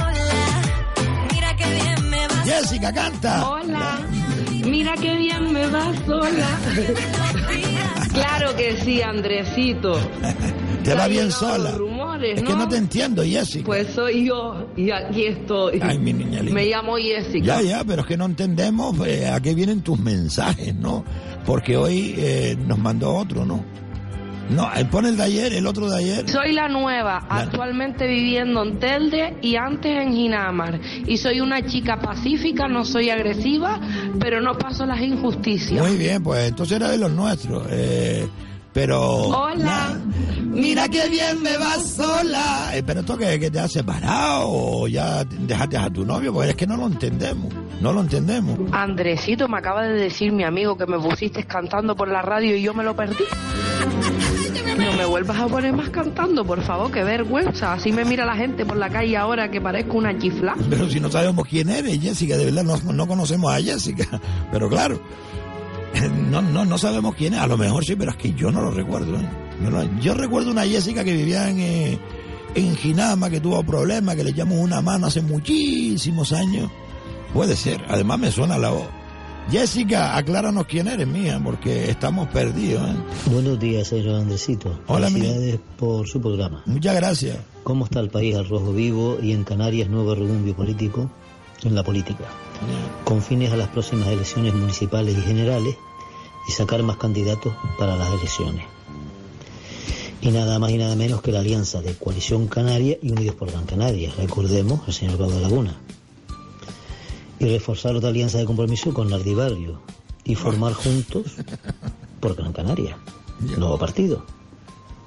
Hola, 0.00 1.26
mira 1.32 1.56
qué 1.56 1.74
bien 1.74 2.10
me 2.10 2.26
va 2.28 2.34
Jessica, 2.44 2.92
canta. 2.92 3.48
Hola, 3.50 3.98
mira 4.76 4.94
qué 5.00 5.16
bien 5.16 5.52
me 5.52 5.66
va 5.68 5.92
sola. 6.04 6.48
Claro 8.12 8.54
que 8.56 8.76
sí, 8.82 9.00
Andresito. 9.00 9.98
Te 10.84 10.94
va 10.94 11.08
bien 11.08 11.32
sola. 11.32 11.72
rumores, 11.72 12.38
Es 12.38 12.42
que 12.44 12.54
no 12.54 12.68
te 12.68 12.76
entiendo, 12.76 13.22
Jessica. 13.22 13.64
Pues 13.64 13.88
soy 13.94 14.26
yo 14.26 14.68
y 14.76 14.90
aquí 14.90 15.26
estoy. 15.26 15.80
Ay, 15.82 15.98
mi 15.98 16.12
niña 16.12 16.40
linda. 16.40 16.54
Me 16.54 16.66
llamo 16.66 16.96
Jessica. 16.96 17.44
Ya, 17.44 17.62
ya, 17.62 17.84
pero 17.84 18.02
es 18.02 18.08
que 18.08 18.16
no 18.16 18.26
entendemos 18.26 19.06
eh, 19.06 19.28
a 19.28 19.40
qué 19.40 19.54
vienen 19.54 19.80
tus 19.82 19.98
mensajes, 19.98 20.74
¿no? 20.74 21.04
Porque 21.44 21.76
hoy 21.76 22.14
eh, 22.18 22.56
nos 22.66 22.78
mandó 22.78 23.14
otro, 23.14 23.44
¿no? 23.44 23.64
No, 24.50 24.72
él 24.74 24.86
pone 24.86 25.08
el 25.08 25.16
de 25.16 25.22
ayer, 25.24 25.52
el 25.54 25.66
otro 25.66 25.88
de 25.90 25.96
ayer. 25.98 26.28
Soy 26.28 26.52
la 26.52 26.68
nueva, 26.68 27.26
actualmente 27.28 28.06
viviendo 28.06 28.62
en 28.62 28.78
Telde 28.78 29.36
y 29.42 29.56
antes 29.56 29.96
en 30.00 30.12
Ginamar. 30.12 30.80
Y 31.06 31.16
soy 31.18 31.40
una 31.40 31.64
chica 31.66 31.98
pacífica, 32.00 32.68
no 32.68 32.84
soy 32.84 33.10
agresiva, 33.10 33.80
pero 34.20 34.40
no 34.40 34.56
paso 34.56 34.86
las 34.86 35.00
injusticias. 35.00 35.86
Muy 35.86 35.96
bien, 35.96 36.22
pues 36.22 36.48
entonces 36.48 36.76
era 36.76 36.90
de 36.90 36.98
los 36.98 37.10
nuestros. 37.10 37.66
eh, 37.70 38.26
pero. 38.72 39.00
Hola. 39.00 39.96
Mira 40.42 40.86
qué 40.88 41.08
bien 41.08 41.42
me 41.42 41.56
va 41.56 41.76
sola. 41.76 42.70
Eh, 42.74 42.82
pero 42.86 43.00
esto 43.00 43.16
que, 43.16 43.40
que 43.40 43.50
te 43.50 43.58
has 43.58 43.72
separado 43.72 44.48
o 44.48 44.86
ya 44.86 45.24
dejaste 45.24 45.76
a 45.78 45.88
tu 45.90 46.04
novio, 46.04 46.32
pues 46.32 46.50
es 46.50 46.56
que 46.56 46.66
no 46.66 46.76
lo 46.76 46.86
entendemos. 46.86 47.52
No 47.80 47.92
lo 47.92 48.02
entendemos. 48.02 48.58
Andresito, 48.72 49.48
me 49.48 49.58
acaba 49.58 49.82
de 49.84 49.94
decir 49.94 50.30
mi 50.32 50.44
amigo 50.44 50.76
que 50.76 50.86
me 50.86 50.98
pusiste 50.98 51.44
cantando 51.44 51.96
por 51.96 52.08
la 52.08 52.20
radio 52.22 52.54
y 52.54 52.62
yo 52.62 52.74
me 52.74 52.84
lo 52.84 52.94
perdí. 52.94 53.24
No 54.78 54.92
me 54.92 55.04
vuelvas 55.06 55.38
a 55.38 55.48
poner 55.48 55.72
más 55.72 55.90
cantando, 55.90 56.44
por 56.44 56.62
favor, 56.62 56.90
qué 56.90 57.02
vergüenza. 57.02 57.72
Así 57.72 57.92
me 57.92 58.04
mira 58.04 58.26
la 58.26 58.36
gente 58.36 58.66
por 58.66 58.76
la 58.76 58.90
calle 58.90 59.16
ahora 59.16 59.50
que 59.50 59.60
parezco 59.60 59.96
una 59.96 60.18
chifla. 60.18 60.54
Pero 60.68 60.88
si 60.88 61.00
no 61.00 61.10
sabemos 61.10 61.46
quién 61.48 61.70
eres, 61.70 62.00
Jessica, 62.00 62.36
de 62.36 62.44
verdad 62.46 62.64
no, 62.64 62.92
no 62.92 63.06
conocemos 63.06 63.52
a 63.52 63.60
Jessica. 63.60 64.20
Pero 64.52 64.68
claro, 64.68 65.00
no, 66.30 66.42
no, 66.42 66.64
no 66.64 66.78
sabemos 66.78 67.14
quién 67.14 67.34
es. 67.34 67.40
A 67.40 67.46
lo 67.46 67.56
mejor 67.56 67.84
sí, 67.84 67.96
pero 67.96 68.10
es 68.10 68.16
que 68.16 68.32
yo 68.32 68.50
no 68.50 68.60
lo 68.60 68.70
recuerdo. 68.70 69.16
¿eh? 69.16 69.28
Yo 70.00 70.14
recuerdo 70.14 70.50
una 70.50 70.66
Jessica 70.66 71.04
que 71.04 71.12
vivía 71.12 71.48
en, 71.48 71.58
eh, 71.60 71.98
en 72.54 72.76
Ginama, 72.76 73.30
que 73.30 73.40
tuvo 73.40 73.62
problemas, 73.64 74.14
que 74.16 74.24
le 74.24 74.30
echamos 74.30 74.58
una 74.58 74.82
mano 74.82 75.06
hace 75.06 75.22
muchísimos 75.22 76.32
años. 76.32 76.70
Puede 77.32 77.56
ser, 77.56 77.84
además 77.88 78.18
me 78.18 78.30
suena 78.30 78.58
la 78.58 78.70
voz. 78.70 78.88
Jessica, 79.50 80.16
acláranos 80.16 80.66
quién 80.66 80.88
eres, 80.88 81.06
mía, 81.06 81.40
porque 81.42 81.88
estamos 81.88 82.28
perdidos. 82.28 82.82
¿eh? 82.90 82.96
Buenos 83.26 83.60
días, 83.60 83.86
señor 83.86 84.16
Andresito. 84.16 84.80
Hola, 84.88 85.08
Felicidades 85.08 85.60
por 85.78 86.08
su 86.08 86.20
programa. 86.20 86.62
Muchas 86.66 86.96
gracias. 86.96 87.38
¿Cómo 87.62 87.84
está 87.84 88.00
el 88.00 88.10
país 88.10 88.34
al 88.34 88.48
rojo 88.48 88.72
vivo 88.72 89.18
y 89.22 89.32
en 89.32 89.44
Canarias 89.44 89.88
nuevo 89.88 90.16
rebumbio 90.16 90.56
político 90.56 91.08
en 91.62 91.76
la 91.76 91.84
política? 91.84 92.24
Con 93.04 93.22
fines 93.22 93.52
a 93.52 93.56
las 93.56 93.68
próximas 93.68 94.08
elecciones 94.08 94.52
municipales 94.52 95.16
y 95.16 95.22
generales 95.22 95.76
y 96.48 96.52
sacar 96.52 96.82
más 96.82 96.96
candidatos 96.96 97.54
para 97.78 97.96
las 97.96 98.08
elecciones. 98.08 98.64
Y 100.22 100.30
nada 100.32 100.58
más 100.58 100.72
y 100.72 100.78
nada 100.78 100.96
menos 100.96 101.22
que 101.22 101.30
la 101.30 101.38
alianza 101.38 101.80
de 101.82 101.94
Coalición 101.94 102.48
Canaria 102.48 102.98
y 103.00 103.12
Unidos 103.12 103.36
por 103.36 103.52
Gran 103.52 103.64
Canaria. 103.64 104.12
Recordemos 104.16 104.80
al 104.88 104.92
señor 104.92 105.18
Pablo 105.18 105.38
Laguna. 105.38 105.76
Y 107.38 107.46
reforzar 107.48 107.94
otra 107.96 108.08
alianza 108.10 108.38
de 108.38 108.44
compromiso 108.46 108.94
con 108.94 109.10
Nardi 109.10 109.34
Barrio 109.34 109.80
y 110.24 110.34
formar 110.34 110.72
juntos 110.72 111.34
por 112.20 112.34
Gran 112.34 112.52
Canaria. 112.52 112.96
Nuevo 113.58 113.78
partido. 113.78 114.24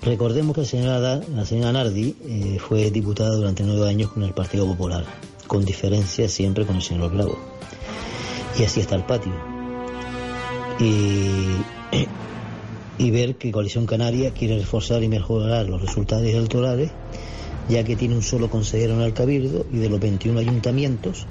Recordemos 0.01 0.53
que 0.55 0.61
la 0.61 0.67
señora, 0.67 0.99
Da- 0.99 1.21
la 1.35 1.45
señora 1.45 1.71
Nardi 1.73 2.15
eh, 2.21 2.57
fue 2.59 2.89
diputada 2.91 3.35
durante 3.35 3.63
nueve 3.63 3.89
años 3.89 4.11
con 4.11 4.23
el 4.23 4.33
Partido 4.33 4.65
Popular, 4.65 5.03
con 5.47 5.65
diferencia 5.65 6.29
siempre 6.29 6.65
con 6.65 6.75
el 6.77 6.81
señor 6.83 7.11
Bravo. 7.11 7.37
Y 8.57 8.63
así 8.63 8.79
está 8.79 8.95
el 8.95 9.03
patio. 9.05 9.33
Y, 10.79 11.47
y 12.97 13.11
ver 13.11 13.35
que 13.35 13.51
Coalición 13.51 13.85
Canaria 13.85 14.31
quiere 14.31 14.57
reforzar 14.59 15.03
y 15.03 15.07
mejorar 15.09 15.67
los 15.67 15.81
resultados 15.81 16.25
electorales, 16.25 16.91
ya 17.67 17.83
que 17.83 17.95
tiene 17.95 18.15
un 18.15 18.23
solo 18.23 18.49
consejero 18.49 18.93
en 18.93 19.01
el 19.01 19.13
Cabildo 19.13 19.65
y 19.73 19.77
de 19.77 19.89
los 19.89 19.99
21 19.99 20.39
ayuntamientos, 20.39 21.25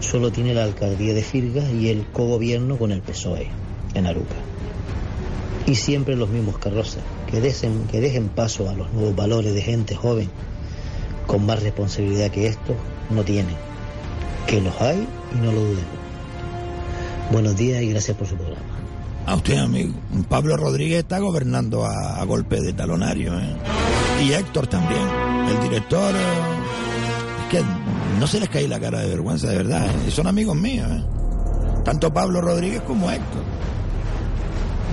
solo 0.00 0.30
tiene 0.30 0.54
la 0.54 0.64
alcaldía 0.64 1.14
de 1.14 1.22
Firgas 1.22 1.70
y 1.70 1.88
el 1.88 2.06
cogobierno 2.06 2.76
con 2.76 2.92
el 2.92 3.00
PSOE 3.02 3.48
en 3.94 4.06
Aruca. 4.06 4.34
Y 5.66 5.74
siempre 5.74 6.16
los 6.16 6.30
mismos 6.30 6.58
carrozas, 6.58 7.02
que 7.30 7.40
dejen, 7.40 7.84
que 7.90 8.00
dejen 8.00 8.28
paso 8.28 8.68
a 8.70 8.74
los 8.74 8.90
nuevos 8.92 9.14
valores 9.14 9.54
de 9.54 9.62
gente 9.62 9.94
joven 9.94 10.30
con 11.26 11.44
más 11.44 11.62
responsabilidad 11.62 12.30
que 12.30 12.46
estos, 12.46 12.76
no 13.10 13.22
tienen. 13.22 13.54
Que 14.46 14.60
los 14.62 14.80
hay 14.80 15.06
y 15.34 15.38
no 15.44 15.52
lo 15.52 15.60
duden. 15.60 15.84
Buenos 17.30 17.56
días 17.56 17.82
y 17.82 17.90
gracias 17.90 18.16
por 18.16 18.26
su 18.26 18.34
programa. 18.34 18.62
A 19.26 19.34
usted, 19.34 19.58
amigo. 19.58 19.92
Pablo 20.30 20.56
Rodríguez 20.56 21.00
está 21.00 21.18
gobernando 21.18 21.84
a, 21.84 22.16
a 22.18 22.24
golpe 22.24 22.62
de 22.62 22.72
talonario. 22.72 23.38
¿eh? 23.38 23.56
Y 24.24 24.32
Héctor 24.32 24.68
también. 24.68 25.02
El 25.50 25.60
director. 25.68 26.14
eh, 26.14 26.18
es 27.42 27.50
que 27.50 27.58
no 28.18 28.26
se 28.26 28.40
les 28.40 28.48
cae 28.48 28.68
la 28.68 28.80
cara 28.80 29.00
de 29.00 29.08
vergüenza, 29.08 29.48
de 29.48 29.56
verdad. 29.56 29.86
¿eh? 30.06 30.10
Son 30.10 30.26
amigos 30.26 30.56
míos. 30.56 30.88
¿eh? 30.90 31.02
Tanto 31.84 32.12
Pablo 32.12 32.40
Rodríguez 32.40 32.82
como 32.82 33.10
Héctor. 33.10 33.42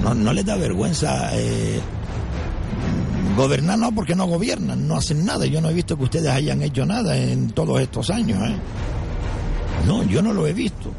No, 0.03 0.13
no 0.13 0.33
les 0.33 0.45
da 0.45 0.55
vergüenza. 0.55 1.29
eh, 1.33 1.79
gobernar 3.35 3.77
no 3.77 3.91
porque 3.91 4.15
no 4.15 4.25
gobiernan, 4.27 4.87
no 4.87 4.95
hacen 4.95 5.25
nada. 5.25 5.45
Yo 5.45 5.61
no 5.61 5.69
he 5.69 5.73
visto 5.73 5.97
que 5.97 6.05
ustedes 6.05 6.29
hayan 6.29 6.61
hecho 6.61 6.85
nada 6.85 7.17
en 7.17 7.51
todos 7.51 7.81
estos 7.81 8.09
años. 8.09 8.41
¿eh? 8.49 8.55
No, 9.85 10.03
yo 10.03 10.21
no 10.21 10.33
lo 10.33 10.47
he 10.47 10.53
visto. 10.53 10.91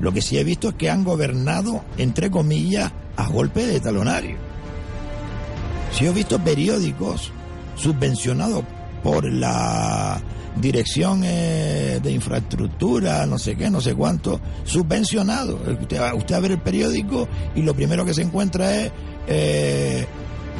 Lo 0.00 0.12
que 0.12 0.22
sí 0.22 0.38
he 0.38 0.44
visto 0.44 0.70
es 0.70 0.74
que 0.74 0.90
han 0.90 1.04
gobernado, 1.04 1.84
entre 1.98 2.30
comillas, 2.30 2.90
a 3.16 3.28
golpe 3.28 3.66
de 3.66 3.78
talonario. 3.80 4.36
Sí 5.92 6.06
he 6.06 6.12
visto 6.12 6.38
periódicos 6.38 7.30
subvencionados 7.76 8.64
por 9.02 9.24
la 9.24 10.20
dirección 10.56 11.22
eh, 11.24 12.00
de 12.02 12.12
infraestructura, 12.12 13.26
no 13.26 13.38
sé 13.38 13.56
qué, 13.56 13.70
no 13.70 13.80
sé 13.80 13.94
cuánto, 13.94 14.40
subvencionados. 14.64 15.60
Usted, 15.80 16.00
usted 16.14 16.34
va 16.34 16.38
a 16.38 16.40
ver 16.40 16.52
el 16.52 16.60
periódico 16.60 17.28
y 17.54 17.62
lo 17.62 17.74
primero 17.74 18.04
que 18.04 18.14
se 18.14 18.22
encuentra 18.22 18.74
es 18.76 18.92
eh, 19.26 20.06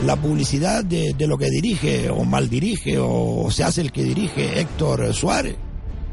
la 0.05 0.17
publicidad 0.17 0.85
de, 0.85 1.15
lo 1.27 1.37
que 1.37 1.51
dirige 1.51 2.11
o 2.11 2.25
mal 2.25 2.49
dirige 2.49 2.99
o 2.99 3.51
se 3.51 3.65
hace 3.65 3.83
el 3.83 3.93
que 3.93 4.03
dirige 4.03 4.61
Héctor 4.61 5.13
Suárez 5.15 5.57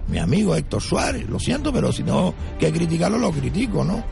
mi 0.10 0.18
amigo 0.18 0.56
Héctor 0.56 0.82
Suárez. 0.82 1.30
Lo 1.30 1.40
siento, 1.40 1.72
pero 1.72 1.92
si 1.92 2.04
no 2.04 2.34
que 2.60 2.72
criticarlo, 2.72 3.18
lo 3.18 3.32
critico, 3.32 3.84
¿no? 3.84 4.04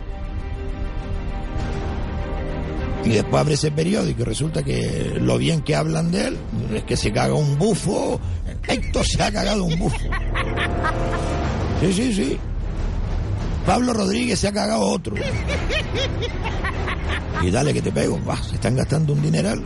Y 3.07 3.13
después 3.13 3.39
abre 3.39 3.53
ese 3.53 3.71
periódico 3.71 4.21
y 4.21 4.25
resulta 4.25 4.63
que 4.63 5.17
lo 5.21 5.37
bien 5.37 5.61
que 5.61 5.77
hablan 5.77 6.11
de 6.11 6.27
él 6.27 6.37
es 6.73 6.83
que 6.83 6.97
se 6.97 7.13
caga 7.13 7.35
un 7.35 7.57
bufo. 7.57 8.19
Héctor 8.67 9.05
se 9.05 9.23
ha 9.23 9.31
cagado 9.31 9.63
un 9.63 9.79
bufo. 9.79 9.97
Sí, 11.79 11.93
sí, 11.93 12.13
sí. 12.13 12.37
Pablo 13.65 13.93
Rodríguez 13.93 14.39
se 14.39 14.49
ha 14.49 14.51
cagado 14.51 14.81
otro. 14.81 15.15
Y 17.41 17.49
dale 17.49 17.73
que 17.73 17.81
te 17.81 17.93
pego. 17.93 18.19
Se 18.45 18.55
están 18.55 18.75
gastando 18.75 19.13
un 19.13 19.21
dineral. 19.21 19.63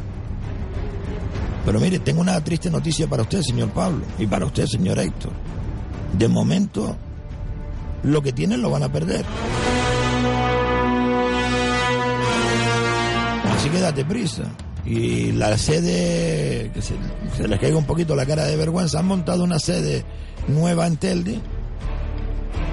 Pero 1.65 1.79
mire, 1.79 1.97
tengo 1.97 2.21
una 2.21 2.43
triste 2.43 2.69
noticia 2.69 3.07
para 3.07 3.23
usted, 3.23 3.41
señor 3.41 3.69
Pablo, 3.69 4.03
y 4.19 4.27
para 4.27 4.45
usted, 4.45 4.67
señor 4.67 4.99
Héctor. 4.99 5.31
De 6.13 6.27
momento, 6.27 6.95
lo 8.03 8.21
que 8.21 8.33
tienen 8.33 8.61
lo 8.61 8.69
van 8.69 8.83
a 8.83 8.91
perder. 8.91 9.25
Así 13.61 13.69
que 13.69 13.79
date 13.79 14.03
prisa. 14.03 14.41
Y 14.87 15.33
la 15.33 15.55
sede, 15.55 16.71
que 16.73 16.81
se, 16.81 16.95
les 17.47 17.59
caiga 17.59 17.77
un 17.77 17.85
poquito 17.85 18.15
la 18.15 18.25
cara 18.25 18.45
de 18.45 18.57
vergüenza, 18.57 18.97
han 18.97 19.05
montado 19.05 19.43
una 19.43 19.59
sede 19.59 20.03
nueva 20.47 20.87
en 20.87 20.97
Telde. 20.97 21.39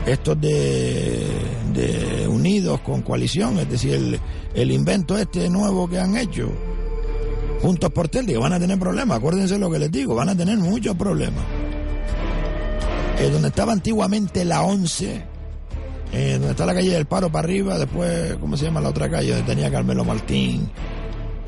Estos 0.07 0.41
de, 0.41 1.27
de 1.75 2.27
Unidos 2.27 2.81
con 2.81 3.03
coalición, 3.03 3.59
es 3.59 3.69
decir, 3.69 3.93
el, 3.93 4.21
el 4.55 4.71
invento 4.71 5.19
este 5.19 5.51
nuevo 5.51 5.91
que 5.91 5.99
han 5.99 6.17
hecho, 6.17 6.51
juntos 7.61 7.91
por 7.91 8.09
Telde, 8.09 8.33
que 8.33 8.39
van 8.39 8.55
a 8.55 8.59
tener 8.59 8.79
problemas. 8.79 9.19
Acuérdense 9.19 9.59
lo 9.59 9.71
que 9.71 9.81
les 9.81 9.93
digo, 9.93 10.15
van 10.15 10.31
a 10.31 10.35
tener 10.35 10.57
muchos 10.57 10.97
problemas. 10.97 11.45
Eh, 13.19 13.29
donde 13.29 13.49
estaba 13.49 13.75
antiguamente 13.75 14.43
la 14.47 14.63
11, 14.63 15.23
eh, 16.13 16.33
donde 16.33 16.51
está 16.51 16.65
la 16.65 16.75
calle 16.75 16.91
del 16.91 17.07
Paro 17.07 17.31
para 17.31 17.47
arriba, 17.47 17.79
después, 17.79 18.37
¿cómo 18.41 18.57
se 18.57 18.65
llama 18.65 18.81
la 18.81 18.89
otra 18.89 19.11
calle? 19.11 19.31
Donde 19.31 19.47
tenía 19.47 19.71
Carmelo 19.71 20.05
Martín, 20.05 20.71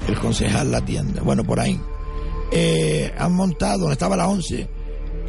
el 0.06 0.18
concejal, 0.18 0.70
la 0.70 0.80
tienda. 0.82 1.22
Bueno, 1.22 1.44
por 1.44 1.60
ahí. 1.60 1.80
Eh, 2.52 3.12
han 3.18 3.32
montado, 3.32 3.80
donde 3.80 3.92
estaba 3.92 4.16
la 4.16 4.28
11, 4.28 4.68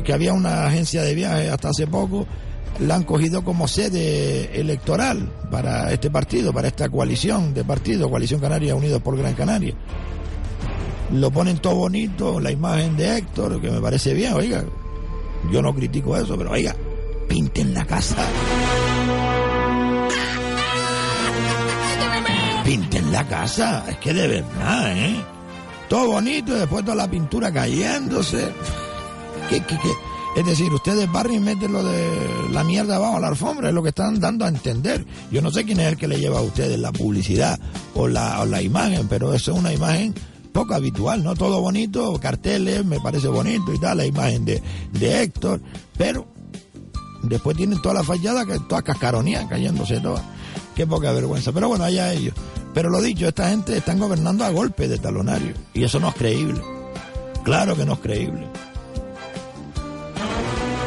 que 0.03 0.13
había 0.13 0.33
una 0.33 0.65
agencia 0.65 1.03
de 1.03 1.13
viajes 1.13 1.49
hasta 1.49 1.69
hace 1.69 1.87
poco, 1.87 2.25
la 2.79 2.95
han 2.95 3.03
cogido 3.03 3.43
como 3.43 3.67
sede 3.67 4.59
electoral 4.59 5.31
para 5.51 5.91
este 5.91 6.09
partido, 6.09 6.51
para 6.51 6.67
esta 6.67 6.89
coalición 6.89 7.53
de 7.53 7.63
partidos, 7.63 8.09
Coalición 8.09 8.39
Canaria 8.39 8.75
Unidos 8.75 9.01
por 9.01 9.17
Gran 9.17 9.33
Canaria. 9.33 9.75
Lo 11.11 11.29
ponen 11.29 11.57
todo 11.57 11.75
bonito, 11.75 12.39
la 12.39 12.51
imagen 12.51 12.95
de 12.97 13.17
Héctor, 13.17 13.61
que 13.61 13.69
me 13.69 13.81
parece 13.81 14.13
bien, 14.13 14.33
oiga, 14.33 14.63
yo 15.51 15.61
no 15.61 15.73
critico 15.75 16.17
eso, 16.17 16.37
pero 16.37 16.51
oiga, 16.51 16.75
pinten 17.27 17.73
la 17.73 17.85
casa. 17.85 18.15
La 23.11 23.27
casa, 23.27 23.83
es 23.87 23.97
que 23.97 24.13
de 24.13 24.27
verdad, 24.27 24.97
¿eh? 24.97 25.23
Todo 25.89 26.07
bonito 26.07 26.55
y 26.55 26.59
después 26.59 26.85
toda 26.85 26.95
la 26.95 27.09
pintura 27.09 27.51
cayéndose. 27.51 28.49
¿Qué, 29.49 29.61
qué? 29.63 29.77
Es 30.37 30.45
decir, 30.45 30.71
ustedes 30.71 31.11
barren 31.11 31.35
y 31.35 31.39
meten 31.41 31.73
lo 31.73 31.83
de 31.83 32.49
la 32.51 32.63
mierda 32.63 32.95
abajo 32.95 33.17
a 33.17 33.19
la 33.19 33.27
alfombra, 33.27 33.67
es 33.67 33.75
lo 33.75 33.83
que 33.83 33.89
están 33.89 34.17
dando 34.19 34.45
a 34.45 34.47
entender. 34.47 35.05
Yo 35.29 35.41
no 35.41 35.51
sé 35.51 35.65
quién 35.65 35.81
es 35.81 35.87
el 35.87 35.97
que 35.97 36.07
le 36.07 36.19
lleva 36.19 36.39
a 36.39 36.41
ustedes 36.41 36.79
la 36.79 36.93
publicidad 36.93 37.59
o 37.95 38.07
la, 38.07 38.39
o 38.39 38.45
la 38.45 38.61
imagen, 38.61 39.09
pero 39.09 39.33
eso 39.33 39.51
es 39.51 39.57
una 39.57 39.73
imagen 39.73 40.15
poco 40.53 40.73
habitual, 40.73 41.23
¿no? 41.23 41.35
Todo 41.35 41.59
bonito, 41.59 42.17
carteles, 42.21 42.85
me 42.85 43.01
parece 43.01 43.27
bonito 43.27 43.73
y 43.73 43.79
tal, 43.79 43.97
la 43.97 44.05
imagen 44.05 44.45
de, 44.45 44.63
de 44.93 45.21
Héctor, 45.21 45.61
pero 45.97 46.27
después 47.23 47.57
tienen 47.57 47.81
toda 47.81 47.95
la 47.95 48.03
fallada, 48.03 48.45
que 48.45 48.57
todas 48.59 48.83
cascaronías 48.83 49.45
cayéndose 49.47 49.99
todas. 49.99 50.23
Qué 50.75 50.87
poca 50.87 51.11
vergüenza. 51.11 51.51
Pero 51.51 51.67
bueno, 51.67 51.83
allá 51.83 52.13
ellos. 52.13 52.33
Pero 52.73 52.89
lo 52.89 53.01
dicho, 53.01 53.27
esta 53.27 53.49
gente 53.49 53.77
están 53.77 53.99
gobernando 53.99 54.45
a 54.45 54.49
golpe 54.49 54.87
de 54.87 54.97
talonario. 54.97 55.53
Y 55.73 55.83
eso 55.83 55.99
no 55.99 56.09
es 56.09 56.15
creíble. 56.15 56.61
Claro 57.43 57.75
que 57.75 57.85
no 57.85 57.93
es 57.93 57.99
creíble. 57.99 58.47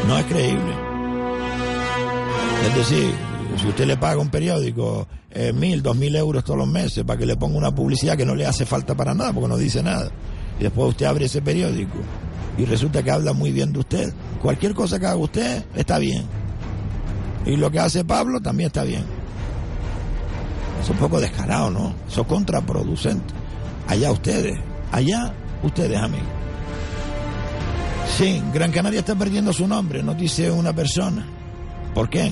No 0.06 0.18
es 0.18 0.24
creíble. 0.26 0.74
Es 2.66 2.74
decir, 2.76 3.14
si 3.60 3.68
usted 3.68 3.86
le 3.86 3.96
paga 3.96 4.20
un 4.20 4.30
periódico 4.30 5.06
eh, 5.30 5.52
mil, 5.52 5.82
dos 5.82 5.96
mil 5.96 6.14
euros 6.16 6.44
todos 6.44 6.58
los 6.58 6.68
meses 6.68 7.04
para 7.04 7.18
que 7.18 7.26
le 7.26 7.36
ponga 7.36 7.58
una 7.58 7.74
publicidad 7.74 8.16
que 8.16 8.24
no 8.24 8.34
le 8.34 8.46
hace 8.46 8.64
falta 8.64 8.94
para 8.94 9.14
nada, 9.14 9.32
porque 9.32 9.48
no 9.48 9.56
dice 9.56 9.82
nada, 9.82 10.10
y 10.58 10.62
después 10.62 10.90
usted 10.90 11.06
abre 11.06 11.26
ese 11.26 11.42
periódico 11.42 11.98
y 12.56 12.64
resulta 12.64 13.02
que 13.02 13.10
habla 13.10 13.32
muy 13.32 13.50
bien 13.50 13.72
de 13.72 13.80
usted, 13.80 14.12
cualquier 14.40 14.74
cosa 14.74 14.98
que 14.98 15.06
haga 15.06 15.16
usted 15.16 15.64
está 15.74 15.98
bien. 15.98 16.24
Y 17.46 17.56
lo 17.56 17.70
que 17.70 17.80
hace 17.80 18.04
Pablo 18.04 18.40
también 18.40 18.68
está 18.68 18.84
bien. 18.84 19.04
Es 20.84 20.90
un 20.90 20.98
poco 20.98 21.18
descarado, 21.18 21.70
¿no? 21.70 21.94
Eso 22.06 22.20
es 22.20 22.26
contraproducente. 22.26 23.32
Allá 23.88 24.12
ustedes, 24.12 24.60
allá 24.92 25.34
ustedes, 25.62 25.98
amigos. 25.98 26.28
Sí, 28.18 28.42
Gran 28.52 28.70
Canaria 28.70 29.00
está 29.00 29.14
perdiendo 29.14 29.50
su 29.54 29.66
nombre, 29.66 30.02
nos 30.02 30.18
dice 30.18 30.50
una 30.50 30.74
persona. 30.74 31.26
¿Por 31.94 32.10
qué? 32.10 32.30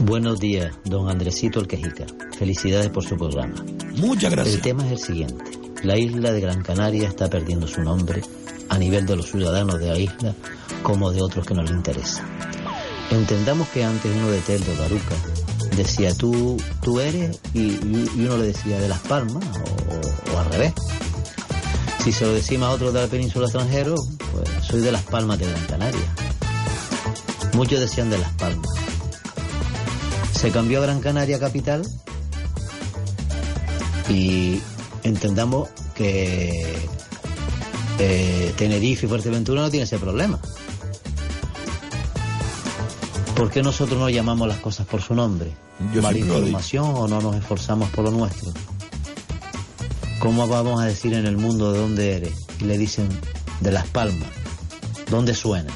Buenos 0.00 0.40
días, 0.40 0.74
don 0.84 1.08
Andresito 1.08 1.60
El 1.60 1.68
Quejica. 1.68 2.06
Felicidades 2.36 2.88
por 2.90 3.04
su 3.04 3.16
programa. 3.16 3.54
Muchas 3.98 4.32
gracias. 4.32 4.56
El 4.56 4.62
tema 4.62 4.84
es 4.86 4.90
el 4.90 4.98
siguiente. 4.98 5.44
La 5.84 5.96
isla 5.96 6.32
de 6.32 6.40
Gran 6.40 6.62
Canaria 6.62 7.06
está 7.06 7.30
perdiendo 7.30 7.68
su 7.68 7.82
nombre 7.82 8.20
a 8.68 8.78
nivel 8.78 9.06
de 9.06 9.14
los 9.14 9.30
ciudadanos 9.30 9.78
de 9.78 9.86
la 9.86 9.96
isla 9.96 10.34
como 10.82 11.12
de 11.12 11.22
otros 11.22 11.46
que 11.46 11.54
no 11.54 11.62
le 11.62 11.70
interesa. 11.70 12.20
Entendamos 13.12 13.68
que 13.68 13.84
antes 13.84 14.10
uno 14.12 14.28
de 14.28 14.40
Teldo, 14.40 14.72
Garuca, 14.76 15.14
decía 15.78 16.12
tú, 16.14 16.60
tú 16.82 17.00
eres 17.00 17.38
y, 17.54 17.78
uno 18.16 18.36
le 18.36 18.48
decía 18.48 18.78
de 18.78 18.88
Las 18.88 19.00
Palmas 19.00 19.44
o, 20.34 20.38
al 20.38 20.46
revés. 20.46 20.74
Si 22.02 22.12
se 22.12 22.24
lo 22.24 22.32
decimos 22.32 22.68
a 22.68 22.72
otro 22.72 22.92
de 22.92 23.00
la 23.00 23.06
península 23.06 23.46
extranjero, 23.46 23.94
pues 24.32 24.48
soy 24.66 24.80
de 24.80 24.92
Las 24.92 25.02
Palmas 25.04 25.38
de 25.38 25.46
Gran 25.46 25.64
Canaria. 25.66 26.14
Muchos 27.54 27.80
decían 27.80 28.10
de 28.10 28.18
Las 28.18 28.32
Palmas. 28.34 28.68
Se 30.32 30.50
cambió 30.50 30.78
a 30.78 30.82
Gran 30.82 31.00
Canaria 31.00 31.38
capital 31.38 31.82
y 34.08 34.60
entendamos 35.02 35.68
que 35.94 36.88
eh, 37.98 38.54
Tenerife 38.56 39.06
y 39.06 39.08
Fuerteventura 39.08 39.62
no 39.62 39.70
tiene 39.70 39.84
ese 39.84 39.98
problema. 39.98 40.40
¿Por 43.36 43.50
qué 43.50 43.62
nosotros 43.62 43.98
no 43.98 44.10
llamamos 44.10 44.48
las 44.48 44.58
cosas 44.58 44.86
por 44.86 45.00
su 45.00 45.14
nombre? 45.14 45.67
Yo 45.94 46.02
¿Mala 46.02 46.14
siempre 46.14 46.20
lo 46.20 46.34
digo. 46.44 46.58
información 46.58 46.84
o 46.96 47.08
no 47.08 47.20
nos 47.20 47.36
esforzamos 47.36 47.88
por 47.90 48.04
lo 48.04 48.10
nuestro? 48.10 48.52
¿Cómo 50.18 50.46
vamos 50.48 50.80
a 50.82 50.86
decir 50.86 51.14
en 51.14 51.26
el 51.26 51.36
mundo 51.36 51.72
de 51.72 51.78
dónde 51.78 52.16
eres? 52.16 52.32
Y 52.60 52.64
le 52.64 52.76
dicen 52.76 53.08
de 53.60 53.70
Las 53.70 53.86
Palmas. 53.86 54.28
¿Dónde 55.10 55.34
suena? 55.34 55.72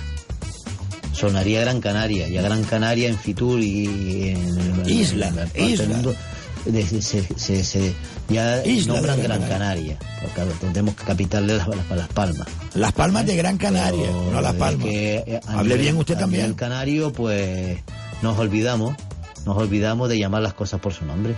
Sonaría 1.13 1.61
Gran 1.61 1.81
Canaria, 1.81 2.27
y 2.29 2.37
a 2.37 2.43
Gran 2.43 2.65
Canaria 2.65 3.09
en 3.09 3.17
Fitur 3.17 3.61
y 3.61 4.31
en, 4.31 4.83
Isla, 4.87 5.33
en 5.55 5.77
del 5.77 5.89
mundo, 5.89 6.15
se, 6.65 7.03
se- 7.03 7.29
se- 7.37 7.63
se- 7.65 7.95
ya 8.29 8.65
Isla 8.67 8.95
nombran 8.95 9.23
Gran 9.23 9.41
Gran 9.41 9.49
Canaria, 9.49 9.99
porque 10.21 10.41
entendemos 10.41 10.97
que 10.97 11.05
capital 11.05 11.47
de 11.47 11.59
las, 11.59 11.69
las- 11.69 11.89
las 11.91 12.09
Palmas. 12.09 12.49
Las 12.75 12.93
Palmas 12.93 13.25
de 13.27 13.37
Gran 13.37 13.57
Canaria, 13.57 14.11
no 14.33 14.41
Las 14.41 14.55
Palmas. 14.55 14.85
que, 14.85 15.41
Hable 15.47 15.75
nivel- 15.77 15.81
bien 15.81 15.97
usted 15.97 16.19
también. 16.19 16.43
nivel 16.43 16.57
canario, 16.57 17.13
pues 17.13 17.79
nos 18.23 18.37
olvidamos, 18.39 18.97
nos 19.47 19.57
olvidamos 19.57 20.09
de 20.09 20.19
llamar 20.19 20.43
las 20.43 20.55
cosas 20.55 20.81
por 20.81 20.93
su 20.93 21.05
nombre. 21.05 21.35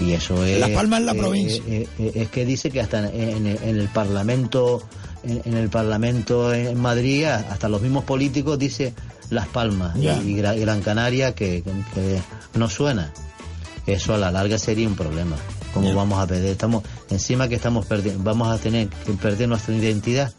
Y 0.00 0.12
eso 0.12 0.44
es. 0.44 0.60
Las 0.60 0.70
Palmas 0.70 1.00
es 1.00 1.06
la 1.06 1.12
eh, 1.12 1.18
provincia. 1.18 1.62
eh, 1.66 1.88
eh, 1.98 2.12
es 2.14 2.28
que 2.28 2.44
dice 2.44 2.70
que 2.70 2.80
hasta 2.80 3.08
en, 3.10 3.46
en- 3.46 3.58
en 3.62 3.78
el 3.80 3.88
Parlamento, 3.88 4.82
en, 5.24 5.40
en 5.44 5.54
el 5.56 5.68
Parlamento 5.70 6.52
en 6.52 6.78
Madrid, 6.80 7.24
hasta 7.24 7.68
los 7.68 7.80
mismos 7.80 8.04
políticos 8.04 8.58
dice 8.58 8.92
Las 9.30 9.48
Palmas 9.48 9.96
y, 9.96 10.34
Gran 10.34 10.80
Canaria 10.82 11.34
que, 11.34 11.62
que- 11.94 12.20
no 12.54 12.68
suena. 12.68 13.12
Eso 13.86 14.12
a 14.14 14.18
la 14.18 14.30
larga 14.30 14.58
sería 14.58 14.86
un 14.86 14.94
problema. 14.96 15.36
¿Cómo 15.72 15.94
vamos 15.94 16.18
a 16.18 16.26
perder? 16.26 16.50
Estamos 16.52 16.82
encima 17.10 17.48
que 17.48 17.54
estamos 17.54 17.86
perdiendo, 17.86 18.22
vamos 18.22 18.48
a 18.48 18.58
tener 18.58 18.88
que 18.88 19.12
perder 19.12 19.48
nuestra 19.48 19.74
identidad. 19.74 20.32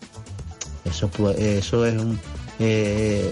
Eso, 0.86 1.10
eso 1.38 1.86
es 1.86 2.00
un. 2.00 2.20
eh, 2.60 3.32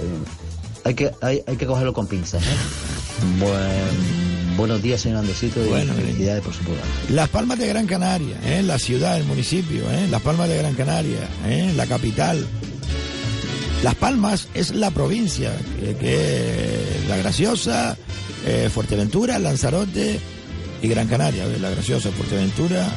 hay, 0.84 0.94
que, 0.96 1.12
hay, 1.22 1.42
hay 1.46 1.56
que 1.58 1.66
cogerlo 1.68 1.94
con 1.94 2.08
pinzas. 2.08 2.44
¿eh? 2.44 2.56
Buen- 3.40 4.58
buenos 4.58 4.82
días, 4.82 5.02
señor 5.02 5.20
Andesito, 5.20 5.64
y 5.64 5.70
Bueno, 5.70 5.94
felicidades 5.94 6.44
por 6.44 6.54
su 6.54 6.60
programa. 6.64 6.90
Las 7.10 7.30
Palmas 7.30 7.60
de 7.60 7.68
Gran 7.68 7.86
Canaria, 7.88 8.38
¿eh? 8.46 8.62
la 8.64 8.80
ciudad, 8.80 9.18
el 9.18 9.24
municipio, 9.26 9.84
¿eh? 9.92 10.08
Las 10.10 10.22
Palmas 10.22 10.50
de 10.50 10.58
Gran 10.58 10.74
Canaria, 10.76 11.20
¿eh? 11.46 11.74
la 11.76 11.86
capital. 11.86 12.46
Las 13.84 13.96
Palmas 13.96 14.48
es 14.56 14.72
la 14.74 14.90
provincia, 14.92 15.52
que, 15.80 15.96
que 15.96 17.00
es 17.04 17.08
La 17.08 17.18
Graciosa, 17.18 17.96
eh, 18.46 18.70
Fuerteventura, 18.74 19.38
Lanzarote 19.40 20.20
y 20.82 20.88
Gran 20.88 21.08
Canaria. 21.08 21.46
¿ves? 21.46 21.62
La 21.62 21.70
Graciosa, 21.70 22.10
Fuerteventura, 22.12 22.88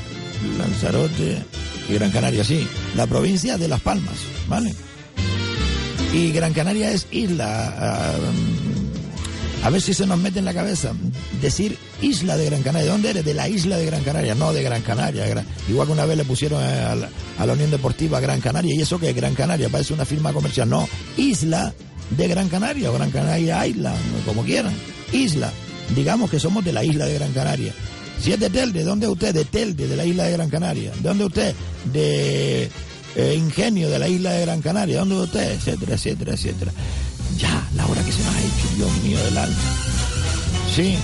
Lanzarote 0.59 1.43
y 1.89 1.93
Gran 1.95 2.11
Canaria, 2.11 2.45
sí. 2.45 2.67
La 2.97 3.07
provincia 3.07 3.59
de 3.59 3.69
Las 3.69 3.81
Palmas, 3.81 4.15
¿vale? 4.49 4.75
Y 6.15 6.33
Gran 6.33 6.53
Canaria 6.55 6.91
es 6.93 7.07
isla. 7.11 7.75
ah, 7.79 8.13
a 9.63 9.69
ver 9.69 9.83
si 9.83 9.93
se 9.93 10.07
nos 10.07 10.19
mete 10.19 10.39
en 10.39 10.47
la 10.47 10.55
cabeza 10.55 10.93
decir 11.43 11.77
isla 12.01 12.37
de 12.37 12.47
Gran 12.47 12.63
Canaria. 12.63 12.87
¿De 12.87 12.93
dónde 12.93 13.11
eres? 13.11 13.25
De 13.25 13.35
la 13.35 13.49
isla 13.49 13.77
de 13.77 13.85
Gran 13.87 14.03
Canaria, 14.03 14.35
no 14.35 14.53
de 14.53 14.63
Gran 14.63 14.81
Canaria. 14.83 15.45
Igual 15.69 15.87
que 15.87 15.93
una 15.93 16.07
vez 16.07 16.17
le 16.17 16.25
pusieron 16.25 16.63
a 16.63 16.95
la, 16.95 17.53
Unión 17.53 17.71
Deportiva 17.71 18.21
Gran 18.21 18.41
Canaria. 18.41 18.75
¿Y 18.75 18.81
eso 18.81 18.99
qué 18.99 19.11
es 19.11 19.17
Gran 19.17 19.35
Canaria? 19.35 19.69
Parece 19.69 19.93
una 19.93 20.05
firma 20.07 20.33
comercial. 20.33 20.69
No, 20.69 20.89
isla 21.17 21.75
de 22.17 22.29
Gran 22.29 22.49
Canaria 22.49 22.91
o 22.91 22.95
Gran 22.95 23.11
Canaria 23.11 23.67
Island, 23.67 24.25
como 24.25 24.45
quieran. 24.45 24.73
Isla. 25.13 25.53
Digamos 25.95 26.31
que 26.31 26.41
somos 26.41 26.65
de 26.65 26.73
la 26.73 26.83
isla 26.83 27.05
de 27.05 27.15
Gran 27.15 27.33
Canaria. 27.33 27.75
Si 28.21 28.33
es 28.33 28.41
de 28.41 28.49
Telde, 28.49 28.81
¿de 28.81 28.85
dónde 28.85 29.09
usted? 29.09 29.35
De 29.35 29.45
Telde, 29.45 29.89
de 29.89 29.97
la 29.97 30.05
isla 30.05 30.25
de 30.25 30.33
Gran 30.33 30.49
Canaria. 30.49 30.93
¿De 30.93 31.09
dónde 31.09 31.25
usted? 31.25 31.55
De 31.93 32.71
eh, 33.17 33.35
Ingenio, 33.37 33.91
de 33.91 33.99
la 33.99 34.09
isla 34.09 34.33
de 34.33 34.43
Gran 34.43 34.63
Canaria. 34.63 34.95
¿De 34.95 35.01
dónde 35.01 35.17
usted? 35.17 35.53
Etcétera, 35.53 35.95
etcétera, 35.95 36.35
etcétera. 36.35 36.73
Ya, 37.39 37.67
la 37.75 37.87
hora 37.87 38.03
que 38.03 38.13
se 38.13 38.23
nos 38.23 38.35
ha 38.35 38.41
hecho, 38.41 38.75
Dios 38.77 38.91
mío 39.03 39.19
del 39.25 39.39
alma. 39.39 39.57
Sí. 40.75 40.97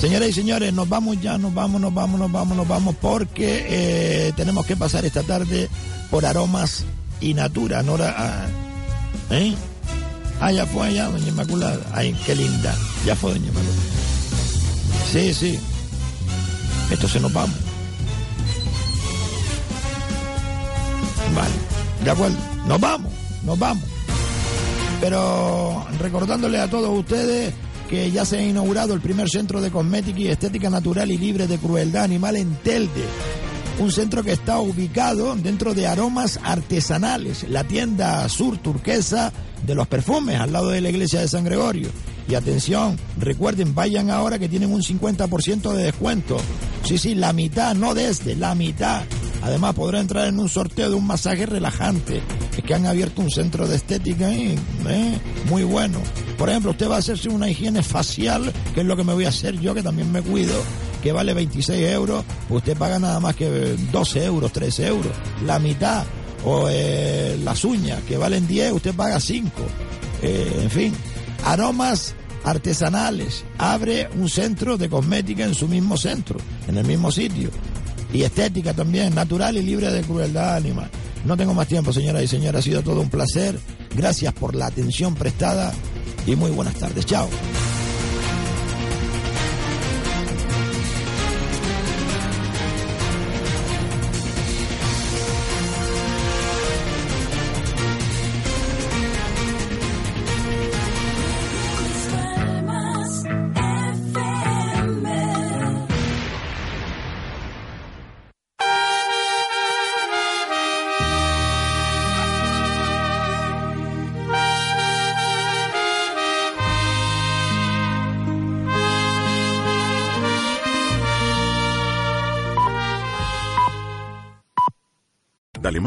Señoras 0.00 0.28
y 0.28 0.32
señores, 0.32 0.72
nos 0.72 0.88
vamos 0.88 1.20
ya, 1.20 1.38
nos 1.38 1.54
vamos, 1.54 1.80
nos 1.80 1.94
vamos, 1.94 2.20
nos 2.20 2.30
vamos, 2.30 2.56
nos 2.56 2.68
vamos, 2.68 2.94
porque 3.00 3.66
eh, 3.68 4.32
tenemos 4.36 4.66
que 4.66 4.76
pasar 4.76 5.04
esta 5.04 5.22
tarde 5.22 5.68
por 6.10 6.26
aromas 6.26 6.84
y 7.20 7.34
natura. 7.34 7.82
Nora, 7.82 8.14
ah, 8.16 8.46
¿eh? 9.30 9.54
Ah, 10.40 10.52
ya 10.52 10.66
fue 10.66 10.88
allá, 10.88 11.08
doña 11.08 11.28
Inmaculada. 11.28 11.80
Ay, 11.92 12.14
qué 12.26 12.34
linda. 12.34 12.74
Ya 13.06 13.14
fue, 13.16 13.32
doña 13.32 13.46
Inmaculada. 13.46 13.78
Sí, 15.12 15.32
sí. 15.32 15.58
Entonces 16.90 17.22
nos 17.22 17.32
vamos. 17.32 17.56
Vale, 21.34 21.54
de 22.04 22.10
acuerdo. 22.10 22.36
Nos 22.66 22.80
vamos, 22.80 23.12
nos 23.44 23.58
vamos. 23.58 23.93
Pero 25.04 25.86
recordándole 25.98 26.58
a 26.58 26.70
todos 26.70 26.98
ustedes 26.98 27.52
que 27.90 28.10
ya 28.10 28.24
se 28.24 28.38
ha 28.38 28.42
inaugurado 28.42 28.94
el 28.94 29.02
primer 29.02 29.28
centro 29.28 29.60
de 29.60 29.70
cosmética 29.70 30.18
y 30.18 30.28
estética 30.28 30.70
natural 30.70 31.12
y 31.12 31.18
libre 31.18 31.46
de 31.46 31.58
crueldad 31.58 32.04
animal 32.04 32.36
en 32.36 32.54
Telde. 32.62 33.04
Un 33.80 33.92
centro 33.92 34.22
que 34.22 34.32
está 34.32 34.60
ubicado 34.60 35.36
dentro 35.36 35.74
de 35.74 35.86
aromas 35.86 36.40
artesanales, 36.42 37.46
la 37.50 37.64
tienda 37.64 38.26
sur 38.30 38.56
turquesa 38.56 39.30
de 39.66 39.74
los 39.74 39.86
perfumes, 39.88 40.40
al 40.40 40.54
lado 40.54 40.70
de 40.70 40.80
la 40.80 40.88
iglesia 40.88 41.20
de 41.20 41.28
San 41.28 41.44
Gregorio. 41.44 41.90
Y 42.26 42.34
atención, 42.34 42.98
recuerden, 43.18 43.74
vayan 43.74 44.08
ahora 44.08 44.38
que 44.38 44.48
tienen 44.48 44.72
un 44.72 44.80
50% 44.80 45.74
de 45.74 45.84
descuento. 45.84 46.38
Sí, 46.82 46.96
sí, 46.96 47.14
la 47.14 47.34
mitad, 47.34 47.74
no 47.74 47.92
desde, 47.92 48.36
la 48.36 48.54
mitad. 48.54 49.02
Además 49.42 49.74
podrá 49.74 50.00
entrar 50.00 50.28
en 50.28 50.38
un 50.38 50.48
sorteo 50.48 50.88
de 50.88 50.96
un 50.96 51.06
masaje 51.06 51.44
relajante. 51.44 52.22
Que 52.62 52.74
han 52.74 52.86
abierto 52.86 53.20
un 53.20 53.30
centro 53.30 53.66
de 53.68 53.76
estética 53.76 54.28
ahí, 54.28 54.56
¿eh? 54.88 55.18
muy 55.50 55.64
bueno. 55.64 55.98
Por 56.38 56.48
ejemplo, 56.48 56.70
usted 56.70 56.88
va 56.88 56.96
a 56.96 56.98
hacerse 56.98 57.28
una 57.28 57.48
higiene 57.48 57.82
facial, 57.82 58.52
que 58.74 58.80
es 58.80 58.86
lo 58.86 58.96
que 58.96 59.04
me 59.04 59.12
voy 59.12 59.24
a 59.24 59.28
hacer 59.28 59.60
yo, 59.60 59.74
que 59.74 59.82
también 59.82 60.10
me 60.10 60.22
cuido, 60.22 60.54
que 61.02 61.12
vale 61.12 61.34
26 61.34 61.90
euros. 61.90 62.24
Usted 62.48 62.76
paga 62.76 62.98
nada 62.98 63.20
más 63.20 63.36
que 63.36 63.76
12 63.92 64.24
euros, 64.24 64.52
13 64.52 64.86
euros. 64.86 65.12
La 65.44 65.58
mitad. 65.58 66.04
O 66.46 66.68
eh, 66.70 67.38
las 67.42 67.64
uñas, 67.64 68.02
que 68.02 68.18
valen 68.18 68.46
10, 68.46 68.72
usted 68.72 68.94
paga 68.94 69.18
5. 69.18 69.50
Eh, 70.22 70.60
en 70.62 70.70
fin, 70.70 70.94
aromas 71.44 72.14
artesanales. 72.44 73.44
Abre 73.58 74.08
un 74.16 74.28
centro 74.28 74.76
de 74.76 74.88
cosmética 74.88 75.44
en 75.44 75.54
su 75.54 75.68
mismo 75.68 75.96
centro, 75.96 76.38
en 76.68 76.78
el 76.78 76.86
mismo 76.86 77.10
sitio. 77.10 77.50
Y 78.12 78.22
estética 78.22 78.72
también, 78.72 79.14
natural 79.14 79.56
y 79.56 79.62
libre 79.62 79.90
de 79.90 80.02
crueldad 80.02 80.56
animal. 80.56 80.90
No 81.24 81.36
tengo 81.36 81.54
más 81.54 81.68
tiempo, 81.68 81.92
señoras 81.92 82.22
y 82.22 82.28
señores. 82.28 82.60
Ha 82.60 82.62
sido 82.62 82.82
todo 82.82 83.00
un 83.00 83.08
placer. 83.08 83.58
Gracias 83.96 84.32
por 84.34 84.54
la 84.54 84.66
atención 84.66 85.14
prestada 85.14 85.72
y 86.26 86.36
muy 86.36 86.50
buenas 86.50 86.74
tardes. 86.74 87.06
Chao. 87.06 87.28